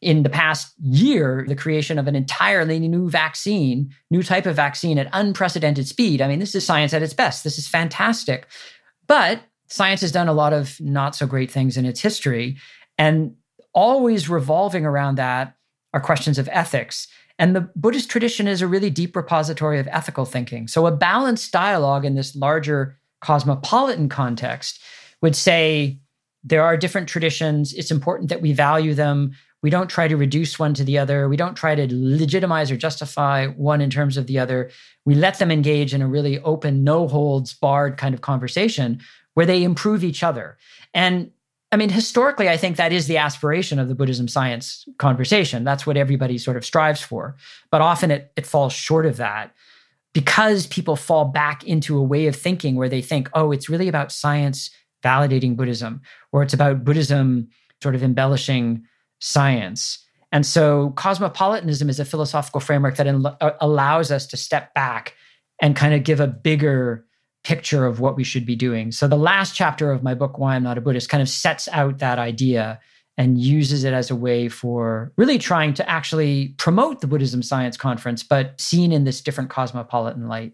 in 0.00 0.22
the 0.22 0.30
past 0.30 0.72
year, 0.82 1.44
the 1.46 1.56
creation 1.56 1.98
of 1.98 2.06
an 2.06 2.16
entirely 2.16 2.78
new 2.78 3.10
vaccine, 3.10 3.92
new 4.10 4.22
type 4.22 4.46
of 4.46 4.56
vaccine 4.56 4.98
at 4.98 5.10
unprecedented 5.12 5.86
speed. 5.86 6.22
I 6.22 6.28
mean, 6.28 6.38
this 6.38 6.54
is 6.54 6.64
science 6.64 6.94
at 6.94 7.02
its 7.02 7.12
best. 7.12 7.44
This 7.44 7.58
is 7.58 7.68
fantastic. 7.68 8.46
But 9.06 9.42
science 9.70 10.00
has 10.00 10.12
done 10.12 10.28
a 10.28 10.32
lot 10.32 10.52
of 10.52 10.78
not 10.80 11.14
so 11.14 11.26
great 11.26 11.50
things 11.50 11.76
in 11.76 11.86
its 11.86 12.00
history. 12.00 12.58
And 12.98 13.34
always 13.72 14.28
revolving 14.28 14.84
around 14.84 15.16
that 15.16 15.54
are 15.94 16.00
questions 16.00 16.38
of 16.38 16.48
ethics. 16.52 17.08
And 17.38 17.56
the 17.56 17.70
Buddhist 17.74 18.10
tradition 18.10 18.46
is 18.46 18.60
a 18.60 18.66
really 18.66 18.90
deep 18.90 19.16
repository 19.16 19.78
of 19.78 19.88
ethical 19.90 20.24
thinking. 20.24 20.68
So, 20.68 20.86
a 20.86 20.92
balanced 20.92 21.52
dialogue 21.52 22.04
in 22.04 22.14
this 22.14 22.36
larger 22.36 22.98
cosmopolitan 23.22 24.08
context 24.08 24.82
would 25.22 25.34
say 25.34 25.98
there 26.44 26.62
are 26.62 26.76
different 26.76 27.08
traditions. 27.08 27.72
It's 27.72 27.90
important 27.90 28.28
that 28.28 28.42
we 28.42 28.52
value 28.52 28.94
them. 28.94 29.32
We 29.62 29.70
don't 29.70 29.88
try 29.88 30.08
to 30.08 30.16
reduce 30.16 30.58
one 30.58 30.72
to 30.74 30.84
the 30.84 30.98
other. 30.98 31.28
We 31.28 31.36
don't 31.36 31.54
try 31.54 31.74
to 31.74 31.86
legitimize 31.90 32.70
or 32.70 32.76
justify 32.76 33.46
one 33.48 33.82
in 33.82 33.90
terms 33.90 34.16
of 34.16 34.26
the 34.26 34.38
other. 34.38 34.70
We 35.04 35.14
let 35.14 35.38
them 35.38 35.50
engage 35.50 35.92
in 35.92 36.00
a 36.00 36.08
really 36.08 36.40
open, 36.40 36.82
no 36.82 37.08
holds 37.08 37.52
barred 37.52 37.98
kind 37.98 38.14
of 38.14 38.22
conversation 38.22 39.00
where 39.40 39.46
they 39.46 39.62
improve 39.62 40.04
each 40.04 40.22
other. 40.22 40.58
And 40.92 41.30
I 41.72 41.76
mean, 41.78 41.88
historically, 41.88 42.50
I 42.50 42.58
think 42.58 42.76
that 42.76 42.92
is 42.92 43.06
the 43.06 43.16
aspiration 43.16 43.78
of 43.78 43.88
the 43.88 43.94
Buddhism 43.94 44.28
science 44.28 44.84
conversation. 44.98 45.64
That's 45.64 45.86
what 45.86 45.96
everybody 45.96 46.36
sort 46.36 46.58
of 46.58 46.64
strives 46.66 47.00
for. 47.00 47.36
But 47.70 47.80
often 47.80 48.10
it, 48.10 48.32
it 48.36 48.46
falls 48.46 48.74
short 48.74 49.06
of 49.06 49.16
that 49.16 49.54
because 50.12 50.66
people 50.66 50.94
fall 50.94 51.24
back 51.24 51.64
into 51.64 51.96
a 51.96 52.02
way 52.02 52.26
of 52.26 52.36
thinking 52.36 52.76
where 52.76 52.90
they 52.90 53.00
think, 53.00 53.30
oh, 53.32 53.50
it's 53.50 53.70
really 53.70 53.88
about 53.88 54.12
science 54.12 54.68
validating 55.02 55.56
Buddhism, 55.56 56.02
or 56.32 56.42
it's 56.42 56.52
about 56.52 56.84
Buddhism 56.84 57.48
sort 57.82 57.94
of 57.94 58.02
embellishing 58.02 58.84
science. 59.20 60.06
And 60.32 60.44
so 60.44 60.90
cosmopolitanism 60.96 61.88
is 61.88 61.98
a 61.98 62.04
philosophical 62.04 62.60
framework 62.60 62.96
that 62.96 63.06
uh, 63.08 63.52
allows 63.62 64.10
us 64.10 64.26
to 64.26 64.36
step 64.36 64.74
back 64.74 65.14
and 65.62 65.74
kind 65.74 65.94
of 65.94 66.04
give 66.04 66.20
a 66.20 66.26
bigger 66.26 67.06
picture 67.44 67.86
of 67.86 68.00
what 68.00 68.16
we 68.16 68.24
should 68.24 68.44
be 68.44 68.56
doing. 68.56 68.92
So 68.92 69.08
the 69.08 69.16
last 69.16 69.54
chapter 69.54 69.92
of 69.92 70.02
my 70.02 70.14
book, 70.14 70.38
Why 70.38 70.56
I'm 70.56 70.62
Not 70.62 70.78
a 70.78 70.80
Buddhist, 70.80 71.08
kind 71.08 71.22
of 71.22 71.28
sets 71.28 71.68
out 71.68 71.98
that 71.98 72.18
idea 72.18 72.80
and 73.16 73.38
uses 73.38 73.84
it 73.84 73.92
as 73.92 74.10
a 74.10 74.16
way 74.16 74.48
for 74.48 75.12
really 75.16 75.38
trying 75.38 75.74
to 75.74 75.88
actually 75.88 76.54
promote 76.58 77.00
the 77.00 77.06
Buddhism 77.06 77.42
Science 77.42 77.76
Conference, 77.76 78.22
but 78.22 78.58
seen 78.60 78.92
in 78.92 79.04
this 79.04 79.20
different 79.20 79.50
cosmopolitan 79.50 80.28
light. 80.28 80.52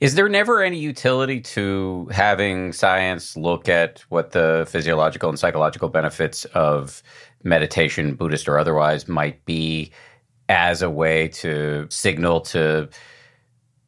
Is 0.00 0.14
there 0.14 0.28
never 0.28 0.62
any 0.62 0.78
utility 0.78 1.40
to 1.40 2.08
having 2.12 2.72
science 2.72 3.36
look 3.36 3.68
at 3.68 4.00
what 4.10 4.30
the 4.30 4.66
physiological 4.70 5.28
and 5.28 5.38
psychological 5.38 5.88
benefits 5.88 6.44
of 6.46 7.02
meditation, 7.42 8.14
Buddhist 8.14 8.48
or 8.48 8.58
otherwise, 8.58 9.08
might 9.08 9.44
be 9.44 9.90
as 10.48 10.82
a 10.82 10.90
way 10.90 11.28
to 11.28 11.86
signal 11.90 12.40
to 12.40 12.88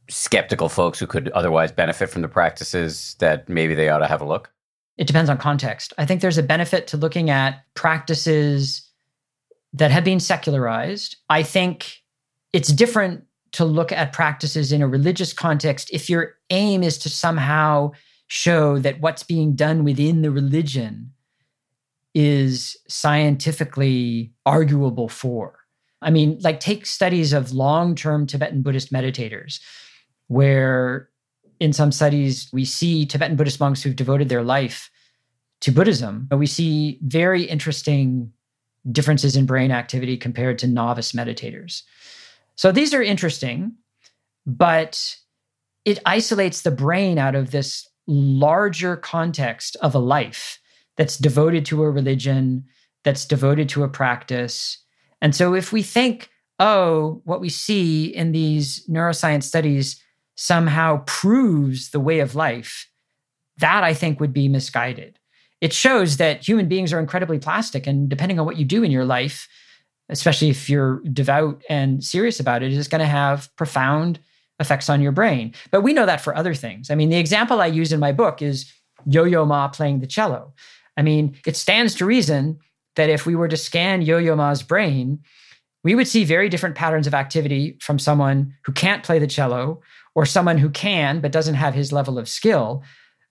skeptical 0.08 0.68
folks 0.68 0.98
who 0.98 1.06
could 1.06 1.28
otherwise 1.30 1.72
benefit 1.72 2.10
from 2.10 2.22
the 2.22 2.28
practices 2.28 3.16
that 3.18 3.48
maybe 3.48 3.74
they 3.74 3.88
ought 3.88 3.98
to 3.98 4.06
have 4.06 4.20
a 4.20 4.26
look? 4.26 4.50
It 4.96 5.06
depends 5.06 5.30
on 5.30 5.38
context. 5.38 5.92
I 5.98 6.06
think 6.06 6.20
there's 6.20 6.38
a 6.38 6.42
benefit 6.42 6.86
to 6.88 6.96
looking 6.96 7.30
at 7.30 7.62
practices 7.74 8.82
that 9.72 9.90
have 9.90 10.04
been 10.04 10.20
secularized. 10.20 11.16
I 11.30 11.42
think 11.42 12.02
it's 12.52 12.72
different 12.72 13.24
to 13.52 13.64
look 13.64 13.92
at 13.92 14.12
practices 14.12 14.72
in 14.72 14.82
a 14.82 14.88
religious 14.88 15.32
context 15.32 15.90
if 15.92 16.10
your 16.10 16.34
aim 16.50 16.82
is 16.82 16.98
to 16.98 17.08
somehow 17.08 17.92
show 18.26 18.78
that 18.78 19.00
what's 19.00 19.22
being 19.22 19.54
done 19.54 19.84
within 19.84 20.22
the 20.22 20.30
religion 20.30 21.12
is 22.14 22.76
scientifically 22.88 24.32
arguable 24.44 25.08
for. 25.08 25.58
I 26.02 26.10
mean, 26.10 26.38
like 26.42 26.60
take 26.60 26.86
studies 26.86 27.32
of 27.32 27.52
long 27.52 27.94
term 27.94 28.26
Tibetan 28.26 28.62
Buddhist 28.62 28.92
meditators 28.92 29.60
where 30.28 31.08
in 31.60 31.72
some 31.72 31.92
studies 31.92 32.48
we 32.52 32.64
see 32.64 33.04
Tibetan 33.04 33.36
Buddhist 33.36 33.60
monks 33.60 33.82
who've 33.82 33.96
devoted 33.96 34.28
their 34.28 34.42
life 34.42 34.90
to 35.60 35.72
Buddhism, 35.72 36.26
but 36.28 36.38
we 36.38 36.46
see 36.46 36.98
very 37.02 37.42
interesting 37.42 38.32
differences 38.92 39.36
in 39.36 39.44
brain 39.44 39.72
activity 39.72 40.16
compared 40.16 40.58
to 40.60 40.66
novice 40.66 41.12
meditators. 41.12 41.82
So 42.54 42.70
these 42.72 42.94
are 42.94 43.02
interesting, 43.02 43.72
but 44.46 45.16
it 45.84 45.98
isolates 46.06 46.62
the 46.62 46.70
brain 46.70 47.18
out 47.18 47.34
of 47.34 47.50
this 47.50 47.88
larger 48.06 48.96
context 48.96 49.76
of 49.82 49.94
a 49.94 49.98
life 49.98 50.58
that's 50.96 51.18
devoted 51.18 51.64
to 51.66 51.82
a 51.82 51.90
religion, 51.90 52.64
that's 53.04 53.24
devoted 53.26 53.68
to 53.70 53.84
a 53.84 53.88
practice. 53.88 54.78
And 55.20 55.34
so 55.34 55.54
if 55.54 55.72
we 55.72 55.82
think, 55.82 56.30
oh, 56.58 57.20
what 57.24 57.40
we 57.40 57.48
see 57.48 58.06
in 58.06 58.32
these 58.32 58.86
neuroscience 58.88 59.44
studies 59.44 60.02
somehow 60.40 61.02
proves 61.04 61.90
the 61.90 61.98
way 61.98 62.20
of 62.20 62.36
life, 62.36 62.88
that 63.56 63.82
I 63.82 63.92
think 63.92 64.20
would 64.20 64.32
be 64.32 64.46
misguided. 64.48 65.18
It 65.60 65.72
shows 65.72 66.18
that 66.18 66.46
human 66.46 66.68
beings 66.68 66.92
are 66.92 67.00
incredibly 67.00 67.40
plastic, 67.40 67.88
and 67.88 68.08
depending 68.08 68.38
on 68.38 68.46
what 68.46 68.56
you 68.56 68.64
do 68.64 68.84
in 68.84 68.92
your 68.92 69.04
life, 69.04 69.48
especially 70.08 70.48
if 70.48 70.70
you're 70.70 71.00
devout 71.12 71.60
and 71.68 72.04
serious 72.04 72.38
about 72.38 72.62
it, 72.62 72.72
is 72.72 72.86
going 72.86 73.00
to 73.00 73.04
have 73.04 73.50
profound 73.56 74.20
effects 74.60 74.88
on 74.88 75.00
your 75.00 75.10
brain. 75.10 75.54
But 75.72 75.80
we 75.80 75.92
know 75.92 76.06
that 76.06 76.20
for 76.20 76.36
other 76.36 76.54
things. 76.54 76.88
I 76.88 76.94
mean, 76.94 77.10
the 77.10 77.18
example 77.18 77.60
I 77.60 77.66
use 77.66 77.92
in 77.92 77.98
my 77.98 78.12
book 78.12 78.40
is 78.40 78.72
Yo 79.06 79.24
Yo 79.24 79.44
Ma 79.44 79.66
playing 79.66 79.98
the 79.98 80.06
cello. 80.06 80.54
I 80.96 81.02
mean, 81.02 81.36
it 81.46 81.56
stands 81.56 81.96
to 81.96 82.06
reason 82.06 82.60
that 82.94 83.10
if 83.10 83.26
we 83.26 83.34
were 83.34 83.48
to 83.48 83.56
scan 83.56 84.02
Yo 84.02 84.18
Yo 84.18 84.36
Ma's 84.36 84.62
brain, 84.62 85.18
we 85.82 85.96
would 85.96 86.06
see 86.06 86.24
very 86.24 86.48
different 86.48 86.76
patterns 86.76 87.08
of 87.08 87.14
activity 87.14 87.76
from 87.80 87.98
someone 87.98 88.54
who 88.64 88.72
can't 88.72 89.02
play 89.02 89.18
the 89.18 89.26
cello 89.26 89.80
or 90.18 90.26
someone 90.26 90.58
who 90.58 90.68
can 90.68 91.20
but 91.20 91.30
doesn't 91.30 91.54
have 91.54 91.74
his 91.74 91.92
level 91.92 92.18
of 92.18 92.28
skill. 92.28 92.82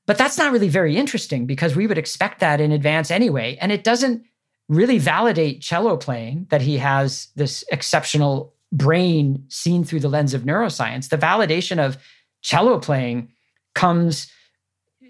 But 0.05 0.17
that's 0.17 0.37
not 0.37 0.53
really 0.53 0.69
very 0.69 0.95
interesting 0.95 1.45
because 1.45 1.75
we 1.75 1.85
would 1.85 1.97
expect 1.97 2.39
that 2.39 2.61
in 2.61 2.71
advance 2.71 3.11
anyway. 3.11 3.57
And 3.59 3.73
it 3.73 3.83
doesn't 3.83 4.23
really 4.69 4.97
validate 4.97 5.59
cello 5.61 5.97
playing 5.97 6.47
that 6.49 6.61
he 6.61 6.77
has 6.77 7.27
this 7.35 7.65
exceptional 7.73 8.53
brain 8.71 9.43
seen 9.49 9.83
through 9.83 9.99
the 9.99 10.07
lens 10.07 10.33
of 10.33 10.43
neuroscience. 10.43 11.09
The 11.09 11.17
validation 11.17 11.77
of 11.77 11.97
cello 12.41 12.79
playing 12.79 13.33
comes 13.75 14.31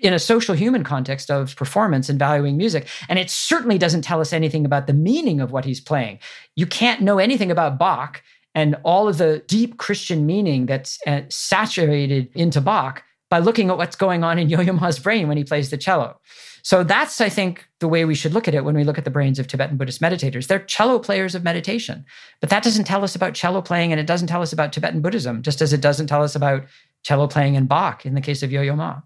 in 0.01 0.13
a 0.13 0.19
social 0.19 0.55
human 0.55 0.83
context 0.83 1.29
of 1.29 1.55
performance 1.55 2.09
and 2.09 2.17
valuing 2.17 2.57
music. 2.57 2.87
And 3.07 3.19
it 3.19 3.29
certainly 3.29 3.77
doesn't 3.77 4.01
tell 4.01 4.19
us 4.19 4.33
anything 4.33 4.65
about 4.65 4.87
the 4.87 4.93
meaning 4.93 5.39
of 5.41 5.51
what 5.51 5.63
he's 5.63 5.79
playing. 5.79 6.17
You 6.55 6.65
can't 6.65 7.01
know 7.01 7.19
anything 7.19 7.51
about 7.51 7.77
Bach 7.77 8.23
and 8.57 8.75
all 8.83 9.07
of 9.07 9.19
the 9.19 9.43
deep 9.45 9.77
Christian 9.77 10.25
meaning 10.25 10.65
that's 10.65 10.97
uh, 11.05 11.21
saturated 11.29 12.27
into 12.33 12.59
Bach 12.59 13.03
by 13.29 13.37
looking 13.37 13.69
at 13.69 13.77
what's 13.77 13.95
going 13.95 14.23
on 14.23 14.39
in 14.39 14.49
Yo-Yo 14.53 14.73
Ma's 14.73 14.97
brain 14.97 15.27
when 15.27 15.37
he 15.37 15.43
plays 15.43 15.69
the 15.69 15.77
cello. 15.77 16.19
So 16.63 16.83
that's, 16.83 17.21
I 17.21 17.29
think, 17.29 17.67
the 17.79 17.87
way 17.87 18.03
we 18.03 18.15
should 18.15 18.33
look 18.33 18.47
at 18.47 18.55
it 18.55 18.65
when 18.65 18.73
we 18.73 18.83
look 18.83 18.97
at 18.97 19.05
the 19.05 19.11
brains 19.11 19.37
of 19.37 19.45
Tibetan 19.45 19.77
Buddhist 19.77 20.01
meditators. 20.01 20.47
They're 20.47 20.57
cello 20.57 20.97
players 20.97 21.35
of 21.35 21.43
meditation, 21.43 22.03
but 22.41 22.49
that 22.49 22.63
doesn't 22.63 22.85
tell 22.85 23.03
us 23.03 23.15
about 23.15 23.35
cello 23.35 23.61
playing 23.61 23.91
and 23.91 24.01
it 24.01 24.07
doesn't 24.07 24.27
tell 24.27 24.41
us 24.41 24.51
about 24.51 24.73
Tibetan 24.73 25.01
Buddhism, 25.01 25.43
just 25.43 25.61
as 25.61 25.71
it 25.71 25.79
doesn't 25.79 26.07
tell 26.07 26.23
us 26.23 26.35
about 26.35 26.65
cello 27.03 27.27
playing 27.27 27.53
in 27.53 27.67
Bach 27.67 28.07
in 28.07 28.15
the 28.15 28.21
case 28.21 28.41
of 28.41 28.51
Yo-Yo 28.51 28.75
Ma. 28.75 29.01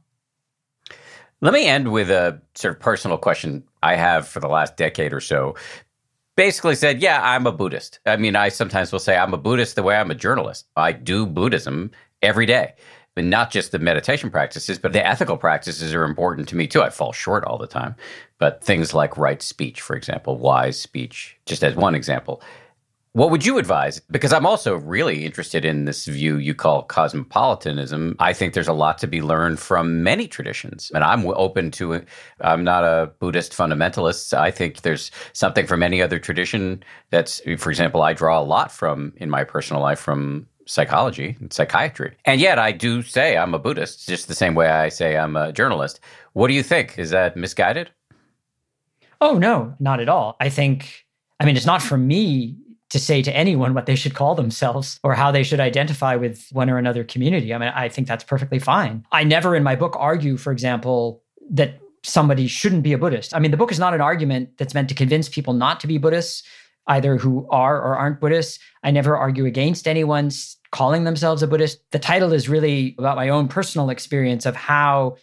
Let 1.42 1.52
me 1.52 1.68
end 1.68 1.92
with 1.92 2.10
a 2.10 2.42
sort 2.56 2.76
of 2.76 2.80
personal 2.80 3.18
question 3.18 3.66
I 3.84 3.96
have 3.96 4.30
for 4.30 4.40
the 4.40 4.48
last 4.48 4.78
decade 4.78 5.12
or 5.12 5.20
so 5.20 5.56
basically 6.36 6.76
said, 6.76 7.02
Yeah, 7.02 7.22
I'm 7.24 7.48
a 7.48 7.52
Buddhist. 7.52 8.00
I 8.06 8.18
mean, 8.18 8.36
I 8.36 8.50
sometimes 8.50 8.92
will 8.92 9.00
say 9.00 9.18
I'm 9.18 9.34
a 9.34 9.38
Buddhist 9.38 9.76
the 9.76 9.84
way 9.84 9.96
I'm 9.96 10.12
a 10.12 10.16
journalist. 10.16 10.68
I 10.76 10.92
do 10.92 11.26
Buddhism 11.26 11.92
every 12.22 12.46
day. 12.46 12.74
But 13.14 13.26
not 13.26 13.52
just 13.52 13.74
the 13.74 13.80
meditation 13.80 14.30
practices, 14.30 14.80
but 14.80 14.94
the 14.94 15.06
ethical 15.06 15.36
practices 15.36 15.94
are 15.94 16.06
important 16.06 16.48
to 16.48 16.56
me 16.56 16.66
too. 16.66 16.82
I 16.82 16.90
fall 16.90 17.12
short 17.12 17.44
all 17.44 17.58
the 17.58 17.68
time. 17.68 17.96
But 18.38 18.64
things 18.64 18.94
like 18.94 19.18
right 19.18 19.42
speech, 19.42 19.82
for 19.82 19.98
example, 19.98 20.38
wise 20.38 20.80
speech, 20.80 21.38
just 21.46 21.62
as 21.62 21.76
one 21.76 21.94
example, 21.94 22.42
what 23.14 23.30
would 23.30 23.46
you 23.46 23.58
advise? 23.58 24.00
Because 24.00 24.32
I'm 24.32 24.46
also 24.46 24.78
really 24.78 25.26
interested 25.26 25.66
in 25.66 25.84
this 25.84 26.06
view 26.06 26.38
you 26.38 26.56
call 26.56 26.84
cosmopolitanism. 26.84 28.16
I 28.20 28.32
think 28.32 28.54
there's 28.54 28.70
a 28.70 28.74
lot 28.74 28.98
to 29.00 29.08
be 29.08 29.22
learned 29.22 29.60
from 29.60 30.02
many 30.02 30.28
traditions, 30.28 30.92
and 30.96 31.04
I'm 31.04 31.26
open 31.28 31.72
to 31.72 31.92
it. 31.92 32.08
I'm 32.40 32.64
not 32.64 32.86
a 32.86 33.12
Buddhist 33.20 33.52
fundamentalist. 33.52 34.34
I 34.34 34.50
think 34.50 34.82
there's 34.82 35.12
something 35.34 35.68
from 35.68 35.84
any 35.84 36.02
other 36.02 36.20
tradition 36.20 36.84
that's, 37.10 37.42
for 37.58 37.70
example, 37.70 38.02
I 38.02 38.14
draw 38.14 38.40
a 38.40 38.44
lot 38.44 38.72
from 38.72 39.12
in 39.18 39.30
my 39.30 39.44
personal 39.44 39.82
life 39.82 40.00
from 40.00 40.48
psychology 40.66 41.36
and 41.42 41.52
psychiatry. 41.52 42.16
And 42.24 42.40
yet 42.40 42.60
I 42.60 42.72
do 42.72 43.02
say 43.02 43.36
I'm 43.36 43.54
a 43.54 43.60
Buddhist, 43.60 44.08
just 44.08 44.30
the 44.30 44.36
same 44.36 44.56
way 44.56 44.70
I 44.70 44.88
say 44.88 45.18
I'm 45.18 45.36
a 45.36 45.52
journalist. 45.52 46.00
What 46.32 46.48
do 46.48 46.54
you 46.54 46.64
think? 46.64 46.98
Is 46.98 47.10
that 47.10 47.36
misguided? 47.36 47.92
Oh, 49.20 49.38
no, 49.38 49.76
not 49.82 50.00
at 50.00 50.08
all. 50.08 50.38
I 50.40 50.48
think, 50.48 51.06
I 51.42 51.46
mean, 51.46 51.58
it's 51.58 51.66
not 51.66 51.82
for 51.82 51.98
me 51.98 52.56
to 52.92 53.00
say 53.00 53.22
to 53.22 53.36
anyone 53.36 53.74
what 53.74 53.86
they 53.86 53.96
should 53.96 54.14
call 54.14 54.36
themselves 54.36 55.00
or 55.04 55.14
how 55.14 55.32
they 55.32 55.44
should 55.44 55.60
identify 55.60 56.16
with 56.16 56.48
one 56.52 56.70
or 56.70 56.78
another 56.78 57.04
community. 57.04 57.54
I 57.54 57.58
mean, 57.58 57.72
I 57.74 57.90
think 57.90 58.08
that's 58.08 58.24
perfectly 58.24 58.60
fine. 58.60 59.06
I 59.12 59.24
never 59.24 59.56
in 59.56 59.64
my 59.64 59.76
book 59.76 59.96
argue, 59.98 60.38
for 60.38 60.52
example, 60.52 61.24
that 61.50 61.80
somebody 62.04 62.48
shouldn't 62.48 62.84
be 62.84 62.94
a 62.94 62.98
Buddhist. 62.98 63.34
I 63.34 63.40
mean, 63.40 63.52
the 63.52 63.58
book 63.58 63.72
is 63.72 63.80
not 63.80 63.94
an 63.94 64.02
argument 64.02 64.58
that's 64.58 64.74
meant 64.74 64.90
to 64.90 64.96
convince 64.96 65.30
people 65.30 65.54
not 65.54 65.80
to 65.80 65.88
be 65.88 65.98
Buddhists, 65.98 66.44
either 66.88 67.16
who 67.16 67.48
are 67.50 67.78
or 67.78 67.96
aren't 67.96 68.20
Buddhists. 68.20 68.60
I 68.84 68.92
never 68.92 69.16
argue 69.16 69.46
against 69.46 69.88
anyone 69.88 70.32
calling 70.72 71.06
themselves 71.06 71.44
a 71.44 71.48
Buddhist. 71.48 71.80
The 71.92 72.00
title 72.00 72.34
is 72.34 72.50
really 72.50 72.96
about 72.98 73.16
my 73.16 73.30
own 73.30 73.48
personal 73.48 73.90
experience 73.90 74.46
of 74.46 74.56
how 74.56 75.18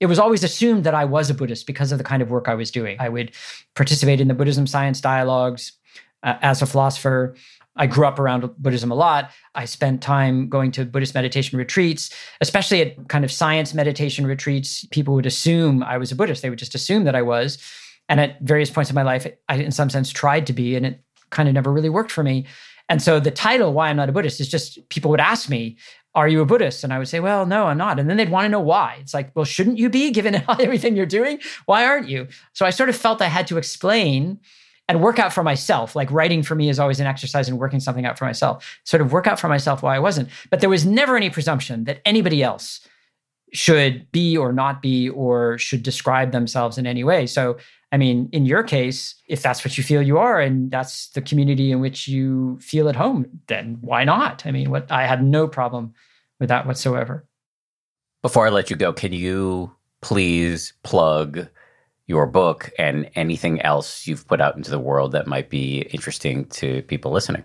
it 0.00 0.06
was 0.06 0.18
always 0.18 0.44
assumed 0.44 0.84
that 0.84 0.94
I 0.94 1.04
was 1.04 1.30
a 1.30 1.34
Buddhist 1.34 1.66
because 1.66 1.90
of 1.90 1.98
the 1.98 2.04
kind 2.04 2.22
of 2.22 2.30
work 2.30 2.48
I 2.48 2.54
was 2.54 2.70
doing. 2.70 2.96
I 3.00 3.08
would 3.08 3.32
participate 3.74 4.20
in 4.20 4.28
the 4.28 4.34
Buddhism 4.34 4.66
science 4.66 5.00
dialogues, 5.00 5.72
uh, 6.22 6.36
as 6.42 6.62
a 6.62 6.66
philosopher. 6.66 7.34
I 7.76 7.86
grew 7.86 8.06
up 8.06 8.18
around 8.18 8.50
Buddhism 8.58 8.90
a 8.90 8.94
lot. 8.94 9.30
I 9.54 9.64
spent 9.64 10.02
time 10.02 10.48
going 10.48 10.72
to 10.72 10.84
Buddhist 10.84 11.14
meditation 11.14 11.58
retreats, 11.58 12.10
especially 12.40 12.82
at 12.82 13.08
kind 13.08 13.24
of 13.24 13.30
science 13.30 13.72
meditation 13.72 14.26
retreats. 14.26 14.84
People 14.90 15.14
would 15.14 15.26
assume 15.26 15.82
I 15.82 15.96
was 15.96 16.10
a 16.10 16.16
Buddhist. 16.16 16.42
They 16.42 16.50
would 16.50 16.58
just 16.58 16.74
assume 16.74 17.04
that 17.04 17.14
I 17.14 17.22
was. 17.22 17.58
And 18.08 18.20
at 18.20 18.40
various 18.40 18.70
points 18.70 18.90
in 18.90 18.94
my 18.94 19.02
life, 19.02 19.26
I, 19.48 19.56
in 19.56 19.70
some 19.70 19.90
sense, 19.90 20.10
tried 20.10 20.46
to 20.48 20.52
be, 20.52 20.74
and 20.74 20.86
it 20.86 21.00
kind 21.30 21.48
of 21.48 21.54
never 21.54 21.72
really 21.72 21.90
worked 21.90 22.10
for 22.10 22.24
me. 22.24 22.46
And 22.88 23.02
so 23.02 23.20
the 23.20 23.30
title, 23.30 23.72
Why 23.72 23.88
I'm 23.88 23.96
Not 23.96 24.08
a 24.08 24.12
Buddhist, 24.12 24.40
is 24.40 24.48
just 24.48 24.88
people 24.88 25.10
would 25.10 25.20
ask 25.20 25.48
me, 25.48 25.76
Are 26.14 26.26
you 26.26 26.40
a 26.40 26.46
Buddhist? 26.46 26.82
And 26.82 26.92
I 26.92 26.98
would 26.98 27.08
say, 27.08 27.20
Well, 27.20 27.46
no, 27.46 27.66
I'm 27.66 27.78
not. 27.78 28.00
And 28.00 28.08
then 28.08 28.16
they'd 28.16 28.30
want 28.30 28.46
to 28.46 28.48
know 28.48 28.60
why. 28.60 28.96
It's 29.00 29.14
like, 29.14 29.30
Well, 29.36 29.44
shouldn't 29.44 29.78
you 29.78 29.90
be 29.90 30.10
given 30.10 30.42
everything 30.48 30.96
you're 30.96 31.06
doing? 31.06 31.38
Why 31.66 31.84
aren't 31.84 32.08
you? 32.08 32.28
So 32.54 32.64
I 32.66 32.70
sort 32.70 32.88
of 32.88 32.96
felt 32.96 33.22
I 33.22 33.26
had 33.26 33.46
to 33.48 33.58
explain 33.58 34.40
and 34.88 35.02
work 35.02 35.18
out 35.18 35.32
for 35.32 35.42
myself. 35.42 35.94
Like 35.94 36.10
writing 36.10 36.42
for 36.42 36.54
me 36.54 36.68
is 36.68 36.78
always 36.78 37.00
an 37.00 37.06
exercise 37.06 37.48
in 37.48 37.58
working 37.58 37.80
something 37.80 38.06
out 38.06 38.18
for 38.18 38.24
myself, 38.24 38.78
sort 38.84 39.00
of 39.00 39.12
work 39.12 39.26
out 39.26 39.38
for 39.38 39.48
myself 39.48 39.82
why 39.82 39.94
I 39.94 39.98
wasn't. 39.98 40.28
But 40.50 40.60
there 40.60 40.70
was 40.70 40.86
never 40.86 41.16
any 41.16 41.30
presumption 41.30 41.84
that 41.84 42.00
anybody 42.04 42.42
else 42.42 42.80
should 43.52 44.10
be 44.12 44.36
or 44.36 44.52
not 44.52 44.82
be 44.82 45.08
or 45.08 45.58
should 45.58 45.82
describe 45.82 46.32
themselves 46.32 46.78
in 46.78 46.86
any 46.86 47.04
way. 47.04 47.26
So 47.26 47.56
I 47.90 47.96
mean, 47.96 48.28
in 48.32 48.44
your 48.44 48.62
case, 48.62 49.14
if 49.28 49.42
that's 49.42 49.64
what 49.64 49.78
you 49.78 49.84
feel 49.84 50.02
you 50.02 50.18
are 50.18 50.40
and 50.40 50.70
that's 50.70 51.08
the 51.10 51.22
community 51.22 51.72
in 51.72 51.80
which 51.80 52.06
you 52.06 52.58
feel 52.60 52.88
at 52.88 52.96
home, 52.96 53.26
then 53.46 53.78
why 53.80 54.04
not? 54.04 54.44
I 54.44 54.50
mean, 54.50 54.70
what 54.70 54.90
I 54.92 55.06
had 55.06 55.22
no 55.22 55.48
problem 55.48 55.94
with 56.38 56.50
that 56.50 56.66
whatsoever. 56.66 57.26
Before 58.20 58.46
I 58.46 58.50
let 58.50 58.68
you 58.68 58.76
go, 58.76 58.92
can 58.92 59.12
you 59.12 59.72
please 60.02 60.74
plug 60.82 61.48
your 62.08 62.26
book 62.26 62.70
and 62.78 63.08
anything 63.14 63.62
else 63.62 64.06
you've 64.06 64.26
put 64.26 64.40
out 64.40 64.56
into 64.56 64.70
the 64.70 64.78
world 64.80 65.12
that 65.12 65.28
might 65.28 65.48
be 65.48 65.82
interesting 65.92 66.46
to 66.46 66.82
people 66.82 67.12
listening? 67.12 67.44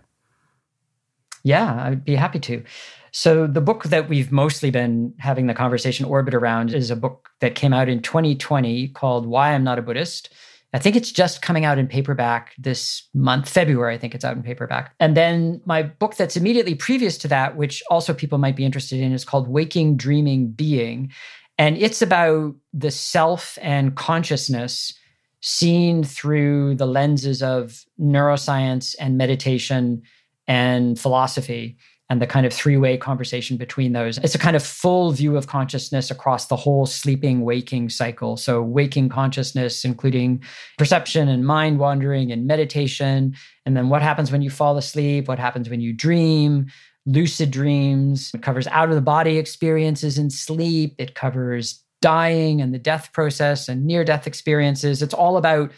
Yeah, 1.44 1.84
I'd 1.84 2.04
be 2.04 2.16
happy 2.16 2.40
to. 2.40 2.64
So, 3.12 3.46
the 3.46 3.62
book 3.62 3.84
that 3.84 4.10
we've 4.10 4.32
mostly 4.32 4.72
been 4.72 5.14
having 5.20 5.46
the 5.46 5.54
conversation 5.54 6.06
orbit 6.06 6.34
around 6.34 6.74
is 6.74 6.90
a 6.90 6.96
book 6.96 7.30
that 7.42 7.54
came 7.54 7.72
out 7.72 7.88
in 7.88 8.02
2020 8.02 8.88
called 8.88 9.28
Why 9.28 9.54
I'm 9.54 9.64
Not 9.64 9.78
a 9.78 9.84
Buddhist. 9.84 10.34
I 10.76 10.80
think 10.80 10.96
it's 10.96 11.12
just 11.12 11.44
coming 11.44 11.66
out 11.66 11.78
in 11.78 11.88
paperback 11.88 12.54
this 12.58 13.04
month, 13.14 13.48
February. 13.48 13.94
I 13.94 14.00
think 14.00 14.16
it's 14.16 14.26
out 14.26 14.36
in 14.36 14.42
paperback. 14.42 14.96
And 15.00 15.16
then 15.16 15.62
my 15.66 15.84
book 15.84 16.16
that's 16.16 16.36
immediately 16.36 16.74
previous 16.74 17.16
to 17.20 17.28
that, 17.28 17.56
which 17.56 17.84
also 17.92 18.12
people 18.12 18.40
might 18.40 18.56
be 18.56 18.66
interested 18.66 19.00
in, 19.00 19.12
is 19.12 19.24
called 19.24 19.48
Waking, 19.48 19.96
Dreaming, 19.98 20.50
Being. 20.50 21.12
And 21.58 21.78
it's 21.78 22.02
about 22.02 22.56
the 22.74 22.92
self 22.92 23.58
and 23.62 23.96
consciousness 23.96 24.94
seen 25.42 26.04
through 26.04 26.76
the 26.76 26.88
lenses 26.88 27.44
of 27.44 27.84
neuroscience 28.00 28.96
and 29.00 29.18
meditation 29.18 30.02
and 30.48 30.98
philosophy 31.00 31.78
and 32.10 32.22
the 32.22 32.28
kind 32.28 32.46
of 32.46 32.54
three 32.54 32.78
way 32.78 32.98
conversation 32.98 33.58
between 33.58 33.94
those. 33.94 34.18
It's 34.20 34.36
a 34.36 34.40
kind 34.40 34.56
of 34.56 34.64
full 34.64 35.12
view 35.12 35.36
of 35.36 35.48
consciousness 35.48 36.12
across 36.12 36.48
the 36.48 36.56
whole 36.56 36.86
sleeping 36.86 37.42
waking 37.42 37.90
cycle. 37.90 38.38
So, 38.38 38.62
waking 38.62 39.10
consciousness, 39.10 39.84
including 39.84 40.44
perception 40.78 41.28
and 41.28 41.46
mind 41.46 41.80
wandering 41.80 42.32
and 42.32 42.46
meditation. 42.46 43.36
And 43.66 43.76
then 43.76 43.90
what 43.90 44.02
happens 44.02 44.32
when 44.32 44.42
you 44.42 44.50
fall 44.50 44.78
asleep? 44.78 45.28
What 45.28 45.40
happens 45.40 45.70
when 45.70 45.82
you 45.82 45.94
dream? 45.94 46.68
Lucid 47.06 47.52
dreams. 47.52 48.32
It 48.34 48.42
covers 48.42 48.68
out 48.68 48.90
of 48.90 48.96
the 48.96 49.02
body 49.02 49.38
experiences 49.38 50.18
in 50.18 50.30
sleep. 50.30 50.96
It 50.98 51.16
covers 51.16 51.84
dying 52.02 52.62
and 52.62 52.74
the 52.74 52.80
death 52.80 53.12
process 53.14 53.68
and 53.70 53.86
near 53.86 54.04
death 54.04 54.28
experiences. 54.28 55.02
It's 55.02 55.14
all 55.14 55.38
about 55.38 55.72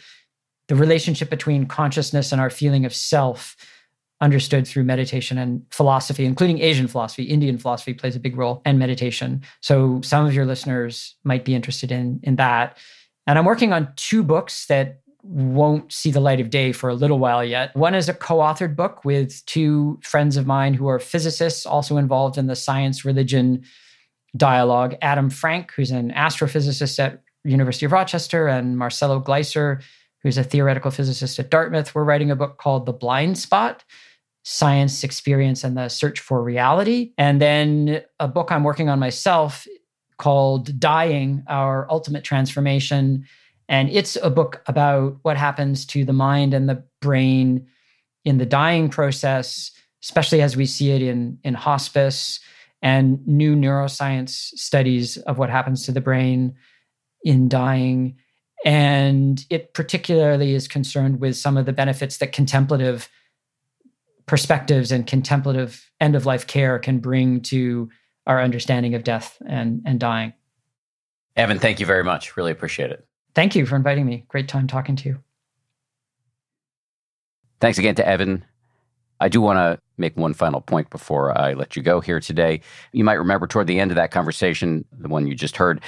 the 0.68 0.74
relationship 0.74 1.30
between 1.30 1.66
consciousness 1.66 2.32
and 2.32 2.40
our 2.40 2.50
feeling 2.50 2.84
of 2.84 2.94
self 2.94 3.56
understood 4.20 4.66
through 4.66 4.84
meditation 4.84 5.36
and 5.36 5.62
philosophy, 5.70 6.24
including 6.24 6.60
Asian 6.60 6.88
philosophy. 6.88 7.24
Indian 7.24 7.58
philosophy 7.58 7.92
plays 7.92 8.16
a 8.16 8.20
big 8.20 8.36
role, 8.36 8.62
and 8.64 8.78
meditation. 8.78 9.42
So 9.60 10.00
some 10.02 10.26
of 10.26 10.34
your 10.34 10.46
listeners 10.46 11.16
might 11.22 11.44
be 11.44 11.54
interested 11.54 11.92
in, 11.92 12.20
in 12.22 12.36
that. 12.36 12.78
And 13.26 13.38
I'm 13.38 13.44
working 13.44 13.72
on 13.72 13.92
two 13.96 14.22
books 14.22 14.66
that 14.66 15.00
won't 15.28 15.92
see 15.92 16.10
the 16.10 16.20
light 16.20 16.40
of 16.40 16.50
day 16.50 16.72
for 16.72 16.88
a 16.88 16.94
little 16.94 17.18
while 17.18 17.44
yet. 17.44 17.74
One 17.74 17.94
is 17.94 18.08
a 18.08 18.14
co 18.14 18.36
authored 18.38 18.76
book 18.76 19.04
with 19.04 19.44
two 19.46 19.98
friends 20.02 20.36
of 20.36 20.46
mine 20.46 20.74
who 20.74 20.88
are 20.88 20.98
physicists, 20.98 21.66
also 21.66 21.96
involved 21.96 22.38
in 22.38 22.46
the 22.46 22.56
science 22.56 23.04
religion 23.04 23.64
dialogue 24.36 24.96
Adam 25.02 25.30
Frank, 25.30 25.72
who's 25.72 25.90
an 25.90 26.12
astrophysicist 26.12 26.98
at 26.98 27.22
University 27.44 27.86
of 27.86 27.92
Rochester, 27.92 28.46
and 28.46 28.78
Marcelo 28.78 29.18
Gleiser, 29.18 29.80
who's 30.22 30.38
a 30.38 30.44
theoretical 30.44 30.90
physicist 30.90 31.38
at 31.38 31.50
Dartmouth. 31.50 31.94
We're 31.94 32.04
writing 32.04 32.30
a 32.30 32.36
book 32.36 32.58
called 32.58 32.86
The 32.86 32.92
Blind 32.92 33.38
Spot 33.38 33.82
Science, 34.44 35.02
Experience, 35.02 35.64
and 35.64 35.76
the 35.76 35.88
Search 35.88 36.20
for 36.20 36.42
Reality. 36.42 37.12
And 37.18 37.40
then 37.40 38.02
a 38.20 38.28
book 38.28 38.52
I'm 38.52 38.64
working 38.64 38.88
on 38.88 38.98
myself 38.98 39.66
called 40.18 40.78
Dying 40.78 41.42
Our 41.48 41.86
Ultimate 41.90 42.24
Transformation. 42.24 43.26
And 43.68 43.90
it's 43.90 44.16
a 44.22 44.30
book 44.30 44.62
about 44.66 45.18
what 45.22 45.36
happens 45.36 45.84
to 45.86 46.04
the 46.04 46.12
mind 46.12 46.54
and 46.54 46.68
the 46.68 46.84
brain 47.00 47.66
in 48.24 48.38
the 48.38 48.46
dying 48.46 48.88
process, 48.88 49.72
especially 50.02 50.42
as 50.42 50.56
we 50.56 50.66
see 50.66 50.90
it 50.90 51.02
in, 51.02 51.38
in 51.42 51.54
hospice 51.54 52.40
and 52.82 53.26
new 53.26 53.56
neuroscience 53.56 54.30
studies 54.30 55.16
of 55.18 55.38
what 55.38 55.50
happens 55.50 55.84
to 55.84 55.92
the 55.92 56.00
brain 56.00 56.54
in 57.24 57.48
dying 57.48 58.16
and 58.64 59.46
it 59.50 59.74
particularly 59.74 60.52
is 60.54 60.66
concerned 60.66 61.20
with 61.20 61.36
some 61.36 61.56
of 61.56 61.66
the 61.66 61.72
benefits 61.72 62.18
that 62.18 62.32
contemplative 62.32 63.08
perspectives 64.26 64.90
and 64.90 65.06
contemplative 65.06 65.88
end 66.00 66.16
of 66.16 66.26
life 66.26 66.48
care 66.48 66.78
can 66.80 66.98
bring 66.98 67.40
to 67.40 67.88
our 68.26 68.42
understanding 68.42 68.94
of 68.96 69.04
death 69.04 69.40
and, 69.46 69.82
and 69.86 70.00
dying. 70.00 70.32
Evan, 71.36 71.60
thank 71.60 71.78
you 71.78 71.86
very 71.86 72.02
much. 72.02 72.36
Really 72.36 72.50
appreciate 72.50 72.90
it. 72.90 73.06
Thank 73.36 73.54
you 73.54 73.66
for 73.66 73.76
inviting 73.76 74.06
me. 74.06 74.24
Great 74.28 74.48
time 74.48 74.66
talking 74.66 74.96
to 74.96 75.08
you. 75.10 75.18
Thanks 77.60 77.76
again 77.76 77.94
to 77.96 78.08
Evan. 78.08 78.42
I 79.20 79.28
do 79.28 79.42
want 79.42 79.58
to 79.58 79.78
make 79.98 80.16
one 80.16 80.32
final 80.32 80.62
point 80.62 80.88
before 80.88 81.38
I 81.38 81.52
let 81.52 81.76
you 81.76 81.82
go 81.82 82.00
here 82.00 82.18
today. 82.18 82.62
You 82.92 83.04
might 83.04 83.14
remember 83.14 83.46
toward 83.46 83.66
the 83.66 83.78
end 83.78 83.90
of 83.90 83.96
that 83.96 84.10
conversation, 84.10 84.86
the 84.90 85.08
one 85.08 85.26
you 85.26 85.34
just 85.34 85.58
heard, 85.58 85.82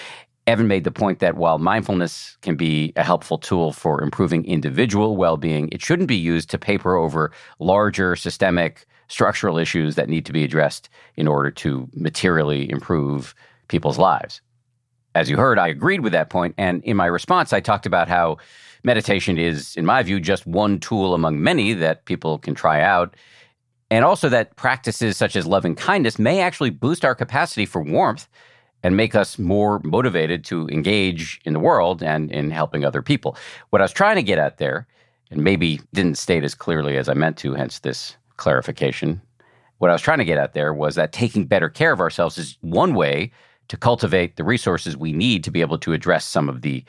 Evan 0.47 0.69
made 0.69 0.85
the 0.85 0.91
point 0.91 1.21
that 1.21 1.37
while 1.37 1.59
mindfulness 1.59 2.37
can 2.43 2.55
be 2.55 2.93
a 2.97 3.03
helpful 3.03 3.39
tool 3.39 3.73
for 3.73 4.03
improving 4.03 4.45
individual 4.45 5.17
well 5.17 5.39
being, 5.39 5.71
it 5.73 5.81
shouldn't 5.81 6.09
be 6.09 6.17
used 6.17 6.51
to 6.51 6.59
paper 6.59 6.97
over 6.97 7.33
larger 7.61 8.15
systemic 8.15 8.85
structural 9.09 9.57
issues 9.57 9.95
that 9.95 10.11
need 10.11 10.27
to 10.27 10.35
be 10.35 10.45
addressed 10.45 10.91
in 11.17 11.27
order 11.27 11.51
to 11.51 11.89
materially 11.95 12.71
improve 12.71 13.35
people's 13.69 13.99
lives. 13.99 14.43
As 15.19 15.29
you 15.29 15.37
heard, 15.37 15.59
I 15.59 15.67
agreed 15.67 16.03
with 16.03 16.13
that 16.13 16.31
point, 16.31 16.55
And 16.59 16.81
in 16.85 16.97
my 16.97 17.07
response, 17.07 17.53
I 17.53 17.59
talked 17.59 17.87
about 17.87 18.07
how 18.07 18.37
meditation 18.85 19.37
is, 19.37 19.75
in 19.75 19.85
my 19.85 20.01
view, 20.05 20.21
just 20.21 20.47
one 20.47 20.79
tool 20.79 21.13
among 21.13 21.43
many 21.43 21.73
that 21.73 22.05
people 22.05 22.39
can 22.39 22.55
try 22.55 22.81
out. 22.83 23.17
And 23.91 24.05
also 24.05 24.29
that 24.29 24.55
practices 24.55 25.17
such 25.17 25.35
as 25.35 25.45
loving 25.45 25.75
kindness 25.75 26.21
may 26.21 26.41
actually 26.41 26.71
boost 26.71 27.05
our 27.05 27.17
capacity 27.17 27.67
for 27.67 27.83
warmth 27.83 28.29
and 28.85 28.97
make 28.97 29.17
us 29.17 29.41
more 29.41 29.81
motivated 29.83 30.45
to 30.45 30.69
engage 30.69 31.41
in 31.45 31.53
the 31.53 31.59
world 31.59 32.01
and 32.01 32.31
in 32.31 32.53
helping 32.53 32.85
other 32.85 33.03
people. 33.03 33.37
What 33.71 33.83
I 33.83 33.87
was 33.87 33.93
trying 33.93 34.17
to 34.17 34.23
get 34.23 34.39
at 34.39 34.59
there, 34.59 34.87
and 35.33 35.43
maybe 35.43 35.81
didn't 35.93 36.17
state 36.17 36.45
as 36.45 36.55
clearly 36.55 36.97
as 36.97 37.09
I 37.09 37.15
meant 37.15 37.37
to, 37.39 37.55
hence 37.55 37.81
this 37.81 38.17
clarification. 38.37 39.21
What 39.79 39.91
I 39.91 39.95
was 39.95 40.03
trying 40.03 40.19
to 40.19 40.25
get 40.25 40.39
at 40.39 40.53
there 40.53 40.73
was 40.73 40.95
that 40.95 41.13
taking 41.13 41.47
better 41.47 41.69
care 41.69 41.91
of 41.91 41.99
ourselves 41.99 42.39
is 42.39 42.57
one 42.61 42.95
way 42.95 43.33
to 43.69 43.77
cultivate 43.77 44.37
the 44.37 44.45
resources 44.45 44.97
we 44.97 45.13
need 45.13 45.45
to 45.45 45.51
be 45.51 45.61
able 45.61 45.79
to 45.79 45.93
address 45.93 46.25
some 46.25 46.49
of 46.49 46.63
the 46.63 46.85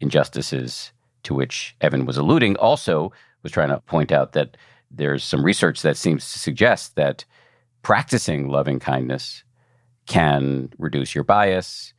injustices 0.00 0.92
to 1.22 1.34
which 1.34 1.76
Evan 1.80 2.06
was 2.06 2.16
alluding. 2.16 2.56
Also, 2.56 3.12
was 3.42 3.52
trying 3.52 3.68
to 3.68 3.80
point 3.80 4.12
out 4.12 4.32
that 4.32 4.56
there's 4.90 5.24
some 5.24 5.44
research 5.44 5.82
that 5.82 5.96
seems 5.96 6.32
to 6.32 6.38
suggest 6.38 6.96
that 6.96 7.24
practicing 7.82 8.48
loving 8.48 8.78
kindness 8.78 9.44
can 10.06 10.68
reduce 10.78 11.14
your 11.14 11.24
bias 11.24 11.94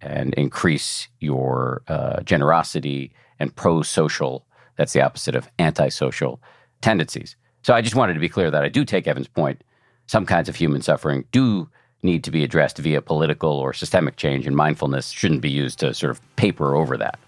and 0.00 0.34
increase 0.34 1.08
your 1.20 1.82
uh, 1.88 2.20
generosity 2.22 3.12
and 3.38 3.54
pro 3.56 3.82
social, 3.82 4.46
that's 4.76 4.92
the 4.92 5.02
opposite 5.02 5.34
of 5.34 5.48
antisocial 5.58 6.40
tendencies. 6.80 7.36
So 7.62 7.74
I 7.74 7.82
just 7.82 7.96
wanted 7.96 8.14
to 8.14 8.20
be 8.20 8.28
clear 8.28 8.50
that 8.50 8.62
I 8.62 8.68
do 8.68 8.84
take 8.84 9.06
Evan's 9.06 9.28
point. 9.28 9.62
Some 10.06 10.24
kinds 10.24 10.48
of 10.48 10.56
human 10.56 10.82
suffering 10.82 11.24
do 11.32 11.68
need 12.06 12.24
to 12.24 12.30
be 12.30 12.42
addressed 12.42 12.78
via 12.78 13.02
political 13.02 13.50
or 13.50 13.74
systemic 13.74 14.16
change, 14.16 14.46
and 14.46 14.56
mindfulness 14.56 15.10
shouldn't 15.10 15.42
be 15.42 15.50
used 15.50 15.78
to 15.80 15.92
sort 15.92 16.10
of 16.10 16.36
paper 16.36 16.74
over 16.74 16.96
that. 16.96 17.18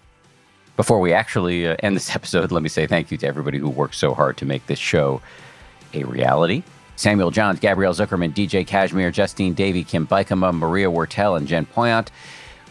Before 0.75 0.99
we 0.99 1.13
actually 1.13 1.67
uh, 1.67 1.75
end 1.83 1.95
this 1.95 2.15
episode, 2.15 2.51
let 2.51 2.63
me 2.63 2.69
say 2.69 2.87
thank 2.87 3.11
you 3.11 3.17
to 3.17 3.27
everybody 3.27 3.59
who 3.59 3.69
worked 3.69 3.95
so 3.95 4.15
hard 4.15 4.37
to 4.37 4.45
make 4.45 4.65
this 4.65 4.79
show 4.79 5.21
a 5.93 6.03
reality. 6.05 6.63
Samuel 6.95 7.31
Johns, 7.31 7.59
Gabrielle 7.59 7.93
Zuckerman, 7.93 8.33
DJ 8.33 8.65
Cashmere, 8.65 9.11
Justine 9.11 9.53
Davey, 9.53 9.83
Kim 9.83 10.05
Bikema, 10.07 10.53
Maria 10.53 10.87
Wortel, 10.87 11.37
and 11.37 11.47
Jen 11.47 11.65
Poyant, 11.65 12.09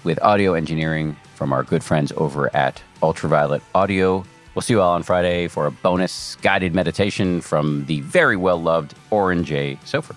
with 0.05 0.21
audio 0.23 0.55
engineering 0.55 1.17
from 1.35 1.53
our 1.53 1.63
good 1.63 1.83
friends 1.83 2.13
over 2.17 2.55
at 2.55 2.83
Ultraviolet 3.03 3.63
Audio. 3.75 4.25
We'll 4.55 4.63
see 4.63 4.75
you 4.75 4.81
all 4.81 4.95
on 4.95 5.03
Friday 5.03 5.49
for 5.49 5.67
a 5.67 5.71
bonus 5.71 6.37
guided 6.43 6.75
meditation 6.75 7.41
from 7.41 7.87
the 7.87 8.01
very 8.01 8.37
well 8.37 8.61
loved 8.61 8.95
Oren 9.11 9.45
J. 9.45 9.79
Sofer. 9.85 10.17